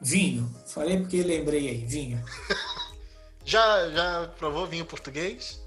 Vinho. 0.00 0.52
Falei 0.66 0.98
porque 0.98 1.22
lembrei 1.22 1.68
aí, 1.68 1.84
vinho. 1.84 2.22
já, 3.44 3.90
já 3.90 4.28
provou 4.38 4.66
vinho 4.66 4.84
português? 4.84 5.60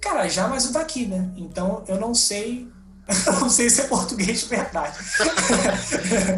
Cara, 0.00 0.28
já, 0.28 0.46
mas 0.46 0.66
o 0.66 0.72
daqui, 0.72 1.06
né? 1.06 1.32
Então 1.36 1.84
eu 1.88 1.98
não 1.98 2.14
sei 2.14 2.68
não 3.40 3.50
sei 3.50 3.68
se 3.68 3.82
é 3.82 3.84
português 3.84 4.40
de 4.40 4.46
verdade. 4.46 4.98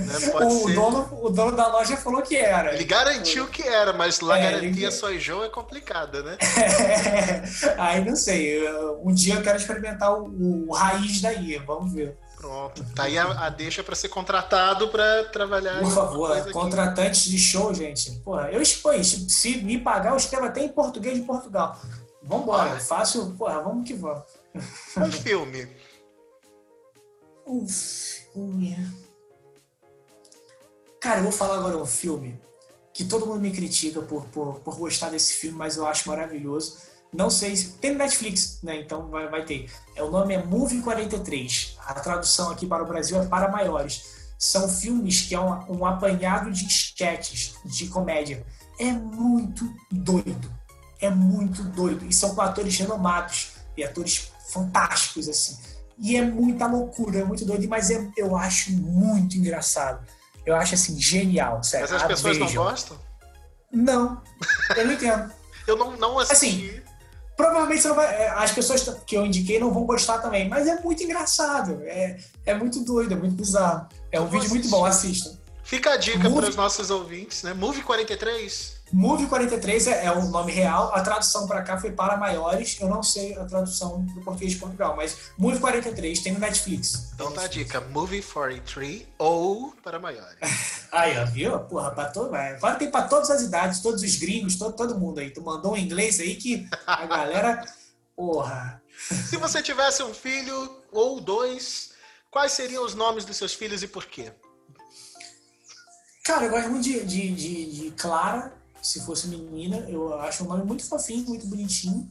Né, 0.06 0.32
o, 0.34 0.68
dono, 0.72 1.08
o 1.22 1.30
dono 1.30 1.56
da 1.56 1.66
loja 1.68 1.96
falou 1.96 2.22
que 2.22 2.36
era. 2.36 2.74
Ele 2.74 2.84
garantiu 2.84 3.46
que 3.46 3.62
era, 3.62 3.92
mas 3.92 4.20
lá 4.20 4.38
é, 4.38 4.52
garantia 4.52 4.86
ele... 4.86 4.92
só 4.92 5.12
João 5.14 5.44
é 5.44 5.48
complicada, 5.48 6.22
né? 6.22 6.36
É, 6.56 7.74
aí 7.78 8.04
não 8.04 8.16
sei. 8.16 8.62
Um 9.02 9.12
dia 9.12 9.34
eu 9.34 9.42
quero 9.42 9.56
experimentar 9.56 10.12
o, 10.12 10.68
o 10.68 10.72
raiz 10.72 11.20
daí, 11.20 11.56
vamos 11.58 11.92
ver. 11.92 12.16
Pronto. 12.36 12.84
Tá 12.94 13.04
aí 13.04 13.18
a, 13.18 13.46
a 13.46 13.48
deixa 13.48 13.82
para 13.82 13.94
ser 13.94 14.08
contratado 14.08 14.88
para 14.88 15.24
trabalhar. 15.24 15.80
Por 15.80 15.90
favor, 15.90 16.52
contratantes 16.52 17.24
de 17.24 17.38
show, 17.38 17.72
gente. 17.72 18.10
Porra, 18.24 18.50
eu 18.50 18.60
expõe. 18.60 19.02
Se 19.02 19.58
me 19.58 19.78
pagar, 19.78 20.10
eu 20.10 20.16
escrevo 20.16 20.46
até 20.46 20.62
em 20.62 20.68
português 20.68 21.16
de 21.16 21.24
Portugal. 21.24 21.78
Vambora, 22.22 22.74
ah. 22.74 22.80
fácil. 22.80 23.34
Porra, 23.38 23.60
vamos 23.62 23.86
que 23.86 23.94
vamos. 23.94 24.24
Um 24.96 25.10
filme. 25.10 25.68
Um 27.46 27.66
filme. 27.68 28.76
Cara, 31.00 31.20
eu 31.20 31.22
vou 31.22 31.32
falar 31.32 31.56
agora 31.56 31.76
um 31.76 31.86
filme 31.86 32.40
que 32.92 33.04
todo 33.04 33.26
mundo 33.26 33.40
me 33.40 33.52
critica 33.52 34.02
por, 34.02 34.24
por, 34.26 34.58
por 34.60 34.76
gostar 34.76 35.10
desse 35.10 35.34
filme, 35.34 35.56
mas 35.56 35.76
eu 35.76 35.86
acho 35.86 36.08
maravilhoso. 36.08 36.78
Não 37.12 37.30
sei 37.30 37.54
se. 37.54 37.72
Tem 37.74 37.92
no 37.92 37.98
Netflix, 37.98 38.58
né? 38.62 38.80
Então 38.80 39.08
vai, 39.08 39.28
vai 39.28 39.44
ter. 39.44 39.70
É, 39.94 40.02
o 40.02 40.10
nome 40.10 40.34
é 40.34 40.42
Movie 40.42 40.82
43. 40.82 41.76
A 41.86 41.94
tradução 41.94 42.50
aqui 42.50 42.66
para 42.66 42.82
o 42.82 42.86
Brasil 42.86 43.20
é 43.20 43.26
Para 43.26 43.48
Maiores. 43.48 44.16
São 44.38 44.68
filmes 44.68 45.22
que 45.22 45.34
é 45.34 45.40
um, 45.40 45.78
um 45.78 45.86
apanhado 45.86 46.50
de 46.50 46.66
sketches 46.66 47.54
de 47.64 47.86
comédia. 47.86 48.44
É 48.78 48.90
muito 48.90 49.72
doido. 49.90 50.52
É 51.00 51.08
muito 51.08 51.62
doido. 51.62 52.04
E 52.06 52.12
são 52.12 52.34
com 52.34 52.40
atores 52.40 52.76
renomados 52.76 53.52
e 53.76 53.84
atores 53.84 54.32
fantásticos, 54.48 55.28
assim. 55.28 55.56
E 55.98 56.16
é 56.16 56.22
muita 56.22 56.66
loucura, 56.66 57.20
é 57.20 57.24
muito 57.24 57.44
doido, 57.44 57.66
mas 57.68 57.90
é, 57.90 58.06
eu 58.16 58.36
acho 58.36 58.72
muito 58.72 59.36
engraçado. 59.36 60.04
Eu 60.44 60.54
acho 60.54 60.74
assim, 60.74 61.00
genial. 61.00 61.62
Sério. 61.62 61.88
Mas 61.90 62.02
as 62.02 62.06
pessoas 62.06 62.38
não 62.38 62.52
gostam? 62.52 62.98
Não, 63.72 64.22
eu 64.76 64.86
não 64.86 64.92
entendo. 64.92 65.32
eu 65.66 65.76
não, 65.76 65.96
não 65.96 66.18
assisti. 66.18 66.70
Assim, 66.70 66.82
provavelmente 67.36 67.88
vai, 67.88 68.06
é, 68.06 68.28
as 68.30 68.52
pessoas 68.52 68.88
que 69.06 69.16
eu 69.16 69.24
indiquei 69.24 69.58
não 69.58 69.72
vão 69.72 69.84
gostar 69.84 70.18
também, 70.18 70.48
mas 70.48 70.66
é 70.66 70.80
muito 70.80 71.02
engraçado. 71.02 71.80
É, 71.84 72.18
é 72.44 72.54
muito 72.54 72.84
doido, 72.84 73.12
é 73.12 73.16
muito 73.16 73.34
bizarro. 73.34 73.88
É 74.12 74.20
um 74.20 74.26
vídeo 74.26 74.48
muito 74.50 74.68
bom, 74.68 74.84
assistam. 74.84 75.36
Fica 75.64 75.94
a 75.94 75.96
dica 75.96 76.30
para 76.30 76.48
os 76.48 76.54
nossos 76.54 76.90
ouvintes, 76.90 77.42
né? 77.42 77.52
Movie 77.52 77.82
43 77.82 78.75
Move 78.92 79.26
43 79.26 79.86
é, 79.88 80.06
é 80.06 80.12
o 80.12 80.26
nome 80.26 80.52
real, 80.52 80.94
a 80.94 81.00
tradução 81.00 81.46
para 81.46 81.62
cá 81.62 81.78
foi 81.78 81.90
para 81.90 82.16
maiores, 82.16 82.80
eu 82.80 82.88
não 82.88 83.02
sei 83.02 83.36
a 83.36 83.44
tradução 83.44 84.02
do 84.02 84.20
português 84.20 84.52
de 84.52 84.58
Portugal, 84.58 84.94
mas 84.96 85.32
Move 85.36 85.58
43 85.58 86.20
tem 86.20 86.32
no 86.32 86.38
Netflix. 86.38 87.10
Então 87.14 87.32
tá 87.32 87.42
a 87.42 87.46
dica, 87.48 87.80
Movie 87.80 88.22
43 88.22 89.06
ou 89.18 89.72
para 89.82 89.98
maiores. 89.98 90.38
aí, 90.92 91.18
ó, 91.18 91.24
viu? 91.24 91.58
Porra, 91.60 91.90
pra 91.90 92.06
todo, 92.06 92.34
agora 92.34 92.76
tem 92.76 92.90
para 92.90 93.08
todas 93.08 93.28
as 93.30 93.42
idades, 93.42 93.80
todos 93.80 94.02
os 94.02 94.16
gringos, 94.16 94.56
todo, 94.56 94.76
todo 94.76 94.98
mundo 94.98 95.18
aí. 95.18 95.30
Tu 95.30 95.42
mandou 95.42 95.72
um 95.72 95.76
inglês 95.76 96.20
aí 96.20 96.36
que 96.36 96.68
a 96.86 97.06
galera, 97.06 97.64
porra. 98.14 98.80
Se 98.98 99.36
você 99.36 99.62
tivesse 99.62 100.02
um 100.02 100.14
filho 100.14 100.80
ou 100.92 101.20
dois, 101.20 101.90
quais 102.30 102.52
seriam 102.52 102.84
os 102.84 102.94
nomes 102.94 103.24
dos 103.24 103.36
seus 103.36 103.52
filhos 103.52 103.82
e 103.82 103.88
por 103.88 104.06
quê? 104.06 104.32
Cara, 106.24 106.44
eu 106.44 106.50
gosto 106.50 106.70
muito 106.70 106.84
de, 106.84 107.04
de, 107.04 107.34
de, 107.34 107.72
de 107.72 107.90
Clara, 107.92 108.52
se 108.86 109.04
fosse 109.04 109.26
menina, 109.26 109.78
eu 109.88 110.14
acho 110.20 110.44
um 110.44 110.46
nome 110.46 110.62
muito 110.62 110.88
fofinho, 110.88 111.26
muito 111.26 111.44
bonitinho. 111.48 112.08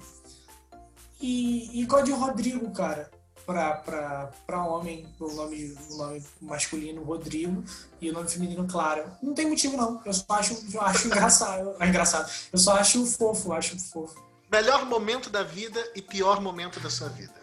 E, 1.21 1.81
e 1.81 2.03
de 2.03 2.11
Rodrigo, 2.11 2.69
cara. 2.71 3.09
Pra, 3.45 3.75
pra, 3.75 4.31
pra 4.45 4.65
homem, 4.65 5.07
o 5.19 5.31
nome, 5.31 5.77
o 5.89 5.97
nome 5.97 6.23
masculino, 6.41 7.03
Rodrigo, 7.03 7.63
e 8.01 8.09
o 8.09 8.13
nome 8.13 8.27
feminino, 8.27 8.67
Clara. 8.67 9.17
Não 9.23 9.33
tem 9.33 9.47
motivo, 9.47 9.77
não. 9.77 10.01
Eu 10.03 10.11
só 10.11 10.25
acho, 10.31 10.65
eu 10.73 10.81
acho 10.81 11.07
engraçado. 11.07 11.75
É 11.79 11.87
engraçado. 11.87 12.29
Eu 12.51 12.59
só 12.59 12.75
acho 12.75 13.05
fofo, 13.05 13.53
acho 13.53 13.79
fofo. 13.79 14.21
Melhor 14.51 14.85
momento 14.85 15.29
da 15.29 15.43
vida 15.43 15.81
e 15.95 16.01
pior 16.01 16.41
momento 16.41 16.81
da 16.81 16.89
sua 16.89 17.07
vida. 17.07 17.35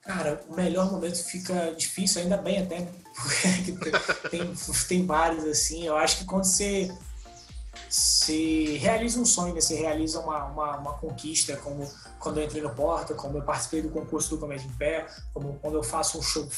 Cara, 0.00 0.42
o 0.48 0.54
melhor 0.54 0.90
momento 0.90 1.22
fica 1.22 1.74
difícil, 1.74 2.22
ainda 2.22 2.38
bem 2.38 2.62
até? 2.62 2.88
tem, 4.30 4.54
tem 4.88 5.06
vários 5.06 5.44
assim. 5.44 5.86
Eu 5.86 5.96
acho 5.96 6.18
que 6.18 6.24
quando 6.24 6.44
você 6.44 6.90
se 7.88 8.76
realiza 8.78 9.18
um 9.18 9.24
sonho, 9.24 9.54
né? 9.54 9.60
você 9.60 9.74
realiza 9.74 10.20
uma, 10.20 10.44
uma, 10.44 10.76
uma, 10.76 10.92
conquista, 10.94 11.56
como 11.56 11.88
quando 12.18 12.38
eu 12.38 12.44
entrei 12.44 12.62
no 12.62 12.70
Porta, 12.70 13.14
como 13.14 13.38
eu 13.38 13.42
participei 13.42 13.82
do 13.82 13.90
concurso 13.90 14.30
do 14.30 14.38
Comédia 14.38 14.66
em 14.66 14.72
Pé, 14.72 15.06
como 15.34 15.58
quando 15.60 15.74
eu 15.74 15.82
faço 15.82 16.18
um 16.18 16.22
show 16.22 16.48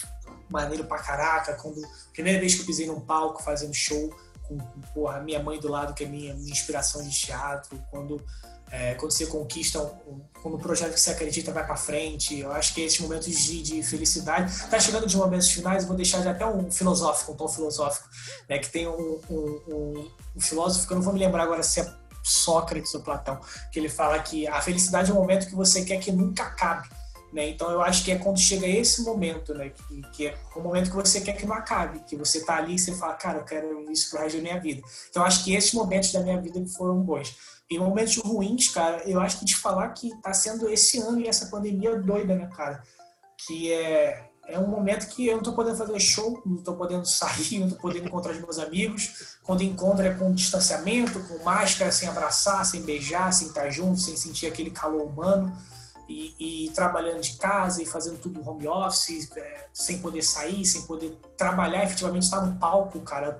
maneiro 0.50 0.84
pra 0.84 0.98
caraca, 0.98 1.54
quando 1.54 1.80
primeira 2.12 2.38
vez 2.38 2.54
que 2.54 2.62
eu 2.62 2.66
pisei 2.66 2.86
num 2.86 3.00
palco 3.00 3.42
fazendo 3.42 3.72
show 3.72 4.14
com, 4.42 4.58
com 4.58 4.80
porra, 4.92 5.20
minha 5.20 5.42
mãe 5.42 5.58
do 5.58 5.68
lado, 5.68 5.94
que 5.94 6.04
é 6.04 6.06
minha, 6.06 6.34
minha 6.34 6.52
inspiração 6.52 7.02
de 7.02 7.10
teatro, 7.10 7.82
quando 7.90 8.22
é, 8.72 8.94
quando 8.94 9.12
você 9.12 9.26
conquista, 9.26 9.78
um, 10.06 10.22
quando 10.42 10.54
o 10.54 10.58
projeto 10.58 10.94
que 10.94 11.00
você 11.00 11.10
acredita 11.10 11.52
vai 11.52 11.64
para 11.64 11.76
frente. 11.76 12.40
Eu 12.40 12.50
acho 12.52 12.72
que 12.72 12.80
esses 12.80 12.98
momentos 13.00 13.28
de, 13.28 13.62
de 13.62 13.82
felicidade. 13.82 14.50
Tá 14.68 14.80
chegando 14.80 15.06
de 15.06 15.14
momentos 15.14 15.50
finais, 15.50 15.84
vou 15.84 15.94
deixar 15.94 16.26
até 16.26 16.46
um 16.46 16.70
filosófico, 16.70 17.32
um 17.32 17.36
tom 17.36 17.48
filosófico, 17.48 18.08
né, 18.48 18.58
que 18.58 18.70
tem 18.70 18.88
um, 18.88 19.20
um, 19.28 20.10
um, 20.34 20.40
filósofo 20.40 20.86
que 20.86 20.92
eu 20.94 20.96
não 20.96 21.02
vou 21.02 21.12
me 21.12 21.20
lembrar 21.20 21.42
agora 21.42 21.62
se 21.62 21.80
é 21.80 21.94
Sócrates 22.24 22.94
ou 22.94 23.02
Platão, 23.02 23.38
que 23.70 23.78
ele 23.78 23.90
fala 23.90 24.18
que 24.20 24.46
a 24.46 24.60
felicidade 24.62 25.10
é 25.10 25.14
um 25.14 25.18
momento 25.18 25.46
que 25.46 25.54
você 25.54 25.84
quer 25.84 25.98
que 25.98 26.10
nunca 26.10 26.44
acabe. 26.44 26.88
Né? 27.32 27.48
Então 27.48 27.70
eu 27.70 27.80
acho 27.80 28.04
que 28.04 28.12
é 28.12 28.16
quando 28.16 28.38
chega 28.38 28.66
esse 28.66 29.02
momento, 29.02 29.54
né? 29.54 29.70
que, 29.70 30.02
que 30.12 30.26
é 30.28 30.38
o 30.54 30.60
momento 30.60 30.90
que 30.90 30.96
você 30.96 31.20
quer 31.20 31.32
que 31.32 31.46
não 31.46 31.54
acabe, 31.54 32.00
que 32.00 32.16
você 32.16 32.44
tá 32.44 32.56
ali 32.56 32.74
e 32.74 32.78
você 32.78 32.94
fala, 32.94 33.14
cara, 33.14 33.38
eu 33.38 33.44
quero 33.44 33.90
isso 33.90 34.10
pro 34.10 34.20
resto 34.20 34.36
da 34.36 34.42
minha 34.42 34.60
vida. 34.60 34.82
Então 35.10 35.22
eu 35.22 35.26
acho 35.26 35.44
que 35.44 35.54
esses 35.54 35.72
momentos 35.72 36.12
da 36.12 36.20
minha 36.20 36.40
vida 36.40 36.64
foram 36.76 37.00
bons. 37.00 37.36
Em 37.72 37.78
momentos 37.78 38.18
ruins, 38.18 38.68
cara, 38.68 39.02
eu 39.08 39.18
acho 39.18 39.38
que 39.38 39.46
te 39.46 39.56
falar 39.56 39.88
que 39.94 40.14
tá 40.20 40.34
sendo 40.34 40.68
esse 40.68 40.98
ano 40.98 41.18
e 41.20 41.26
essa 41.26 41.46
pandemia 41.46 41.96
doida, 41.96 42.34
né, 42.34 42.46
cara? 42.54 42.82
Que 43.46 43.72
é, 43.72 44.28
é 44.46 44.58
um 44.58 44.66
momento 44.66 45.08
que 45.08 45.26
eu 45.26 45.36
não 45.36 45.42
tô 45.42 45.54
podendo 45.54 45.78
fazer 45.78 45.98
show, 45.98 46.42
não 46.44 46.58
tô 46.58 46.74
podendo 46.74 47.06
sair, 47.06 47.60
não 47.60 47.70
tô 47.70 47.76
podendo 47.76 48.08
encontrar 48.08 48.32
os 48.32 48.40
meus 48.40 48.58
amigos. 48.58 49.38
Quando 49.42 49.62
encontro 49.62 50.04
é 50.04 50.12
com 50.12 50.34
distanciamento, 50.34 51.18
com 51.20 51.42
máscara, 51.42 51.90
sem 51.90 52.06
abraçar, 52.06 52.62
sem 52.66 52.82
beijar, 52.82 53.32
sem 53.32 53.48
estar 53.48 53.70
junto, 53.70 53.98
sem 53.98 54.18
sentir 54.18 54.48
aquele 54.48 54.70
calor 54.70 55.06
humano. 55.06 55.50
E, 56.06 56.66
e, 56.66 56.70
trabalhando 56.72 57.22
de 57.22 57.36
casa 57.36 57.82
e 57.82 57.86
fazendo 57.86 58.18
tudo 58.18 58.46
home 58.46 58.68
office, 58.68 59.30
é, 59.34 59.66
sem 59.72 59.98
poder 59.98 60.20
sair, 60.20 60.62
sem 60.66 60.82
poder 60.82 61.16
trabalhar, 61.38 61.84
efetivamente 61.84 62.24
estar 62.24 62.42
no 62.42 62.58
palco, 62.58 63.00
cara. 63.00 63.38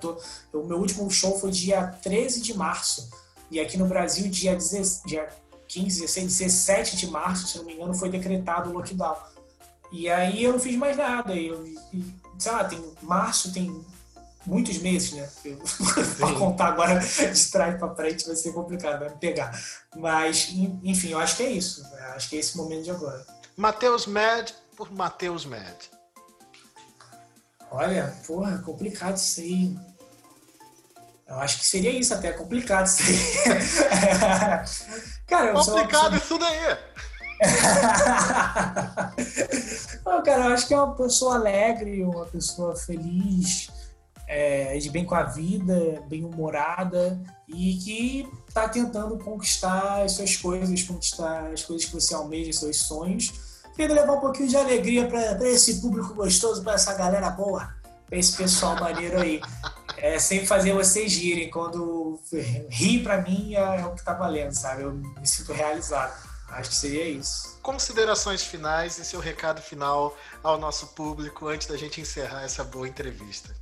O 0.51 0.63
meu 0.63 0.79
último 0.79 1.07
show 1.11 1.37
foi 1.37 1.51
dia 1.51 1.85
13 2.01 2.41
de 2.41 2.57
março. 2.57 3.11
E 3.53 3.59
aqui 3.59 3.77
no 3.77 3.85
Brasil, 3.85 4.27
dia, 4.31 4.55
10, 4.55 5.03
dia 5.05 5.29
15, 5.67 6.01
16, 6.01 6.37
17 6.37 6.97
de 6.97 7.05
março, 7.05 7.45
se 7.45 7.59
não 7.59 7.65
me 7.65 7.75
engano, 7.75 7.93
foi 7.93 8.09
decretado 8.09 8.71
o 8.71 8.73
lockdown. 8.73 9.15
E 9.91 10.09
aí 10.09 10.43
eu 10.43 10.53
não 10.53 10.59
fiz 10.59 10.75
mais 10.75 10.97
nada. 10.97 11.35
Eu, 11.35 11.63
e, 11.63 11.79
sei 12.39 12.51
lá, 12.51 12.63
tem 12.63 12.83
março 13.03 13.53
tem 13.53 13.85
muitos 14.43 14.79
meses, 14.79 15.11
né? 15.11 15.29
Para 16.17 16.33
contar 16.33 16.69
agora 16.69 16.97
de 16.97 17.51
trás 17.51 17.77
para 17.77 17.93
frente 17.93 18.25
vai 18.25 18.35
ser 18.35 18.53
complicado, 18.53 18.97
vai 18.97 19.09
me 19.09 19.17
pegar. 19.17 19.51
Mas, 19.95 20.49
enfim, 20.81 21.09
eu 21.09 21.19
acho 21.19 21.37
que 21.37 21.43
é 21.43 21.51
isso. 21.51 21.85
Acho 22.15 22.29
que 22.29 22.37
é 22.37 22.39
esse 22.39 22.57
momento 22.57 22.85
de 22.85 22.89
agora. 22.89 23.23
Matheus 23.55 24.07
Med 24.07 24.51
por 24.75 24.91
Matheus 24.91 25.45
Med. 25.45 25.77
Olha, 27.69 28.17
porra, 28.25 28.57
complicado 28.65 29.17
isso 29.17 29.41
aí. 29.41 29.77
Eu 31.33 31.39
acho 31.39 31.59
que 31.59 31.65
seria 31.65 31.91
isso, 31.91 32.13
até 32.13 32.31
complicado 32.31 32.85
isso 32.85 33.03
aí. 33.03 33.17
Cara, 35.27 35.51
Complicado 35.53 36.15
isso 36.15 36.37
daí. 36.37 36.77
Não, 40.05 40.23
cara, 40.23 40.45
eu 40.45 40.53
acho 40.53 40.67
que 40.67 40.73
é 40.73 40.77
uma 40.77 40.95
pessoa 40.95 41.35
alegre, 41.35 42.03
uma 42.03 42.25
pessoa 42.25 42.75
feliz, 42.75 43.69
é, 44.27 44.77
de 44.77 44.89
bem 44.89 45.05
com 45.05 45.15
a 45.15 45.23
vida, 45.23 46.03
bem 46.07 46.23
humorada 46.23 47.19
e 47.47 47.75
que 47.75 48.29
está 48.47 48.69
tentando 48.69 49.17
conquistar 49.17 50.03
as 50.03 50.13
suas 50.13 50.35
coisas, 50.35 50.83
conquistar 50.83 51.51
as 51.51 51.63
coisas 51.63 51.85
que 51.85 51.93
você 51.93 52.13
almeja, 52.13 52.53
seus 52.53 52.77
sonhos. 52.77 53.33
Querendo 53.75 53.95
levar 53.95 54.13
um 54.13 54.21
pouquinho 54.21 54.49
de 54.49 54.55
alegria 54.55 55.07
para 55.07 55.49
esse 55.49 55.81
público 55.81 56.13
gostoso, 56.13 56.63
para 56.63 56.73
essa 56.73 56.93
galera 56.93 57.31
boa, 57.31 57.73
para 58.07 58.17
esse 58.17 58.37
pessoal 58.37 58.75
maneiro 58.75 59.19
aí. 59.19 59.41
É, 60.03 60.19
sempre 60.19 60.45
fazer 60.45 60.73
vocês 60.73 61.09
girem. 61.09 61.49
Quando 61.49 62.19
ri 62.69 63.01
para 63.01 63.21
mim 63.21 63.55
é, 63.55 63.79
é 63.79 63.85
o 63.85 63.95
que 63.95 64.03
tá 64.03 64.13
valendo, 64.13 64.51
sabe? 64.51 64.83
Eu 64.83 64.91
me 64.91 65.25
sinto 65.25 65.53
realizado. 65.53 66.13
Acho 66.49 66.71
que 66.71 66.75
seria 66.75 67.07
isso. 67.07 67.57
Considerações 67.61 68.43
finais 68.43 68.97
e 68.97 69.05
seu 69.05 69.21
recado 69.21 69.61
final 69.61 70.13
ao 70.43 70.57
nosso 70.57 70.87
público 70.87 71.47
antes 71.47 71.67
da 71.67 71.77
gente 71.77 72.01
encerrar 72.01 72.43
essa 72.43 72.65
boa 72.65 72.85
entrevista. 72.85 73.55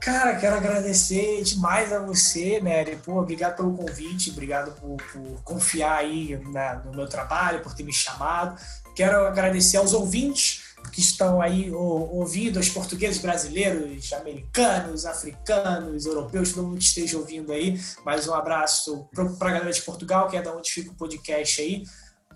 Cara, 0.00 0.34
quero 0.36 0.56
agradecer 0.56 1.42
demais 1.42 1.92
a 1.92 1.98
você, 1.98 2.58
Nery. 2.58 2.96
Pô, 2.96 3.20
obrigado 3.20 3.56
pelo 3.56 3.76
convite, 3.76 4.30
obrigado 4.30 4.72
por, 4.80 4.96
por 5.12 5.42
confiar 5.42 5.98
aí 5.98 6.40
na, 6.46 6.76
no 6.76 6.92
meu 6.92 7.06
trabalho, 7.06 7.60
por 7.60 7.74
ter 7.74 7.82
me 7.82 7.92
chamado. 7.92 8.58
Quero 8.96 9.26
agradecer 9.26 9.76
aos 9.76 9.92
ouvintes 9.92 10.69
que 10.92 11.00
estão 11.00 11.40
aí 11.40 11.70
ouvindo, 11.70 12.58
aos 12.58 12.68
portugueses 12.68 13.20
brasileiros, 13.20 14.12
americanos, 14.12 15.06
africanos, 15.06 16.06
europeus, 16.06 16.52
todo 16.52 16.66
mundo 16.66 16.78
que 16.78 16.84
esteja 16.84 17.16
ouvindo 17.18 17.52
aí. 17.52 17.80
Mais 18.04 18.26
um 18.26 18.34
abraço 18.34 19.08
para 19.38 19.50
a 19.50 19.52
galera 19.52 19.72
de 19.72 19.82
Portugal, 19.82 20.28
que 20.28 20.36
é 20.36 20.42
da 20.42 20.52
onde 20.52 20.70
fica 20.70 20.90
o 20.90 20.94
podcast 20.94 21.60
aí 21.60 21.84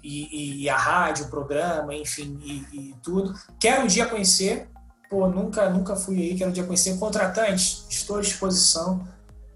e, 0.05 0.63
e 0.63 0.69
a 0.69 0.77
rádio, 0.77 1.27
o 1.27 1.29
programa, 1.29 1.95
enfim, 1.95 2.39
e, 2.43 2.67
e, 2.73 2.95
tudo. 3.03 3.35
Quero 3.59 3.85
um 3.85 3.87
dia 3.87 4.07
conhecer, 4.07 4.69
pô, 5.09 5.27
nunca, 5.27 5.71
nunca 5.71 5.97
fui 5.97 6.19
aí, 6.19 6.37
quero 6.37 6.51
um 6.51 6.53
dia 6.53 6.65
conhecer. 6.65 6.99
Contratantes, 6.99 7.87
estou 7.89 8.19
à 8.19 8.21
disposição. 8.21 9.09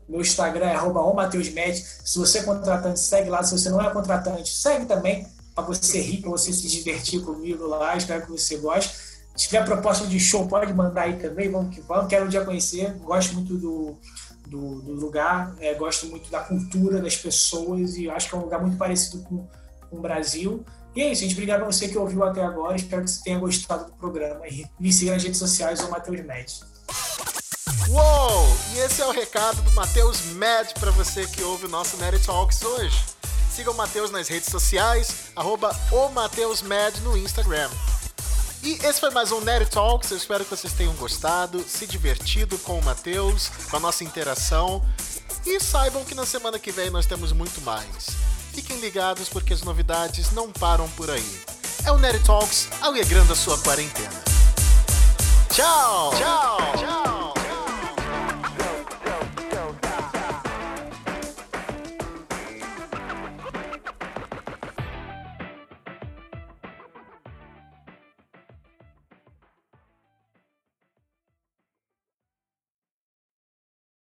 Meu 0.09 0.23
Instagram 0.23 0.67
é 0.67 0.75
arroba 0.75 1.31
Se 1.31 2.19
você 2.19 2.39
é 2.39 2.43
contratante, 2.43 2.99
segue 2.99 3.29
lá. 3.29 3.43
Se 3.43 3.53
você 3.53 3.69
não 3.69 3.81
é 3.81 3.91
contratante, 3.91 4.51
segue 4.55 4.87
também, 4.87 5.27
para 5.63 5.75
você 5.75 6.01
rir, 6.01 6.21
para 6.21 6.31
você 6.31 6.53
se 6.53 6.67
divertir 6.69 7.23
comigo 7.23 7.67
lá. 7.67 7.97
Espero 7.97 8.25
que 8.25 8.31
você 8.31 8.57
goste. 8.57 8.95
Se 9.37 9.47
tiver 9.47 9.65
proposta 9.65 10.07
de 10.07 10.19
show, 10.19 10.47
pode 10.49 10.73
mandar 10.73 11.03
aí 11.03 11.17
também. 11.17 11.51
Vamos 11.51 11.75
que 11.75 11.81
vamos. 11.81 12.09
Quero 12.09 12.27
um 12.27 12.29
dia 12.29 12.45
conhecer. 12.45 12.93
Gosto 12.95 13.35
muito 13.35 13.57
do, 13.57 13.97
do, 14.47 14.83
do 14.83 14.93
lugar, 14.93 15.55
é, 15.61 15.75
gosto 15.75 16.07
muito 16.07 16.31
da 16.31 16.41
cultura 16.41 17.01
das 17.01 17.17
pessoas 17.17 17.97
e 17.97 18.11
acho 18.11 18.29
que 18.29 18.35
é 18.35 18.39
um 18.39 18.43
lugar 18.43 18.61
muito 18.61 18.77
parecido 18.77 19.23
com 19.23 19.47
com 19.91 19.97
o 19.97 20.01
Brasil. 20.01 20.65
E 20.95 21.03
é 21.03 21.13
isso, 21.13 21.23
gente. 21.23 21.35
Obrigado 21.35 21.63
a 21.63 21.65
você 21.65 21.89
que 21.89 21.99
ouviu 21.99 22.25
até 22.25 22.43
agora. 22.43 22.77
Espero 22.77 23.05
que 23.05 23.11
você 23.11 23.23
tenha 23.23 23.39
gostado 23.39 23.87
do 23.87 23.93
programa. 23.93 24.47
E 24.49 24.67
me 24.79 24.93
siga 24.93 25.13
nas 25.13 25.23
redes 25.23 25.39
sociais, 25.39 25.81
o 25.81 25.91
Matheus 25.91 26.21
Med. 26.25 26.53
Uou! 27.89 28.49
E 28.75 28.79
esse 28.81 29.01
é 29.01 29.07
o 29.07 29.11
recado 29.11 29.63
do 29.63 29.71
Matheus 29.73 30.23
Med 30.35 30.75
para 30.79 30.91
você 30.91 31.27
que 31.27 31.43
ouve 31.43 31.67
o 31.67 31.69
nosso 31.69 31.97
Nerd 31.99 32.25
Talks 32.25 32.63
hoje. 32.63 33.18
Siga 33.59 33.73
o 33.73 33.75
Matheus 33.75 34.13
nas 34.13 34.29
redes 34.29 34.51
sociais, 34.51 35.33
arroba 35.35 35.77
o 35.91 36.09
no 37.03 37.17
Instagram. 37.17 37.69
E 38.63 38.75
esse 38.75 39.01
foi 39.01 39.11
mais 39.11 39.33
um 39.33 39.41
Nerd 39.41 39.69
Talks. 39.69 40.13
Eu 40.13 40.17
espero 40.17 40.45
que 40.45 40.51
vocês 40.51 40.73
tenham 40.73 40.95
gostado, 40.95 41.65
se 41.67 41.85
divertido 41.85 42.57
com 42.59 42.79
o 42.79 42.85
Matheus, 42.85 43.51
com 43.69 43.77
a 43.77 43.81
nossa 43.81 44.05
interação. 44.05 44.81
E 45.45 45.59
saibam 45.59 46.05
que 46.05 46.15
na 46.15 46.25
semana 46.25 46.57
que 46.57 46.71
vem 46.71 46.89
nós 46.89 47.05
temos 47.05 47.33
muito 47.33 47.61
mais. 47.63 48.07
Fiquem 48.55 48.79
ligados 48.79 49.29
porque 49.29 49.53
as 49.53 49.63
novidades 49.63 50.31
não 50.31 50.53
param 50.53 50.89
por 50.91 51.11
aí. 51.11 51.41
É 51.85 51.91
o 51.91 51.99
Nerd 51.99 52.25
Talks 52.25 52.69
alegrando 52.81 53.33
a 53.33 53.37
sua 53.37 53.59
quarentena. 53.59 54.23
Tchau! 55.53 56.13
Tchau! 56.17 56.59
Tchau! 56.77 57.38